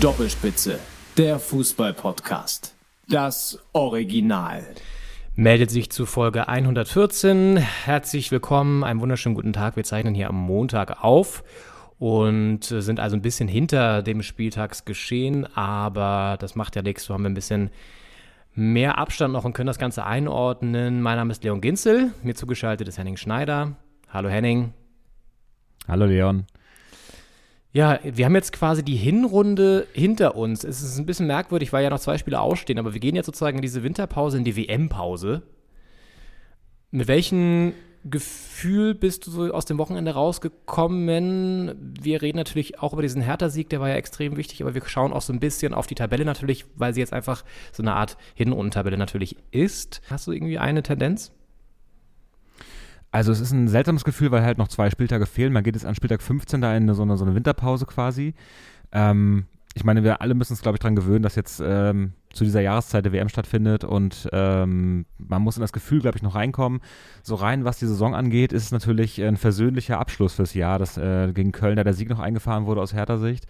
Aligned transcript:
Doppelspitze, 0.00 0.78
der 1.16 1.40
Fußball-Podcast. 1.40 2.72
Das 3.08 3.58
Original. 3.72 4.64
meldet 5.34 5.72
sich 5.72 5.90
zu 5.90 6.06
Folge 6.06 6.46
114. 6.46 7.56
Herzlich 7.56 8.30
willkommen, 8.30 8.84
einen 8.84 9.00
wunderschönen 9.00 9.34
guten 9.34 9.52
Tag. 9.52 9.74
Wir 9.74 9.82
zeichnen 9.82 10.14
hier 10.14 10.28
am 10.28 10.36
Montag 10.36 11.02
auf 11.02 11.42
und 11.98 12.60
sind 12.62 13.00
also 13.00 13.16
ein 13.16 13.22
bisschen 13.22 13.48
hinter 13.48 14.04
dem 14.04 14.22
Spieltagsgeschehen, 14.22 15.46
aber 15.56 16.36
das 16.38 16.54
macht 16.54 16.76
ja 16.76 16.82
nichts. 16.82 17.02
So 17.02 17.14
haben 17.14 17.24
wir 17.24 17.30
ein 17.30 17.34
bisschen 17.34 17.70
mehr 18.54 18.98
Abstand 18.98 19.32
noch 19.32 19.44
und 19.44 19.52
können 19.52 19.66
das 19.66 19.80
Ganze 19.80 20.06
einordnen. 20.06 21.02
Mein 21.02 21.16
Name 21.16 21.32
ist 21.32 21.42
Leon 21.42 21.60
Ginzel, 21.60 22.12
mir 22.22 22.36
zugeschaltet 22.36 22.86
ist 22.86 22.98
Henning 22.98 23.16
Schneider. 23.16 23.74
Hallo 24.08 24.28
Henning. 24.28 24.74
Hallo 25.88 26.06
Leon. 26.06 26.46
Ja, 27.72 28.00
wir 28.02 28.24
haben 28.24 28.34
jetzt 28.34 28.52
quasi 28.52 28.82
die 28.82 28.96
Hinrunde 28.96 29.86
hinter 29.92 30.36
uns. 30.36 30.64
Es 30.64 30.82
ist 30.82 30.98
ein 30.98 31.06
bisschen 31.06 31.26
merkwürdig, 31.26 31.72
weil 31.72 31.84
ja 31.84 31.90
noch 31.90 32.00
zwei 32.00 32.16
Spiele 32.16 32.40
ausstehen, 32.40 32.78
aber 32.78 32.94
wir 32.94 33.00
gehen 33.00 33.14
jetzt 33.14 33.26
sozusagen 33.26 33.58
in 33.58 33.62
diese 33.62 33.82
Winterpause, 33.82 34.38
in 34.38 34.44
die 34.44 34.56
WM-Pause. 34.56 35.42
Mit 36.90 37.08
welchem 37.08 37.74
Gefühl 38.04 38.94
bist 38.94 39.26
du 39.26 39.30
so 39.30 39.52
aus 39.52 39.66
dem 39.66 39.76
Wochenende 39.76 40.12
rausgekommen? 40.12 41.94
Wir 42.00 42.22
reden 42.22 42.38
natürlich 42.38 42.78
auch 42.78 42.94
über 42.94 43.02
diesen 43.02 43.20
Hertha-Sieg, 43.20 43.68
der 43.68 43.80
war 43.80 43.90
ja 43.90 43.96
extrem 43.96 44.38
wichtig, 44.38 44.62
aber 44.62 44.74
wir 44.74 44.82
schauen 44.86 45.12
auch 45.12 45.20
so 45.20 45.34
ein 45.34 45.40
bisschen 45.40 45.74
auf 45.74 45.86
die 45.86 45.94
Tabelle 45.94 46.24
natürlich, 46.24 46.64
weil 46.74 46.94
sie 46.94 47.00
jetzt 47.00 47.12
einfach 47.12 47.44
so 47.72 47.82
eine 47.82 47.94
Art 47.94 48.16
Hinrundentabelle 48.34 48.96
natürlich 48.96 49.36
ist. 49.50 50.00
Hast 50.08 50.26
du 50.26 50.32
irgendwie 50.32 50.58
eine 50.58 50.82
Tendenz? 50.82 51.32
Also 53.10 53.32
es 53.32 53.40
ist 53.40 53.52
ein 53.52 53.68
seltsames 53.68 54.04
Gefühl, 54.04 54.30
weil 54.30 54.42
halt 54.42 54.58
noch 54.58 54.68
zwei 54.68 54.90
Spieltage 54.90 55.26
fehlen. 55.26 55.52
Man 55.52 55.64
geht 55.64 55.74
jetzt 55.74 55.86
an 55.86 55.94
Spieltag 55.94 56.22
15 56.22 56.60
da 56.60 56.76
in 56.76 56.92
so, 56.92 57.02
eine, 57.02 57.16
so 57.16 57.24
eine 57.24 57.34
Winterpause 57.34 57.86
quasi. 57.86 58.34
Ähm, 58.92 59.46
ich 59.74 59.84
meine, 59.84 60.02
wir 60.02 60.20
alle 60.20 60.34
müssen 60.34 60.54
uns, 60.54 60.62
glaube 60.62 60.76
ich, 60.76 60.80
daran 60.80 60.96
gewöhnen, 60.96 61.22
dass 61.22 61.36
jetzt 61.36 61.62
ähm, 61.64 62.12
zu 62.32 62.44
dieser 62.44 62.60
Jahreszeit 62.60 63.04
der 63.04 63.12
WM 63.12 63.28
stattfindet 63.28 63.84
und 63.84 64.28
ähm, 64.32 65.06
man 65.18 65.42
muss 65.42 65.56
in 65.56 65.60
das 65.60 65.72
Gefühl, 65.72 66.00
glaube 66.00 66.16
ich, 66.16 66.22
noch 66.22 66.34
reinkommen. 66.34 66.80
So 67.22 67.36
rein, 67.36 67.64
was 67.64 67.78
die 67.78 67.86
Saison 67.86 68.14
angeht, 68.14 68.52
ist 68.52 68.64
es 68.64 68.72
natürlich 68.72 69.22
ein 69.22 69.36
versöhnlicher 69.36 69.98
Abschluss 70.00 70.34
fürs 70.34 70.54
Jahr, 70.54 70.78
dass 70.78 70.98
äh, 70.98 71.32
gegen 71.32 71.52
Köln 71.52 71.76
da 71.76 71.84
der 71.84 71.94
Sieg 71.94 72.10
noch 72.10 72.18
eingefahren 72.18 72.66
wurde 72.66 72.80
aus 72.80 72.92
Hertha-Sicht. 72.92 73.46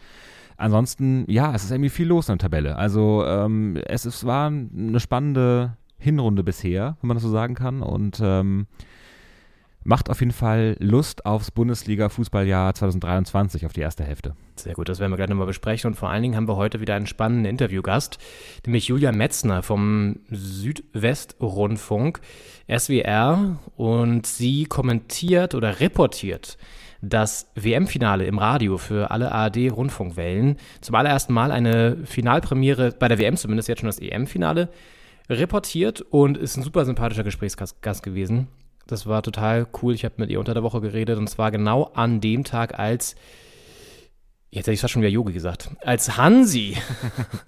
Ansonsten, 0.56 1.24
ja, 1.28 1.54
es 1.54 1.64
ist 1.64 1.70
irgendwie 1.70 1.88
viel 1.88 2.08
los 2.08 2.28
in 2.28 2.34
der 2.34 2.50
Tabelle. 2.50 2.76
Also 2.76 3.24
ähm, 3.24 3.76
es, 3.86 4.04
es 4.04 4.26
war 4.26 4.48
eine 4.48 5.00
spannende 5.00 5.76
Hinrunde 5.98 6.42
bisher, 6.42 6.96
wenn 7.00 7.08
man 7.08 7.16
das 7.16 7.22
so 7.22 7.30
sagen 7.30 7.54
kann 7.54 7.80
und 7.80 8.20
ähm, 8.22 8.66
macht 9.88 10.10
auf 10.10 10.20
jeden 10.20 10.32
Fall 10.32 10.76
Lust 10.80 11.24
aufs 11.24 11.50
Bundesliga-Fußballjahr 11.50 12.74
2023, 12.74 13.64
auf 13.64 13.72
die 13.72 13.80
erste 13.80 14.04
Hälfte. 14.04 14.34
Sehr 14.54 14.74
gut, 14.74 14.90
das 14.90 15.00
werden 15.00 15.10
wir 15.10 15.16
gleich 15.16 15.30
nochmal 15.30 15.46
besprechen. 15.46 15.88
Und 15.88 15.94
vor 15.94 16.10
allen 16.10 16.22
Dingen 16.22 16.36
haben 16.36 16.46
wir 16.46 16.56
heute 16.56 16.80
wieder 16.82 16.94
einen 16.94 17.06
spannenden 17.06 17.46
Interviewgast, 17.46 18.18
nämlich 18.66 18.88
Julia 18.88 19.12
Metzner 19.12 19.62
vom 19.62 20.20
Südwestrundfunk, 20.30 22.20
SWR. 22.68 23.58
Und 23.76 24.26
sie 24.26 24.66
kommentiert 24.66 25.54
oder 25.54 25.80
reportiert 25.80 26.58
das 27.00 27.50
WM-Finale 27.54 28.26
im 28.26 28.38
Radio 28.38 28.76
für 28.76 29.10
alle 29.10 29.32
ARD-Rundfunkwellen. 29.32 30.58
Zum 30.82 30.96
allerersten 30.96 31.32
Mal 31.32 31.50
eine 31.50 31.96
Finalpremiere, 32.04 32.92
bei 32.98 33.08
der 33.08 33.18
WM 33.18 33.38
zumindest 33.38 33.70
jetzt 33.70 33.80
schon 33.80 33.88
das 33.88 34.00
EM-Finale, 34.00 34.68
reportiert 35.30 36.02
und 36.02 36.36
ist 36.36 36.58
ein 36.58 36.62
super 36.62 36.84
sympathischer 36.84 37.24
Gesprächsgast 37.24 38.02
gewesen. 38.02 38.48
Das 38.88 39.06
war 39.06 39.22
total 39.22 39.68
cool. 39.82 39.94
Ich 39.94 40.04
habe 40.04 40.14
mit 40.16 40.30
ihr 40.30 40.40
unter 40.40 40.54
der 40.54 40.64
Woche 40.64 40.80
geredet 40.80 41.18
und 41.18 41.28
zwar 41.28 41.52
genau 41.52 41.84
an 41.94 42.20
dem 42.20 42.42
Tag, 42.42 42.78
als 42.78 43.14
Jetzt 44.50 44.66
hätte 44.66 44.72
ich 44.72 44.80
fast 44.80 44.94
schon 44.94 45.02
wieder 45.02 45.10
Yogi 45.10 45.34
gesagt. 45.34 45.68
Als 45.82 46.16
Hansi, 46.16 46.74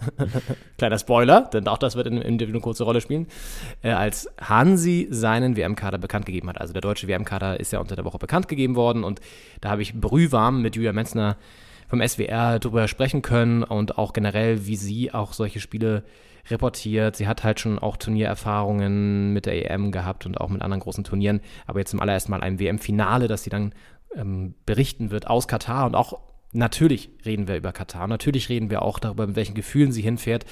kleiner 0.76 0.98
Spoiler, 0.98 1.48
denn 1.50 1.66
auch 1.66 1.78
das 1.78 1.96
wird 1.96 2.06
in 2.06 2.16
dem 2.16 2.22
Interview 2.22 2.52
eine 2.52 2.60
kurze 2.60 2.84
Rolle 2.84 3.00
spielen, 3.00 3.26
äh, 3.82 3.92
als 3.92 4.28
Hansi 4.38 5.08
seinen 5.10 5.56
WM-Kader 5.56 5.96
bekannt 5.96 6.26
gegeben 6.26 6.50
hat. 6.50 6.60
Also 6.60 6.74
der 6.74 6.82
deutsche 6.82 7.08
WM-Kader 7.08 7.58
ist 7.58 7.72
ja 7.72 7.80
unter 7.80 7.96
der 7.96 8.04
Woche 8.04 8.18
bekannt 8.18 8.48
gegeben 8.48 8.76
worden 8.76 9.02
und 9.02 9.20
da 9.62 9.70
habe 9.70 9.80
ich 9.80 9.98
brühwarm 9.98 10.60
mit 10.60 10.76
Julia 10.76 10.92
Menzner 10.92 11.38
vom 11.88 12.06
SWR 12.06 12.58
drüber 12.58 12.86
sprechen 12.86 13.22
können 13.22 13.62
und 13.62 13.96
auch 13.96 14.12
generell, 14.12 14.66
wie 14.66 14.76
sie 14.76 15.10
auch 15.10 15.32
solche 15.32 15.60
Spiele 15.60 16.04
reportiert. 16.48 17.16
Sie 17.16 17.26
hat 17.26 17.44
halt 17.44 17.60
schon 17.60 17.78
auch 17.78 17.96
Turniererfahrungen 17.96 19.32
mit 19.32 19.46
der 19.46 19.70
EM 19.70 19.92
gehabt 19.92 20.26
und 20.26 20.40
auch 20.40 20.48
mit 20.48 20.62
anderen 20.62 20.80
großen 20.80 21.04
Turnieren, 21.04 21.40
aber 21.66 21.80
jetzt 21.80 21.90
zum 21.90 22.00
allerersten 22.00 22.30
Mal 22.30 22.40
ein 22.40 22.58
WM-Finale, 22.58 23.28
das 23.28 23.42
sie 23.42 23.50
dann 23.50 23.74
ähm, 24.14 24.54
berichten 24.66 25.10
wird 25.10 25.26
aus 25.26 25.48
Katar 25.48 25.86
und 25.86 25.94
auch 25.94 26.20
natürlich 26.52 27.10
reden 27.24 27.48
wir 27.48 27.56
über 27.56 27.72
Katar, 27.72 28.06
natürlich 28.08 28.48
reden 28.48 28.70
wir 28.70 28.82
auch 28.82 28.98
darüber, 28.98 29.26
mit 29.26 29.36
welchen 29.36 29.54
Gefühlen 29.54 29.92
sie 29.92 30.02
hinfährt 30.02 30.44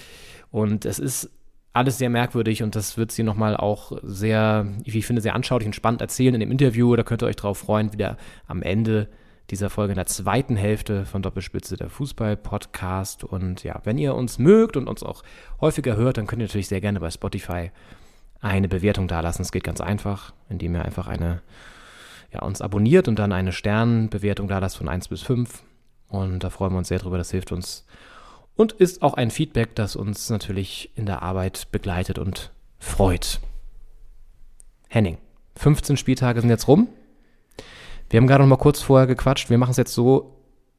und 0.50 0.84
es 0.84 0.98
ist 0.98 1.30
alles 1.72 1.98
sehr 1.98 2.10
merkwürdig 2.10 2.62
und 2.62 2.74
das 2.74 2.96
wird 2.96 3.12
sie 3.12 3.22
nochmal 3.22 3.56
auch 3.56 3.92
sehr, 4.02 4.66
wie 4.84 4.98
ich 4.98 5.06
finde, 5.06 5.22
sehr 5.22 5.34
anschaulich 5.34 5.66
und 5.66 5.74
spannend 5.74 6.00
erzählen 6.00 6.34
in 6.34 6.40
dem 6.40 6.50
Interview. 6.50 6.96
Da 6.96 7.04
könnt 7.04 7.22
ihr 7.22 7.26
euch 7.26 7.36
drauf 7.36 7.58
freuen, 7.58 7.92
wieder 7.92 8.16
am 8.46 8.62
Ende 8.62 9.08
dieser 9.50 9.70
Folge 9.70 9.92
in 9.92 9.96
der 9.96 10.06
zweiten 10.06 10.56
Hälfte 10.56 11.06
von 11.06 11.22
Doppelspitze 11.22 11.76
der 11.76 11.88
Fußball-Podcast. 11.88 13.24
Und 13.24 13.64
ja, 13.64 13.80
wenn 13.84 13.98
ihr 13.98 14.14
uns 14.14 14.38
mögt 14.38 14.76
und 14.76 14.88
uns 14.88 15.02
auch 15.02 15.22
häufiger 15.60 15.96
hört, 15.96 16.18
dann 16.18 16.26
könnt 16.26 16.42
ihr 16.42 16.46
natürlich 16.46 16.68
sehr 16.68 16.80
gerne 16.80 17.00
bei 17.00 17.10
Spotify 17.10 17.70
eine 18.40 18.68
Bewertung 18.68 19.08
dalassen. 19.08 19.42
Es 19.42 19.52
geht 19.52 19.64
ganz 19.64 19.80
einfach, 19.80 20.32
indem 20.48 20.74
ihr 20.74 20.84
einfach 20.84 21.08
eine, 21.08 21.42
ja, 22.32 22.42
uns 22.42 22.60
abonniert 22.60 23.08
und 23.08 23.18
dann 23.18 23.32
eine 23.32 23.52
Sternbewertung 23.52 24.48
da 24.48 24.58
lasst 24.58 24.76
von 24.76 24.88
1 24.88 25.08
bis 25.08 25.22
5. 25.22 25.62
Und 26.08 26.44
da 26.44 26.50
freuen 26.50 26.72
wir 26.72 26.78
uns 26.78 26.88
sehr 26.88 26.98
drüber. 26.98 27.18
Das 27.18 27.30
hilft 27.30 27.52
uns 27.52 27.86
und 28.58 28.72
ist 28.72 29.02
auch 29.02 29.14
ein 29.14 29.30
Feedback, 29.30 29.76
das 29.76 29.94
uns 29.94 30.30
natürlich 30.30 30.90
in 30.96 31.06
der 31.06 31.22
Arbeit 31.22 31.68
begleitet 31.70 32.18
und 32.18 32.50
freut. 32.80 33.40
Henning, 34.88 35.18
15 35.54 35.96
Spieltage 35.96 36.40
sind 36.40 36.50
jetzt 36.50 36.66
rum. 36.66 36.88
Wir 38.10 38.18
haben 38.18 38.26
gerade 38.26 38.42
noch 38.42 38.48
mal 38.48 38.56
kurz 38.56 38.80
vorher 38.80 39.06
gequatscht. 39.06 39.50
Wir 39.50 39.58
machen 39.58 39.72
es 39.72 39.76
jetzt 39.76 39.94
so, 39.94 40.34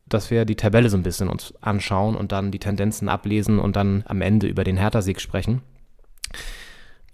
dass 0.07 0.31
wir 0.31 0.45
die 0.45 0.56
Tabelle 0.56 0.90
so 0.90 0.97
ein 0.97 1.03
bisschen 1.03 1.29
uns 1.29 1.53
anschauen 1.62 2.16
und 2.16 2.31
dann 2.31 2.51
die 2.51 2.59
Tendenzen 2.59 3.09
ablesen 3.09 3.59
und 3.59 3.75
dann 3.75 4.03
am 4.07 4.22
Ende 4.22 4.47
über 4.47 4.63
den 4.63 4.78
Hertha-Sieg 4.78 5.22
sprechen. 5.22 5.62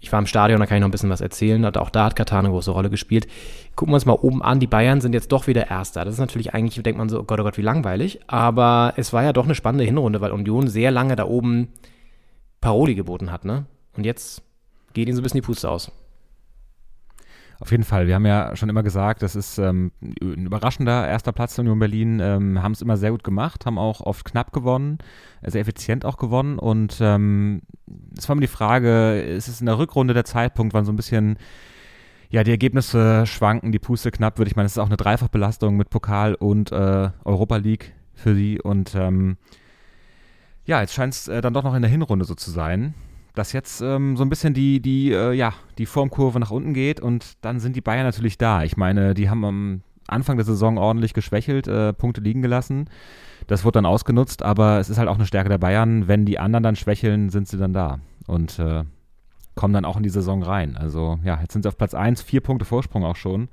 Ich 0.00 0.12
war 0.12 0.18
im 0.18 0.26
Stadion, 0.26 0.60
da 0.60 0.66
kann 0.66 0.76
ich 0.76 0.80
noch 0.80 0.88
ein 0.88 0.92
bisschen 0.92 1.10
was 1.10 1.20
erzählen. 1.20 1.64
Und 1.64 1.76
auch 1.78 1.90
da 1.90 2.04
hat 2.06 2.16
Katar 2.16 2.38
eine 2.38 2.50
große 2.50 2.70
Rolle 2.70 2.90
gespielt. 2.90 3.26
Gucken 3.74 3.92
wir 3.92 3.96
uns 3.96 4.06
mal 4.06 4.12
oben 4.12 4.42
an. 4.42 4.60
Die 4.60 4.66
Bayern 4.66 5.00
sind 5.00 5.14
jetzt 5.14 5.32
doch 5.32 5.46
wieder 5.46 5.68
Erster. 5.68 6.04
Das 6.04 6.14
ist 6.14 6.20
natürlich 6.20 6.54
eigentlich, 6.54 6.82
denkt 6.82 6.98
man 6.98 7.08
so, 7.08 7.20
oh 7.20 7.24
Gott, 7.24 7.40
oh 7.40 7.42
Gott, 7.42 7.58
wie 7.58 7.62
langweilig. 7.62 8.20
Aber 8.26 8.94
es 8.96 9.12
war 9.12 9.24
ja 9.24 9.32
doch 9.32 9.44
eine 9.44 9.54
spannende 9.54 9.84
Hinrunde, 9.84 10.20
weil 10.20 10.32
Union 10.32 10.68
sehr 10.68 10.90
lange 10.90 11.16
da 11.16 11.24
oben 11.26 11.68
Paroli 12.60 12.94
geboten 12.94 13.32
hat, 13.32 13.44
ne? 13.44 13.66
Und 13.96 14.04
jetzt 14.04 14.42
geht 14.92 15.08
ihnen 15.08 15.16
so 15.16 15.20
ein 15.20 15.24
bisschen 15.24 15.40
die 15.40 15.46
Puste 15.46 15.70
aus. 15.70 15.90
Auf 17.58 17.70
jeden 17.70 17.84
Fall. 17.84 18.06
Wir 18.06 18.14
haben 18.14 18.26
ja 18.26 18.54
schon 18.54 18.68
immer 18.68 18.82
gesagt, 18.82 19.22
das 19.22 19.34
ist 19.34 19.58
ähm, 19.58 19.90
ein 20.02 20.46
überraschender 20.46 21.08
erster 21.08 21.32
Platz 21.32 21.54
der 21.54 21.62
Union 21.62 21.78
Berlin. 21.78 22.20
Ähm, 22.20 22.62
haben 22.62 22.72
es 22.72 22.82
immer 22.82 22.98
sehr 22.98 23.12
gut 23.12 23.24
gemacht, 23.24 23.64
haben 23.64 23.78
auch 23.78 24.00
oft 24.02 24.26
knapp 24.26 24.52
gewonnen, 24.52 24.98
sehr 25.42 25.62
effizient 25.62 26.04
auch 26.04 26.18
gewonnen. 26.18 26.58
Und 26.58 26.98
ähm, 27.00 27.62
es 28.16 28.28
war 28.28 28.36
mir 28.36 28.42
die 28.42 28.46
Frage, 28.46 29.20
ist 29.20 29.48
es 29.48 29.60
in 29.60 29.66
der 29.66 29.78
Rückrunde 29.78 30.12
der 30.12 30.24
Zeitpunkt, 30.24 30.74
wann 30.74 30.84
so 30.84 30.92
ein 30.92 30.96
bisschen 30.96 31.38
ja, 32.28 32.44
die 32.44 32.50
Ergebnisse 32.50 33.24
schwanken, 33.24 33.72
die 33.72 33.78
Puste 33.78 34.10
knapp 34.10 34.38
wird. 34.38 34.48
Ich 34.48 34.56
meine, 34.56 34.66
es 34.66 34.72
ist 34.72 34.78
auch 34.78 34.86
eine 34.86 34.96
Dreifachbelastung 34.96 35.76
mit 35.76 35.88
Pokal 35.88 36.34
und 36.34 36.72
äh, 36.72 37.10
Europa 37.24 37.56
League 37.56 37.94
für 38.12 38.34
sie. 38.34 38.60
Und 38.60 38.94
ähm, 38.94 39.38
ja, 40.66 40.80
jetzt 40.80 40.92
scheint 40.92 41.14
es 41.14 41.28
äh, 41.28 41.40
dann 41.40 41.54
doch 41.54 41.62
noch 41.62 41.74
in 41.74 41.82
der 41.82 41.90
Hinrunde 41.90 42.26
so 42.26 42.34
zu 42.34 42.50
sein 42.50 42.94
dass 43.36 43.52
jetzt 43.52 43.82
ähm, 43.82 44.16
so 44.16 44.24
ein 44.24 44.30
bisschen 44.30 44.54
die, 44.54 44.80
die, 44.80 45.12
äh, 45.12 45.32
ja, 45.32 45.52
die 45.78 45.86
Formkurve 45.86 46.40
nach 46.40 46.50
unten 46.50 46.74
geht 46.74 47.00
und 47.00 47.34
dann 47.42 47.60
sind 47.60 47.76
die 47.76 47.80
Bayern 47.80 48.04
natürlich 48.04 48.38
da. 48.38 48.64
Ich 48.64 48.76
meine, 48.76 49.14
die 49.14 49.30
haben 49.30 49.44
am 49.44 49.82
Anfang 50.08 50.36
der 50.36 50.46
Saison 50.46 50.78
ordentlich 50.78 51.14
geschwächelt, 51.14 51.68
äh, 51.68 51.92
Punkte 51.92 52.20
liegen 52.20 52.42
gelassen. 52.42 52.88
Das 53.46 53.64
wurde 53.64 53.74
dann 53.74 53.86
ausgenutzt, 53.86 54.42
aber 54.42 54.78
es 54.80 54.88
ist 54.88 54.98
halt 54.98 55.08
auch 55.08 55.16
eine 55.16 55.26
Stärke 55.26 55.50
der 55.50 55.58
Bayern. 55.58 56.08
Wenn 56.08 56.24
die 56.24 56.38
anderen 56.38 56.62
dann 56.62 56.76
schwächeln, 56.76 57.28
sind 57.28 57.46
sie 57.46 57.58
dann 57.58 57.74
da 57.74 58.00
und 58.26 58.58
äh, 58.58 58.84
kommen 59.54 59.74
dann 59.74 59.84
auch 59.84 59.98
in 59.98 60.02
die 60.02 60.08
Saison 60.08 60.42
rein. 60.42 60.76
Also 60.76 61.18
ja, 61.22 61.38
jetzt 61.40 61.52
sind 61.52 61.62
sie 61.62 61.68
auf 61.68 61.76
Platz 61.76 61.94
1, 61.94 62.22
vier 62.22 62.40
Punkte 62.40 62.64
Vorsprung 62.64 63.04
auch 63.04 63.16
schon 63.16 63.48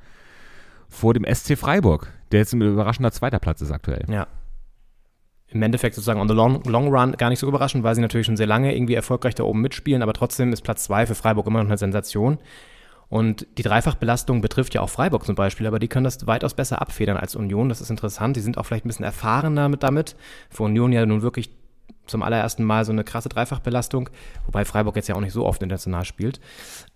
vor 0.87 1.13
dem 1.13 1.25
SC 1.25 1.57
Freiburg, 1.57 2.13
der 2.31 2.39
jetzt 2.39 2.53
ein 2.53 2.61
überraschender 2.61 3.11
zweiter 3.11 3.39
Platz 3.39 3.61
ist 3.61 3.71
aktuell. 3.71 4.05
Ja. 4.09 4.27
Im 5.47 5.61
Endeffekt 5.61 5.95
sozusagen 5.95 6.19
on 6.19 6.27
the 6.27 6.33
long, 6.33 6.63
long 6.63 6.87
run 6.87 7.11
gar 7.13 7.29
nicht 7.29 7.39
so 7.39 7.47
überraschend, 7.47 7.83
weil 7.83 7.93
sie 7.95 8.01
natürlich 8.01 8.25
schon 8.25 8.37
sehr 8.37 8.47
lange 8.47 8.75
irgendwie 8.75 8.95
erfolgreich 8.95 9.35
da 9.35 9.43
oben 9.43 9.61
mitspielen, 9.61 10.01
aber 10.01 10.13
trotzdem 10.13 10.51
ist 10.51 10.61
Platz 10.63 10.85
zwei 10.85 11.05
für 11.05 11.15
Freiburg 11.15 11.45
immer 11.47 11.59
noch 11.59 11.69
eine 11.69 11.77
Sensation. 11.77 12.39
Und 13.09 13.45
die 13.59 13.61
Dreifachbelastung 13.61 14.41
betrifft 14.41 14.73
ja 14.73 14.81
auch 14.81 14.89
Freiburg 14.89 15.25
zum 15.25 15.35
Beispiel, 15.35 15.67
aber 15.67 15.77
die 15.77 15.87
können 15.87 16.05
das 16.05 16.25
weitaus 16.25 16.55
besser 16.55 16.81
abfedern 16.81 17.15
als 17.15 17.35
Union. 17.35 17.69
Das 17.69 17.79
ist 17.79 17.91
interessant. 17.91 18.35
Die 18.35 18.41
sind 18.41 18.57
auch 18.57 18.63
vielleicht 18.63 18.85
ein 18.85 18.87
bisschen 18.87 19.05
erfahrener 19.05 19.69
mit 19.69 19.83
damit. 19.83 20.15
Für 20.49 20.63
Union 20.63 20.91
ja 20.91 21.05
nun 21.05 21.21
wirklich 21.21 21.51
zum 22.07 22.23
allerersten 22.23 22.63
Mal 22.63 22.85
so 22.85 22.91
eine 22.91 23.03
krasse 23.03 23.29
Dreifachbelastung, 23.29 24.09
wobei 24.45 24.65
Freiburg 24.65 24.95
jetzt 24.95 25.07
ja 25.07 25.15
auch 25.15 25.21
nicht 25.21 25.31
so 25.31 25.45
oft 25.45 25.61
international 25.61 26.05
spielt. 26.05 26.39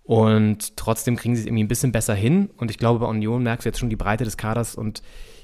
Und 0.02 0.76
trotzdem 0.76 1.16
kriegen 1.16 1.36
sie 1.36 1.42
es 1.42 1.46
irgendwie 1.46 1.62
ein 1.62 1.68
bisschen 1.68 1.92
besser 1.92 2.14
hin. 2.14 2.50
Und 2.56 2.70
ich 2.70 2.78
glaube, 2.78 2.98
bei 3.00 3.06
Union 3.06 3.42
merkst 3.42 3.64
du 3.64 3.68
jetzt 3.68 3.78
schon 3.78 3.90
die 3.90 3.96
Breite 3.96 4.24
des 4.24 4.36
Kaders 4.36 4.74
und 4.74 5.02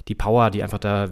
die 0.09 0.15
Power, 0.15 0.51
die 0.51 0.63
einfach 0.63 0.79
da 0.79 1.11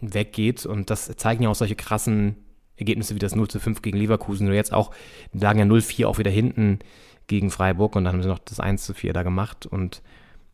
weggeht. 0.00 0.66
Und 0.66 0.90
das 0.90 1.14
zeigen 1.16 1.42
ja 1.42 1.48
auch 1.48 1.54
solche 1.54 1.76
krassen 1.76 2.36
Ergebnisse 2.76 3.14
wie 3.14 3.18
das 3.18 3.34
0 3.34 3.48
zu 3.48 3.60
5 3.60 3.82
gegen 3.82 3.98
Leverkusen 3.98 4.46
oder 4.46 4.56
jetzt 4.56 4.72
auch, 4.72 4.90
die 5.32 5.38
lagen 5.38 5.58
ja 5.58 5.64
0-4 5.64 6.06
auch 6.06 6.18
wieder 6.18 6.30
hinten 6.30 6.78
gegen 7.26 7.50
Freiburg 7.50 7.94
und 7.94 8.04
dann 8.04 8.14
haben 8.14 8.22
sie 8.22 8.28
noch 8.28 8.38
das 8.38 8.58
1 8.58 8.84
zu 8.84 8.94
4 8.94 9.12
da 9.12 9.22
gemacht. 9.22 9.66
Und 9.66 10.02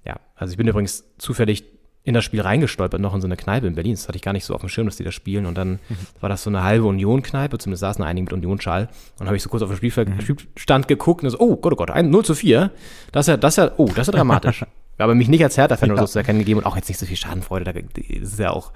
ja, 0.05 0.17
also 0.35 0.53
ich 0.53 0.57
bin 0.57 0.69
übrigens 0.69 1.05
zufällig 1.19 1.65
in 2.07 2.15
das 2.15 2.25
Spiel 2.25 2.41
reingestolpert, 2.41 3.01
noch 3.01 3.15
in 3.15 3.21
so 3.21 3.27
eine 3.27 3.37
Kneipe 3.37 3.67
in 3.67 3.75
Berlin. 3.75 3.95
Das 3.95 4.07
hatte 4.07 4.15
ich 4.15 4.23
gar 4.23 4.33
nicht 4.33 4.45
so 4.45 4.55
auf 4.55 4.61
dem 4.61 4.69
Schirm, 4.69 4.87
dass 4.87 4.97
die 4.97 5.03
da 5.03 5.11
spielen. 5.11 5.45
Und 5.45 5.59
dann 5.59 5.81
mhm. 5.89 5.97
war 6.21 6.29
das 6.29 6.45
so 6.45 6.51
eine 6.51 6.63
halbe 6.63 6.85
Union-Kneipe, 6.85 7.59
zumindest 7.59 7.81
saßen 7.81 8.05
einige 8.05 8.25
mit 8.25 8.33
Union-Schal. 8.33 8.83
Und 8.83 8.91
dann 9.19 9.27
habe 9.27 9.37
ich 9.37 9.43
so 9.43 9.49
kurz 9.49 9.63
auf 9.65 9.77
den 9.77 9.85
mhm. 9.85 10.21
Spielstand 10.21 10.87
geguckt 10.87 11.25
und 11.25 11.31
so, 11.31 11.41
oh 11.41 11.57
Gott, 11.57 11.73
oh 11.73 11.77
Gott, 11.77 11.91
ein 11.91 12.11
0 12.11 12.25
zu 12.25 12.37
4. 12.37 12.71
Das 13.11 13.27
ist 13.27 13.29
ja, 13.29 13.37
das 13.37 13.55
ist 13.55 13.59
ja, 13.59 13.73
oh, 13.77 13.87
das 13.87 14.07
ist 14.07 14.15
ja 14.15 14.19
dramatisch. 14.19 14.65
aber 14.99 15.15
mich 15.15 15.29
nicht 15.29 15.45
als 15.45 15.57
Hertha-Fan 15.57 15.89
ja. 15.89 15.95
oder 15.95 16.07
so 16.07 16.13
zu 16.13 16.19
erkennen 16.19 16.39
gegeben 16.39 16.61
und 16.61 16.67
auch 16.67 16.77
jetzt 16.77 16.89
nicht 16.89 16.99
so 16.99 17.07
viel 17.07 17.17
Schadenfreude. 17.17 17.65
Da, 17.65 17.73
das 17.73 18.33
ist 18.33 18.39
ja 18.39 18.51
auch, 18.51 18.73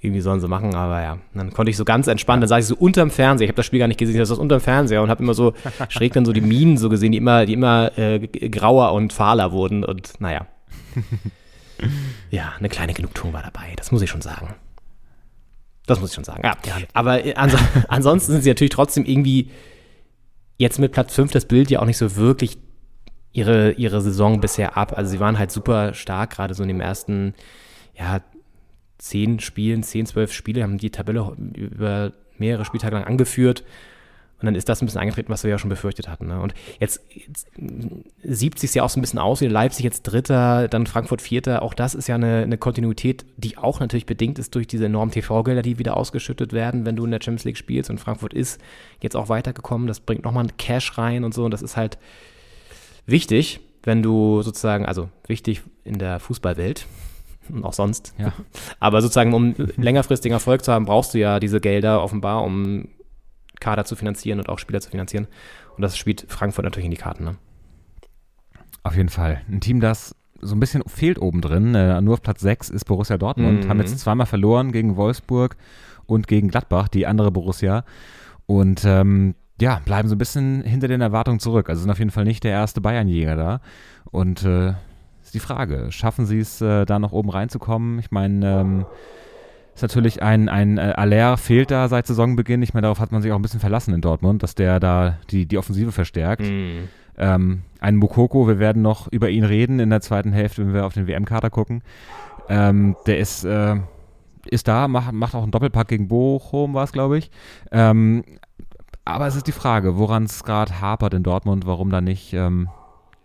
irgendwie 0.00 0.20
sollen 0.20 0.40
sie 0.40 0.48
machen, 0.48 0.74
aber 0.74 1.02
ja. 1.02 1.18
Dann 1.32 1.52
konnte 1.52 1.70
ich 1.70 1.76
so 1.76 1.84
ganz 1.84 2.06
entspannt, 2.06 2.42
dann 2.42 2.48
saß 2.48 2.60
ich 2.60 2.66
so 2.66 2.76
unterm 2.76 3.10
Fernseher, 3.10 3.46
ich 3.46 3.50
habe 3.50 3.56
das 3.56 3.66
Spiel 3.66 3.78
gar 3.78 3.88
nicht 3.88 3.98
gesehen, 3.98 4.18
das 4.18 4.30
ist 4.30 4.38
unterm 4.38 4.60
Fernseher 4.60 5.02
und 5.02 5.08
habe 5.08 5.22
immer 5.22 5.34
so 5.34 5.54
schräg 5.88 6.12
dann 6.12 6.24
so 6.24 6.32
die 6.32 6.40
Minen 6.40 6.76
so 6.76 6.88
gesehen, 6.88 7.12
die 7.12 7.18
immer, 7.18 7.46
die 7.46 7.54
immer 7.54 7.96
äh, 7.98 8.20
grauer 8.28 8.92
und 8.92 9.12
fahler 9.12 9.52
wurden 9.52 9.84
und 9.84 10.20
naja. 10.20 10.46
ja, 12.30 12.52
eine 12.58 12.68
kleine 12.68 12.92
Genugtuung 12.92 13.32
war 13.32 13.42
dabei, 13.42 13.72
das 13.76 13.90
muss 13.90 14.02
ich 14.02 14.10
schon 14.10 14.22
sagen. 14.22 14.54
Das 15.86 16.00
muss 16.00 16.10
ich 16.10 16.14
schon 16.14 16.24
sagen. 16.24 16.42
Ja, 16.44 16.56
aber 16.92 17.24
äh, 17.24 17.34
ans 17.34 17.54
ansonsten 17.88 18.32
sind 18.32 18.42
sie 18.42 18.50
natürlich 18.50 18.72
trotzdem 18.72 19.04
irgendwie 19.04 19.50
jetzt 20.56 20.78
mit 20.78 20.92
Platz 20.92 21.14
5 21.14 21.32
das 21.32 21.46
Bild 21.46 21.70
ja 21.70 21.80
auch 21.80 21.86
nicht 21.86 21.98
so 21.98 22.16
wirklich 22.16 22.58
ihre, 23.34 23.72
ihre 23.72 24.00
Saison 24.00 24.40
bisher 24.40 24.78
ab. 24.78 24.96
Also 24.96 25.10
sie 25.10 25.20
waren 25.20 25.38
halt 25.38 25.50
super 25.50 25.92
stark, 25.92 26.30
gerade 26.30 26.54
so 26.54 26.62
in 26.62 26.68
dem 26.68 26.80
ersten, 26.80 27.34
ja, 27.94 28.22
zehn 28.96 29.40
Spielen, 29.40 29.82
zehn, 29.82 30.06
zwölf 30.06 30.32
Spiele, 30.32 30.62
haben 30.62 30.78
die 30.78 30.90
Tabelle 30.90 31.36
über 31.54 32.12
mehrere 32.38 32.64
Spieltage 32.64 32.94
lang 32.94 33.04
angeführt 33.04 33.64
und 34.44 34.46
dann 34.46 34.56
ist 34.56 34.68
das 34.68 34.82
ein 34.82 34.86
bisschen 34.86 35.00
eingetreten, 35.00 35.32
was 35.32 35.42
wir 35.42 35.50
ja 35.50 35.58
schon 35.58 35.70
befürchtet 35.70 36.06
hatten. 36.06 36.26
Ne? 36.26 36.38
Und 36.38 36.52
jetzt, 36.78 37.00
jetzt 37.14 37.46
siebt 38.22 38.58
sich 38.58 38.74
ja 38.74 38.82
auch 38.82 38.90
so 38.90 38.98
ein 38.98 39.00
bisschen 39.00 39.18
aus, 39.18 39.40
wie 39.40 39.46
Leipzig 39.46 39.84
jetzt 39.84 40.02
Dritter, 40.02 40.68
dann 40.68 40.86
Frankfurt 40.86 41.22
Vierter. 41.22 41.62
Auch 41.62 41.72
das 41.72 41.94
ist 41.94 42.08
ja 42.08 42.16
eine, 42.16 42.42
eine 42.42 42.58
Kontinuität, 42.58 43.24
die 43.38 43.56
auch 43.56 43.80
natürlich 43.80 44.04
bedingt 44.04 44.38
ist 44.38 44.54
durch 44.54 44.66
diese 44.66 44.84
enormen 44.84 45.12
TV-Gelder, 45.12 45.62
die 45.62 45.78
wieder 45.78 45.96
ausgeschüttet 45.96 46.52
werden, 46.52 46.84
wenn 46.84 46.94
du 46.94 47.06
in 47.06 47.12
der 47.12 47.20
Champions 47.22 47.44
League 47.44 47.56
spielst. 47.56 47.88
Und 47.88 48.00
Frankfurt 48.00 48.34
ist 48.34 48.60
jetzt 49.00 49.16
auch 49.16 49.30
weitergekommen. 49.30 49.86
Das 49.86 50.00
bringt 50.00 50.24
nochmal 50.24 50.48
Cash 50.58 50.98
rein 50.98 51.24
und 51.24 51.32
so. 51.32 51.46
Und 51.46 51.52
das 51.52 51.62
ist 51.62 51.78
halt 51.78 51.96
wichtig, 53.06 53.60
wenn 53.82 54.02
du 54.02 54.42
sozusagen, 54.42 54.86
also 54.86 55.10
wichtig 55.26 55.62
in 55.84 55.98
der 55.98 56.20
Fußballwelt, 56.20 56.86
und 57.48 57.64
auch 57.64 57.72
sonst. 57.72 58.14
Ja. 58.18 58.32
Aber 58.80 59.02
sozusagen, 59.02 59.34
um 59.34 59.54
längerfristigen 59.76 60.34
Erfolg 60.34 60.64
zu 60.64 60.72
haben, 60.72 60.86
brauchst 60.86 61.14
du 61.14 61.18
ja 61.18 61.40
diese 61.40 61.60
Gelder 61.60 62.02
offenbar, 62.02 62.42
um 62.42 62.88
Kader 63.60 63.84
zu 63.84 63.96
finanzieren 63.96 64.38
und 64.38 64.48
auch 64.48 64.58
Spieler 64.58 64.80
zu 64.80 64.90
finanzieren. 64.90 65.26
Und 65.76 65.82
das 65.82 65.96
spielt 65.96 66.26
Frankfurt 66.28 66.64
natürlich 66.64 66.86
in 66.86 66.90
die 66.90 66.96
Karten. 66.96 67.24
Ne? 67.24 67.36
Auf 68.82 68.96
jeden 68.96 69.08
Fall. 69.08 69.42
Ein 69.48 69.60
Team, 69.60 69.80
das 69.80 70.14
so 70.40 70.54
ein 70.54 70.60
bisschen 70.60 70.82
fehlt 70.86 71.18
oben 71.18 71.40
drin. 71.40 71.74
Äh, 71.74 72.00
nur 72.00 72.14
auf 72.14 72.22
Platz 72.22 72.40
6 72.40 72.70
ist 72.70 72.84
Borussia 72.84 73.16
Dortmund. 73.16 73.64
Mhm. 73.64 73.68
Haben 73.68 73.80
jetzt 73.80 73.98
zweimal 73.98 74.26
verloren 74.26 74.72
gegen 74.72 74.96
Wolfsburg 74.96 75.56
und 76.06 76.28
gegen 76.28 76.48
Gladbach, 76.48 76.88
die 76.88 77.06
andere 77.06 77.30
Borussia. 77.30 77.84
Und 78.46 78.84
ähm, 78.84 79.34
ja, 79.60 79.80
bleiben 79.84 80.08
so 80.08 80.14
ein 80.14 80.18
bisschen 80.18 80.62
hinter 80.62 80.88
den 80.88 81.00
Erwartungen 81.00 81.38
zurück. 81.38 81.68
Also 81.68 81.82
sind 81.82 81.90
auf 81.90 81.98
jeden 81.98 82.10
Fall 82.10 82.24
nicht 82.24 82.44
der 82.44 82.52
erste 82.52 82.80
Bayern-Jäger 82.80 83.36
da. 83.36 83.60
Und 84.10 84.44
äh, 84.44 84.74
ist 85.22 85.34
die 85.34 85.40
Frage, 85.40 85.86
schaffen 85.90 86.26
sie 86.26 86.40
es, 86.40 86.60
äh, 86.60 86.84
da 86.84 86.98
noch 86.98 87.12
oben 87.12 87.30
reinzukommen? 87.30 87.98
Ich 87.98 88.10
meine, 88.10 88.60
ähm, 88.60 88.86
ist 89.74 89.82
natürlich 89.82 90.22
ein, 90.22 90.48
ein 90.48 90.78
äh, 90.78 90.92
Aller 90.96 91.36
fehlt 91.36 91.70
da 91.70 91.88
seit 91.88 92.06
Saisonbeginn. 92.06 92.62
Ich 92.62 92.74
meine, 92.74 92.82
darauf 92.82 93.00
hat 93.00 93.12
man 93.12 93.22
sich 93.22 93.32
auch 93.32 93.36
ein 93.36 93.42
bisschen 93.42 93.60
verlassen 93.60 93.94
in 93.94 94.00
Dortmund, 94.00 94.42
dass 94.42 94.54
der 94.54 94.80
da 94.80 95.18
die, 95.30 95.46
die 95.46 95.58
Offensive 95.58 95.92
verstärkt. 95.92 96.42
Mhm. 96.42 96.88
Ähm, 97.16 97.62
ein 97.80 97.96
Mukoko, 97.96 98.48
wir 98.48 98.58
werden 98.58 98.82
noch 98.82 99.08
über 99.08 99.30
ihn 99.30 99.44
reden 99.44 99.78
in 99.78 99.90
der 99.90 100.00
zweiten 100.00 100.32
Hälfte, 100.32 100.64
wenn 100.64 100.74
wir 100.74 100.84
auf 100.84 100.94
den 100.94 101.06
WM-Kader 101.06 101.50
gucken. 101.50 101.82
Ähm, 102.48 102.96
der 103.06 103.18
ist, 103.18 103.44
äh, 103.44 103.76
ist 104.46 104.68
da, 104.68 104.88
macht, 104.88 105.12
macht 105.12 105.34
auch 105.34 105.42
einen 105.42 105.52
Doppelpack 105.52 105.88
gegen 105.88 106.08
Bochum, 106.08 106.74
war 106.74 106.84
es, 106.84 106.92
glaube 106.92 107.18
ich. 107.18 107.30
Ähm, 107.72 108.24
aber 109.04 109.26
es 109.26 109.36
ist 109.36 109.46
die 109.46 109.52
Frage, 109.52 109.98
woran 109.98 110.24
es 110.24 110.44
gerade 110.44 110.80
hapert 110.80 111.14
in 111.14 111.22
Dortmund, 111.22 111.66
warum 111.66 111.90
da 111.90 112.00
nicht 112.00 112.32
ähm, 112.32 112.68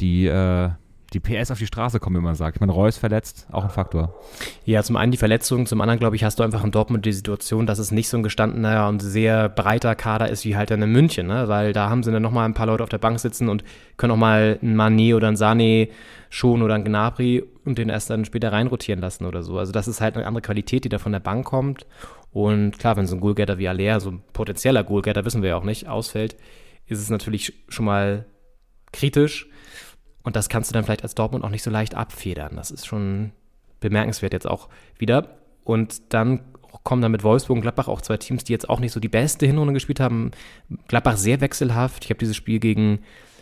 die 0.02 0.28
äh, 0.28 0.70
die 1.14 1.20
PS 1.20 1.52
auf 1.52 1.58
die 1.58 1.68
Straße 1.68 2.00
kommen, 2.00 2.18
wie 2.18 2.22
man 2.22 2.36
sagt. 2.36 2.58
Ich 2.58 2.62
meine, 2.62 2.72
Reus 2.72 2.98
verletzt, 2.98 3.48
auch 3.52 3.64
ein 3.64 3.70
Faktor. 3.70 4.14
Ja, 4.66 4.84
zum 4.84 4.96
einen 4.96 5.12
die 5.12 5.18
Verletzung, 5.18 5.66
zum 5.66 5.82
anderen, 5.82 6.00
glaube 6.00 6.16
ich, 6.16 6.24
hast 6.24 6.40
du 6.40 6.44
einfach 6.44 6.64
in 6.64 6.72
Dortmund 6.72 7.06
die 7.06 7.14
Situation, 7.14 7.66
dass 7.66 7.80
es 7.80 7.92
nicht 7.92 8.10
so 8.10 8.18
ein 8.18 8.24
gestandener 8.24 8.88
und 8.88 9.02
sehr 9.02 9.50
breiter 9.50 9.96
Kader 9.96 10.30
ist 10.30 10.46
wie 10.46 10.56
halt 10.56 10.72
dann 10.72 10.82
in 10.82 10.92
München, 10.92 11.28
ne? 11.28 11.48
weil 11.48 11.74
da 11.74 11.90
haben 11.90 12.04
sie 12.04 12.12
dann 12.12 12.22
nochmal 12.22 12.46
ein 12.46 12.54
paar 12.54 12.68
Leute 12.68 12.84
auf 12.84 12.90
der 12.90 13.00
Bank 13.00 13.20
sitzen 13.20 13.50
und 13.50 13.64
können 13.98 14.12
auch 14.12 14.18
mal 14.18 14.60
einen 14.62 14.80
Mané 14.80 15.16
oder 15.16 15.28
einen 15.28 15.38
Sané 15.38 15.90
schon 16.30 16.62
oder 16.62 16.76
einen 16.76 16.86
Gnabry 16.86 17.44
und 17.66 17.78
den 17.78 17.90
erst 17.90 18.10
dann 18.10 18.26
später 18.26 18.52
reinrotieren 18.52 19.02
lassen 19.02 19.26
oder 19.26 19.42
so. 19.42 19.58
Also 19.58 19.72
das 19.72 19.88
ist 19.88 20.02
halt 20.02 20.16
eine 20.16 20.28
andere 20.28 20.42
Qualität, 20.44 20.84
die 20.84 20.90
da 20.90 21.00
von 21.00 21.12
der 21.12 21.20
Bank 21.20 21.46
kommt. 21.46 21.86
Und 22.32 22.78
klar, 22.78 22.96
wenn 22.96 23.08
so 23.08 23.16
ein 23.16 23.22
Goalgetter 23.22 23.58
wie 23.58 23.68
Aller, 23.68 24.00
so 24.00 24.12
ein 24.12 24.22
potenzieller 24.34 24.84
Goalgetter, 24.84 25.26
wissen 25.26 25.42
wir 25.42 25.50
ja 25.50 25.56
auch 25.56 25.64
nicht, 25.64 25.88
ausfällt, 25.88 26.36
ist 26.86 27.00
es 27.00 27.10
natürlich 27.10 27.54
schon 27.70 27.86
mal 27.86 28.26
kritisch. 28.92 29.48
Und 30.24 30.36
das 30.36 30.50
kannst 30.50 30.70
du 30.70 30.74
dann 30.74 30.84
vielleicht 30.84 31.04
als 31.04 31.16
Dortmund 31.16 31.44
auch 31.44 31.50
nicht 31.50 31.64
so 31.64 31.72
leicht 31.72 31.96
abfedern. 31.96 32.56
Das 32.56 32.72
ist 32.72 32.86
schon 32.86 33.32
bemerkenswert 33.80 34.34
jetzt 34.34 34.48
auch 34.48 34.70
wieder. 34.98 35.38
Und 35.64 36.14
dann 36.14 36.42
kommen 36.84 37.02
dann 37.02 37.12
mit 37.12 37.24
Wolfsburg 37.24 37.58
und 37.58 37.62
Gladbach 37.62 37.88
auch 37.88 38.02
zwei 38.02 38.18
Teams, 38.18 38.44
die 38.44 38.54
jetzt 38.54 38.70
auch 38.70 38.80
nicht 38.80 38.92
so 38.92 39.00
die 39.00 39.10
beste 39.10 39.46
Hinrunde 39.46 39.74
gespielt 39.74 40.00
haben. 40.00 40.32
Gladbach 40.88 41.18
sehr 41.18 41.42
wechselhaft. 41.42 42.06
Ich 42.06 42.10
habe 42.10 42.20
dieses 42.20 42.36
Spiel 42.36 42.60
gegen, 42.60 43.00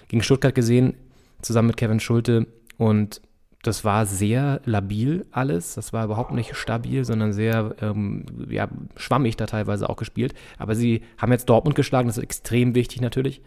gegen 0.08 0.24
Stuttgart 0.24 0.56
gesehen, 0.56 0.96
zusammen 1.42 1.68
mit 1.68 1.78
Kevin 1.78 2.00
Schulte. 2.00 2.48
Und 2.78 3.22
das 3.68 3.84
war 3.84 4.06
sehr 4.06 4.62
labil 4.66 5.26
alles. 5.32 5.76
Das 5.76 5.94
war 5.94 6.06
überhaupt 6.06 6.32
nicht 6.32 6.56
stabil, 6.56 7.06
sondern 7.06 7.34
sehr 7.34 7.76
ähm, 7.82 8.26
ja, 8.50 8.70
schwammig 8.96 9.36
da 9.38 9.46
teilweise 9.46 9.90
auch 9.90 9.98
gespielt. 9.98 10.34
Aber 10.58 10.76
sie 10.76 11.02
haben 11.18 11.32
jetzt 11.32 11.50
Dortmund 11.50 11.76
geschlagen. 11.76 12.08
Das 12.08 12.18
ist 12.18 12.24
extrem 12.24 12.76
wichtig 12.76 13.02
natürlich. 13.02 13.42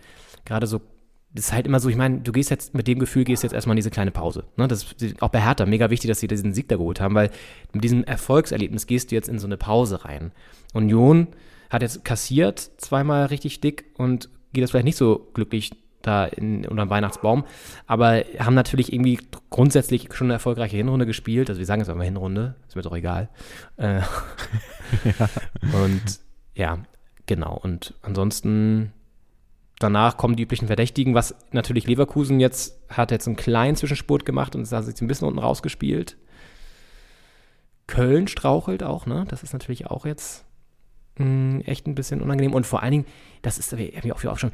Gerade 0.45 0.67
so 0.67 0.81
das 1.33 1.47
ist 1.47 1.53
halt 1.53 1.67
immer 1.67 1.79
so, 1.79 1.89
ich 1.89 1.97
meine, 1.97 2.21
du 2.21 2.33
gehst 2.33 2.51
jetzt 2.51 2.75
mit 2.75 2.89
dem 2.89 2.99
Gefühl, 2.99 3.23
gehst 3.23 3.45
jetzt 3.45 3.53
erstmal 3.53 3.75
in 3.75 3.79
diese 3.79 3.91
kleine 3.91 4.11
Pause. 4.11 4.45
Ne? 4.57 4.67
Das 4.67 4.93
ist 4.99 5.23
auch 5.23 5.29
bei 5.29 5.41
Hertha 5.41 5.65
mega 5.65 5.89
wichtig, 5.89 6.09
dass 6.09 6.19
sie 6.19 6.27
diesen 6.27 6.53
Sieg 6.53 6.69
da 6.69 6.77
geholt 6.77 7.01
haben, 7.01 7.15
weil 7.15 7.31
mit 7.73 7.85
diesem 7.85 8.03
Erfolgserlebnis 8.03 8.89
gehst 8.89 9.11
du 9.11 9.15
jetzt 9.15 9.29
in 9.29 9.39
so 9.39 9.47
eine 9.47 9.57
Pause 9.57 10.05
rein. 10.05 10.33
Union 10.75 11.29
hat 11.71 11.83
jetzt 11.83 12.05
kassiert, 12.05 12.59
zweimal 12.79 13.27
richtig 13.27 13.61
dick 13.61 13.85
und 13.97 14.29
geht 14.53 14.65
das 14.65 14.73
vielleicht 14.73 14.87
nicht 14.87 14.97
so 14.97 15.31
glücklich 15.33 15.71
da 16.03 16.25
in, 16.25 16.67
unter 16.67 16.85
dem 16.85 16.91
Weihnachtsbaum, 16.91 17.45
aber 17.87 18.25
haben 18.39 18.55
natürlich 18.55 18.93
irgendwie 18.93 19.19
grundsätzlich 19.51 20.09
schon 20.13 20.29
eine 20.29 20.35
erfolgreiche 20.35 20.77
Hinrunde 20.77 21.07
gespielt. 21.07 21.49
Also 21.51 21.59
wir 21.59 21.67
sagen 21.67 21.81
jetzt 21.81 21.95
mal 21.95 22.03
Hinrunde, 22.05 22.55
ist 22.67 22.77
mir 22.77 22.83
doch 22.83 22.97
egal. 22.97 23.29
Äh, 23.77 24.01
ja. 25.05 25.29
Und 25.83 26.21
ja, 26.55 26.79
genau. 27.27 27.59
Und 27.63 27.95
ansonsten 28.03 28.93
danach 29.79 30.17
kommen 30.17 30.37
die 30.37 30.43
üblichen 30.43 30.67
Verdächtigen, 30.67 31.15
was 31.15 31.35
natürlich 31.53 31.87
Leverkusen 31.87 32.41
jetzt 32.41 32.79
hat 32.89 33.11
jetzt 33.11 33.27
einen 33.27 33.37
kleinen 33.37 33.77
Zwischenspurt 33.77 34.25
gemacht 34.25 34.55
und 34.55 34.63
ist 34.63 34.73
da 34.73 34.83
sich 34.83 35.01
ein 35.01 35.09
bisschen 35.09 35.27
unten 35.27 35.41
rausgespielt. 35.41 36.17
Köln 37.87 38.29
strauchelt 38.29 38.85
auch, 38.85 39.07
ne? 39.07 39.25
Das 39.29 39.43
ist 39.43 39.53
natürlich 39.53 39.89
auch 39.89 40.07
jetzt 40.07 40.45
mh, 41.17 41.25
hm, 41.25 41.61
echt 41.63 41.87
ein 41.87 41.95
bisschen 41.95 42.21
unangenehm. 42.23 42.55
Und 42.55 42.67
vor 42.67 42.83
allen 42.83 42.93
Dingen, 42.93 43.07
das 43.43 43.59
ist, 43.59 43.73
habe 43.73 43.83
ich 43.83 44.29
auch 44.29 44.39
schon, 44.39 44.53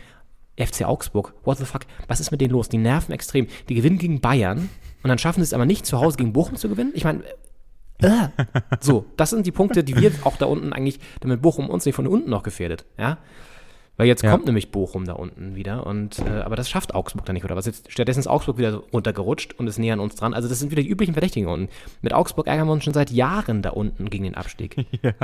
FC 0.59 0.85
Augsburg, 0.85 1.35
what 1.45 1.59
the 1.59 1.65
fuck, 1.65 1.83
was 2.09 2.21
ist 2.21 2.31
mit 2.31 2.41
denen 2.41 2.53
los? 2.53 2.69
Die 2.69 2.79
nerven 2.79 3.13
extrem. 3.13 3.47
Die 3.69 3.75
gewinnen 3.75 3.99
gegen 3.99 4.21
Bayern 4.21 4.69
und 5.03 5.09
dann 5.09 5.19
schaffen 5.19 5.41
sie 5.41 5.45
es 5.45 5.53
aber 5.55 5.67
nicht, 5.67 5.87
zu 5.87 6.01
Hause 6.01 6.17
gegen 6.17 6.33
Bochum 6.33 6.57
zu 6.57 6.69
gewinnen. 6.69 6.93
Ich 6.95 7.05
meine, 7.05 7.23
äh, 8.03 8.29
so, 8.81 9.07
das 9.17 9.31
sind 9.31 9.47
die 9.47 9.53
Punkte, 9.53 9.85
die 9.85 9.97
wir 9.97 10.13
auch 10.25 10.37
da 10.37 10.47
unten 10.47 10.73
eigentlich, 10.73 10.99
damit 11.21 11.43
Bochum 11.43 11.69
uns 11.69 11.85
nicht 11.87 11.95
von 11.95 12.07
unten 12.07 12.31
noch 12.31 12.43
gefährdet, 12.43 12.85
ja 12.99 13.19
Weil 13.97 14.07
jetzt 14.07 14.23
Ja. 14.23 14.31
kommt 14.31 14.47
nämlich 14.47 14.71
Bochum 14.71 15.05
da 15.07 15.15
unten 15.15 15.55
wieder 15.57 15.87
und 15.87 16.19
äh, 16.19 16.41
aber 16.41 16.57
das 16.57 16.69
schafft 16.69 16.95
Augsburg 16.95 17.25
dann 17.25 17.35
nicht, 17.35 17.45
oder 17.45 17.57
was? 17.57 17.67
Jetzt 17.67 17.91
stattdessen 17.91 18.21
ist 18.21 18.27
Augsburg 18.27 18.59
wieder 18.59 18.83
runtergerutscht 18.93 19.55
und 19.59 19.67
ist 19.67 19.79
näher 19.79 19.95
an 19.95 20.01
uns 20.01 20.15
dran. 20.17 20.35
Also 20.35 20.49
das 20.49 20.59
sind 20.59 20.71
wieder 20.71 20.83
die 20.83 20.89
üblichen 20.89 21.15
Verdächtigen 21.15 21.49
unten. 21.49 21.69
Mit 22.03 22.13
Augsburg 22.13 22.47
ärgern 22.47 22.67
wir 22.67 22.73
uns 22.73 22.85
schon 22.85 22.93
seit 22.95 23.11
Jahren 23.11 23.63
da 23.63 23.71
unten 23.71 24.11
gegen 24.11 24.25
den 24.25 24.35
Abstieg. 24.35 24.87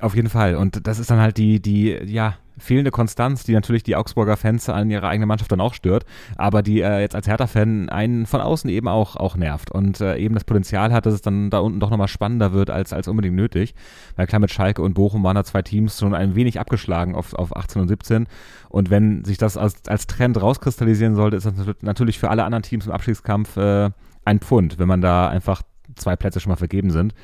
Auf 0.00 0.14
jeden 0.14 0.28
Fall. 0.30 0.54
Und 0.54 0.86
das 0.86 0.98
ist 0.98 1.10
dann 1.10 1.18
halt 1.18 1.36
die, 1.38 1.60
die, 1.60 1.90
ja, 2.04 2.36
fehlende 2.58 2.90
Konstanz, 2.90 3.44
die 3.44 3.52
natürlich 3.52 3.82
die 3.82 3.96
Augsburger 3.96 4.36
Fans 4.36 4.68
an 4.68 4.90
ihrer 4.90 5.08
eigenen 5.08 5.28
Mannschaft 5.28 5.50
dann 5.52 5.60
auch 5.60 5.74
stört, 5.74 6.04
aber 6.36 6.62
die 6.62 6.80
äh, 6.80 7.00
jetzt 7.00 7.14
als 7.14 7.26
Hertha-Fan 7.26 7.88
einen 7.88 8.26
von 8.26 8.40
außen 8.40 8.68
eben 8.70 8.88
auch, 8.88 9.16
auch 9.16 9.36
nervt 9.36 9.70
und 9.70 10.00
äh, 10.00 10.16
eben 10.16 10.34
das 10.34 10.44
Potenzial 10.44 10.92
hat, 10.92 11.06
dass 11.06 11.14
es 11.14 11.22
dann 11.22 11.50
da 11.50 11.58
unten 11.58 11.80
doch 11.80 11.90
nochmal 11.90 12.08
spannender 12.08 12.52
wird 12.52 12.70
als, 12.70 12.92
als 12.92 13.08
unbedingt 13.08 13.36
nötig. 13.36 13.74
Weil 14.16 14.26
klar, 14.26 14.40
mit 14.40 14.50
Schalke 14.50 14.82
und 14.82 14.94
Bochum 14.94 15.22
waren 15.24 15.34
da 15.34 15.44
zwei 15.44 15.62
Teams 15.62 15.98
schon 15.98 16.14
ein 16.14 16.34
wenig 16.34 16.60
abgeschlagen 16.60 17.14
auf, 17.14 17.34
auf 17.34 17.56
18 17.56 17.82
und 17.82 17.88
17. 17.88 18.26
Und 18.68 18.90
wenn 18.90 19.24
sich 19.24 19.38
das 19.38 19.56
als, 19.56 19.82
als 19.88 20.06
Trend 20.06 20.40
rauskristallisieren 20.40 21.14
sollte, 21.14 21.36
ist 21.36 21.46
das 21.46 21.54
natürlich 21.80 22.18
für 22.18 22.30
alle 22.30 22.44
anderen 22.44 22.62
Teams 22.62 22.86
im 22.86 22.92
Abstiegskampf 22.92 23.56
äh, 23.56 23.90
ein 24.24 24.40
Pfund, 24.40 24.78
wenn 24.78 24.88
man 24.88 25.00
da 25.00 25.28
einfach 25.28 25.62
zwei 25.96 26.16
Plätze 26.16 26.40
schon 26.40 26.50
mal 26.50 26.56
vergeben 26.56 26.90
sind. 26.90 27.14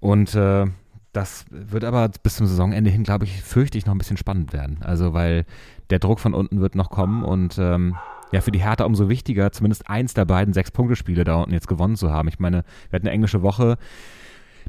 Und 0.00 0.34
äh, 0.34 0.66
das 1.14 1.46
wird 1.48 1.84
aber 1.84 2.10
bis 2.22 2.36
zum 2.36 2.46
Saisonende 2.46 2.90
hin, 2.90 3.04
glaube 3.04 3.24
ich, 3.24 3.40
fürchte 3.40 3.78
ich 3.78 3.86
noch 3.86 3.94
ein 3.94 3.98
bisschen 3.98 4.16
spannend 4.16 4.52
werden. 4.52 4.78
Also, 4.82 5.14
weil 5.14 5.46
der 5.90 6.00
Druck 6.00 6.18
von 6.20 6.34
unten 6.34 6.60
wird 6.60 6.74
noch 6.74 6.90
kommen 6.90 7.24
und 7.24 7.56
ähm, 7.58 7.96
ja, 8.32 8.40
für 8.40 8.50
die 8.50 8.62
Hertha 8.62 8.84
umso 8.84 9.08
wichtiger, 9.08 9.52
zumindest 9.52 9.88
eins 9.88 10.12
der 10.14 10.24
beiden 10.24 10.52
Sechs-Punkte-Spiele 10.52 11.22
da 11.22 11.36
unten 11.36 11.52
jetzt 11.52 11.68
gewonnen 11.68 11.94
zu 11.94 12.12
haben. 12.12 12.28
Ich 12.28 12.40
meine, 12.40 12.64
wir 12.90 12.96
hatten 12.96 13.06
eine 13.06 13.14
englische 13.14 13.42
Woche. 13.42 13.78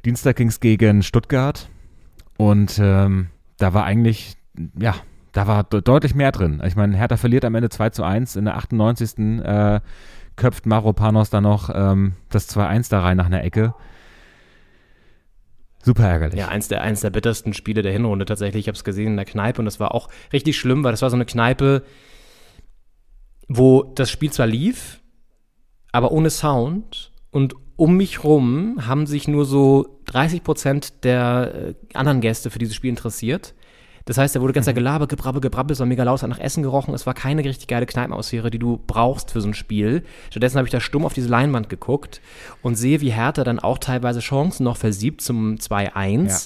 Dienstag 0.06 0.36
ging 0.36 0.50
es 0.50 0.60
gegen 0.60 1.02
Stuttgart 1.02 1.68
und 2.38 2.80
ähm, 2.80 3.28
da 3.58 3.74
war 3.74 3.86
eigentlich, 3.86 4.38
ja, 4.80 4.94
da 5.32 5.48
war 5.48 5.64
de 5.64 5.82
deutlich 5.82 6.14
mehr 6.14 6.32
drin. 6.32 6.62
Ich 6.64 6.76
meine, 6.76 6.96
Hertha 6.96 7.18
verliert 7.18 7.44
am 7.44 7.56
Ende 7.56 7.70
2 7.70 7.90
zu 7.90 8.04
1 8.04 8.36
in 8.36 8.46
der 8.46 8.56
98. 8.56 9.18
Äh, 9.44 9.80
köpft 10.36 10.66
Maropanos 10.66 11.30
da 11.32 11.42
noch 11.42 11.72
ähm, 11.74 12.14
das 12.30 12.56
2-1 12.56 12.90
da 12.90 13.02
rein 13.02 13.18
nach 13.18 13.26
einer 13.26 13.44
Ecke. 13.44 13.74
Super 15.86 16.08
ärgerlich. 16.08 16.40
Ja, 16.40 16.48
eins 16.48 16.68
der, 16.68 16.82
eins 16.82 17.02
der 17.02 17.12
bittersten 17.12 17.54
Spiele 17.54 17.84
der 17.84 17.92
Hinrunde 17.92 18.26
tatsächlich. 18.26 18.62
Ich 18.62 18.68
habe 18.68 18.76
es 18.76 18.84
gesehen 18.84 19.10
in 19.10 19.18
der 19.18 19.26
Kneipe 19.26 19.60
und 19.62 19.66
das 19.66 19.80
war 19.80 19.94
auch 19.94 20.10
richtig 20.34 20.58
schlimm, 20.58 20.84
weil 20.84 20.92
das 20.92 21.04
war 21.04 21.12
so 21.12 21.16
eine 21.16 21.28
Kneipe, 21.28 21.84
wo 23.48 23.84
das 23.84 24.10
Spiel 24.10 24.32
zwar 24.32 24.48
lief, 24.48 25.00
aber 25.92 26.12
ohne 26.12 26.32
Sound 26.32 27.12
und 27.30 27.54
um 27.76 27.98
mich 27.98 28.24
rum 28.24 28.88
haben 28.88 29.06
sich 29.06 29.28
nur 29.28 29.46
so 29.46 30.00
30 30.06 30.44
Prozent 30.44 31.04
der 31.04 31.54
äh, 31.54 31.76
anderen 31.94 32.20
Gäste 32.20 32.50
für 32.50 32.58
dieses 32.58 32.74
Spiel 32.74 32.90
interessiert. 32.90 33.54
Das 34.06 34.18
heißt, 34.20 34.36
da 34.36 34.42
wurde 34.42 34.54
ganz 34.54 34.68
gelabert, 34.68 35.10
gebrabbel, 35.10 35.42
gebrabbel, 35.42 35.74
es 35.74 35.80
war 35.80 35.88
mega 35.88 36.04
laut, 36.04 36.22
hat 36.22 36.30
nach 36.30 36.40
Essen 36.40 36.62
gerochen. 36.62 36.94
Es 36.94 37.08
war 37.08 37.16
keine 37.16 37.44
richtig 37.44 37.68
geile 37.68 37.86
Kneipenatmosphäre, 37.88 38.52
die 38.52 38.60
du 38.60 38.80
brauchst 38.86 39.32
für 39.32 39.42
so 39.42 39.48
ein 39.48 39.56
Spiel. 39.56 40.04
Stattdessen 40.30 40.58
habe 40.58 40.68
ich 40.68 40.72
da 40.72 40.80
stumm 40.80 41.06
auf 41.06 41.14
diese 41.14 41.28
Leinwand 41.28 41.70
geguckt 41.70 42.22
und 42.62 42.76
sehe, 42.76 43.02
wie 43.02 43.12
Hertha 43.12 43.44
dann 43.44 43.60
auch 43.60 43.80
teilweise 43.80 44.20
Chancen 44.20 44.64
noch 44.64 44.78
versiebt 44.78 45.22
zum 45.22 45.56
2-1. 45.56 46.28
Ja. 46.30 46.38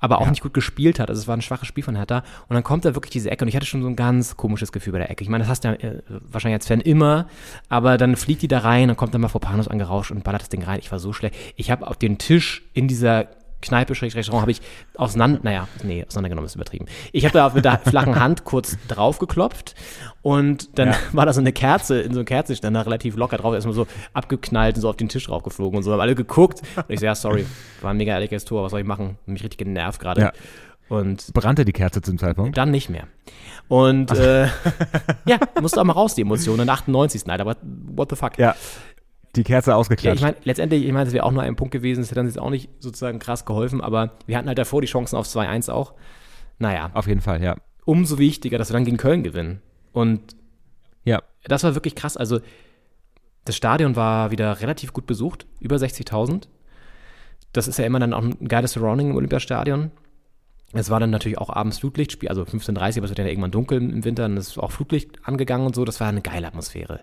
Aber 0.00 0.18
auch 0.18 0.26
Ja. 0.26 0.30
nicht 0.30 0.42
gut 0.42 0.54
gespielt 0.54 1.00
hat. 1.00 1.10
Also 1.10 1.20
es 1.20 1.26
war 1.26 1.36
ein 1.36 1.42
schwaches 1.42 1.66
Spiel 1.66 1.82
von 1.82 1.96
Hertha. 1.96 2.18
Und 2.48 2.54
dann 2.54 2.62
kommt 2.62 2.84
da 2.84 2.94
wirklich 2.94 3.10
diese 3.10 3.32
Ecke. 3.32 3.44
Und 3.44 3.48
ich 3.48 3.56
hatte 3.56 3.66
schon 3.66 3.82
so 3.82 3.88
ein 3.88 3.96
ganz 3.96 4.36
komisches 4.36 4.70
Gefühl 4.70 4.92
bei 4.92 5.00
der 5.00 5.10
Ecke. 5.10 5.24
Ich 5.24 5.28
meine, 5.28 5.42
das 5.42 5.48
hast 5.50 5.64
du 5.64 5.68
ja 5.70 5.74
äh, 5.74 6.00
wahrscheinlich 6.30 6.54
als 6.60 6.68
Fan 6.68 6.80
immer. 6.80 7.26
Aber 7.68 7.96
dann 7.98 8.14
fliegt 8.14 8.42
die 8.42 8.46
da 8.46 8.60
rein, 8.60 8.86
dann 8.86 8.96
kommt 8.96 9.12
dann 9.12 9.20
mal 9.20 9.26
Fopanos 9.26 9.66
angerauscht 9.66 10.12
und 10.12 10.22
ballert 10.22 10.42
das 10.42 10.48
Ding 10.50 10.62
rein. 10.62 10.78
Ich 10.80 10.92
war 10.92 11.00
so 11.00 11.12
schlecht. 11.12 11.34
Ich 11.56 11.72
habe 11.72 11.88
auf 11.88 11.96
den 11.96 12.16
Tisch 12.18 12.62
in 12.74 12.86
dieser 12.86 13.26
Kneipe, 13.60 13.92
Restaurant, 14.00 14.42
habe 14.42 14.50
ich 14.50 14.60
auseinander, 14.96 15.40
naja, 15.42 15.68
nee, 15.82 16.04
auseinandergenommen 16.06 16.46
ist 16.46 16.54
übertrieben. 16.54 16.86
Ich 17.12 17.24
habe 17.24 17.34
da 17.34 17.50
mit 17.50 17.64
der 17.64 17.78
flachen 17.78 18.18
Hand 18.18 18.44
kurz 18.44 18.76
draufgeklopft 18.88 19.74
und 20.22 20.78
dann 20.78 20.88
Ja. 20.88 20.96
war 21.12 21.26
da 21.26 21.32
so 21.32 21.40
eine 21.40 21.52
Kerze, 21.52 22.00
in 22.00 22.12
so 22.12 22.20
einem 22.20 22.26
Kerzenständer 22.26 22.86
relativ 22.86 23.16
locker 23.16 23.36
drauf, 23.38 23.54
erstmal 23.54 23.74
so 23.74 23.86
abgeknallt 24.12 24.76
und 24.76 24.82
so 24.82 24.88
auf 24.88 24.96
den 24.96 25.08
Tisch 25.08 25.26
draufgeflogen 25.26 25.76
und 25.78 25.82
so, 25.82 25.92
haben 25.92 26.00
alle 26.00 26.14
geguckt 26.14 26.62
und 26.76 26.84
ich 26.88 27.00
so, 27.00 27.06
ja, 27.06 27.14
sorry, 27.14 27.46
war 27.80 27.90
ein 27.90 27.96
mega 27.96 28.12
ehrliches 28.12 28.44
Tor, 28.44 28.62
was 28.62 28.70
soll 28.70 28.80
ich 28.80 28.86
machen? 28.86 29.18
Mich 29.26 29.42
richtig 29.42 29.58
genervt 29.58 30.00
gerade. 30.00 30.20
Ja. 30.20 30.32
Und 30.88 31.34
Brannte 31.34 31.66
die 31.66 31.72
Kerze 31.72 32.00
zum 32.00 32.16
Zeitpunkt? 32.16 32.56
dann 32.56 32.70
nicht 32.70 32.88
mehr. 32.88 33.08
Und 33.68 34.10
äh, 34.12 34.46
ja, 35.26 35.36
musste 35.60 35.80
auch 35.80 35.84
mal 35.84 35.92
raus, 35.92 36.14
die 36.14 36.22
Emotionen. 36.22 36.60
In 36.60 36.66
der 36.66 36.74
98. 36.76 37.28
Alter, 37.28 37.42
aber 37.42 37.56
what 37.94 38.08
the 38.08 38.16
fuck? 38.16 38.38
Ja. 38.38 38.54
Die 39.36 39.44
Kerze 39.44 39.70
Ja, 39.70 39.76
ausgeklatscht. 39.76 40.16
ich 40.16 40.22
meine, 40.22 40.36
letztendlich, 40.44 40.84
ich 40.84 40.92
meine, 40.92 41.06
es 41.06 41.12
wäre 41.12 41.24
auch 41.24 41.32
nur 41.32 41.42
ein 41.42 41.54
Punkt 41.56 41.72
gewesen, 41.72 42.00
es 42.00 42.10
hätte 42.10 42.20
uns 42.20 42.30
jetzt 42.34 42.40
auch 42.42 42.50
nicht 42.50 42.70
sozusagen 42.80 43.18
krass 43.18 43.44
geholfen, 43.44 43.80
aber 43.80 44.12
wir 44.26 44.36
hatten 44.38 44.48
halt 44.48 44.58
davor 44.58 44.80
die 44.80 44.86
Chancen 44.88 45.16
auf 45.16 45.26
2-1 45.26 45.70
auch. 45.70 45.94
Naja, 46.58 46.90
Auf 46.94 47.06
jeden 47.06 47.20
Fall, 47.20 47.42
ja. 47.42 47.56
umso 47.84 48.18
wichtiger, 48.18 48.58
dass 48.58 48.70
wir 48.70 48.74
dann 48.74 48.84
gegen 48.84 48.96
Köln 48.96 49.22
gewinnen. 49.22 49.60
Und 49.92 50.34
Ja. 51.04 51.22
das 51.44 51.62
war 51.62 51.74
wirklich 51.74 51.94
krass. 51.94 52.16
Also, 52.16 52.40
das 53.44 53.56
Stadion 53.56 53.96
war 53.96 54.30
wieder 54.30 54.60
relativ 54.60 54.92
gut 54.92 55.06
besucht, 55.06 55.46
über 55.60 55.76
60.000. 55.76 56.48
Das 57.52 57.68
ist 57.68 57.78
ja 57.78 57.84
immer 57.86 57.98
dann 58.00 58.12
auch 58.12 58.22
ein 58.22 58.48
geiles 58.48 58.72
Surrounding 58.72 59.10
im 59.10 59.16
Olympiastadion. 59.16 59.90
Es 60.74 60.90
war 60.90 61.00
dann 61.00 61.08
natürlich 61.10 61.38
auch 61.38 61.48
abends 61.48 61.78
Flutlichtspiel, 61.78 62.28
also 62.28 62.42
15.30 62.42 62.72
Uhr, 62.72 62.78
aber 62.78 63.04
es 63.04 63.10
wird 63.10 63.18
ja 63.20 63.24
irgendwann 63.26 63.50
dunkel 63.52 63.78
im 63.78 64.04
Winter, 64.04 64.26
und 64.26 64.36
es 64.36 64.48
ist 64.48 64.58
auch 64.58 64.70
Flutlicht 64.70 65.12
angegangen 65.26 65.66
und 65.66 65.74
so. 65.74 65.84
Das 65.86 65.98
war 66.00 66.08
eine 66.08 66.20
geile 66.20 66.46
Atmosphäre. 66.46 67.00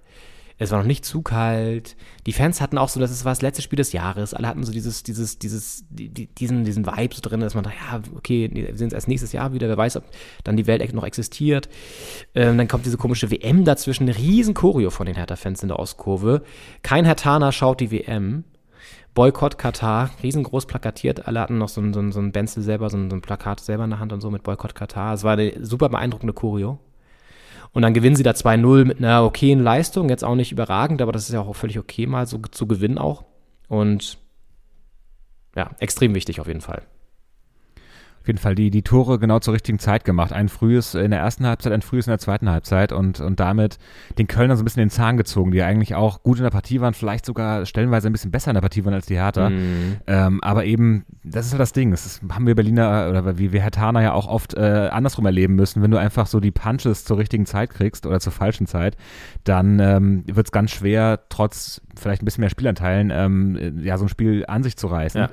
Es 0.58 0.72
war 0.72 0.80
noch 0.80 0.86
nicht 0.86 1.04
zu 1.04 1.22
kalt. 1.22 1.98
Die 2.26 2.32
Fans 2.32 2.62
hatten 2.62 2.78
auch 2.78 2.88
so, 2.88 3.00
das 3.00 3.26
war 3.26 3.32
das 3.32 3.42
letzte 3.42 3.62
Spiel 3.62 3.76
des 3.78 3.92
Jahres. 3.92 4.34
Alle 4.34 4.48
hatten 4.48 4.64
so 4.64 4.72
dieses, 4.72 5.04
dieses, 5.04 5.38
dieses, 5.38 5.84
die, 5.90 6.08
die- 6.10 6.28
diesen, 6.28 6.64
diesen 6.64 6.86
Vibe 6.86 7.14
so 7.14 7.22
drin, 7.22 7.42
dass 7.42 7.56
man 7.56 7.66
dachte, 7.66 7.78
ja, 7.92 8.02
okay, 8.16 8.50
wir 8.54 8.76
sehen 8.78 8.88
es 8.88 8.94
erst 8.94 9.08
nächstes 9.10 9.34
Jahr 9.34 9.52
wieder. 9.54 9.68
Wer 9.68 9.78
weiß, 9.78 9.98
ob 9.98 10.04
dann 10.46 10.56
die 10.56 10.66
Welt 10.68 10.94
noch 10.94 11.04
existiert. 11.04 11.68
Ähm, 12.36 12.58
dann 12.58 12.68
kommt 12.70 12.86
diese 12.86 12.98
komische 12.98 13.32
WM 13.32 13.66
dazwischen. 13.66 14.08
Riesen 14.08 14.54
Choreo 14.54 14.92
von 14.92 15.06
den 15.06 15.16
Hertha-Fans 15.16 15.62
in 15.62 15.68
der 15.68 15.80
Ostkurve. 15.80 16.44
Kein 16.84 17.04
Hertaner 17.06 17.52
schaut 17.52 17.82
die 17.82 17.92
WM. 17.92 18.46
Boykott 19.14 19.58
Katar, 19.58 20.10
riesengroß 20.24 20.66
plakatiert. 20.66 21.28
Alle 21.28 21.40
hatten 21.40 21.58
noch 21.58 21.70
so 21.70 21.80
ein, 21.82 21.94
so 21.94 22.00
ein, 22.02 22.12
so 22.12 22.20
ein 22.20 22.32
Benzel 22.32 22.64
selber, 22.64 22.90
so 22.90 22.98
ein, 22.98 23.10
so 23.10 23.16
ein 23.16 23.22
Plakat 23.22 23.60
selber 23.62 23.86
in 23.86 23.90
der 23.90 24.00
Hand 24.00 24.12
und 24.14 24.22
so 24.22 24.30
mit 24.30 24.44
Boykott 24.44 24.76
Katar. 24.76 25.14
Es 25.14 25.24
war 25.24 25.34
eine 25.34 25.54
super 25.66 25.88
beeindruckende 25.90 26.34
Choreo. 26.34 26.80
Und 27.76 27.82
dann 27.82 27.94
gewinnen 27.94 28.16
sie 28.16 28.24
da 28.24 28.32
2-0 28.32 28.86
mit 28.86 29.00
einer 29.00 29.26
okayen 29.26 29.62
Leistung. 29.62 30.08
Jetzt 30.08 30.24
auch 30.24 30.36
nicht 30.36 30.54
überragend, 30.54 31.02
aber 31.02 31.12
das 31.12 31.28
ist 31.28 31.34
ja 31.34 31.42
auch 31.42 31.54
völlig 31.58 31.78
okay, 31.78 32.08
mal 32.08 32.26
so 32.26 32.38
zu 32.38 32.68
gewinnen 32.68 32.98
auch. 32.98 33.26
Und 33.68 34.18
ja, 35.58 35.72
extrem 35.80 36.16
wichtig 36.16 36.40
auf 36.40 36.48
jeden 36.48 36.62
Fall. 36.62 36.84
Auf 38.26 38.28
jeden 38.28 38.40
Fall 38.40 38.56
die, 38.56 38.72
die 38.72 38.82
Tore 38.82 39.20
genau 39.20 39.38
zur 39.38 39.54
richtigen 39.54 39.78
Zeit 39.78 40.04
gemacht. 40.04 40.34
Ein 40.34 40.50
frühes 40.50 40.96
in 40.96 41.12
der 41.12 41.20
ersten 41.20 41.46
Halbzeit, 41.46 41.72
ein 41.72 41.84
frühes 41.84 42.08
in 42.08 42.12
der 42.12 42.18
zweiten 42.18 42.50
Halbzeit 42.50 42.92
und, 42.92 43.20
und 43.20 43.40
damit 43.40 43.78
den 44.18 44.26
Kölner 44.26 44.58
so 44.58 44.64
ein 44.64 44.66
bisschen 44.66 44.80
den 44.80 44.90
Zahn 44.90 45.16
gezogen, 45.16 45.52
die 45.52 45.62
eigentlich 45.62 45.94
auch 45.94 46.24
gut 46.24 46.40
in 46.40 46.44
der 46.44 46.50
Partie 46.50 46.82
waren, 46.82 46.96
vielleicht 46.96 47.24
sogar 47.24 47.68
stellenweise 47.68 48.10
ein 48.10 48.14
bisschen 48.14 48.32
besser 48.32 48.50
in 48.50 48.56
der 48.56 48.62
Partie 48.62 48.84
waren 48.84 48.96
als 48.96 49.06
die 49.06 49.14
Hertha. 49.14 49.50
Ähm, 50.08 50.44
aber 50.44 50.66
eben, 50.66 51.06
das 51.24 51.46
ist 51.46 51.52
halt 51.52 51.60
das 51.60 51.72
Ding. 51.72 51.92
Das 51.92 52.08
ist, 52.08 52.24
haben 52.32 52.48
wir 52.48 52.56
Berliner 52.56 53.10
oder 53.12 53.38
wie 53.38 53.52
wir 53.52 53.62
Hertaner 53.62 54.02
ja 54.02 54.14
auch 54.14 54.28
oft 54.28 54.56
äh, 54.56 54.90
andersrum 54.92 55.28
erleben 55.28 55.54
müssen. 55.54 55.84
Wenn 55.84 55.92
du 55.92 55.98
einfach 55.98 56.26
so 56.26 56.40
die 56.40 56.50
Punches 56.50 57.06
zur 57.06 57.20
richtigen 57.20 57.46
Zeit 57.46 57.70
kriegst 57.70 58.08
oder 58.08 58.20
zur 58.20 58.34
falschen 58.34 58.66
Zeit, 58.66 58.98
dann 59.44 59.80
ähm, 59.80 60.24
wird 60.26 60.48
es 60.48 60.52
ganz 60.52 60.72
schwer, 60.72 61.20
trotz 61.30 61.80
vielleicht 61.96 62.24
ein 62.24 62.26
bisschen 62.26 62.42
mehr 62.42 62.50
Spielanteilen, 62.50 63.12
ähm, 63.14 63.82
ja, 63.84 64.00
so 64.00 64.06
ein 64.06 64.10
Spiel 64.10 64.46
an 64.48 64.64
sich 64.64 64.78
zu 64.78 64.88
reißen. 64.88 65.22
Ja. 65.22 65.30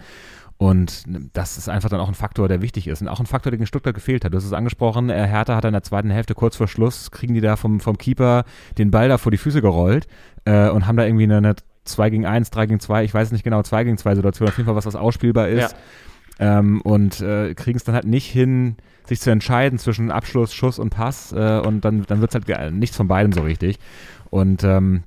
Und 0.62 1.02
das 1.32 1.58
ist 1.58 1.68
einfach 1.68 1.88
dann 1.88 1.98
auch 1.98 2.06
ein 2.06 2.14
Faktor, 2.14 2.46
der 2.46 2.62
wichtig 2.62 2.86
ist. 2.86 3.02
Und 3.02 3.08
auch 3.08 3.18
ein 3.18 3.26
Faktor, 3.26 3.50
der 3.50 3.58
gegen 3.58 3.66
Stuttgart 3.66 3.96
gefehlt 3.96 4.24
hat. 4.24 4.32
Du 4.32 4.36
hast 4.36 4.44
es 4.44 4.52
angesprochen, 4.52 5.10
äh, 5.10 5.26
Hertha 5.26 5.56
hat 5.56 5.64
in 5.64 5.72
der 5.72 5.82
zweiten 5.82 6.08
Hälfte 6.08 6.36
kurz 6.36 6.54
vor 6.54 6.68
Schluss, 6.68 7.10
kriegen 7.10 7.34
die 7.34 7.40
da 7.40 7.56
vom, 7.56 7.80
vom 7.80 7.98
Keeper 7.98 8.44
den 8.78 8.92
Ball 8.92 9.08
da 9.08 9.18
vor 9.18 9.32
die 9.32 9.38
Füße 9.38 9.60
gerollt 9.60 10.06
äh, 10.44 10.68
und 10.68 10.86
haben 10.86 10.96
da 10.96 11.04
irgendwie 11.04 11.24
eine, 11.24 11.38
eine 11.38 11.56
2 11.84 12.10
gegen 12.10 12.26
1, 12.26 12.50
3 12.50 12.66
gegen 12.66 12.78
2, 12.78 13.02
ich 13.02 13.12
weiß 13.12 13.26
es 13.26 13.32
nicht 13.32 13.42
genau, 13.42 13.60
2 13.60 13.82
gegen 13.82 13.98
2 13.98 14.14
Situation, 14.14 14.48
auf 14.48 14.56
jeden 14.56 14.66
Fall 14.66 14.76
was, 14.76 14.86
was 14.86 14.94
ausspielbar 14.94 15.48
ist. 15.48 15.74
Ähm, 16.38 16.80
und 16.82 17.20
äh, 17.20 17.54
kriegen 17.54 17.76
es 17.76 17.82
dann 17.82 17.96
halt 17.96 18.06
nicht 18.06 18.30
hin, 18.30 18.76
sich 19.04 19.20
zu 19.20 19.30
entscheiden 19.30 19.80
zwischen 19.80 20.12
Abschluss, 20.12 20.54
Schuss 20.54 20.78
und 20.78 20.90
Pass. 20.90 21.32
Äh, 21.32 21.58
und 21.58 21.84
dann, 21.84 22.04
dann 22.04 22.20
wird 22.20 22.32
es 22.32 22.40
halt 22.40 22.72
nichts 22.72 22.96
von 22.96 23.08
beiden 23.08 23.32
so 23.32 23.40
richtig. 23.40 23.80
Und 24.30 24.62
ähm, 24.62 25.02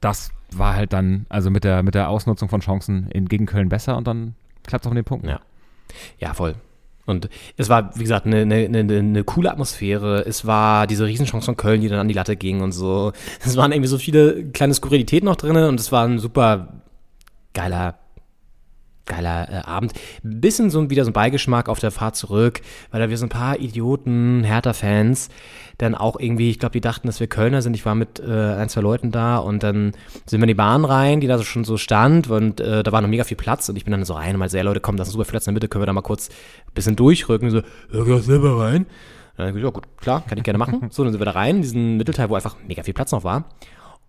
das 0.00 0.30
war 0.52 0.76
halt 0.76 0.92
dann, 0.92 1.26
also 1.28 1.50
mit 1.50 1.64
der, 1.64 1.82
mit 1.82 1.96
der 1.96 2.08
Ausnutzung 2.08 2.48
von 2.48 2.60
Chancen 2.60 3.08
in, 3.10 3.26
gegen 3.26 3.46
Köln 3.46 3.68
besser 3.68 3.96
und 3.96 4.06
dann 4.06 4.36
klappt 4.70 4.84
es 4.84 4.88
auch 4.88 4.94
mit 4.94 5.04
den 5.04 5.08
Punkten. 5.08 5.28
Ja. 5.28 5.40
Ja, 6.18 6.34
voll. 6.34 6.54
Und 7.06 7.28
es 7.56 7.68
war, 7.68 7.90
wie 7.96 8.02
gesagt, 8.02 8.26
eine, 8.26 8.42
eine, 8.42 8.66
eine, 8.66 8.98
eine 8.98 9.24
coole 9.24 9.50
Atmosphäre. 9.50 10.24
Es 10.26 10.46
war 10.46 10.86
diese 10.86 11.06
Riesenchance 11.06 11.44
von 11.44 11.56
Köln, 11.56 11.80
die 11.80 11.88
dann 11.88 11.98
an 11.98 12.08
die 12.08 12.14
Latte 12.14 12.36
ging 12.36 12.60
und 12.60 12.72
so. 12.72 13.12
Es 13.44 13.56
waren 13.56 13.72
irgendwie 13.72 13.88
so 13.88 13.98
viele 13.98 14.44
kleine 14.50 14.74
Skurrilitäten 14.74 15.26
noch 15.26 15.36
drin 15.36 15.56
und 15.56 15.80
es 15.80 15.90
war 15.92 16.06
ein 16.06 16.18
super 16.18 16.82
geiler 17.52 17.98
geiler 19.10 19.48
äh, 19.50 19.56
Abend. 19.68 19.92
Bisschen 20.22 20.70
so 20.70 20.88
wieder 20.88 21.04
so 21.04 21.10
ein 21.10 21.14
Beigeschmack 21.14 21.68
auf 21.68 21.78
der 21.80 21.90
Fahrt 21.90 22.16
zurück, 22.16 22.60
weil 22.90 23.00
da 23.00 23.10
wir 23.10 23.18
so 23.18 23.26
ein 23.26 23.30
paar 23.30 23.58
Idioten, 23.60 24.42
Hertha-Fans, 24.44 25.28
dann 25.78 25.94
auch 25.94 26.18
irgendwie, 26.18 26.50
ich 26.50 26.58
glaube, 26.58 26.72
die 26.72 26.80
dachten, 26.80 27.06
dass 27.06 27.20
wir 27.20 27.26
Kölner 27.26 27.62
sind. 27.62 27.74
Ich 27.74 27.84
war 27.86 27.94
mit 27.94 28.20
äh, 28.20 28.54
ein, 28.54 28.68
zwei 28.68 28.80
Leuten 28.82 29.10
da 29.10 29.38
und 29.38 29.62
dann 29.62 29.92
sind 30.26 30.40
wir 30.40 30.44
in 30.44 30.48
die 30.48 30.54
Bahn 30.54 30.84
rein, 30.84 31.20
die 31.20 31.26
da 31.26 31.38
so 31.38 31.44
schon 31.44 31.64
so 31.64 31.76
stand 31.76 32.30
und 32.30 32.60
äh, 32.60 32.82
da 32.82 32.92
war 32.92 33.00
noch 33.00 33.08
mega 33.08 33.24
viel 33.24 33.36
Platz 33.36 33.68
und 33.68 33.76
ich 33.76 33.84
bin 33.84 33.92
dann 33.92 34.04
so 34.04 34.14
rein 34.14 34.34
und 34.34 34.38
meinte, 34.40 34.56
ja 34.56 34.62
Leute, 34.62 34.80
komm, 34.80 34.96
das 34.96 35.08
ist 35.08 35.12
super 35.12 35.24
viel 35.24 35.32
Platz 35.32 35.46
in 35.46 35.52
der 35.52 35.54
Mitte, 35.54 35.68
können 35.68 35.82
wir 35.82 35.86
da 35.86 35.92
mal 35.92 36.02
kurz 36.02 36.28
ein 36.28 36.74
bisschen 36.74 36.96
durchrücken. 36.96 37.50
So, 37.50 37.58
ja, 37.58 38.04
geh 38.04 38.18
selber 38.20 38.60
rein. 38.60 38.86
Und 39.36 39.46
dann 39.46 39.56
ja 39.56 39.70
gut, 39.70 39.84
klar, 39.96 40.22
kann 40.28 40.36
ich 40.36 40.44
gerne 40.44 40.58
machen. 40.58 40.88
So, 40.90 41.02
dann 41.02 41.12
sind 41.12 41.20
wir 41.20 41.24
da 41.24 41.30
rein, 41.32 41.56
in 41.56 41.62
diesen 41.62 41.96
Mittelteil, 41.96 42.28
wo 42.28 42.34
einfach 42.34 42.56
mega 42.66 42.82
viel 42.82 42.92
Platz 42.94 43.10
noch 43.12 43.24
war. 43.24 43.44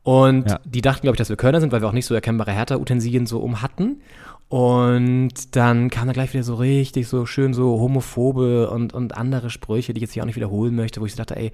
Und 0.03 0.49
Ja. 0.49 0.59
die 0.65 0.81
dachten, 0.81 1.01
glaube 1.03 1.15
ich, 1.15 1.19
dass 1.19 1.29
wir 1.29 1.37
Kölner 1.37 1.61
sind, 1.61 1.71
weil 1.71 1.81
wir 1.81 1.87
auch 1.87 1.93
nicht 1.93 2.05
so 2.07 2.15
erkennbare 2.15 2.51
Hertha-Utensilien 2.51 3.27
so 3.27 3.39
um 3.39 3.61
hatten. 3.61 4.01
Und 4.51 5.55
dann 5.55 5.89
kam 5.89 6.07
da 6.07 6.13
gleich 6.13 6.33
wieder 6.33 6.43
so 6.43 6.55
richtig 6.55 7.07
so 7.07 7.25
schön 7.25 7.53
so 7.53 7.79
homophobe 7.79 8.69
und, 8.69 8.93
und 8.93 9.15
andere 9.15 9.49
Sprüche, 9.49 9.93
die 9.93 9.99
ich 9.99 10.01
jetzt 10.01 10.11
hier 10.11 10.23
auch 10.23 10.27
nicht 10.27 10.35
wiederholen 10.35 10.75
möchte, 10.75 10.99
wo 10.99 11.05
ich 11.05 11.13
so 11.13 11.17
dachte, 11.17 11.37
ey, 11.37 11.53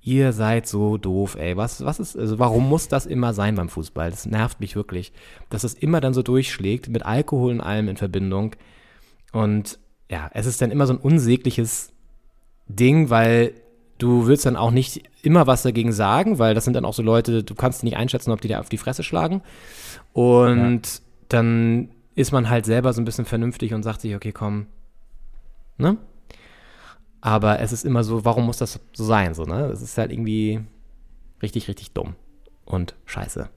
ihr 0.00 0.32
seid 0.32 0.66
so 0.66 0.98
doof, 0.98 1.36
ey. 1.38 1.56
Was, 1.56 1.84
was 1.84 2.00
ist, 2.00 2.18
also 2.18 2.40
warum 2.40 2.68
muss 2.68 2.88
das 2.88 3.06
immer 3.06 3.32
sein 3.32 3.54
beim 3.54 3.68
Fußball? 3.68 4.10
Das 4.10 4.26
nervt 4.26 4.58
mich 4.58 4.74
wirklich, 4.74 5.12
dass 5.50 5.62
es 5.62 5.74
immer 5.74 6.00
dann 6.00 6.14
so 6.14 6.24
durchschlägt, 6.24 6.88
mit 6.88 7.06
Alkohol 7.06 7.52
und 7.52 7.60
allem 7.60 7.86
in 7.86 7.96
Verbindung. 7.96 8.56
Und 9.30 9.78
ja, 10.10 10.28
es 10.34 10.46
ist 10.46 10.60
dann 10.60 10.72
immer 10.72 10.88
so 10.88 10.94
ein 10.94 11.00
unsägliches 11.00 11.92
Ding, 12.66 13.08
weil 13.08 13.52
du 13.98 14.26
willst 14.26 14.46
dann 14.46 14.56
auch 14.56 14.72
nicht 14.72 15.08
immer 15.22 15.46
was 15.46 15.62
dagegen 15.62 15.92
sagen, 15.92 16.40
weil 16.40 16.56
das 16.56 16.64
sind 16.64 16.74
dann 16.74 16.86
auch 16.86 16.94
so 16.94 17.04
Leute, 17.04 17.44
du 17.44 17.54
kannst 17.54 17.84
nicht 17.84 17.96
einschätzen, 17.96 18.32
ob 18.32 18.40
die 18.40 18.48
dir 18.48 18.58
auf 18.58 18.68
die 18.68 18.78
Fresse 18.78 19.04
schlagen. 19.04 19.42
Und 20.12 21.02
dann 21.28 21.90
ist 22.14 22.32
man 22.32 22.48
halt 22.50 22.66
selber 22.66 22.92
so 22.92 23.00
ein 23.00 23.04
bisschen 23.04 23.24
vernünftig 23.24 23.74
und 23.74 23.82
sagt 23.82 24.00
sich, 24.00 24.14
okay, 24.14 24.32
komm, 24.32 24.66
ne? 25.78 25.96
Aber 27.20 27.60
es 27.60 27.72
ist 27.72 27.84
immer 27.84 28.02
so, 28.02 28.24
warum 28.24 28.46
muss 28.46 28.58
das 28.58 28.80
so 28.92 29.04
sein, 29.04 29.34
so, 29.34 29.44
ne? 29.44 29.66
Es 29.66 29.80
ist 29.80 29.96
halt 29.96 30.12
irgendwie 30.12 30.60
richtig, 31.42 31.68
richtig 31.68 31.92
dumm 31.92 32.16
und 32.64 32.94
scheiße. 33.06 33.48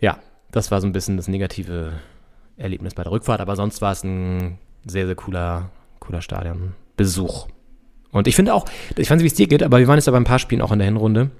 Ja, 0.00 0.18
das 0.50 0.70
war 0.70 0.80
so 0.80 0.86
ein 0.86 0.92
bisschen 0.92 1.16
das 1.16 1.28
negative 1.28 1.94
Erlebnis 2.56 2.94
bei 2.94 3.02
der 3.02 3.12
Rückfahrt, 3.12 3.40
aber 3.40 3.56
sonst 3.56 3.80
war 3.82 3.92
es 3.92 4.04
ein 4.04 4.58
sehr, 4.84 5.06
sehr 5.06 5.14
cooler, 5.14 5.70
cooler 6.00 6.22
Stadionbesuch. 6.22 7.48
Und 8.12 8.28
ich 8.28 8.36
finde 8.36 8.54
auch, 8.54 8.66
ich 8.96 9.10
weiß 9.10 9.16
nicht, 9.16 9.24
wie 9.24 9.28
es 9.28 9.34
dir 9.34 9.46
geht, 9.46 9.62
aber 9.62 9.78
wir 9.78 9.88
waren 9.88 9.98
jetzt 9.98 10.08
aber 10.08 10.16
ein 10.16 10.24
paar 10.24 10.38
Spielen 10.38 10.62
auch 10.62 10.72
in 10.72 10.78
der 10.78 10.86
Hinrunde. 10.86 11.30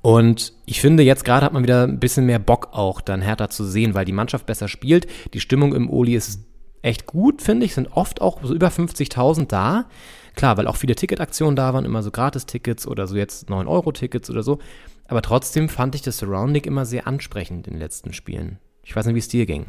Und 0.00 0.52
ich 0.66 0.80
finde, 0.80 1.02
jetzt 1.02 1.24
gerade 1.24 1.46
hat 1.46 1.52
man 1.52 1.62
wieder 1.62 1.84
ein 1.84 2.00
bisschen 2.00 2.26
mehr 2.26 2.38
Bock 2.38 2.70
auch, 2.72 3.00
dann 3.00 3.22
Hertha 3.22 3.48
zu 3.48 3.64
sehen, 3.64 3.94
weil 3.94 4.04
die 4.04 4.12
Mannschaft 4.12 4.46
besser 4.46 4.68
spielt. 4.68 5.06
Die 5.34 5.40
Stimmung 5.40 5.74
im 5.74 5.90
Oli 5.90 6.14
ist 6.14 6.40
echt 6.82 7.06
gut, 7.06 7.42
finde 7.42 7.66
ich. 7.66 7.74
Sind 7.74 7.92
oft 7.92 8.20
auch 8.20 8.40
so 8.42 8.54
über 8.54 8.68
50.000 8.68 9.46
da. 9.46 9.86
Klar, 10.34 10.56
weil 10.56 10.66
auch 10.66 10.76
viele 10.76 10.94
Ticketaktionen 10.94 11.56
da 11.56 11.74
waren, 11.74 11.84
immer 11.84 12.02
so 12.02 12.10
Gratis-Tickets 12.10 12.86
oder 12.86 13.06
so 13.06 13.16
jetzt 13.16 13.48
9-Euro-Tickets 13.48 14.30
oder 14.30 14.42
so. 14.42 14.58
Aber 15.06 15.22
trotzdem 15.22 15.68
fand 15.68 15.94
ich 15.94 16.02
das 16.02 16.18
Surrounding 16.18 16.64
immer 16.64 16.86
sehr 16.86 17.06
ansprechend 17.06 17.66
in 17.66 17.74
den 17.74 17.80
letzten 17.80 18.12
Spielen. 18.12 18.58
Ich 18.82 18.96
weiß 18.96 19.06
nicht, 19.06 19.14
wie 19.14 19.20
es 19.20 19.28
dir 19.28 19.46
ging. 19.46 19.66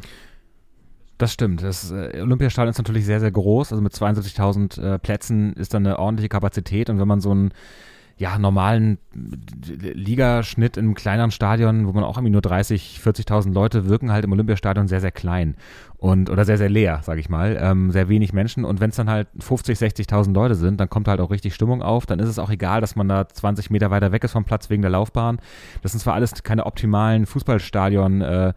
Das 1.18 1.32
stimmt. 1.32 1.62
Das 1.62 1.90
äh, 1.92 2.20
Olympiastadion 2.20 2.70
ist 2.70 2.78
natürlich 2.78 3.04
sehr, 3.04 3.20
sehr 3.20 3.30
groß. 3.30 3.72
Also 3.72 3.82
mit 3.82 3.92
72.000 3.92 4.80
äh, 4.80 4.98
Plätzen 4.98 5.52
ist 5.52 5.74
da 5.74 5.78
eine 5.78 5.98
ordentliche 5.98 6.28
Kapazität. 6.28 6.90
Und 6.90 6.98
wenn 6.98 7.06
man 7.06 7.20
so 7.20 7.30
einen 7.30 7.52
ja, 8.16 8.38
normalen 8.38 8.98
Ligaschnitt 9.12 10.76
in 10.76 10.84
einem 10.84 10.94
kleineren 10.94 11.32
Stadion, 11.32 11.86
wo 11.86 11.92
man 11.92 12.04
auch 12.04 12.16
irgendwie 12.16 12.30
nur 12.32 12.42
30, 12.42 13.00
40.000 13.04 13.52
Leute 13.52 13.88
wirken 13.88 14.12
halt 14.12 14.24
im 14.24 14.32
Olympiastadion 14.32 14.86
sehr, 14.86 15.00
sehr 15.00 15.10
klein 15.10 15.56
und 15.96 16.30
oder 16.30 16.44
sehr, 16.44 16.58
sehr 16.58 16.68
leer, 16.68 17.00
sage 17.02 17.20
ich 17.20 17.28
mal. 17.28 17.58
Ähm, 17.60 17.90
sehr 17.90 18.08
wenig 18.08 18.32
Menschen. 18.32 18.64
Und 18.64 18.80
wenn 18.80 18.90
es 18.90 18.96
dann 18.96 19.10
halt 19.10 19.26
50, 19.40 19.78
60.000 19.78 20.32
Leute 20.32 20.54
sind, 20.54 20.78
dann 20.78 20.88
kommt 20.88 21.08
halt 21.08 21.20
auch 21.20 21.30
richtig 21.30 21.54
Stimmung 21.54 21.82
auf. 21.82 22.06
Dann 22.06 22.20
ist 22.20 22.28
es 22.28 22.38
auch 22.38 22.50
egal, 22.50 22.80
dass 22.80 22.94
man 22.94 23.08
da 23.08 23.28
20 23.28 23.70
Meter 23.70 23.90
weiter 23.90 24.12
weg 24.12 24.22
ist 24.22 24.32
vom 24.32 24.44
Platz 24.44 24.70
wegen 24.70 24.82
der 24.82 24.92
Laufbahn. 24.92 25.38
Das 25.82 25.92
sind 25.92 26.00
zwar 26.00 26.14
alles 26.14 26.42
keine 26.42 26.66
optimalen 26.66 27.26
Fußballstadion- 27.26 28.22
äh, 28.22 28.52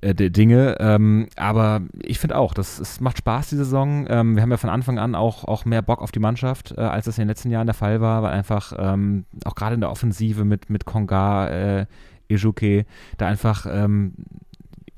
äh, 0.00 0.14
D- 0.14 0.30
Dinge. 0.30 0.76
Ähm, 0.80 1.28
aber 1.36 1.82
ich 2.02 2.18
finde 2.18 2.36
auch, 2.36 2.54
das, 2.54 2.78
es 2.78 3.00
macht 3.00 3.18
Spaß, 3.18 3.50
die 3.50 3.56
Saison. 3.56 4.06
Ähm, 4.08 4.36
wir 4.36 4.42
haben 4.42 4.50
ja 4.50 4.56
von 4.56 4.70
Anfang 4.70 4.98
an 4.98 5.14
auch, 5.14 5.44
auch 5.44 5.64
mehr 5.64 5.82
Bock 5.82 6.02
auf 6.02 6.12
die 6.12 6.20
Mannschaft, 6.20 6.74
äh, 6.76 6.80
als 6.80 7.06
das 7.06 7.18
in 7.18 7.22
den 7.22 7.28
letzten 7.28 7.50
Jahren 7.50 7.66
der 7.66 7.74
Fall 7.74 8.00
war, 8.00 8.22
weil 8.22 8.32
einfach 8.32 8.72
ähm, 8.78 9.24
auch 9.44 9.54
gerade 9.54 9.74
in 9.74 9.80
der 9.80 9.90
Offensive 9.90 10.44
mit, 10.44 10.70
mit 10.70 10.84
Konga, 10.84 11.48
äh, 11.48 11.86
Ejuke, 12.28 12.86
da 13.18 13.26
einfach 13.26 13.66
ähm, 13.70 14.14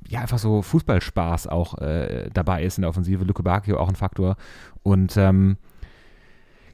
ja, 0.09 0.21
einfach 0.21 0.38
so 0.38 0.62
Fußballspaß 0.62 1.49
auch 1.49 1.78
äh, 1.78 2.31
dabei 2.33 2.64
ist 2.64 2.78
in 2.78 2.83
der 2.83 2.88
Offensive. 2.88 3.25
Luke 3.25 3.43
Bakio 3.43 3.78
auch 3.78 3.91
ein 3.91 3.95
Faktor. 3.95 4.37
Und 4.82 5.17
ähm, 5.19 5.58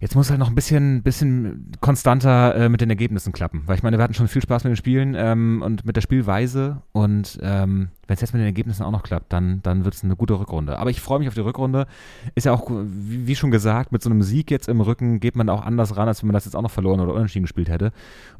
jetzt 0.04 0.14
muss 0.16 0.28
halt 0.28 0.38
noch 0.38 0.50
ein 0.50 0.54
bisschen, 0.54 1.02
bisschen 1.02 1.72
konstanter 1.80 2.54
äh, 2.54 2.68
mit 2.68 2.82
den 2.82 2.90
Ergebnissen 2.90 3.32
klappen. 3.32 3.62
Weil 3.64 3.76
ich 3.76 3.82
meine, 3.82 3.96
wir 3.96 4.04
hatten 4.04 4.12
schon 4.12 4.28
viel 4.28 4.42
Spaß 4.42 4.64
mit 4.64 4.72
den 4.72 4.76
Spielen 4.76 5.14
ähm, 5.16 5.62
und 5.64 5.86
mit 5.86 5.96
der 5.96 6.02
Spielweise. 6.02 6.82
Und 6.92 7.38
ähm, 7.40 7.88
wenn 8.06 8.14
es 8.14 8.20
jetzt 8.20 8.34
mit 8.34 8.40
den 8.40 8.46
Ergebnissen 8.46 8.82
auch 8.82 8.90
noch 8.90 9.02
klappt, 9.02 9.32
dann, 9.32 9.62
dann 9.62 9.86
wird 9.86 9.94
es 9.94 10.04
eine 10.04 10.14
gute 10.14 10.38
Rückrunde. 10.38 10.78
Aber 10.78 10.90
ich 10.90 11.00
freue 11.00 11.20
mich 11.20 11.28
auf 11.28 11.32
die 11.32 11.40
Rückrunde. 11.40 11.86
Ist 12.34 12.44
ja 12.44 12.52
auch, 12.52 12.70
wie, 12.70 13.26
wie 13.26 13.34
schon 13.34 13.50
gesagt, 13.50 13.92
mit 13.92 14.02
so 14.02 14.10
einem 14.10 14.22
Sieg 14.22 14.50
jetzt 14.50 14.68
im 14.68 14.82
Rücken 14.82 15.20
geht 15.20 15.36
man 15.36 15.48
auch 15.48 15.64
anders 15.64 15.96
ran, 15.96 16.06
als 16.06 16.22
wenn 16.22 16.26
man 16.26 16.34
das 16.34 16.44
jetzt 16.44 16.54
auch 16.54 16.60
noch 16.60 16.70
verloren 16.70 17.00
oder 17.00 17.14
unentschieden 17.14 17.44
gespielt 17.44 17.70
hätte. 17.70 17.90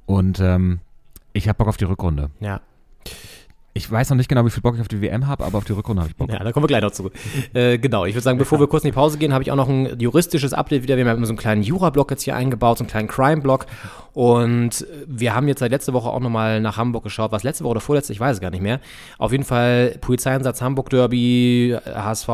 Und 0.05 0.41
ähm, 0.41 0.81
ich 1.33 1.49
habe 1.49 1.57
Bock 1.57 1.69
auf 1.69 1.79
die 1.79 1.87
Rückrunde. 1.87 2.29
Ja. 2.41 2.61
Ich 3.77 3.91
weiß 3.91 4.11
noch 4.11 4.17
nicht 4.17 4.29
genau, 4.29 4.47
wie 4.47 4.51
viel 4.51 4.63
Bock 4.63 4.77
ich 4.77 4.81
auf 4.81 4.87
die 4.87 5.03
WM 5.03 5.27
habe, 5.27 5.45
aber 5.45 5.59
auf 5.59 5.65
die 5.65 5.73
Rückrunde 5.73 6.03
habe 6.03 6.11
ich 6.11 6.17
Bock. 6.17 6.31
Ja, 6.31 6.39
da 6.45 6.53
kommen 6.53 6.63
wir 6.63 6.69
gleich 6.69 6.83
noch 6.83 6.93
zu. 6.93 7.11
Äh, 7.55 7.79
genau, 7.79 8.05
ich 8.05 8.15
würde 8.15 8.23
sagen, 8.23 8.39
bevor 8.39 8.61
wir 8.61 8.67
kurz 8.69 8.85
in 8.85 8.91
die 8.91 8.95
Pause 8.95 9.19
gehen, 9.19 9.33
habe 9.33 9.43
ich 9.43 9.51
auch 9.51 9.57
noch 9.57 9.69
ein 9.69 9.99
juristisches 9.99 10.53
Update 10.53 10.85
wieder. 10.85 10.97
Wir 10.97 11.05
haben 11.05 11.17
immer 11.17 11.27
so 11.27 11.33
einen 11.33 11.39
kleinen 11.39 11.65
Jura-Block 11.65 12.09
jetzt 12.13 12.23
hier 12.23 12.37
eingebaut, 12.37 12.79
so 12.79 12.85
einen 12.85 12.89
kleinen 12.91 13.09
Crime-Block. 13.09 13.67
Und 14.13 14.87
wir 15.09 15.35
haben 15.35 15.49
jetzt 15.49 15.59
seit 15.59 15.73
letzter 15.73 15.93
Woche 15.93 16.09
auch 16.09 16.21
nochmal 16.21 16.61
nach 16.61 16.77
Hamburg 16.77 17.03
geschaut. 17.03 17.33
Was 17.33 17.43
letzte 17.43 17.65
Woche 17.65 17.73
oder 17.73 17.81
vorletzte, 17.81 18.13
ich 18.13 18.21
weiß 18.21 18.37
es 18.37 18.41
gar 18.41 18.53
nicht 18.53 18.63
mehr. 18.63 18.79
Auf 19.19 19.33
jeden 19.33 19.45
Fall 19.45 19.99
Polizeieinsatz 20.01 20.63
Hamburg 20.63 20.91
Derby, 20.91 21.77
HSV 21.85 22.29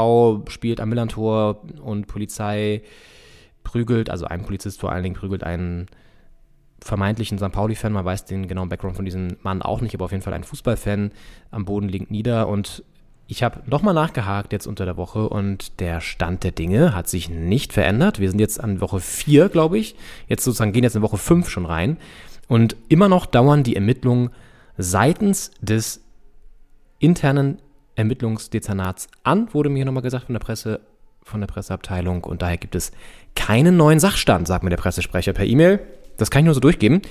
spielt 0.49 0.79
am 0.79 0.91
Millantor 0.91 1.63
und 1.83 2.07
Polizei 2.07 2.83
prügelt, 3.65 4.11
also 4.11 4.27
ein 4.27 4.43
Polizist 4.43 4.79
vor 4.79 4.93
allen 4.93 5.05
Dingen 5.05 5.15
prügelt 5.15 5.43
einen 5.43 5.87
vermeintlichen 6.83 7.39
St. 7.39 7.53
Pauli-Fan, 7.53 7.93
man 7.93 8.05
weiß 8.05 8.25
den 8.25 8.49
genauen 8.49 8.69
Background 8.69 8.97
von 8.97 9.05
diesem 9.05 9.37
Mann 9.43 9.63
auch 9.63 9.81
nicht, 9.81 9.95
aber 9.95 10.07
auf 10.07 10.13
jeden 10.13 10.23
Fall 10.23 10.33
ein 10.33 10.45
Fußballfan 10.45 11.13
am 11.51 11.65
Boden 11.65 11.89
liegt 11.89 12.11
nieder 12.11 12.49
und 12.49 12.83
ich 13.31 13.45
habe 13.45 13.61
nochmal 13.67 13.95
nachgehakt 13.95 14.53
jetzt 14.53 14.67
unter 14.67 14.85
der 14.85 14.97
Woche 14.97 15.29
und 15.29 15.79
der 15.79 16.01
Stand 16.01 16.43
der 16.43 16.51
Dinge 16.51 16.97
hat 16.97 17.09
sich 17.09 17.31
nicht 17.31 17.73
verändert. 17.73 18.19
Wir 18.19 18.29
sind 18.29 18.41
jetzt 18.41 18.59
an 18.59 18.81
Woche 18.81 18.99
4, 18.99 19.49
glaube 19.51 19.79
ich. 19.79 19.95
Jetzt 20.27 20.43
sozusagen 20.43 20.73
gehen 20.73 20.83
jetzt 20.83 20.97
in 20.97 21.03
Woche 21.03 21.17
5 21.17 21.49
schon 21.49 21.65
rein. 21.65 21.97
Und 22.49 22.75
immer 22.89 23.09
noch 23.09 23.27
dauern 23.27 23.63
die 23.63 23.77
Ermittlungen 23.77 24.31
seitens 24.79 25.53
des 25.61 26.03
internen 26.99 27.59
Ermittlungsdezernats 27.95 29.07
an, 29.23 29.55
wurde 29.55 29.71
mir 29.71 29.85
nochmal 29.85 30.03
gesagt 30.03 30.27
von 30.27 30.33
der 30.33 30.41
Presse, 30.41 30.81
von 31.23 31.39
der 31.39 31.47
Presseabteilung. 31.47 32.25
Und 32.25 32.43
daher 32.43 32.57
gibt 32.57 32.75
es 32.75 32.91
keinen 33.37 33.77
neuen 33.77 34.01
Sachstand, 34.01 34.49
sagt 34.49 34.65
mir 34.65 34.71
der 34.71 34.77
Pressesprecher 34.77 35.35
per 35.35 35.47
E-Mail. 35.47 35.79
Das 36.21 36.31
kann 36.31 36.41
ich 36.41 36.45
nur 36.47 36.55
so 36.55 36.61
durchgeben. 36.61 37.03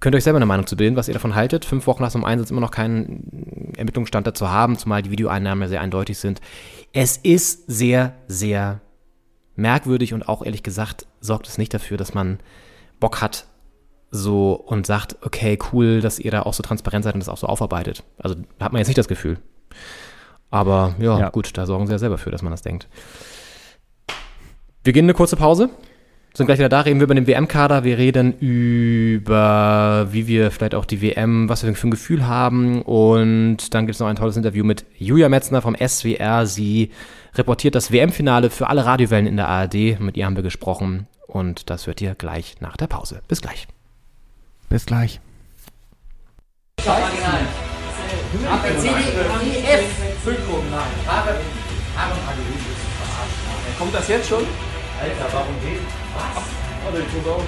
Könnt 0.00 0.14
ihr 0.14 0.16
euch 0.18 0.24
selber 0.24 0.38
eine 0.38 0.46
Meinung 0.46 0.66
zu 0.66 0.76
bilden, 0.76 0.96
was 0.96 1.08
ihr 1.08 1.14
davon 1.14 1.34
haltet. 1.34 1.64
Fünf 1.66 1.86
Wochen 1.86 2.02
nach 2.02 2.10
so 2.10 2.16
einem 2.18 2.24
Einsatz 2.24 2.50
immer 2.50 2.62
noch 2.62 2.70
keinen 2.70 3.72
Ermittlungsstand 3.76 4.26
dazu 4.26 4.50
haben, 4.50 4.78
zumal 4.78 5.02
die 5.02 5.10
Videoeinnahmen 5.10 5.62
ja 5.62 5.68
sehr 5.68 5.80
eindeutig 5.82 6.18
sind. 6.18 6.40
Es 6.92 7.18
ist 7.18 7.64
sehr, 7.70 8.14
sehr 8.26 8.80
merkwürdig 9.56 10.14
und 10.14 10.26
auch 10.26 10.42
ehrlich 10.42 10.62
gesagt 10.62 11.06
sorgt 11.20 11.46
es 11.48 11.58
nicht 11.58 11.74
dafür, 11.74 11.98
dass 11.98 12.14
man 12.14 12.38
Bock 12.98 13.20
hat 13.20 13.46
so 14.10 14.54
und 14.54 14.86
sagt, 14.86 15.16
okay, 15.22 15.58
cool, 15.72 16.00
dass 16.00 16.18
ihr 16.18 16.30
da 16.30 16.42
auch 16.42 16.54
so 16.54 16.62
transparent 16.62 17.04
seid 17.04 17.14
und 17.14 17.20
das 17.20 17.28
auch 17.28 17.36
so 17.36 17.46
aufarbeitet. 17.46 18.02
Also 18.18 18.36
hat 18.58 18.72
man 18.72 18.78
jetzt 18.78 18.88
nicht 18.88 18.98
das 18.98 19.06
Gefühl. 19.06 19.38
Aber 20.50 20.94
ja, 20.98 21.18
Ja. 21.18 21.28
gut, 21.28 21.56
da 21.58 21.66
sorgen 21.66 21.86
sie 21.86 21.92
ja 21.92 21.98
selber 21.98 22.16
für, 22.18 22.30
dass 22.30 22.42
man 22.42 22.50
das 22.50 22.62
denkt. 22.62 22.88
Wir 24.82 24.92
gehen 24.94 25.04
in 25.04 25.10
eine 25.10 25.14
kurze 25.14 25.36
Pause. 25.36 25.68
Sind 26.32 26.46
gleich 26.46 26.58
wieder 26.60 26.68
da, 26.68 26.82
reden 26.82 27.00
wir 27.00 27.04
über 27.04 27.14
den 27.14 27.26
WM-Kader. 27.26 27.82
Wir 27.82 27.98
reden 27.98 28.38
über, 28.38 30.06
wie 30.12 30.28
wir 30.28 30.52
vielleicht 30.52 30.76
auch 30.76 30.84
die 30.84 31.02
WM, 31.02 31.48
was 31.48 31.64
wir 31.64 31.74
für 31.74 31.88
ein 31.88 31.90
Gefühl 31.90 32.26
haben. 32.26 32.82
Und 32.82 33.74
dann 33.74 33.86
gibt 33.86 33.94
es 33.94 34.00
noch 34.00 34.06
ein 34.06 34.14
tolles 34.14 34.36
Interview 34.36 34.64
mit 34.64 34.84
Julia 34.96 35.28
Metzner 35.28 35.60
vom 35.60 35.74
SWR. 35.74 36.46
Sie 36.46 36.92
reportiert 37.34 37.74
das 37.74 37.90
WM-Finale 37.90 38.50
für 38.50 38.68
alle 38.68 38.86
Radiowellen 38.86 39.26
in 39.26 39.36
der 39.36 39.48
ARD. 39.48 39.98
Mit 39.98 40.16
ihr 40.16 40.24
haben 40.24 40.36
wir 40.36 40.44
gesprochen. 40.44 41.08
Und 41.26 41.68
das 41.68 41.88
hört 41.88 42.00
ihr 42.00 42.14
gleich 42.14 42.56
nach 42.60 42.76
der 42.76 42.86
Pause. 42.86 43.22
Bis 43.26 43.42
gleich. 43.42 43.66
Bis 44.68 44.86
gleich. 44.86 45.20
Kommt 53.78 53.94
das 53.94 54.08
jetzt 54.08 54.28
schon? 54.28 54.44
Alter, 55.00 55.32
warum 55.32 55.54
geht? 55.62 55.99
Was? 56.14 56.44
Warte, 56.84 56.98
ich 56.98 57.12
muss 57.14 57.26
auch. 57.26 57.44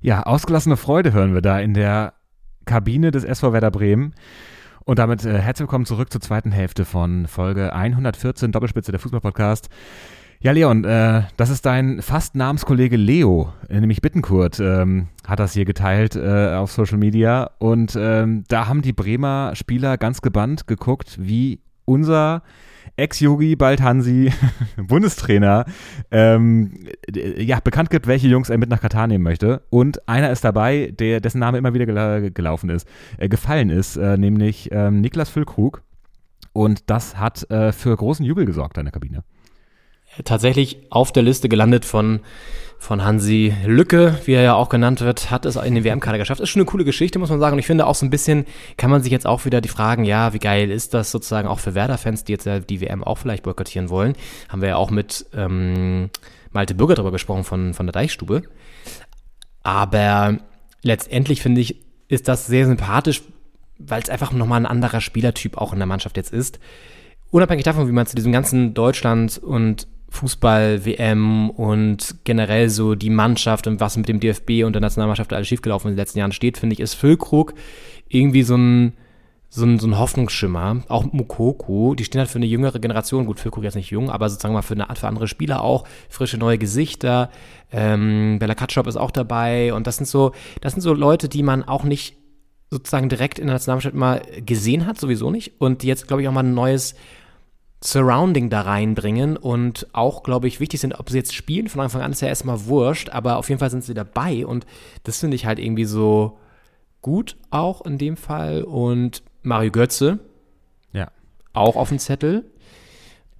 Ja, 0.00 0.24
ausgelassene 0.24 0.76
Freude 0.76 1.14
hören 1.14 1.32
wir 1.32 1.40
da 1.40 1.58
in 1.58 1.72
der 1.72 2.12
Kabine 2.66 3.10
des 3.10 3.24
SV 3.24 3.54
Werder 3.54 3.70
Bremen. 3.70 4.14
Und 4.84 4.98
damit 4.98 5.24
äh, 5.24 5.38
herzlich 5.38 5.60
willkommen 5.60 5.86
zurück 5.86 6.12
zur 6.12 6.20
zweiten 6.20 6.52
Hälfte 6.52 6.84
von 6.84 7.26
Folge 7.26 7.72
114 7.72 8.52
Doppelspitze 8.52 8.92
der 8.92 9.00
Fußballpodcast. 9.00 9.70
Ja, 10.44 10.52
Leon, 10.52 10.84
äh, 10.84 11.22
das 11.38 11.48
ist 11.48 11.64
dein 11.64 12.02
fast 12.02 12.34
Namenskollege 12.34 12.98
Leo, 12.98 13.50
äh, 13.70 13.80
nämlich 13.80 14.02
Bittenkurt, 14.02 14.60
ähm, 14.60 15.08
hat 15.26 15.40
das 15.40 15.54
hier 15.54 15.64
geteilt 15.64 16.16
äh, 16.16 16.52
auf 16.52 16.70
Social 16.70 16.98
Media. 16.98 17.52
Und 17.60 17.96
ähm, 17.98 18.44
da 18.48 18.68
haben 18.68 18.82
die 18.82 18.92
Bremer 18.92 19.52
Spieler 19.54 19.96
ganz 19.96 20.20
gebannt 20.20 20.66
geguckt, 20.66 21.16
wie 21.18 21.60
unser 21.86 22.42
Ex-Yogi, 22.96 23.56
bald 23.56 23.80
Hansi, 23.80 24.34
Bundestrainer, 24.76 25.64
ähm, 26.10 26.88
ja, 27.38 27.60
bekannt 27.60 27.88
gibt, 27.88 28.06
welche 28.06 28.28
Jungs 28.28 28.50
er 28.50 28.58
mit 28.58 28.68
nach 28.68 28.82
Katar 28.82 29.06
nehmen 29.06 29.24
möchte. 29.24 29.62
Und 29.70 30.06
einer 30.06 30.30
ist 30.30 30.44
dabei, 30.44 30.92
der, 30.98 31.22
dessen 31.22 31.38
Name 31.38 31.56
immer 31.56 31.72
wieder 31.72 31.86
gel 31.86 32.30
gelaufen 32.32 32.68
ist, 32.68 32.86
äh, 33.16 33.30
gefallen 33.30 33.70
ist, 33.70 33.96
äh, 33.96 34.18
nämlich 34.18 34.68
ähm, 34.72 35.00
Niklas 35.00 35.30
Füllkrug. 35.30 35.82
Und 36.52 36.90
das 36.90 37.16
hat 37.18 37.50
äh, 37.50 37.72
für 37.72 37.96
großen 37.96 38.26
Jubel 38.26 38.44
gesorgt 38.44 38.76
in 38.76 38.84
der 38.84 38.92
Kabine. 38.92 39.24
Tatsächlich 40.22 40.78
auf 40.90 41.12
der 41.12 41.22
Liste 41.22 41.48
gelandet 41.48 41.84
von 41.84 42.20
von 42.84 43.02
Hansi 43.02 43.54
Lücke, 43.64 44.20
wie 44.26 44.32
er 44.32 44.42
ja 44.42 44.54
auch 44.54 44.68
genannt 44.68 45.00
wird, 45.00 45.30
hat 45.30 45.46
es 45.46 45.56
in 45.56 45.74
den 45.74 45.84
WM-Kader 45.84 46.18
geschafft. 46.18 46.40
Ist 46.40 46.50
schon 46.50 46.60
eine 46.60 46.70
coole 46.70 46.84
Geschichte, 46.84 47.18
muss 47.18 47.30
man 47.30 47.40
sagen. 47.40 47.54
Und 47.54 47.58
ich 47.58 47.66
finde 47.66 47.86
auch 47.86 47.94
so 47.94 48.04
ein 48.04 48.10
bisschen, 48.10 48.44
kann 48.76 48.90
man 48.90 49.02
sich 49.02 49.10
jetzt 49.10 49.26
auch 49.26 49.46
wieder 49.46 49.62
die 49.62 49.70
Fragen, 49.70 50.04
ja, 50.04 50.34
wie 50.34 50.38
geil 50.38 50.70
ist 50.70 50.92
das 50.92 51.10
sozusagen 51.10 51.48
auch 51.48 51.60
für 51.60 51.74
Werder-Fans, 51.74 52.24
die 52.24 52.32
jetzt 52.32 52.44
ja 52.44 52.60
die 52.60 52.82
WM 52.82 53.02
auch 53.02 53.16
vielleicht 53.16 53.42
boykottieren 53.42 53.88
wollen. 53.88 54.14
Haben 54.50 54.60
wir 54.60 54.68
ja 54.68 54.76
auch 54.76 54.90
mit 54.90 55.24
ähm, 55.34 56.10
Malte 56.52 56.74
Bürger 56.74 56.94
darüber 56.94 57.12
gesprochen 57.12 57.44
von, 57.44 57.72
von 57.72 57.86
der 57.86 57.92
Deichstube. 57.92 58.42
Aber 59.62 60.38
letztendlich 60.82 61.40
finde 61.40 61.62
ich, 61.62 61.80
ist 62.08 62.28
das 62.28 62.46
sehr 62.46 62.66
sympathisch, 62.66 63.22
weil 63.78 64.02
es 64.02 64.10
einfach 64.10 64.32
nochmal 64.32 64.60
ein 64.60 64.66
anderer 64.66 65.00
Spielertyp 65.00 65.56
auch 65.56 65.72
in 65.72 65.78
der 65.78 65.86
Mannschaft 65.86 66.18
jetzt 66.18 66.34
ist. 66.34 66.60
Unabhängig 67.30 67.64
davon, 67.64 67.88
wie 67.88 67.92
man 67.92 68.06
zu 68.06 68.14
diesem 68.14 68.30
ganzen 68.30 68.74
Deutschland 68.74 69.38
und 69.38 69.88
Fußball-WM 70.14 71.50
und 71.50 72.16
generell 72.24 72.70
so 72.70 72.94
die 72.94 73.10
Mannschaft 73.10 73.66
und 73.66 73.80
was 73.80 73.96
mit 73.96 74.08
dem 74.08 74.20
DFB 74.20 74.64
und 74.64 74.72
der 74.72 74.80
Nationalmannschaft 74.80 75.32
alles 75.32 75.48
schiefgelaufen 75.48 75.90
in 75.90 75.94
den 75.94 76.00
letzten 76.00 76.20
Jahren 76.20 76.32
steht, 76.32 76.58
finde 76.58 76.74
ich, 76.74 76.80
ist 76.80 76.94
Füllkrug 76.94 77.54
irgendwie 78.08 78.42
so 78.42 78.56
ein, 78.56 78.92
so 79.48 79.64
ein, 79.64 79.78
so 79.78 79.88
ein 79.88 79.98
Hoffnungsschimmer. 79.98 80.82
Auch 80.88 81.04
Mukoko, 81.12 81.94
die 81.94 82.04
stehen 82.04 82.20
halt 82.20 82.30
für 82.30 82.38
eine 82.38 82.46
jüngere 82.46 82.78
Generation. 82.78 83.26
Gut, 83.26 83.40
Füllkrug 83.40 83.64
jetzt 83.64 83.74
nicht 83.74 83.90
jung, 83.90 84.10
aber 84.10 84.28
sozusagen 84.28 84.54
mal 84.54 84.62
für, 84.62 84.74
eine, 84.74 84.86
für 84.94 85.08
andere 85.08 85.28
Spieler 85.28 85.62
auch. 85.62 85.84
Frische 86.08 86.38
neue 86.38 86.58
Gesichter. 86.58 87.30
Ähm, 87.72 88.38
Bella 88.38 88.54
Katschop 88.54 88.86
ist 88.86 88.96
auch 88.96 89.10
dabei. 89.10 89.74
Und 89.74 89.86
das 89.86 89.96
sind 89.96 90.06
so, 90.06 90.32
das 90.60 90.72
sind 90.72 90.82
so 90.82 90.94
Leute, 90.94 91.28
die 91.28 91.42
man 91.42 91.64
auch 91.64 91.84
nicht 91.84 92.16
sozusagen 92.70 93.08
direkt 93.08 93.38
in 93.38 93.46
der 93.46 93.54
Nationalmannschaft 93.54 93.94
mal 93.94 94.22
gesehen 94.44 94.86
hat, 94.86 94.98
sowieso 94.98 95.30
nicht. 95.30 95.60
Und 95.60 95.82
die 95.82 95.88
jetzt, 95.88 96.06
glaube 96.06 96.22
ich, 96.22 96.28
auch 96.28 96.32
mal 96.32 96.44
ein 96.44 96.54
neues 96.54 96.94
Surrounding 97.86 98.48
da 98.48 98.62
reinbringen 98.62 99.36
und 99.36 99.86
auch, 99.92 100.22
glaube 100.22 100.48
ich, 100.48 100.58
wichtig 100.58 100.80
sind, 100.80 100.98
ob 100.98 101.10
sie 101.10 101.18
jetzt 101.18 101.34
spielen. 101.34 101.68
Von 101.68 101.82
Anfang 101.82 102.00
an 102.00 102.12
ist 102.12 102.22
ja 102.22 102.28
erstmal 102.28 102.64
wurscht, 102.64 103.10
aber 103.10 103.36
auf 103.36 103.50
jeden 103.50 103.58
Fall 103.58 103.70
sind 103.70 103.84
sie 103.84 103.92
dabei 103.92 104.46
und 104.46 104.64
das 105.02 105.18
finde 105.18 105.34
ich 105.34 105.44
halt 105.44 105.58
irgendwie 105.58 105.84
so 105.84 106.38
gut 107.02 107.36
auch 107.50 107.84
in 107.84 107.98
dem 107.98 108.16
Fall. 108.16 108.62
Und 108.62 109.22
Mario 109.42 109.70
Götze, 109.70 110.18
ja, 110.92 111.08
auch 111.52 111.76
auf 111.76 111.90
dem 111.90 111.98
Zettel. 111.98 112.46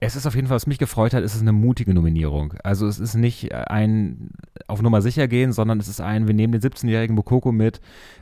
Es 0.00 0.16
ist 0.16 0.26
auf 0.26 0.34
jeden 0.34 0.48
Fall, 0.48 0.56
was 0.56 0.66
mich 0.66 0.78
gefreut 0.78 1.14
hat, 1.14 1.24
ist 1.24 1.34
es 1.34 1.40
eine 1.40 1.52
mutige 1.52 1.94
Nominierung. 1.94 2.52
Also 2.62 2.86
es 2.86 2.98
ist 2.98 3.14
nicht 3.14 3.54
ein 3.54 4.32
auf 4.66 4.82
Nummer 4.82 5.00
sicher 5.00 5.26
gehen, 5.26 5.54
sondern 5.54 5.80
es 5.80 5.88
ist 5.88 6.02
ein, 6.02 6.26
wir 6.26 6.34
nehmen 6.34 6.52
den 6.52 6.60
17-jährigen 6.60 7.16
Bokoko 7.16 7.50
mit, 7.52 7.80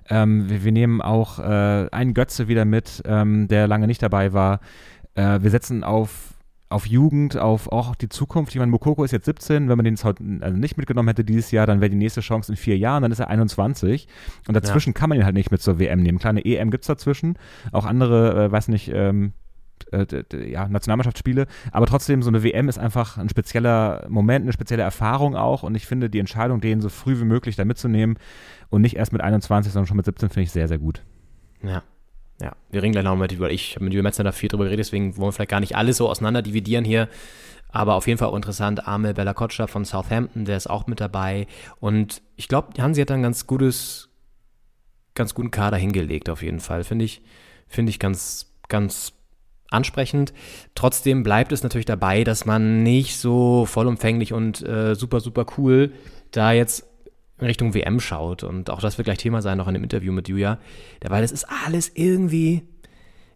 ähm, 0.09 0.49
wir, 0.49 0.63
wir, 0.63 0.71
nehmen 0.71 1.03
auch 1.03 1.41
äh, 1.41 1.89
einen 1.91 2.15
Götze 2.15 2.47
wieder 2.47 2.65
mit, 2.65 3.03
ähm, 3.07 3.49
der 3.49 3.67
lange 3.67 3.89
nicht 3.89 4.01
dabei 4.01 4.33
war. 4.33 4.61
Äh, 5.15 5.43
wir 5.43 5.51
setzen 5.51 5.85
auf, 5.85 6.35
auf 6.69 6.87
Jugend, 6.87 7.37
auf 7.37 7.71
auch 7.71 7.95
die 7.95 8.09
Zukunft. 8.09 8.53
Ich 8.53 8.59
meine, 8.59 8.71
Mokoko 8.71 9.05
ist 9.05 9.13
jetzt 9.13 9.27
17. 9.27 9.69
Wenn 9.69 9.77
man 9.77 9.85
den 9.85 9.95
jetzt 9.95 10.05
heute 10.05 10.25
also 10.41 10.57
nicht 10.57 10.77
mitgenommen 10.77 11.09
hätte 11.09 11.25
dieses 11.25 11.51
Jahr, 11.51 11.67
dann 11.67 11.81
wäre 11.81 11.91
die 11.91 11.97
nächste 11.97 12.21
Chance 12.21 12.53
in 12.53 12.57
vier 12.57 12.79
Jahren. 12.79 13.03
Dann 13.03 13.13
ist 13.13 13.21
er 13.21 13.29
21. 13.29 14.09
Und 14.49 14.55
dazwischen 14.55 14.91
ja. 14.91 14.99
kann 14.99 15.09
man 15.09 15.19
ihn 15.19 15.25
halt 15.25 15.35
nicht 15.35 15.51
mit 15.51 15.61
zur 15.61 15.79
WM 15.79 16.03
nehmen. 16.03 16.19
Kleine 16.19 16.45
EM 16.45 16.71
gibt 16.71 16.85
es 16.85 16.89
dazwischen. 16.89 17.39
Auch 17.73 17.85
andere, 17.85 18.45
äh, 18.45 18.53
weiß 18.53 18.69
nicht, 18.69 18.91
ähm, 18.93 19.33
äh, 19.91 20.07
ja, 20.51 20.69
Nationalmannschaftsspiele, 20.69 21.47
aber 21.71 21.87
trotzdem 21.87 22.23
so 22.23 22.29
eine 22.29 22.43
WM 22.43 22.69
ist 22.69 22.79
einfach 22.79 23.19
ein 23.19 23.29
spezieller 23.29 24.07
Moment, 24.09 24.45
eine 24.45 24.53
spezielle 24.53 24.83
Erfahrung 24.83 25.37
auch 25.37 25.63
und 25.63 25.75
ich 25.75 25.87
finde 25.87 26.11
die 26.11 26.19
Entscheidung, 26.19 26.61
den 26.61 26.81
so 26.81 26.89
früh 26.89 27.19
wie 27.21 27.25
möglich 27.25 27.57
da 27.57 27.65
mitzunehmen 27.65 28.19
und 28.71 28.83
nicht 28.83 28.97
erst 28.97 29.13
mit 29.13 29.21
21, 29.21 29.73
sondern 29.73 29.87
schon 29.87 29.97
mit 29.97 30.07
17, 30.07 30.29
finde 30.29 30.43
ich 30.45 30.53
sehr, 30.53 30.69
sehr 30.69 30.79
gut. 30.79 31.03
Ja. 31.63 31.83
Ja, 32.43 32.57
wir 32.73 32.83
reden 32.83 32.91
gleich 32.91 33.05
noch 33.05 33.15
mit, 33.15 33.39
weil 33.39 33.53
ich 33.53 33.77
habe 33.77 33.85
mit 33.85 33.95
Julia 33.95 34.03
Metzner 34.03 34.25
da 34.25 34.33
viel 34.33 34.49
drüber 34.49 34.65
geredet, 34.65 34.85
deswegen 34.85 35.17
wollen 35.17 35.29
wir 35.29 35.33
vielleicht 35.33 35.51
gar 35.51 35.61
nicht 35.61 35.77
alles 35.77 35.99
so 35.99 36.09
auseinander 36.09 36.43
dividieren 36.43 36.85
hier. 36.85 37.09
Aber 37.69 37.95
auf 37.95 38.09
jeden 38.09 38.19
Fall 38.19 38.35
interessant, 38.35 38.87
Arme 38.87 39.15
Bella 39.15 39.33
Kotscha 39.33 39.69
von 39.69 39.85
Southampton, 39.85 40.45
der 40.45 40.57
ist 40.57 40.69
auch 40.69 40.89
mit 40.89 41.01
dabei. 41.01 41.47
Und 41.79 42.21
ich 42.35 42.49
glaube, 42.49 42.83
Hansi 42.83 43.01
hat 43.01 43.13
ein 43.13 43.23
ganz 43.23 43.47
gutes, 43.47 44.11
ganz 45.15 45.35
guten 45.35 45.53
Kader 45.53 45.77
hingelegt, 45.77 46.29
auf 46.29 46.43
jeden 46.43 46.59
Fall. 46.59 46.83
Finde 46.83 47.05
ich, 47.05 47.23
finde 47.69 47.91
ich 47.91 48.01
ganz, 48.01 48.53
ganz 48.69 49.13
ansprechend. 49.71 50.35
Trotzdem 50.75 51.23
bleibt 51.23 51.53
es 51.53 51.63
natürlich 51.63 51.87
dabei, 51.87 52.25
dass 52.25 52.45
man 52.45 52.83
nicht 52.83 53.17
so 53.19 53.67
vollumfänglich 53.67 54.33
und 54.33 54.67
äh, 54.67 54.97
super, 54.97 55.21
super 55.21 55.47
cool 55.57 55.93
da 56.33 56.53
jetzt 56.53 56.92
in 57.43 57.47
Richtung 57.47 57.75
WM 57.75 58.01
schaut. 58.01 58.43
Und 58.43 58.71
auch 58.71 58.81
das 58.81 58.99
wird 58.99 59.07
gleich 59.07 59.19
Thema 59.19 59.43
sein, 59.43 59.59
noch 59.59 59.69
in 59.69 59.75
dem 59.75 59.83
Interview 59.83 60.13
mit 60.13 60.29
Julia. 60.29 60.59
Weil 61.07 61.25
es 61.25 61.33
ist 61.33 61.45
alles 61.67 61.91
irgendwie, 61.95 62.63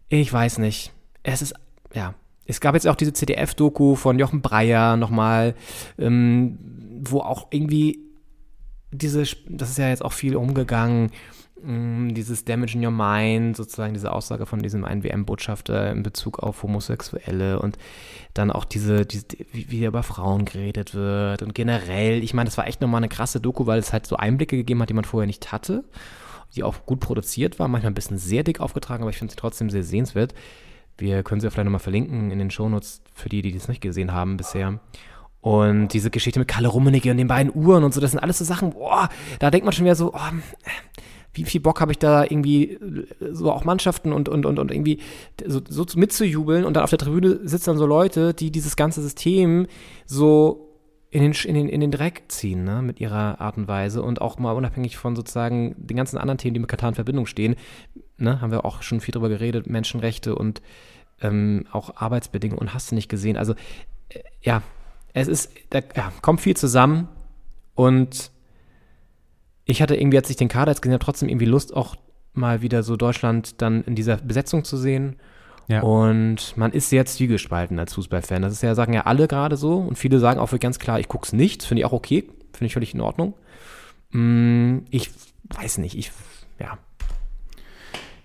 ich 0.09 0.31
weiß 0.31 0.57
nicht. 0.59 0.93
Es 1.23 1.41
ist, 1.41 1.53
ja. 1.93 2.15
Es 2.49 2.61
gab 2.61 2.75
jetzt 2.75 2.87
auch 2.87 2.95
diese 2.95 3.11
CDF-Doku 3.11 3.95
von 3.95 4.17
Jochen 4.17 4.41
Breyer 4.41 4.95
nochmal, 4.95 5.53
ähm, 5.99 6.57
wo 7.03 7.19
auch 7.19 7.47
irgendwie 7.51 7.99
diese, 8.91 9.23
das 9.49 9.69
ist 9.69 9.77
ja 9.77 9.89
jetzt 9.89 10.03
auch 10.03 10.13
viel 10.13 10.37
umgegangen, 10.37 11.11
dieses 11.63 12.45
Damage 12.45 12.77
in 12.77 12.85
Your 12.85 12.91
Mind, 12.91 13.57
sozusagen 13.57 13.93
diese 13.93 14.11
Aussage 14.11 14.45
von 14.45 14.59
diesem 14.59 14.85
einen 14.85 15.03
WM-Botschafter 15.03 15.91
in 15.91 16.03
Bezug 16.03 16.39
auf 16.39 16.63
Homosexuelle 16.63 17.59
und 17.59 17.77
dann 18.33 18.51
auch 18.51 18.65
diese, 18.65 19.05
diese 19.05 19.25
wie, 19.51 19.71
wie 19.71 19.85
über 19.85 20.03
Frauen 20.03 20.45
geredet 20.45 20.93
wird 20.93 21.41
und 21.41 21.55
generell, 21.55 22.23
ich 22.23 22.33
meine, 22.33 22.47
das 22.47 22.57
war 22.57 22.67
echt 22.67 22.81
nochmal 22.81 22.99
eine 22.99 23.09
krasse 23.09 23.39
Doku, 23.39 23.65
weil 23.65 23.79
es 23.79 23.91
halt 23.91 24.05
so 24.05 24.15
Einblicke 24.15 24.55
gegeben 24.55 24.81
hat, 24.81 24.89
die 24.89 24.93
man 24.93 25.05
vorher 25.05 25.27
nicht 25.27 25.51
hatte, 25.51 25.83
die 26.55 26.63
auch 26.63 26.85
gut 26.85 26.99
produziert 26.99 27.59
war, 27.59 27.67
manchmal 27.67 27.91
ein 27.91 27.95
bisschen 27.95 28.17
sehr 28.17 28.43
dick 28.43 28.59
aufgetragen, 28.59 29.03
aber 29.03 29.09
ich 29.09 29.17
finde 29.17 29.31
sie 29.31 29.39
trotzdem 29.39 29.69
sehr 29.69 29.83
sehenswert. 29.83 30.33
Wir 30.97 31.23
können 31.23 31.41
sie 31.41 31.49
vielleicht 31.51 31.65
nochmal 31.65 31.79
verlinken 31.79 32.31
in 32.31 32.39
den 32.39 32.51
Shownotes 32.51 33.01
für 33.13 33.29
die, 33.29 33.41
die 33.41 33.53
das 33.53 33.67
nicht 33.67 33.81
gesehen 33.81 34.13
haben 34.13 34.37
bisher. 34.37 34.79
Und 35.41 35.89
diese 35.89 36.09
Geschichte 36.09 36.39
mit 36.39 36.47
Kalle 36.47 36.67
Rummenigge 36.67 37.11
und 37.11 37.17
den 37.17 37.27
beiden 37.27 37.53
Uhren 37.53 37.83
und 37.83 37.93
so, 37.93 38.01
das 38.01 38.11
sind 38.11 38.19
alles 38.19 38.39
so 38.39 38.45
Sachen, 38.45 38.71
boah, 38.71 39.09
da 39.39 39.51
denkt 39.51 39.65
man 39.65 39.73
schon 39.73 39.85
wieder 39.85 39.95
so, 39.95 40.13
oh, 40.13 40.31
wie 41.37 41.43
viel 41.45 41.61
Bock 41.61 41.79
habe 41.81 41.91
ich 41.91 41.99
da 41.99 42.23
irgendwie 42.23 42.73
äh, 42.73 43.07
so 43.31 43.51
auch 43.51 43.63
Mannschaften 43.63 44.11
und, 44.11 44.29
und, 44.29 44.45
und, 44.45 44.59
und 44.59 44.71
irgendwie 44.71 44.99
so, 45.45 45.61
so 45.67 45.85
mitzujubeln 45.95 46.65
und 46.65 46.75
dann 46.75 46.83
auf 46.83 46.89
der 46.89 46.99
Tribüne 46.99 47.39
sitzen 47.43 47.71
dann 47.71 47.77
so 47.77 47.85
Leute, 47.85 48.33
die 48.33 48.51
dieses 48.51 48.75
ganze 48.75 49.01
System 49.01 49.67
so 50.05 50.67
in 51.09 51.21
den, 51.21 51.31
in 51.31 51.55
den, 51.55 51.69
in 51.69 51.81
den 51.81 51.91
Dreck 51.91 52.23
ziehen, 52.27 52.63
ne, 52.63 52.81
mit 52.81 52.99
ihrer 52.99 53.39
Art 53.39 53.57
und 53.57 53.67
Weise 53.67 54.03
und 54.03 54.21
auch 54.21 54.37
mal 54.39 54.51
unabhängig 54.51 54.97
von 54.97 55.15
sozusagen 55.15 55.75
den 55.77 55.95
ganzen 55.95 56.17
anderen 56.17 56.37
Themen, 56.37 56.53
die 56.53 56.59
mit 56.59 56.69
Katar 56.69 56.89
in 56.89 56.95
Verbindung 56.95 57.25
stehen, 57.25 57.55
ne, 58.17 58.41
haben 58.41 58.51
wir 58.51 58.65
auch 58.65 58.81
schon 58.81 58.99
viel 58.99 59.13
drüber 59.13 59.29
geredet, 59.29 59.67
Menschenrechte 59.67 60.35
und 60.35 60.61
ähm, 61.21 61.65
auch 61.71 61.95
Arbeitsbedingungen 61.95 62.59
und 62.59 62.73
hast 62.73 62.91
du 62.91 62.95
nicht 62.95 63.09
gesehen. 63.09 63.37
Also, 63.37 63.53
äh, 64.09 64.19
ja, 64.41 64.61
es 65.13 65.27
ist, 65.27 65.51
da 65.69 65.79
ja, 65.95 66.11
kommt 66.21 66.41
viel 66.41 66.57
zusammen 66.57 67.07
und 67.73 68.31
ich 69.67 69.81
hatte 69.81 69.95
irgendwie, 69.95 70.17
als 70.17 70.29
ich 70.29 70.37
den 70.37 70.47
Kader 70.47 70.71
jetzt 70.71 70.81
gesehen 70.81 70.93
habe, 70.93 71.03
trotzdem 71.03 71.29
irgendwie 71.29 71.45
Lust, 71.45 71.75
auch 71.75 71.95
mal 72.33 72.61
wieder 72.61 72.83
so 72.83 72.95
Deutschland 72.95 73.61
dann 73.61 73.83
in 73.83 73.95
dieser 73.95 74.17
Besetzung 74.17 74.63
zu 74.63 74.77
sehen. 74.77 75.17
Ja. 75.67 75.81
Und 75.81 76.55
man 76.55 76.71
ist 76.71 76.89
sehr 76.89 77.05
zwiegespalten 77.05 77.77
als 77.77 77.93
Fußballfan. 77.93 78.41
Das 78.41 78.53
ist 78.53 78.63
ja, 78.63 78.73
sagen 78.73 78.93
ja 78.93 79.01
alle 79.01 79.27
gerade 79.27 79.57
so. 79.57 79.79
Und 79.79 79.97
viele 79.97 80.19
sagen 80.19 80.39
auch 80.39 80.57
ganz 80.59 80.79
klar, 80.79 80.99
ich 80.99 81.09
gucke 81.09 81.25
es 81.25 81.33
nicht. 81.33 81.63
Finde 81.63 81.81
ich 81.81 81.85
auch 81.85 81.91
okay. 81.91 82.23
Finde 82.53 82.67
ich 82.67 82.73
völlig 82.73 82.93
in 82.93 83.01
Ordnung. 83.01 83.33
Mm, 84.11 84.79
ich 84.89 85.11
weiß 85.49 85.79
nicht. 85.79 85.97
Ich, 85.97 86.11
ja. 86.59 86.77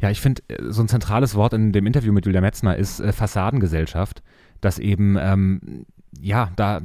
Ja, 0.00 0.10
ich 0.10 0.20
finde, 0.20 0.42
äh, 0.46 0.70
so 0.70 0.82
ein 0.82 0.88
zentrales 0.88 1.34
Wort 1.34 1.52
in 1.54 1.72
dem 1.72 1.86
Interview 1.86 2.12
mit 2.12 2.26
Julia 2.26 2.40
Metzner 2.40 2.76
ist 2.76 3.00
äh, 3.00 3.12
Fassadengesellschaft. 3.12 4.22
Dass 4.60 4.78
eben, 4.78 5.16
ähm, 5.18 5.86
ja, 6.20 6.52
da 6.54 6.82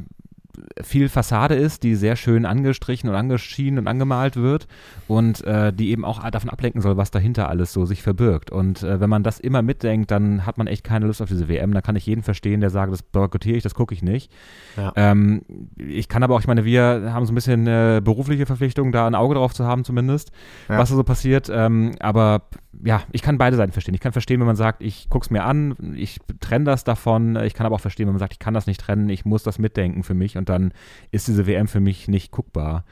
viel 0.82 1.10
Fassade 1.10 1.56
ist, 1.56 1.84
die 1.84 1.96
sehr 1.96 2.16
schön 2.16 2.46
angestrichen 2.46 3.10
und 3.10 3.16
angeschienen 3.16 3.80
und 3.80 3.88
angemalt 3.88 4.36
wird 4.36 4.68
und 5.08 5.44
äh, 5.46 5.72
die 5.72 5.90
eben 5.92 6.04
auch 6.06 6.28
davon 6.30 6.50
ablenken 6.50 6.82
soll, 6.82 6.98
was 6.98 7.12
dahinter 7.12 7.50
alles 7.50 7.74
so 7.74 7.86
sich 7.86 8.02
verbirgt. 8.02 8.52
Und 8.52 8.84
äh, 8.84 9.00
wenn 9.00 9.10
man 9.10 9.24
das 9.24 9.40
immer 9.40 9.62
mitdenkt, 9.62 10.12
dann 10.12 10.46
hat 10.46 10.58
man 10.58 10.68
echt 10.68 10.84
keine 10.84 11.06
Lust 11.08 11.22
auf 11.22 11.30
diese 11.30 11.48
WM. 11.48 11.74
Dann 11.74 11.84
kann 11.84 11.96
ich 11.96 12.06
jeden 12.06 12.24
verstehen, 12.24 12.62
der 12.62 12.70
sagt, 12.70 12.92
das 12.92 13.04
boykottiere 13.04 13.58
ich, 13.58 13.64
das 13.64 13.76
gucke 13.76 13.94
ich 13.94 14.02
nicht. 14.04 14.32
Ja. 14.76 14.94
Ähm, 14.96 15.42
ich 15.78 16.10
kann 16.10 16.24
aber 16.24 16.36
auch, 16.36 16.40
ich 16.40 16.48
meine, 16.48 16.66
wir 16.66 17.12
haben 17.14 17.26
so 17.26 17.32
ein 17.32 17.36
bisschen 17.36 17.68
äh, 17.68 18.02
berufliche 18.04 18.46
Verpflichtung, 18.46 18.92
da 18.92 19.08
ein 19.08 19.16
Auge 19.16 19.36
drauf 19.36 19.54
zu 19.54 19.66
haben 19.66 19.84
zumindest, 19.84 20.32
Ja. 20.70 20.78
was 20.80 20.90
da 20.90 20.96
so 20.96 21.04
passiert. 21.04 21.50
Ähm, 21.54 21.94
aber 22.00 22.44
ja, 22.84 23.02
ich 23.12 23.22
kann 23.22 23.38
beide 23.38 23.58
Seiten 23.58 23.72
verstehen. 23.72 23.96
Ich 23.96 24.02
kann 24.02 24.12
verstehen, 24.12 24.40
wenn 24.40 24.48
man 24.48 24.56
sagt, 24.56 24.82
ich 24.82 25.10
gucke 25.10 25.26
es 25.26 25.32
mir 25.32 25.44
an, 25.44 25.76
ich 25.96 26.20
trenne 26.40 26.66
das 26.66 26.84
davon. 26.84 27.36
Ich 27.38 27.54
kann 27.54 27.66
aber 27.66 27.76
auch 27.76 27.82
verstehen, 27.82 28.08
wenn 28.08 28.14
man 28.14 28.20
sagt, 28.20 28.34
ich 28.34 28.40
kann 28.40 28.54
das 28.54 28.68
nicht 28.68 28.82
trennen, 28.82 29.10
ich 29.10 29.26
muss 29.26 29.44
das 29.44 29.60
mitdenken 29.60 30.04
für 30.04 30.14
mich 30.14 30.38
und 30.38 30.50
dann 30.50 30.72
ist 31.12 31.28
diese 31.28 31.48
WM 31.48 31.68
für 31.68 31.80
mich 31.80 32.08
nicht 32.08 32.32
guckbar. 32.32 32.84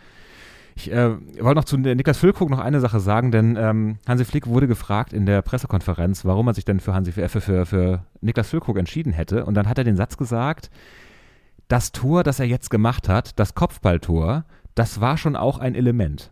Ich 0.78 0.92
äh, 0.92 1.12
wollte 1.42 1.56
noch 1.56 1.64
zu 1.64 1.78
Niklas 1.78 2.18
Füllkrug 2.18 2.50
noch 2.50 2.60
eine 2.60 2.82
Sache 2.82 3.00
sagen, 3.00 3.32
denn 3.32 3.56
ähm, 3.58 3.98
Hansi 4.06 4.26
Flick 4.26 4.48
wurde 4.48 4.68
gefragt 4.68 5.14
in 5.14 5.26
der 5.26 5.42
Pressekonferenz, 5.42 6.26
warum 6.26 6.48
er 6.48 6.54
sich 6.54 6.66
denn 6.66 6.82
für, 6.82 6.94
Hansi, 6.94 7.12
äh, 7.20 7.30
für, 7.30 7.40
für, 7.40 7.66
für 7.66 8.06
Niklas 8.20 8.50
Füllkrug 8.50 8.78
entschieden 8.78 9.14
hätte. 9.14 9.46
Und 9.46 9.54
dann 9.54 9.70
hat 9.70 9.78
er 9.78 9.86
den 9.86 9.96
Satz 9.96 10.18
gesagt, 10.18 10.70
das 11.70 11.94
Tor, 11.94 12.24
das 12.24 12.42
er 12.42 12.46
jetzt 12.46 12.70
gemacht 12.70 13.08
hat, 13.08 13.40
das 13.40 13.56
Kopfballtor, 13.56 14.44
das 14.76 15.00
war 15.00 15.18
schon 15.18 15.38
auch 15.38 15.60
ein 15.60 15.76
Element. 15.76 16.32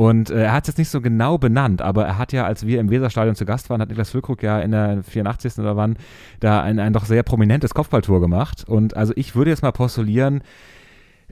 Und 0.00 0.30
äh, 0.30 0.44
er 0.44 0.52
hat 0.54 0.64
es 0.64 0.68
jetzt 0.68 0.78
nicht 0.78 0.88
so 0.88 1.02
genau 1.02 1.36
benannt, 1.36 1.82
aber 1.82 2.06
er 2.06 2.16
hat 2.16 2.32
ja, 2.32 2.46
als 2.46 2.64
wir 2.64 2.80
im 2.80 2.88
Weserstadion 2.88 3.34
zu 3.34 3.44
Gast 3.44 3.68
waren, 3.68 3.82
hat 3.82 3.90
Niklas 3.90 4.08
Füllkrug 4.08 4.42
ja 4.42 4.58
in 4.58 4.70
der 4.70 5.02
84. 5.02 5.58
oder 5.58 5.76
wann 5.76 5.98
da 6.40 6.62
ein, 6.62 6.78
ein 6.78 6.94
doch 6.94 7.04
sehr 7.04 7.22
prominentes 7.22 7.74
Kopfballtor 7.74 8.18
gemacht. 8.18 8.64
Und 8.66 8.96
also 8.96 9.12
ich 9.14 9.34
würde 9.34 9.50
jetzt 9.50 9.62
mal 9.62 9.72
postulieren, 9.72 10.40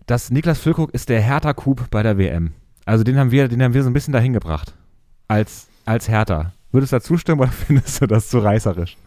dass 0.05 0.31
Niklas 0.31 0.59
Füllkrug 0.59 0.93
ist 0.93 1.09
der 1.09 1.23
Hertha-Coup 1.23 1.89
bei 1.91 2.03
der 2.03 2.19
WM. 2.19 2.53
Also 2.85 3.05
den 3.05 3.17
haben 3.17 3.31
wir, 3.31 3.49
den 3.49 3.63
haben 3.63 3.73
wir 3.73 3.83
so 3.83 3.89
ein 3.89 3.95
bisschen 3.95 4.13
dahin 4.13 4.35
gebracht. 4.35 4.75
Als, 5.29 5.69
als 5.87 6.07
Hertha. 6.11 6.53
Würdest 6.71 6.93
du 6.93 6.97
da 6.97 7.01
zustimmen 7.01 7.41
oder 7.41 7.51
findest 7.67 8.03
du 8.03 8.07
das 8.07 8.29
zu 8.29 8.39
reißerisch? 8.39 8.99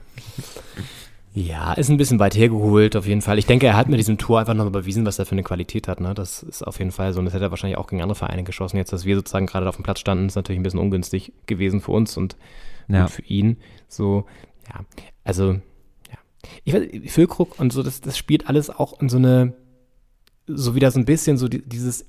Ja, 1.34 1.74
ist 1.74 1.90
ein 1.90 1.96
bisschen 1.98 2.20
weit 2.20 2.36
hergeholt, 2.36 2.96
auf 2.98 3.08
jeden 3.08 3.22
Fall. 3.22 3.40
Ich 3.40 3.46
denke, 3.46 3.66
er 3.66 3.78
hat 3.78 3.88
mit 3.88 4.00
diesem 4.00 4.18
Tor 4.18 4.40
einfach 4.42 4.54
nochmal 4.54 4.72
bewiesen, 4.72 5.06
was 5.06 5.18
er 5.18 5.26
für 5.26 5.32
eine 5.32 5.44
Qualität 5.44 5.88
hat. 5.88 6.02
Ne? 6.02 6.14
Das 6.14 6.44
ist 6.44 6.62
auf 6.62 6.80
jeden 6.80 6.92
Fall 6.92 7.14
so. 7.14 7.20
Und 7.20 7.26
das 7.26 7.34
hätte 7.34 7.46
er 7.46 7.52
wahrscheinlich 7.52 7.78
auch 7.78 7.88
gegen 7.88 8.02
andere 8.02 8.16
Vereine 8.18 8.44
geschossen. 8.44 8.76
Jetzt, 8.78 8.92
dass 8.92 9.06
wir 9.06 9.16
sozusagen 9.16 9.46
gerade 9.46 9.68
auf 9.70 9.78
dem 9.78 9.84
Platz 9.84 10.02
standen, 10.02 10.26
ist 10.28 10.36
natürlich 10.36 10.60
ein 10.60 10.64
bisschen 10.64 10.80
ungünstig 10.80 11.32
gewesen 11.46 11.80
für 11.80 11.92
uns 11.92 12.18
und 12.18 12.36
Ja. 12.90 13.04
gut 13.04 13.12
für 13.12 13.22
ihn. 13.24 13.58
So, 13.88 14.26
ja, 14.68 14.82
also, 15.24 15.54
ja. 15.54 16.18
Ich 16.66 16.74
weiß, 16.74 16.84
Füllkrug 17.08 17.58
und 17.60 17.72
so, 17.72 17.82
das, 17.82 18.02
das 18.02 18.18
spielt 18.18 18.50
alles 18.50 18.70
auch 18.70 19.00
in 19.00 19.08
so 19.08 19.18
eine, 19.18 19.54
so 20.48 20.76
wieder 20.76 20.92
so 20.92 21.00
ein 21.00 21.06
bisschen 21.06 21.38
so 21.38 21.48
die, 21.48 21.62
dieses 21.62 22.06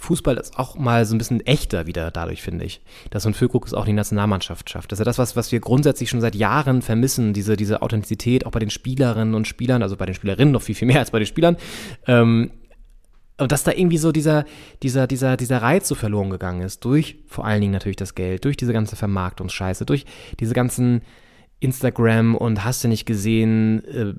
Fußball 0.00 0.36
ist 0.36 0.58
auch 0.58 0.76
mal 0.76 1.04
so 1.04 1.14
ein 1.14 1.18
bisschen 1.18 1.40
echter 1.46 1.86
wieder 1.86 2.10
dadurch, 2.10 2.42
finde 2.42 2.64
ich. 2.64 2.80
Dass 3.10 3.22
so 3.22 3.30
ein 3.30 3.34
Füllkrug 3.34 3.66
es 3.66 3.74
auch 3.74 3.84
die 3.84 3.92
Nationalmannschaft 3.92 4.68
schafft. 4.70 4.90
Das 4.90 4.98
ist 4.98 5.00
ja 5.00 5.04
das, 5.04 5.18
was, 5.18 5.36
was 5.36 5.52
wir 5.52 5.60
grundsätzlich 5.60 6.10
schon 6.10 6.20
seit 6.20 6.34
Jahren 6.34 6.82
vermissen, 6.82 7.32
diese, 7.32 7.56
diese 7.56 7.82
Authentizität, 7.82 8.46
auch 8.46 8.50
bei 8.50 8.58
den 8.58 8.70
Spielerinnen 8.70 9.34
und 9.34 9.46
Spielern, 9.46 9.82
also 9.82 9.96
bei 9.96 10.06
den 10.06 10.14
Spielerinnen 10.14 10.52
noch 10.52 10.62
viel, 10.62 10.74
viel 10.74 10.88
mehr 10.88 10.98
als 11.00 11.10
bei 11.10 11.18
den 11.18 11.26
Spielern. 11.26 11.56
Ähm, 12.06 12.50
und 13.38 13.52
dass 13.52 13.64
da 13.64 13.72
irgendwie 13.72 13.98
so 13.98 14.12
dieser, 14.12 14.44
dieser, 14.82 15.06
dieser, 15.06 15.36
dieser 15.36 15.62
Reiz 15.62 15.88
so 15.88 15.94
verloren 15.94 16.30
gegangen 16.30 16.60
ist, 16.60 16.84
durch 16.84 17.16
vor 17.26 17.46
allen 17.46 17.60
Dingen 17.60 17.72
natürlich 17.72 17.96
das 17.96 18.14
Geld, 18.14 18.44
durch 18.44 18.56
diese 18.56 18.72
ganze 18.72 18.96
Vermarktungsscheiße, 18.96 19.86
durch 19.86 20.04
diese 20.38 20.54
ganzen 20.54 21.02
Instagram 21.60 22.34
und 22.34 22.64
hast 22.64 22.82
du 22.82 22.88
nicht 22.88 23.04
gesehen, 23.06 23.84
äh, 23.84 24.14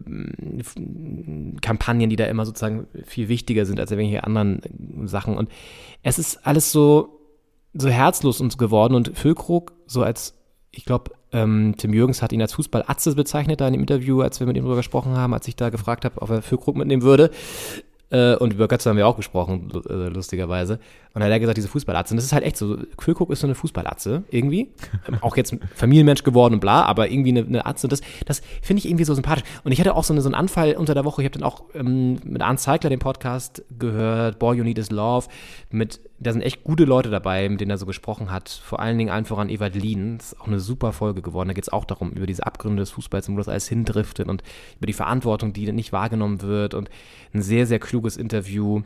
Kampagnen, 1.61 2.09
die 2.09 2.15
da 2.15 2.25
immer 2.25 2.45
sozusagen 2.45 2.87
viel 3.05 3.27
wichtiger 3.27 3.65
sind 3.65 3.79
als 3.79 3.91
irgendwelche 3.91 4.23
anderen 4.23 4.61
Sachen. 5.05 5.35
Und 5.35 5.49
es 6.03 6.19
ist 6.19 6.45
alles 6.45 6.71
so, 6.71 7.19
so 7.73 7.89
herzlos 7.89 8.41
uns 8.41 8.57
geworden 8.57 8.93
und 8.93 9.17
Füllkrug, 9.17 9.73
so 9.87 10.03
als, 10.03 10.35
ich 10.71 10.85
glaube, 10.85 11.11
ähm, 11.31 11.75
Tim 11.77 11.93
Jürgens 11.93 12.21
hat 12.21 12.31
ihn 12.31 12.41
als 12.41 12.53
Fußball-Atze 12.53 13.15
bezeichnet, 13.15 13.59
da 13.59 13.67
in 13.67 13.73
dem 13.73 13.81
Interview, 13.81 14.21
als 14.21 14.39
wir 14.39 14.47
mit 14.47 14.55
ihm 14.55 14.63
darüber 14.63 14.77
gesprochen 14.77 15.17
haben, 15.17 15.33
als 15.33 15.47
ich 15.47 15.55
da 15.55 15.69
gefragt 15.69 16.05
habe, 16.05 16.21
ob 16.21 16.29
er 16.29 16.41
Füllkrug 16.41 16.75
mitnehmen 16.75 17.01
würde. 17.01 17.31
Äh, 18.11 18.35
und 18.35 18.53
über 18.53 18.67
Götze 18.67 18.89
haben 18.89 18.97
wir 18.97 19.07
auch 19.07 19.15
gesprochen, 19.15 19.71
äh, 19.89 20.09
lustigerweise. 20.09 20.79
Und 21.13 21.21
hat 21.21 21.29
er 21.29 21.39
gesagt, 21.41 21.57
diese 21.57 21.67
Fußballatze. 21.67 22.13
Und 22.13 22.17
das 22.17 22.25
ist 22.25 22.31
halt 22.31 22.45
echt 22.45 22.55
so. 22.55 22.77
Füllkrug 22.97 23.31
ist 23.31 23.41
so 23.41 23.47
eine 23.47 23.55
Fußballatze, 23.55 24.23
irgendwie. 24.29 24.69
Auch 25.21 25.35
jetzt 25.35 25.57
Familienmensch 25.75 26.23
geworden 26.23 26.53
und 26.53 26.59
bla, 26.61 26.83
aber 26.83 27.09
irgendwie 27.09 27.31
eine, 27.31 27.41
eine 27.41 27.65
Atze. 27.65 27.87
Und 27.87 27.91
das, 27.91 28.01
das 28.25 28.41
finde 28.61 28.79
ich 28.79 28.87
irgendwie 28.87 29.03
so 29.03 29.13
sympathisch. 29.13 29.43
Und 29.65 29.73
ich 29.73 29.79
hatte 29.81 29.95
auch 29.95 30.05
so, 30.05 30.13
eine, 30.13 30.21
so 30.21 30.29
einen 30.29 30.35
Anfall 30.35 30.75
unter 30.75 30.93
der 30.93 31.03
Woche. 31.03 31.21
Ich 31.21 31.25
habe 31.25 31.37
dann 31.37 31.43
auch 31.43 31.63
ähm, 31.73 32.17
mit 32.23 32.41
Arndt 32.41 32.61
Zeigler 32.61 32.89
den 32.89 32.99
Podcast 32.99 33.63
gehört, 33.77 34.39
Boy, 34.39 34.57
You 34.57 34.63
Need 34.63 34.77
Is 34.77 34.89
Love. 34.89 35.27
Mit, 35.69 35.99
da 36.19 36.31
sind 36.31 36.43
echt 36.43 36.63
gute 36.63 36.85
Leute 36.85 37.09
dabei, 37.09 37.49
mit 37.49 37.59
denen 37.59 37.71
er 37.71 37.77
so 37.77 37.85
gesprochen 37.85 38.31
hat. 38.31 38.47
Vor 38.49 38.79
allen 38.79 38.97
Dingen 38.97 39.09
allen 39.09 39.25
voran 39.25 39.49
Ewald 39.49 39.75
Lien. 39.75 40.17
Das 40.17 40.31
ist 40.31 40.41
auch 40.41 40.47
eine 40.47 40.61
super 40.61 40.93
Folge 40.93 41.21
geworden. 41.21 41.49
Da 41.49 41.53
geht 41.53 41.65
es 41.65 41.73
auch 41.73 41.83
darum, 41.83 42.11
über 42.11 42.25
diese 42.25 42.45
Abgründe 42.45 42.81
des 42.81 42.91
Fußballs 42.91 43.27
und 43.27 43.35
wo 43.35 43.39
das 43.39 43.49
alles 43.49 43.67
hindriftet 43.67 44.29
und 44.29 44.43
über 44.77 44.87
die 44.87 44.93
Verantwortung, 44.93 45.51
die 45.51 45.69
nicht 45.73 45.91
wahrgenommen 45.91 46.41
wird. 46.41 46.73
Und 46.73 46.89
ein 47.33 47.41
sehr, 47.41 47.67
sehr 47.67 47.79
kluges 47.79 48.15
Interview. 48.15 48.83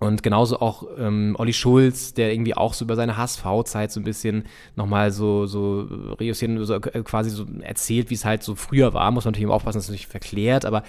Und 0.00 0.22
genauso 0.22 0.60
auch 0.60 0.84
ähm, 0.98 1.36
Olli 1.38 1.52
Schulz, 1.52 2.14
der 2.14 2.32
irgendwie 2.32 2.56
auch 2.56 2.72
so 2.72 2.86
über 2.86 2.96
seine 2.96 3.18
HSV-Zeit 3.18 3.92
so 3.92 4.00
ein 4.00 4.04
bisschen 4.04 4.44
nochmal 4.74 5.10
so, 5.10 5.44
so 5.44 5.86
reüssieren, 6.18 6.64
so 6.64 6.74
äh, 6.74 7.02
quasi 7.02 7.28
so 7.28 7.44
erzählt, 7.60 8.08
wie 8.08 8.14
es 8.14 8.24
halt 8.24 8.42
so 8.42 8.54
früher 8.54 8.94
war. 8.94 9.10
Muss 9.10 9.26
man 9.26 9.32
natürlich 9.32 9.44
immer 9.44 9.54
aufpassen, 9.54 9.76
dass 9.76 9.84
es 9.84 9.92
nicht 9.92 10.06
verklärt, 10.06 10.64
aber 10.64 10.84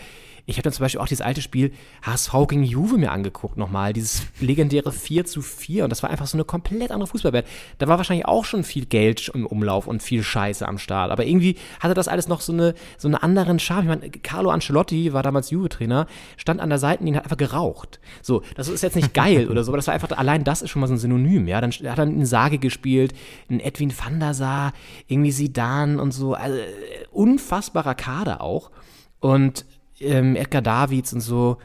ich 0.46 0.58
habe 0.58 0.64
dann 0.64 0.74
zum 0.74 0.84
Beispiel 0.84 1.00
auch 1.02 1.08
dieses 1.08 1.22
alte 1.22 1.42
Spiel 1.42 1.72
HSV 2.04 2.34
gegen 2.48 2.64
Juve 2.64 2.98
mir 2.98 3.12
angeguckt 3.12 3.58
nochmal, 3.58 3.94
dieses 3.94 4.24
legendäre 4.40 4.92
4 4.92 5.26
zu 5.26 5.42
4 5.42 5.84
und 5.84 5.90
das 5.90 6.04
war 6.04 6.10
einfach 6.10 6.28
so 6.28 6.38
eine 6.38 6.46
komplett 6.46 6.92
andere 6.92 7.08
Fußballwelt. 7.08 7.46
Da 7.78 7.88
war 7.88 7.98
wahrscheinlich 7.98 8.26
auch 8.26 8.46
schon 8.46 8.64
viel 8.64 8.86
Geld 8.86 9.30
im 9.34 9.46
Umlauf 9.46 9.88
und 9.88 10.04
viel 10.04 10.24
Scheiße 10.24 10.68
am 10.68 10.78
Start, 10.78 11.12
aber 11.12 11.26
irgendwie 11.26 11.58
hatte 11.80 11.94
das 11.94 12.08
alles 12.08 12.28
noch 12.28 12.42
so 12.42 12.54
eine 12.54 12.74
so 12.98 13.08
einen 13.08 13.16
anderen 13.16 13.60
Charme. 13.60 13.84
Ich 13.84 14.00
meine, 14.00 14.10
Carlo 14.10 14.50
Ancelotti 14.50 15.14
war 15.14 15.24
damals 15.24 15.50
Juve-Trainer, 15.50 16.08
stand 16.38 16.60
an 16.60 16.70
der 16.70 16.80
Seitenlinie, 16.80 17.20
hat 17.20 17.26
einfach 17.26 17.38
geraucht. 17.38 18.00
So, 18.22 18.44
das 18.56 18.68
ist 18.68 18.82
jetzt 18.82 18.96
nicht 18.96 19.14
geil 19.14 19.48
oder 19.52 19.64
so, 19.64 19.72
aber 19.72 19.78
das 19.78 19.88
war 19.88 19.94
einfach, 19.94 20.18
allein 20.18 20.44
das 20.44 20.62
ist 20.62 20.70
schon 20.70 20.80
mal 20.80 20.88
so 20.88 20.94
ein 20.94 21.00
Synonym, 21.00 21.48
ja. 21.48 21.62
Dann 21.62 21.72
hat 21.72 22.00
er 22.00 22.04
einen 22.04 22.26
Sage 22.26 22.58
gespielt, 22.58 23.14
einen 23.50 23.60
Edwin 23.60 23.94
van 23.98 24.20
der 24.20 24.34
Sar, 24.34 24.74
irgendwie 25.08 25.32
Sidan 25.32 26.00
und 26.00 26.12
so, 26.12 26.34
also 26.34 26.58
äh, 26.58 26.66
unfassbarer 27.12 27.96
Kader 27.96 28.42
auch. 28.42 28.72
Und 29.20 29.66
ähm, 30.02 30.36
Edgar 30.36 30.62
Davids 30.62 31.14
und 31.14 31.22
so. 31.22 31.58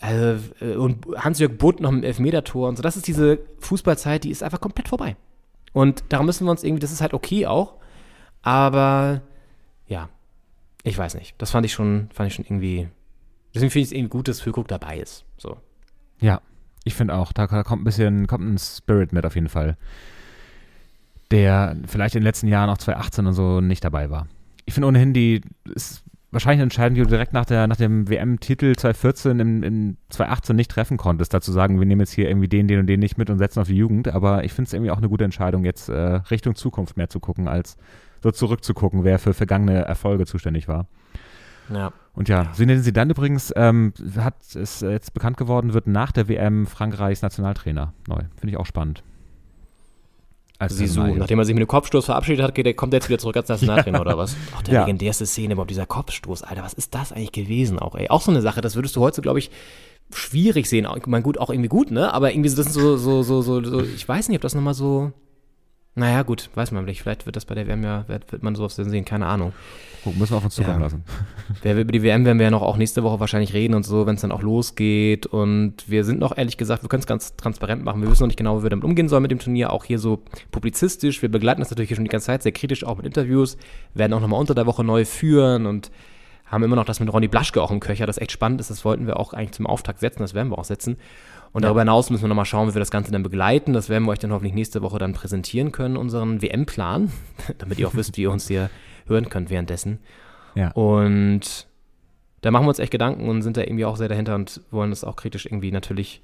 Also, 0.00 0.54
äh, 0.60 0.74
und 0.74 1.06
Hans-Jörg 1.16 1.58
Butt 1.58 1.80
noch 1.80 1.90
im 1.90 2.02
Elfmetertor 2.02 2.68
und 2.68 2.76
so. 2.76 2.82
Das 2.82 2.96
ist 2.96 3.06
diese 3.06 3.40
Fußballzeit, 3.58 4.24
die 4.24 4.30
ist 4.30 4.42
einfach 4.42 4.60
komplett 4.60 4.88
vorbei. 4.88 5.16
Und 5.72 6.04
darum 6.08 6.26
müssen 6.26 6.46
wir 6.46 6.50
uns 6.50 6.64
irgendwie, 6.64 6.80
das 6.80 6.92
ist 6.92 7.00
halt 7.00 7.14
okay 7.14 7.46
auch. 7.46 7.74
Aber 8.42 9.22
ja, 9.86 10.08
ich 10.84 10.96
weiß 10.96 11.14
nicht. 11.14 11.34
Das 11.38 11.50
fand 11.50 11.66
ich 11.66 11.72
schon, 11.72 12.08
fand 12.12 12.28
ich 12.28 12.34
schon 12.34 12.44
irgendwie. 12.44 12.88
Deswegen 13.54 13.70
finde 13.70 13.82
ich 13.82 13.88
es 13.88 13.92
irgendwie 13.92 14.10
gut, 14.10 14.28
dass 14.28 14.40
Füllkrug 14.40 14.68
dabei 14.68 14.98
ist. 14.98 15.24
So. 15.36 15.56
Ja, 16.20 16.40
ich 16.84 16.94
finde 16.94 17.14
auch, 17.14 17.32
da 17.32 17.46
kommt 17.46 17.82
ein 17.82 17.84
bisschen, 17.84 18.26
kommt 18.26 18.46
ein 18.46 18.58
Spirit 18.58 19.12
mit 19.12 19.26
auf 19.26 19.34
jeden 19.34 19.48
Fall, 19.48 19.76
der 21.30 21.76
vielleicht 21.86 22.14
in 22.14 22.20
den 22.20 22.26
letzten 22.26 22.48
Jahren 22.48 22.70
auch 22.70 22.78
2018 22.78 23.26
und 23.26 23.34
so 23.34 23.60
nicht 23.60 23.84
dabei 23.84 24.10
war. 24.10 24.26
Ich 24.64 24.74
finde 24.74 24.88
ohnehin, 24.88 25.12
die 25.12 25.42
ist 25.74 26.02
wahrscheinlich 26.30 26.58
eine 26.58 26.64
Entscheidung, 26.64 26.94
die 26.94 27.02
du 27.02 27.08
direkt 27.08 27.32
nach, 27.32 27.46
der, 27.46 27.66
nach 27.66 27.76
dem 27.76 28.08
WM-Titel 28.08 28.74
2014 28.74 29.40
in, 29.40 29.62
in 29.62 29.96
2018 30.10 30.56
nicht 30.56 30.70
treffen 30.70 30.96
konntest, 30.96 31.32
dazu 31.32 31.52
sagen, 31.52 31.78
wir 31.78 31.86
nehmen 31.86 32.00
jetzt 32.00 32.12
hier 32.12 32.28
irgendwie 32.28 32.48
den, 32.48 32.68
den 32.68 32.80
und 32.80 32.86
den 32.86 33.00
nicht 33.00 33.18
mit 33.18 33.30
und 33.30 33.38
setzen 33.38 33.60
auf 33.60 33.68
die 33.68 33.76
Jugend, 33.76 34.08
aber 34.08 34.44
ich 34.44 34.52
finde 34.52 34.68
es 34.68 34.72
irgendwie 34.72 34.90
auch 34.90 34.98
eine 34.98 35.08
gute 35.08 35.24
Entscheidung, 35.24 35.64
jetzt 35.64 35.88
äh, 35.88 35.94
Richtung 36.30 36.54
Zukunft 36.54 36.96
mehr 36.96 37.08
zu 37.08 37.20
gucken, 37.20 37.48
als 37.48 37.76
so 38.22 38.30
zurückzugucken, 38.30 39.04
wer 39.04 39.18
für 39.18 39.32
vergangene 39.32 39.84
Erfolge 39.84 40.26
zuständig 40.26 40.68
war. 40.68 40.86
Ja. 41.72 41.92
Und 42.14 42.28
ja, 42.28 42.50
Zinedine 42.52 42.82
Zidane 42.82 43.10
übrigens 43.12 43.52
ähm, 43.54 43.92
hat 44.16 44.34
es 44.54 44.80
jetzt 44.80 45.14
bekannt 45.14 45.36
geworden, 45.36 45.74
wird 45.74 45.86
nach 45.86 46.12
der 46.12 46.28
WM 46.28 46.66
Frankreichs 46.66 47.22
Nationaltrainer 47.22 47.92
neu. 48.06 48.20
Finde 48.36 48.50
ich 48.50 48.56
auch 48.56 48.66
spannend. 48.66 49.02
Als 50.60 50.76
Sisu, 50.76 51.00
nachdem 51.14 51.38
er 51.38 51.44
sich 51.44 51.54
mit 51.54 51.62
dem 51.62 51.68
Kopfstoß 51.68 52.06
verabschiedet 52.06 52.44
hat, 52.44 52.54
geht, 52.54 52.66
der, 52.66 52.74
kommt 52.74 52.92
er 52.92 52.98
jetzt 52.98 53.08
wieder 53.08 53.18
zurück 53.20 53.36
als 53.36 53.48
Nationaltrainer 53.48 54.00
oder 54.02 54.18
was? 54.18 54.36
Auch 54.56 54.62
der 54.62 54.74
Ja. 54.74 54.80
legendärste 54.80 55.24
Szene 55.24 55.52
überhaupt, 55.54 55.70
dieser 55.70 55.86
Kopfstoß, 55.86 56.42
Alter, 56.42 56.62
was 56.64 56.72
ist 56.74 56.94
das 56.94 57.12
eigentlich 57.12 57.30
gewesen 57.32 57.78
auch, 57.78 57.94
ey? 57.94 58.08
Auch 58.08 58.22
so 58.22 58.30
eine 58.32 58.42
Sache, 58.42 58.60
das 58.60 58.74
würdest 58.74 58.96
du 58.96 59.00
heute, 59.00 59.22
glaube 59.22 59.38
ich, 59.38 59.50
schwierig 60.12 60.68
sehen. 60.68 60.88
Ich 60.96 61.06
meine, 61.06 61.22
gut, 61.22 61.38
auch 61.38 61.50
irgendwie 61.50 61.68
gut, 61.68 61.90
ne? 61.90 62.12
Aber 62.12 62.32
irgendwie, 62.32 62.48
so- 62.48 62.56
das 62.56 62.72
sind 62.72 62.82
so, 62.82 62.96
so, 62.96 63.22
so, 63.22 63.40
so, 63.42 63.62
so 63.62 63.82
ich 63.82 64.08
weiß 64.08 64.28
nicht, 64.28 64.36
ob 64.36 64.42
das 64.42 64.54
nochmal 64.54 64.74
so. 64.74 65.12
Naja, 65.98 66.22
gut, 66.22 66.48
weiß 66.54 66.70
man 66.70 66.84
nicht. 66.84 67.02
Vielleicht 67.02 67.26
wird 67.26 67.34
das 67.34 67.44
bei 67.44 67.56
der 67.56 67.66
WM 67.66 67.82
ja, 67.82 68.06
wird, 68.06 68.40
man 68.42 68.54
sowas 68.54 68.76
sehen, 68.76 69.04
keine 69.04 69.26
Ahnung. 69.26 69.52
Guck, 70.04 70.16
müssen 70.16 70.32
wir 70.32 70.36
auf 70.36 70.44
uns 70.44 70.54
zukommen 70.54 70.78
Ja. 70.78 70.84
lassen. 70.84 71.02
Wer 71.62 71.76
über 71.76 71.90
die 71.90 72.04
WM 72.04 72.24
werden 72.24 72.38
wir 72.38 72.44
ja 72.44 72.50
noch 72.52 72.62
auch 72.62 72.76
nächste 72.76 73.02
Woche 73.02 73.18
wahrscheinlich 73.18 73.52
reden 73.52 73.74
und 73.74 73.84
so, 73.84 74.06
wenn 74.06 74.14
es 74.14 74.20
dann 74.20 74.30
auch 74.30 74.42
losgeht. 74.42 75.26
Und 75.26 75.74
wir 75.88 76.04
sind 76.04 76.20
noch 76.20 76.38
ehrlich 76.38 76.56
gesagt, 76.56 76.82
wir 76.84 76.88
können 76.88 77.00
es 77.00 77.08
ganz 77.08 77.34
transparent 77.34 77.84
machen. 77.84 78.00
Wir 78.00 78.08
wissen 78.08 78.22
noch 78.22 78.28
nicht 78.28 78.36
genau, 78.36 78.60
wie 78.60 78.62
wir 78.62 78.70
damit 78.70 78.84
umgehen 78.84 79.08
sollen 79.08 79.22
mit 79.22 79.32
dem 79.32 79.40
Turnier. 79.40 79.72
Auch 79.72 79.84
hier 79.84 79.98
so 79.98 80.22
publizistisch. 80.52 81.20
Wir 81.20 81.30
begleiten 81.30 81.60
das 81.60 81.70
natürlich 81.70 81.88
hier 81.88 81.96
schon 81.96 82.04
die 82.04 82.10
ganze 82.10 82.26
Zeit 82.26 82.44
sehr 82.44 82.52
kritisch, 82.52 82.84
auch 82.84 82.96
mit 82.96 83.04
Interviews. 83.06 83.56
Werden 83.94 84.12
auch 84.12 84.20
nochmal 84.20 84.38
unter 84.38 84.54
der 84.54 84.66
Woche 84.66 84.84
neu 84.84 85.04
führen 85.04 85.66
und 85.66 85.90
haben 86.46 86.62
immer 86.62 86.76
noch 86.76 86.84
das 86.84 87.00
mit 87.00 87.12
Ronny 87.12 87.28
Blaschke 87.28 87.60
auch 87.60 87.70
im 87.72 87.80
Köcher, 87.80 88.06
das 88.06 88.18
echt 88.18 88.32
spannend 88.32 88.60
ist. 88.60 88.70
Das 88.70 88.84
wollten 88.84 89.06
wir 89.08 89.18
auch 89.18 89.32
eigentlich 89.32 89.52
zum 89.52 89.66
Auftakt 89.66 89.98
setzen, 90.00 90.20
das 90.20 90.32
werden 90.32 90.48
wir 90.50 90.58
auch 90.58 90.64
setzen. 90.64 90.96
Und 91.52 91.64
darüber 91.64 91.80
hinaus 91.80 92.10
müssen 92.10 92.24
wir 92.24 92.28
nochmal 92.28 92.44
schauen, 92.44 92.68
wie 92.68 92.74
wir 92.74 92.80
das 92.80 92.90
Ganze 92.90 93.10
dann 93.10 93.22
begleiten. 93.22 93.72
Das 93.72 93.88
werden 93.88 94.04
wir 94.04 94.10
euch 94.10 94.18
dann 94.18 94.32
hoffentlich 94.32 94.54
nächste 94.54 94.82
Woche 94.82 94.98
dann 94.98 95.14
präsentieren 95.14 95.72
können, 95.72 95.96
unseren 95.96 96.42
WM-Plan, 96.42 97.10
damit 97.58 97.78
ihr 97.78 97.88
auch 97.88 97.94
wisst, 97.94 98.16
wie 98.16 98.22
ihr 98.22 98.30
uns 98.30 98.48
hier 98.48 98.70
hören 99.06 99.28
könnt 99.28 99.50
währenddessen. 99.50 99.98
Ja. 100.54 100.70
Und 100.72 101.66
da 102.40 102.50
machen 102.50 102.64
wir 102.64 102.68
uns 102.68 102.78
echt 102.78 102.92
Gedanken 102.92 103.28
und 103.28 103.42
sind 103.42 103.56
da 103.56 103.62
irgendwie 103.62 103.84
auch 103.84 103.96
sehr 103.96 104.08
dahinter 104.08 104.34
und 104.34 104.60
wollen 104.70 104.90
das 104.90 105.04
auch 105.04 105.16
kritisch 105.16 105.46
irgendwie 105.46 105.72
natürlich, 105.72 106.22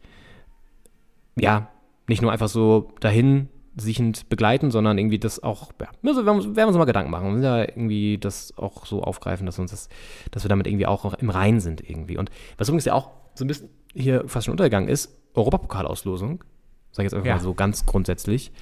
ja, 1.36 1.68
nicht 2.06 2.22
nur 2.22 2.30
einfach 2.30 2.48
so 2.48 2.92
dahin 3.00 3.48
siechend 3.76 4.28
begleiten, 4.28 4.70
sondern 4.70 4.98
irgendwie 4.98 5.18
das 5.18 5.42
auch, 5.42 5.72
ja, 5.80 5.88
also 6.06 6.24
werden 6.24 6.54
wir 6.54 6.66
uns 6.66 6.76
mal 6.76 6.84
Gedanken 6.84 7.10
machen. 7.10 7.24
Wir 7.24 7.30
müssen 7.32 7.44
ja 7.44 7.62
irgendwie 7.62 8.18
das 8.18 8.56
auch 8.56 8.86
so 8.86 9.02
aufgreifen, 9.02 9.46
dass 9.46 9.58
uns 9.58 9.72
das, 9.72 9.88
dass 10.30 10.44
wir 10.44 10.48
damit 10.48 10.66
irgendwie 10.66 10.86
auch 10.86 11.14
im 11.14 11.30
Reinen 11.30 11.60
sind 11.60 11.88
irgendwie. 11.88 12.16
Und 12.16 12.30
was 12.56 12.68
übrigens 12.68 12.84
ja 12.84 12.92
auch 12.92 13.10
so 13.34 13.44
ein 13.44 13.48
bisschen 13.48 13.68
hier 13.94 14.24
fast 14.28 14.46
schon 14.46 14.52
untergegangen 14.52 14.88
ist, 14.88 15.10
Europapokalauslosung, 15.34 16.44
sage 16.92 17.06
ich 17.06 17.12
jetzt 17.12 17.14
einfach 17.14 17.26
Ja. 17.26 17.34
mal 17.36 17.40
so 17.42 17.54
ganz 17.54 17.86
grundsätzlich. 17.86 18.52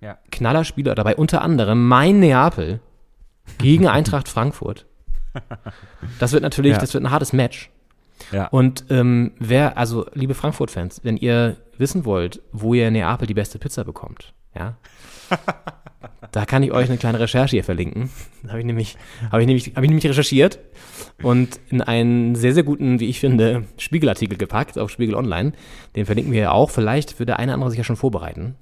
Ja. 0.00 0.18
Knallerspieler 0.30 0.94
dabei, 0.94 1.16
unter 1.16 1.42
anderem 1.42 1.86
mein 1.86 2.20
Neapel 2.20 2.80
gegen 3.58 3.86
Eintracht 3.88 4.28
Frankfurt. 4.28 4.86
Das 6.18 6.32
wird 6.32 6.42
natürlich, 6.42 6.72
Ja. 6.72 6.78
das 6.78 6.94
wird 6.94 7.04
ein 7.04 7.10
hartes 7.10 7.32
Match. 7.32 7.70
Ja. 8.32 8.48
Und 8.48 8.84
ähm, 8.90 9.32
wer, 9.38 9.78
also 9.78 10.06
liebe 10.12 10.34
Frankfurt-Fans, 10.34 11.00
wenn 11.04 11.16
ihr 11.16 11.56
wissen 11.78 12.04
wollt, 12.04 12.42
wo 12.52 12.74
ihr 12.74 12.88
in 12.88 12.92
Neapel 12.94 13.26
die 13.26 13.34
beste 13.34 13.58
Pizza 13.58 13.84
bekommt, 13.84 14.34
ja, 14.54 14.76
da 16.32 16.46
kann 16.46 16.62
ich 16.62 16.72
euch 16.72 16.88
eine 16.88 16.98
kleine 16.98 17.20
Recherche 17.20 17.56
hier 17.56 17.64
verlinken. 17.64 18.10
Da 18.42 18.50
habe 18.50 18.60
ich 18.60 18.64
nämlich, 18.66 18.96
habe 19.30 19.42
ich 19.42 19.46
nämlich, 19.46 19.72
habe 19.76 19.84
ich 19.84 19.90
nämlich 19.90 20.06
recherchiert 20.06 20.58
und 21.22 21.60
in 21.68 21.82
einen 21.82 22.34
sehr, 22.36 22.54
sehr 22.54 22.62
guten, 22.62 22.98
wie 22.98 23.10
ich 23.10 23.20
finde, 23.20 23.64
Spiegelartikel 23.76 24.38
gepackt 24.38 24.78
auf 24.78 24.90
Spiegel 24.90 25.14
Online. 25.14 25.52
Den 25.94 26.06
verlinken 26.06 26.32
wir 26.32 26.40
ja 26.40 26.50
auch. 26.52 26.70
Vielleicht 26.70 27.18
würde 27.18 27.26
der 27.26 27.38
eine 27.38 27.50
oder 27.50 27.54
andere 27.56 27.70
sich 27.70 27.76
ja 27.78 27.84
schon 27.84 27.96
vorbereiten 27.96 28.54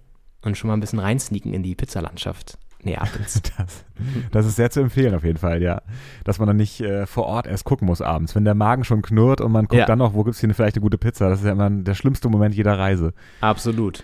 und 0.43 0.59
schon 0.59 0.67
mal 0.67 0.75
ein 0.75 0.81
bisschen 0.81 0.99
reinsneaken 0.99 1.55
in 1.55 1.63
die 1.63 1.77
Pizzalandschaft 1.77 2.59
Neapels. 2.83 3.41
Das, 3.57 3.85
das 4.33 4.47
ist 4.47 4.57
sehr 4.57 4.71
zu 4.71 4.81
empfehlen 4.81 5.15
auf 5.15 5.23
jeden 5.25 5.39
Fall, 5.39 5.63
ja. 5.63 5.83
Dass 6.25 6.39
man 6.41 6.49
dann 6.49 6.57
nicht 6.57 6.81
äh, 6.81 7.07
vor 7.07 7.27
Ort 7.27 7.47
erst 7.47 7.65
gucken 7.65 7.87
muss 7.87 8.01
abends. 8.03 8.35
Wenn 8.35 8.45
der 8.45 8.55
Magen 8.55 8.83
schon 8.85 9.03
knurrt 9.03 9.41
und 9.41 9.53
man 9.53 9.67
guckt 9.67 9.79
Ja. 9.81 9.87
dann 9.87 9.99
noch, 9.99 10.15
wo 10.15 10.25
gibt 10.25 10.35
es 10.35 10.41
hier 10.41 10.47
eine, 10.49 10.55
vielleicht 10.55 10.77
eine 10.77 10.83
gute 10.83 10.99
Pizza. 10.99 11.29
Das 11.29 11.39
ist 11.41 11.45
ja 11.47 11.53
immer 11.53 11.71
der 11.71 11.95
schlimmste 11.95 12.29
Moment 12.29 12.55
jeder 12.57 12.77
Reise. 12.79 13.15
Absolut. 13.41 14.03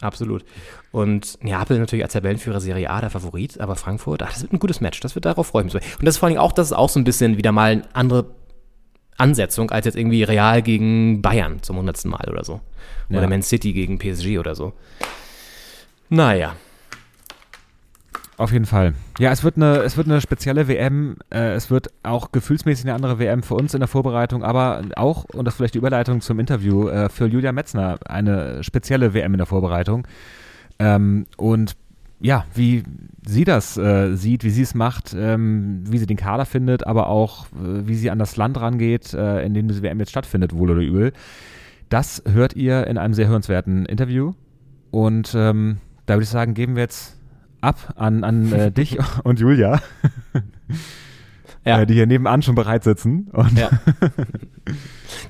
Absolut. 0.00 0.44
Und 0.90 1.42
Neapel 1.42 1.78
natürlich 1.78 2.04
als 2.04 2.14
Tabellenführer 2.14 2.60
Serie 2.60 2.88
A 2.88 3.00
der 3.00 3.10
Favorit, 3.10 3.60
aber 3.60 3.76
Frankfurt, 3.76 4.22
ach, 4.22 4.32
das 4.32 4.42
wird 4.42 4.52
ein 4.54 4.58
gutes 4.58 4.80
Match. 4.80 5.00
Das 5.00 5.14
wird 5.14 5.26
darauf 5.26 5.48
freuen. 5.48 5.66
Und 5.70 5.74
das 5.74 6.14
ist 6.14 6.18
vor 6.18 6.28
allem 6.28 6.38
auch, 6.38 6.52
das 6.52 6.68
ist 6.68 6.72
auch 6.72 6.88
so 6.88 6.98
ein 6.98 7.04
bisschen 7.04 7.36
wieder 7.36 7.52
mal 7.52 7.72
eine 7.72 7.82
andere 7.92 8.26
Ansetzung 9.18 9.70
als 9.70 9.84
jetzt 9.84 9.96
irgendwie 9.96 10.22
Real 10.22 10.62
gegen 10.62 11.20
Bayern 11.20 11.62
zum 11.62 11.76
hundertsten 11.76 12.10
Mal 12.10 12.28
oder 12.30 12.44
so. 12.44 12.60
Oder 13.10 13.22
Ja. 13.22 13.28
Man 13.28 13.42
City 13.42 13.72
gegen 13.72 13.98
PSG 13.98 14.38
oder 14.38 14.54
so. 14.54 14.72
Naja. 16.08 16.54
Auf 18.38 18.52
jeden 18.52 18.66
Fall. 18.66 18.94
Ja, 19.18 19.32
es 19.32 19.42
wird 19.42 19.56
eine, 19.56 19.78
es 19.78 19.96
wird 19.96 20.06
eine 20.06 20.20
spezielle 20.20 20.68
WM. 20.68 21.16
Äh, 21.28 21.54
es 21.54 21.70
wird 21.72 21.88
auch 22.04 22.30
gefühlsmäßig 22.30 22.84
eine 22.84 22.94
andere 22.94 23.18
WM 23.18 23.42
für 23.42 23.54
uns 23.54 23.74
in 23.74 23.80
der 23.80 23.88
Vorbereitung, 23.88 24.44
aber 24.44 24.82
auch, 24.94 25.24
und 25.24 25.44
das 25.44 25.54
ist 25.54 25.56
vielleicht 25.56 25.74
die 25.74 25.78
Überleitung 25.78 26.20
zum 26.20 26.38
Interview, 26.38 26.88
äh, 26.88 27.08
für 27.08 27.26
Julia 27.26 27.50
Metzner 27.50 27.98
eine 28.06 28.62
spezielle 28.62 29.12
WM 29.12 29.34
in 29.34 29.38
der 29.38 29.46
Vorbereitung. 29.46 30.06
Ähm, 30.78 31.26
und 31.36 31.76
ja, 32.20 32.44
wie 32.54 32.82
sie 33.26 33.44
das 33.44 33.76
äh, 33.76 34.14
sieht, 34.16 34.42
wie 34.42 34.50
sie 34.50 34.62
es 34.62 34.74
macht, 34.74 35.14
ähm, 35.16 35.82
wie 35.88 35.98
sie 35.98 36.06
den 36.06 36.16
Kader 36.16 36.46
findet, 36.46 36.86
aber 36.86 37.06
auch 37.08 37.46
äh, 37.46 37.86
wie 37.86 37.94
sie 37.94 38.10
an 38.10 38.18
das 38.18 38.36
Land 38.36 38.60
rangeht, 38.60 39.14
äh, 39.14 39.42
in 39.44 39.54
dem 39.54 39.68
diese 39.68 39.82
WM 39.82 39.98
jetzt 40.00 40.10
stattfindet, 40.10 40.52
wohl 40.56 40.70
oder 40.70 40.80
übel. 40.80 41.12
Das 41.90 42.22
hört 42.30 42.54
ihr 42.56 42.86
in 42.86 42.98
einem 42.98 43.14
sehr 43.14 43.28
hörenswerten 43.28 43.86
Interview. 43.86 44.32
Und 44.90 45.32
ähm, 45.36 45.78
da 46.06 46.14
würde 46.14 46.24
ich 46.24 46.28
sagen, 46.30 46.54
geben 46.54 46.74
wir 46.76 46.82
jetzt 46.82 47.16
ab 47.60 47.94
an, 47.96 48.24
an 48.24 48.52
äh, 48.52 48.72
dich 48.72 48.98
und 49.24 49.38
Julia, 49.38 49.80
Ja. 51.64 51.80
äh, 51.80 51.86
die 51.86 51.94
hier 51.94 52.06
nebenan 52.06 52.42
schon 52.42 52.54
bereit 52.54 52.84
sitzen. 52.84 53.28
Und 53.32 53.58
Ja. 53.58 53.70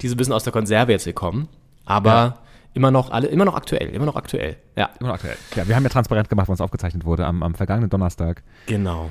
Die 0.00 0.08
so 0.08 0.14
ein 0.14 0.16
bisschen 0.16 0.32
aus 0.32 0.44
der 0.44 0.52
Konserve 0.52 0.92
jetzt 0.92 1.04
gekommen, 1.04 1.48
aber 1.84 2.38
immer 2.78 2.90
noch 2.92 3.10
alle, 3.10 3.26
immer 3.26 3.44
noch 3.44 3.54
aktuell, 3.56 3.88
immer 3.90 4.06
noch 4.06 4.14
aktuell. 4.16 4.56
Ja. 4.76 4.90
Immer 5.00 5.08
noch 5.08 5.14
aktuell. 5.16 5.36
Ja, 5.56 5.66
wir 5.66 5.74
haben 5.76 5.82
ja 5.82 5.88
transparent 5.90 6.28
gemacht, 6.28 6.48
wann 6.48 6.54
es 6.54 6.60
aufgezeichnet 6.60 7.04
wurde, 7.04 7.26
am, 7.26 7.42
am 7.42 7.54
vergangenen 7.54 7.90
Donnerstag. 7.90 8.42
Genau. 8.66 9.10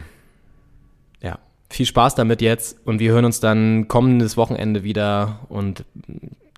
Ja. 1.22 1.38
Viel 1.70 1.86
Spaß 1.86 2.16
damit 2.16 2.42
jetzt 2.42 2.80
und 2.88 3.00
wir 3.00 3.12
hören 3.12 3.26
uns 3.26 3.40
dann 3.42 3.88
kommendes 3.90 4.38
Wochenende 4.38 4.84
wieder 4.84 5.40
und 5.50 5.84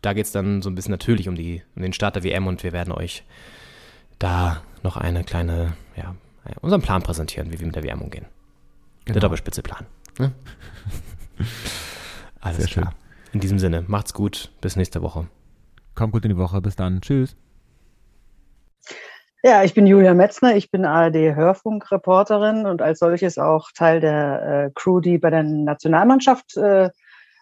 da 0.03 0.13
geht 0.13 0.25
es 0.27 0.31
dann 0.31 0.61
so 0.61 0.69
ein 0.69 0.75
bisschen 0.75 0.91
natürlich 0.91 1.27
um, 1.27 1.35
die, 1.35 1.63
um 1.75 1.81
den 1.81 1.93
Start 1.93 2.15
der 2.15 2.23
WM 2.23 2.45
und 2.47 2.61
wir 2.63 2.71
werden 2.73 2.93
euch 2.93 3.23
da 4.19 4.61
noch 4.83 4.95
eine 4.97 5.23
kleine, 5.23 5.73
ja, 5.95 6.15
unseren 6.61 6.81
Plan 6.81 7.01
präsentieren, 7.01 7.51
wie 7.51 7.59
wir 7.59 7.65
mit 7.65 7.75
der 7.75 7.83
WM 7.83 8.01
umgehen. 8.01 8.25
Der 9.07 9.13
Genau. 9.15 9.21
Doppelspitze-Plan. 9.21 9.85
Ne? 10.19 10.31
Alles 12.41 12.57
Sehr 12.57 12.67
schön. 12.67 12.83
klar. 12.83 12.95
In 13.33 13.39
diesem 13.39 13.59
Sinne, 13.59 13.83
macht's 13.87 14.13
gut, 14.13 14.51
bis 14.61 14.75
nächste 14.75 15.01
Woche. 15.01 15.27
Kommt 15.99 16.13
gut 16.13 16.23
in 16.23 16.29
die 16.29 16.38
Woche. 16.38 16.62
Bis 16.62 16.77
dann. 16.77 17.01
Tschüss. 17.01 17.35
Ja, 19.43 19.65
ich 19.65 19.73
bin 19.73 19.85
Julia 19.85 20.13
Metzner, 20.13 20.55
ich 20.55 20.71
bin 20.71 20.85
ARD-Hörfunkreporterin 20.85 22.65
und 22.65 22.81
als 22.81 22.99
solches 22.99 23.38
auch 23.38 23.71
Teil 23.75 23.99
der 23.99 24.67
äh, 24.67 24.71
Crew, 24.75 25.01
die 25.01 25.17
bei 25.17 25.29
der 25.29 25.43
Nationalmannschaft 25.43 26.55
äh, 26.55 26.89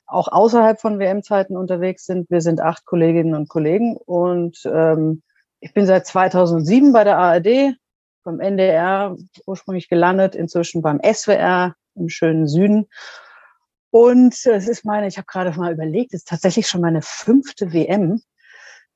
auch 0.08 0.28
außerhalb 0.28 0.82
von 0.82 0.98
WM-Zeiten 0.98 1.56
unterwegs 1.56 2.08
sind. 2.08 2.32
Wir 2.32 2.41
sind 2.41 2.60
acht 2.60 2.84
Kolleginnen 2.86 3.36
und 3.36 3.48
Kollegen 3.48 3.96
und 3.96 4.60
ähm, 4.65 5.22
ich 5.60 5.76
bin 5.76 5.86
seit 5.86 6.08
2007 6.08 6.93
bei 6.93 7.04
der 7.04 7.20
ARD, 7.20 7.76
beim 8.24 8.39
NDR 8.39 9.15
ursprünglich 9.46 9.88
gelandet, 9.88 10.34
inzwischen 10.34 10.82
beim 10.82 11.00
SWR 11.04 11.76
im 11.93 12.10
schönen 12.10 12.48
Süden. 12.48 12.88
Und 13.91 14.34
es 14.34 14.67
ist 14.67 14.84
meine, 14.84 15.06
ich 15.06 15.17
habe 15.17 15.28
gerade 15.28 15.52
mal 15.60 15.74
überlegt, 15.74 16.15
es 16.15 16.22
ist 16.22 16.28
tatsächlich 16.28 16.67
schon 16.67 16.82
meine 16.82 17.04
fünfte 17.04 17.72
WM 17.72 18.20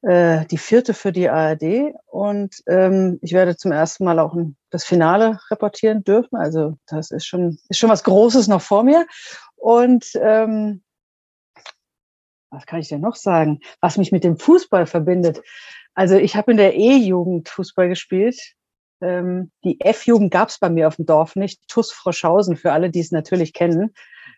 äh, 0.01 0.45
die 0.47 0.57
vierte 0.57 0.93
für 0.93 1.11
die 1.11 1.29
ARD 1.29 1.93
und 2.07 2.55
ähm, 2.67 3.19
ich 3.21 3.33
werde 3.33 3.55
zum 3.55 3.71
ersten 3.71 4.03
Mal 4.03 4.19
auch 4.19 4.35
das 4.69 4.83
Finale 4.83 5.39
reportieren 5.51 6.03
dürfen. 6.03 6.37
Also 6.37 6.77
das 6.87 7.11
ist 7.11 7.25
schon 7.25 7.59
ist 7.69 7.77
schon 7.77 7.89
was 7.89 8.03
Großes 8.03 8.47
noch 8.47 8.61
vor 8.61 8.83
mir. 8.83 9.05
Und 9.55 10.05
ähm, 10.15 10.81
was 12.49 12.65
kann 12.65 12.79
ich 12.79 12.89
denn 12.89 13.01
noch 13.01 13.15
sagen? 13.15 13.59
Was 13.79 13.97
mich 13.97 14.11
mit 14.11 14.23
dem 14.23 14.37
Fußball 14.37 14.85
verbindet? 14.85 15.41
Also 15.93 16.15
ich 16.15 16.35
habe 16.35 16.51
in 16.51 16.57
der 16.57 16.75
E-Jugend 16.75 17.49
Fußball 17.49 17.87
gespielt. 17.87 18.55
Ähm, 19.01 19.51
die 19.63 19.79
F-Jugend 19.81 20.31
gab 20.31 20.49
es 20.49 20.59
bei 20.59 20.69
mir 20.69 20.87
auf 20.87 20.95
dem 20.95 21.05
Dorf 21.05 21.35
nicht. 21.35 21.67
TUS 21.67 21.91
Froschhausen 21.91 22.55
für 22.55 22.71
alle, 22.71 22.89
die 22.89 22.99
es 22.99 23.11
natürlich 23.11 23.53
kennen. 23.53 23.93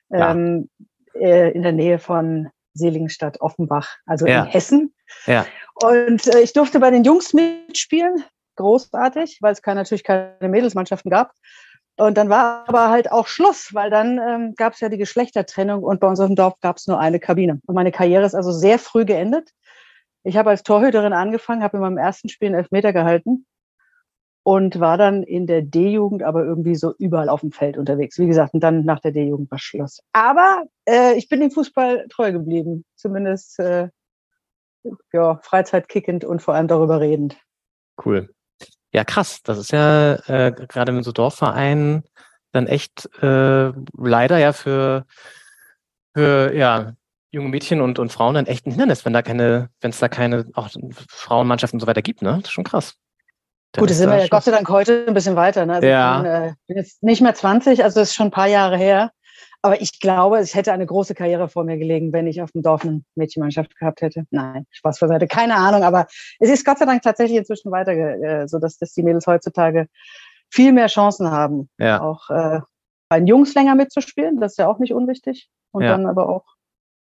Ja. 0.10 0.32
Ähm, 0.32 0.70
äh, 1.14 1.52
in 1.52 1.64
der 1.64 1.72
Nähe 1.72 2.00
von 2.00 2.50
Seligenstadt 2.74 3.42
Offenbach, 3.42 3.98
also 4.06 4.26
Ja. 4.26 4.44
in 4.44 4.50
Hessen. 4.50 4.94
Ja. 5.26 5.46
Und 5.76 6.28
äh, 6.28 6.40
ich 6.42 6.54
durfte 6.54 6.80
bei 6.80 6.92
den 6.92 7.04
Jungs 7.04 7.34
mitspielen, 7.34 8.24
großartig, 8.56 9.40
weil 9.42 9.54
es 9.54 9.62
keine, 9.62 9.82
natürlich 9.82 10.04
keine 10.04 10.36
Mädelsmannschaften 10.42 11.10
gab. 11.10 11.34
Und 11.98 12.18
dann 12.18 12.30
war 12.30 12.68
aber 12.68 12.90
halt 12.90 13.12
auch 13.12 13.28
Schluss, 13.28 13.74
weil 13.74 13.90
dann 13.90 14.18
ähm, 14.18 14.54
gab 14.56 14.74
es 14.74 14.80
ja 14.80 14.90
die 14.90 14.98
Geschlechtertrennung 14.98 15.84
und 15.84 16.00
bei 16.00 16.08
uns 16.08 16.20
auf 16.20 16.28
dem 16.28 16.36
Dorf 16.36 16.60
gab 16.60 16.78
es 16.78 16.88
nur 16.88 17.00
eine 17.00 17.20
Kabine. 17.20 17.60
Und 17.68 17.76
meine 17.76 17.92
Karriere 17.92 18.26
ist 18.26 18.34
also 18.34 18.52
sehr 18.52 18.80
früh 18.80 19.06
geendet. 19.06 19.52
Ich 20.24 20.38
habe 20.38 20.50
als 20.50 20.64
Torhüterin 20.64 21.14
angefangen, 21.14 21.62
habe 21.62 21.78
in 21.78 21.82
meinem 21.82 21.98
ersten 21.98 22.30
Spiel 22.30 22.48
einen 22.48 22.56
Elfmeter 22.56 22.94
gehalten 22.94 23.46
und 24.44 24.80
war 24.80 24.98
dann 24.98 25.24
in 25.24 25.48
der 25.48 25.62
D-Jugend 25.62 26.22
aber 26.22 26.44
irgendwie 26.44 26.76
so 26.76 26.94
überall 26.98 27.30
auf 27.30 27.42
dem 27.42 27.52
Feld 27.52 27.78
unterwegs. 27.78 28.20
Wie 28.20 28.28
gesagt, 28.28 28.54
und 28.54 28.62
dann 28.62 28.84
nach 28.84 29.00
der 29.00 29.12
D-Jugend 29.12 29.50
war 29.50 29.58
Schluss. 29.58 30.02
Aber 30.12 30.66
äh, 30.86 31.16
ich 31.16 31.30
bin 31.30 31.40
dem 31.40 31.52
Fußball 31.52 32.08
treu 32.10 32.32
geblieben, 32.34 32.84
zumindest 32.96 33.60
äh, 33.60 33.88
ja, 35.14 35.40
Freizeitkickend 35.42 36.26
und 36.26 36.42
vor 36.42 36.54
allem 36.54 36.68
darüber 36.68 37.00
redend. 37.00 37.38
Cool. 38.04 38.30
Ja, 38.92 39.06
krass. 39.06 39.42
Das 39.44 39.58
ist 39.58 39.72
ja 39.72 40.16
äh, 40.28 40.52
gerade 40.52 40.92
mit 40.92 41.06
so 41.06 41.14
Dorfvereinen 41.14 42.04
dann 42.52 42.68
echt 42.68 43.10
äh, 43.24 43.72
leider 43.98 44.38
ja 44.38 44.54
für, 44.54 45.06
für 46.14 46.54
ja, 46.54 46.94
junge 47.32 47.50
Mädchen 47.50 47.82
und, 47.82 47.98
und 47.98 48.12
Frauen 48.12 48.36
dann 48.36 48.46
echt 48.46 48.68
ein 48.68 48.72
Hindernis, 48.72 49.06
wenn 49.06 49.14
da 49.14 49.22
keine, 49.22 49.70
wenn 49.82 49.90
es 49.90 50.00
da 50.00 50.10
keine 50.10 50.46
auch 50.54 50.70
Frauenmannschaften 51.10 51.78
und 51.78 51.82
so 51.82 51.88
weiter 51.88 52.04
gibt, 52.04 52.22
ne? 52.22 52.34
Das 52.34 52.50
ist 52.50 52.52
schon 52.52 52.64
krass. 52.64 52.96
Gut, 53.82 53.90
das 53.90 53.98
sind 53.98 54.08
da 54.10 54.16
wir 54.16 54.22
ja 54.22 54.28
Gott 54.30 54.44
sei 54.44 54.52
Dank 54.52 54.70
heute 54.70 55.06
ein 55.08 55.14
bisschen 55.14 55.36
weiter. 55.36 55.66
Ne? 55.66 55.74
Also 55.76 55.88
Ja. 55.88 56.18
Ich 56.18 56.24
bin, 56.24 56.32
äh, 56.32 56.54
bin 56.68 56.78
jetzt 56.78 57.04
nicht 57.04 57.22
mehr 57.22 57.34
20, 57.34 57.84
also 57.84 58.00
das 58.00 58.10
ist 58.10 58.16
schon 58.16 58.28
ein 58.28 58.32
paar 58.32 58.48
Jahre 58.48 58.78
her. 58.78 59.12
Aber 59.62 59.82
ich 59.82 60.00
glaube, 60.02 60.40
es 60.40 60.54
hätte 60.56 60.74
eine 60.74 60.86
große 60.86 61.16
Karriere 61.16 61.48
vor 61.48 61.64
mir 61.64 61.78
gelegen, 61.78 62.12
wenn 62.12 62.28
ich 62.28 62.42
auf 62.42 62.52
dem 62.52 62.62
Dorf 62.64 62.84
eine 62.84 63.02
Mädchenmannschaft 63.16 63.76
gehabt 63.78 64.02
hätte. 64.02 64.26
Nein, 64.30 64.66
Spaß 64.72 65.00
beiseite, 65.00 65.26
keine 65.28 65.56
Ahnung. 65.56 65.84
Aber 65.84 66.06
es 66.40 66.50
ist 66.50 66.66
Gott 66.66 66.80
sei 66.80 66.86
Dank 66.86 67.02
tatsächlich 67.02 67.38
inzwischen 67.38 67.72
weiter, 67.72 67.94
äh, 67.94 68.48
so 68.48 68.60
dass, 68.60 68.78
dass 68.78 68.92
die 68.94 69.04
Mädels 69.04 69.26
heutzutage 69.26 69.88
viel 70.52 70.74
mehr 70.74 70.88
Chancen 70.88 71.32
haben, 71.32 71.70
Ja. 71.80 72.02
auch 72.02 72.30
äh, 72.30 72.60
bei 73.10 73.20
den 73.20 73.28
Jungs 73.28 73.54
länger 73.56 73.76
mitzuspielen. 73.76 74.40
Das 74.42 74.54
ist 74.54 74.58
ja 74.58 74.68
auch 74.68 74.80
nicht 74.80 74.94
unwichtig. 74.94 75.50
und 75.72 75.82
Ja. 75.84 75.90
dann 75.92 76.06
aber 76.08 76.30
auch 76.30 76.44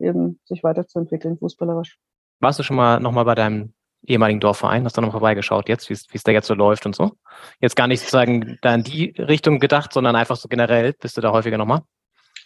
eben 0.01 0.39
sich 0.45 0.63
weiterzuentwickeln, 0.63 1.39
fußballerisch. 1.39 1.99
Warst 2.41 2.59
du 2.59 2.63
schon 2.63 2.77
mal 2.77 3.01
nochmal 3.01 3.25
bei 3.25 3.35
deinem 3.35 3.73
ehemaligen 4.07 4.41
Dorfverein? 4.41 4.85
Hast 4.85 4.97
du 4.97 5.01
noch 5.01 5.09
mal 5.09 5.13
vorbeigeschaut 5.13 5.69
jetzt, 5.69 5.89
wie 5.89 5.95
es 5.95 6.07
wie 6.11 6.17
es 6.17 6.23
da 6.23 6.33
jetzt 6.33 6.47
so 6.47 6.55
läuft 6.55 6.87
und 6.87 6.95
so? 6.95 7.13
Jetzt 7.61 7.77
gar 7.77 7.87
nicht 7.87 8.01
sozusagen 8.01 8.59
da 8.63 8.75
in 8.75 8.83
die 8.83 9.15
Richtung 9.19 9.59
gedacht, 9.61 9.93
sondern 9.93 10.17
einfach 10.17 10.37
so 10.37 10.49
generell. 10.49 10.95
Bist 10.95 11.17
du 11.17 11.21
da 11.21 11.33
häufiger 11.33 11.59
nochmal? 11.59 11.83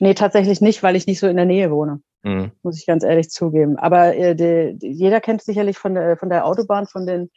Nee, 0.01 0.15
tatsächlich 0.15 0.61
nicht, 0.61 0.83
weil 0.83 0.97
ich 0.97 1.07
nicht 1.07 1.21
so 1.21 1.29
in 1.29 1.37
der 1.37 1.45
Nähe 1.47 1.71
wohne, 1.71 2.01
Mhm. 2.25 2.53
muss 2.63 2.79
ich 2.79 2.87
ganz 2.87 3.05
ehrlich 3.05 3.31
zugeben. 3.31 3.77
Aber 3.79 4.17
äh, 4.17 4.35
die, 4.35 4.77
die, 4.77 4.91
jeder 4.91 5.21
kennt 5.21 5.43
sicherlich 5.43 5.79
von 5.79 5.95
der, 5.95 6.17
von 6.17 6.31
der 6.31 6.47
Autobahn, 6.47 6.87
von 6.87 7.07
den, 7.07 7.31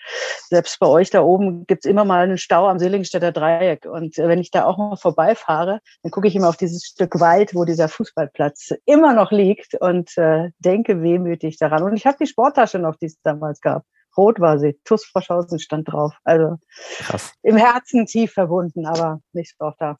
selbst 0.47 0.79
bei 0.79 0.87
euch 0.87 1.09
da 1.09 1.21
oben 1.21 1.67
gibt's 1.67 1.85
immer 1.85 2.05
mal 2.05 2.23
einen 2.23 2.37
Stau 2.37 2.67
am 2.67 2.79
Seligenstädter 2.79 3.31
Dreieck. 3.31 3.85
Und 3.85 4.17
äh, 4.17 4.27
wenn 4.27 4.39
ich 4.39 4.49
da 4.49 4.65
auch 4.65 4.77
mal 4.77 4.95
vorbeifahre, 4.95 5.81
dann 6.01 6.11
gucke 6.11 6.27
ich 6.27 6.35
immer 6.35 6.49
auf 6.49 6.57
dieses 6.57 6.85
Stück 6.85 7.19
Wald, 7.19 7.53
wo 7.53 7.65
dieser 7.65 7.89
Fußballplatz 7.89 8.71
immer 8.85 9.13
noch 9.13 9.31
liegt 9.31 9.75
und 9.79 10.17
äh, 10.17 10.49
denke 10.57 11.03
wehmütig 11.03 11.57
daran. 11.57 11.83
Und 11.83 11.95
ich 11.95 12.05
habe 12.05 12.17
die 12.19 12.27
Sporttasche 12.27 12.79
noch, 12.79 12.95
die 12.95 13.07
es 13.07 13.21
damals 13.21 13.61
gab. 13.61 13.83
Rot 14.17 14.39
war 14.39 14.59
sie, 14.59 14.79
TUS 14.83 15.05
Froschhausen 15.05 15.59
stand 15.59 15.91
drauf. 15.91 16.13
Also 16.23 16.57
Krass. 16.99 17.33
im 17.43 17.55
Herzen 17.55 18.05
tief 18.05 18.33
verbunden, 18.33 18.85
aber 18.85 19.21
nicht 19.33 19.55
auch 19.59 19.75
da. 19.77 19.97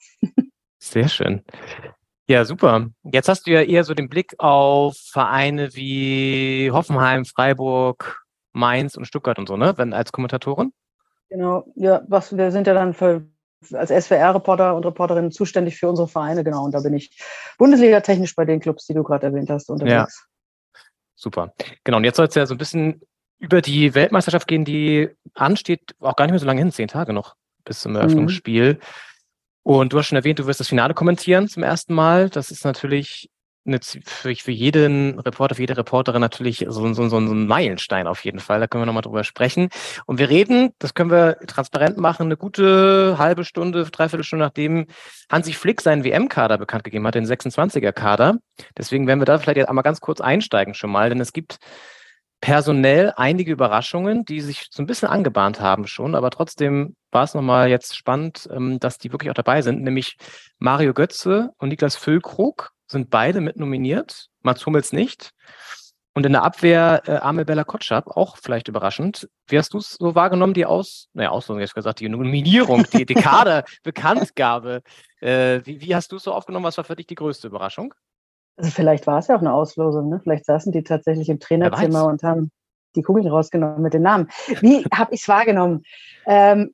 Sehr 0.79 1.07
schön. 1.07 1.43
Ja, 2.29 2.43
super. 2.43 2.87
Jetzt 3.03 3.29
hast 3.29 3.47
du 3.47 3.51
ja 3.51 3.61
eher 3.61 3.83
so 3.85 3.93
den 3.93 4.09
Blick 4.09 4.35
auf 4.37 4.97
Vereine 4.97 5.73
wie 5.75 6.69
Hoffenheim, 6.71 7.23
Freiburg, 7.23 8.21
Mainz 8.51 8.97
und 8.97 9.05
Stuttgart 9.05 9.39
und 9.39 9.47
so, 9.47 9.55
ne? 9.55 9.77
Wenn 9.77 9.93
als 9.93 10.11
Kommentatorin? 10.11 10.73
Genau, 11.29 11.65
ja, 11.75 12.01
was 12.07 12.35
wir 12.35 12.51
sind 12.51 12.67
ja 12.67 12.73
dann 12.73 12.93
für, 12.93 13.25
als 13.71 13.89
SWR-Reporter 13.89 14.75
und 14.75 14.85
Reporterin 14.85 15.31
zuständig 15.31 15.77
für 15.77 15.89
unsere 15.89 16.07
Vereine, 16.07 16.43
genau. 16.43 16.65
Und 16.65 16.73
da 16.73 16.81
bin 16.81 16.93
ich 16.93 17.17
Bundesliga-technisch 17.57 18.35
bei 18.35 18.45
den 18.45 18.59
Clubs, 18.59 18.85
die 18.85 18.93
du 18.93 19.03
gerade 19.03 19.27
erwähnt 19.27 19.49
hast, 19.49 19.69
unterwegs. 19.69 20.27
Super. 21.15 21.53
Genau. 21.83 21.97
Und 21.97 22.03
jetzt 22.03 22.17
soll 22.17 22.27
es 22.27 22.35
ja 22.35 22.45
so 22.45 22.55
ein 22.55 22.59
bisschen 22.59 23.01
über 23.39 23.61
die 23.61 23.93
Weltmeisterschaft 23.93 24.47
gehen, 24.47 24.65
die 24.65 25.09
ansteht, 25.33 25.95
auch 25.99 26.15
gar 26.15 26.25
nicht 26.25 26.31
mehr 26.31 26.39
so 26.39 26.45
lange 26.45 26.61
hin, 26.61 26.71
zehn 26.71 26.87
Tage 26.87 27.13
noch 27.13 27.35
bis 27.65 27.81
zum 27.81 27.95
Eröffnungsspiel. 27.95 28.79
Und 29.63 29.91
du 29.91 29.99
hast 29.99 30.07
schon 30.07 30.15
erwähnt, 30.15 30.39
du 30.39 30.47
wirst 30.47 30.59
das 30.59 30.69
Finale 30.69 30.93
kommentieren 30.93 31.47
zum 31.47 31.61
ersten 31.61 31.93
Mal. 31.93 32.29
Das 32.29 32.51
ist 32.51 32.63
natürlich 32.63 33.29
eine, 33.67 33.79
für, 33.81 34.33
für 34.33 34.51
jeden 34.51 35.19
Reporter, 35.19 35.55
für 35.55 35.61
jede 35.61 35.77
Reporterin 35.77 36.21
natürlich 36.21 36.65
so, 36.69 36.93
so, 36.93 37.09
so 37.09 37.17
ein 37.17 37.47
Meilenstein 37.47 38.07
auf 38.07 38.23
jeden 38.23 38.39
Fall. 38.39 38.59
Da 38.59 38.67
können 38.67 38.81
wir 38.81 38.85
nochmal 38.85 39.01
drüber 39.01 39.23
sprechen. 39.23 39.69
Und 40.05 40.19
wir 40.19 40.29
reden, 40.29 40.71
das 40.79 40.93
können 40.93 41.11
wir 41.11 41.37
transparent 41.47 41.97
machen, 41.97 42.27
eine 42.27 42.37
gute 42.37 43.17
halbe 43.17 43.43
Stunde, 43.43 43.83
dreiviertel 43.83 44.23
Stunde 44.23 44.45
nachdem 44.45 44.87
Hansi 45.29 45.53
Flick 45.53 45.81
seinen 45.81 46.03
WM-Kader 46.05 46.57
bekannt 46.57 46.85
gegeben 46.85 47.05
hat, 47.05 47.15
den 47.15 47.25
26er-Kader. 47.25 48.37
Deswegen 48.77 49.05
werden 49.05 49.19
wir 49.19 49.25
da 49.25 49.37
vielleicht 49.37 49.57
jetzt 49.57 49.69
einmal 49.69 49.83
ganz 49.83 49.99
kurz 49.99 50.21
einsteigen 50.21 50.73
schon 50.73 50.91
mal, 50.91 51.09
denn 51.09 51.19
es 51.19 51.33
gibt 51.33 51.57
personell 52.47 53.11
einige 53.17 53.51
Überraschungen, 53.51 54.23
die 54.23 54.39
sich 54.39 54.67
so 54.71 54.81
ein 54.81 54.85
bisschen 54.85 55.09
angebahnt 55.09 55.59
haben 55.59 55.85
schon, 55.85 56.15
aber 56.15 56.29
trotzdem 56.29 56.95
war 57.11 57.25
es 57.25 57.33
nochmal 57.33 57.67
jetzt 57.67 57.97
spannend, 57.97 58.47
ähm, 58.49 58.79
dass 58.79 58.97
die 58.97 59.11
wirklich 59.11 59.29
auch 59.29 59.35
dabei 59.35 59.61
sind, 59.61 59.83
nämlich 59.83 60.15
Mario 60.57 60.93
Götze 60.93 61.49
und 61.57 61.67
Niklas 61.67 61.97
Füllkrug 61.97 62.71
sind 62.87 63.09
beide 63.09 63.41
mit 63.41 63.57
nominiert, 63.57 64.27
Mats 64.43 64.65
Hummels 64.65 64.93
nicht. 64.93 65.31
Und 66.13 66.25
in 66.25 66.31
der 66.31 66.43
Abwehr 66.43 67.01
äh, 67.05 67.17
Amel 67.17 67.43
Bella 67.43 67.65
Kotschap, 67.65 68.07
auch 68.07 68.37
vielleicht 68.37 68.69
überraschend. 68.69 69.27
Wie 69.47 69.57
hast 69.57 69.73
du 69.73 69.79
es 69.79 69.97
so 69.99 70.15
wahrgenommen, 70.15 70.53
die 70.53 70.65
Aus, 70.65 71.09
naja, 71.11 71.31
Auslosung, 71.31 71.59
jetzt 71.59 71.75
gesagt, 71.75 71.99
die 71.99 72.07
Nominierung, 72.07 72.85
die, 72.93 73.05
die 73.05 73.13
Kader-Bekanntgabe? 73.13 74.83
Äh, 75.19 75.65
wie, 75.65 75.81
wie 75.81 75.95
hast 75.95 76.11
du 76.11 76.17
es 76.17 76.23
so 76.23 76.31
aufgenommen? 76.31 76.65
Was 76.65 76.77
war 76.77 76.83
für 76.83 76.95
dich 76.95 77.07
die 77.07 77.15
größte 77.15 77.47
Überraschung? 77.47 77.95
Also 78.57 78.71
vielleicht 78.71 79.07
war 79.07 79.19
es 79.19 79.27
ja 79.27 79.35
auch 79.35 79.41
eine 79.41 79.53
Auslosung, 79.53 80.09
ne? 80.09 80.19
Vielleicht 80.21 80.45
saßen 80.45 80.71
die 80.71 80.83
tatsächlich 80.83 81.29
im 81.29 81.39
Trainerzimmer 81.39 82.05
und 82.05 82.23
haben 82.23 82.51
die 82.95 83.03
Kugeln 83.03 83.27
rausgenommen 83.27 83.81
mit 83.81 83.93
den 83.93 84.01
Namen. 84.01 84.29
Wie 84.61 84.83
habe 84.93 85.13
ich 85.13 85.21
es 85.21 85.27
wahrgenommen? 85.27 85.83
Ähm, 86.25 86.73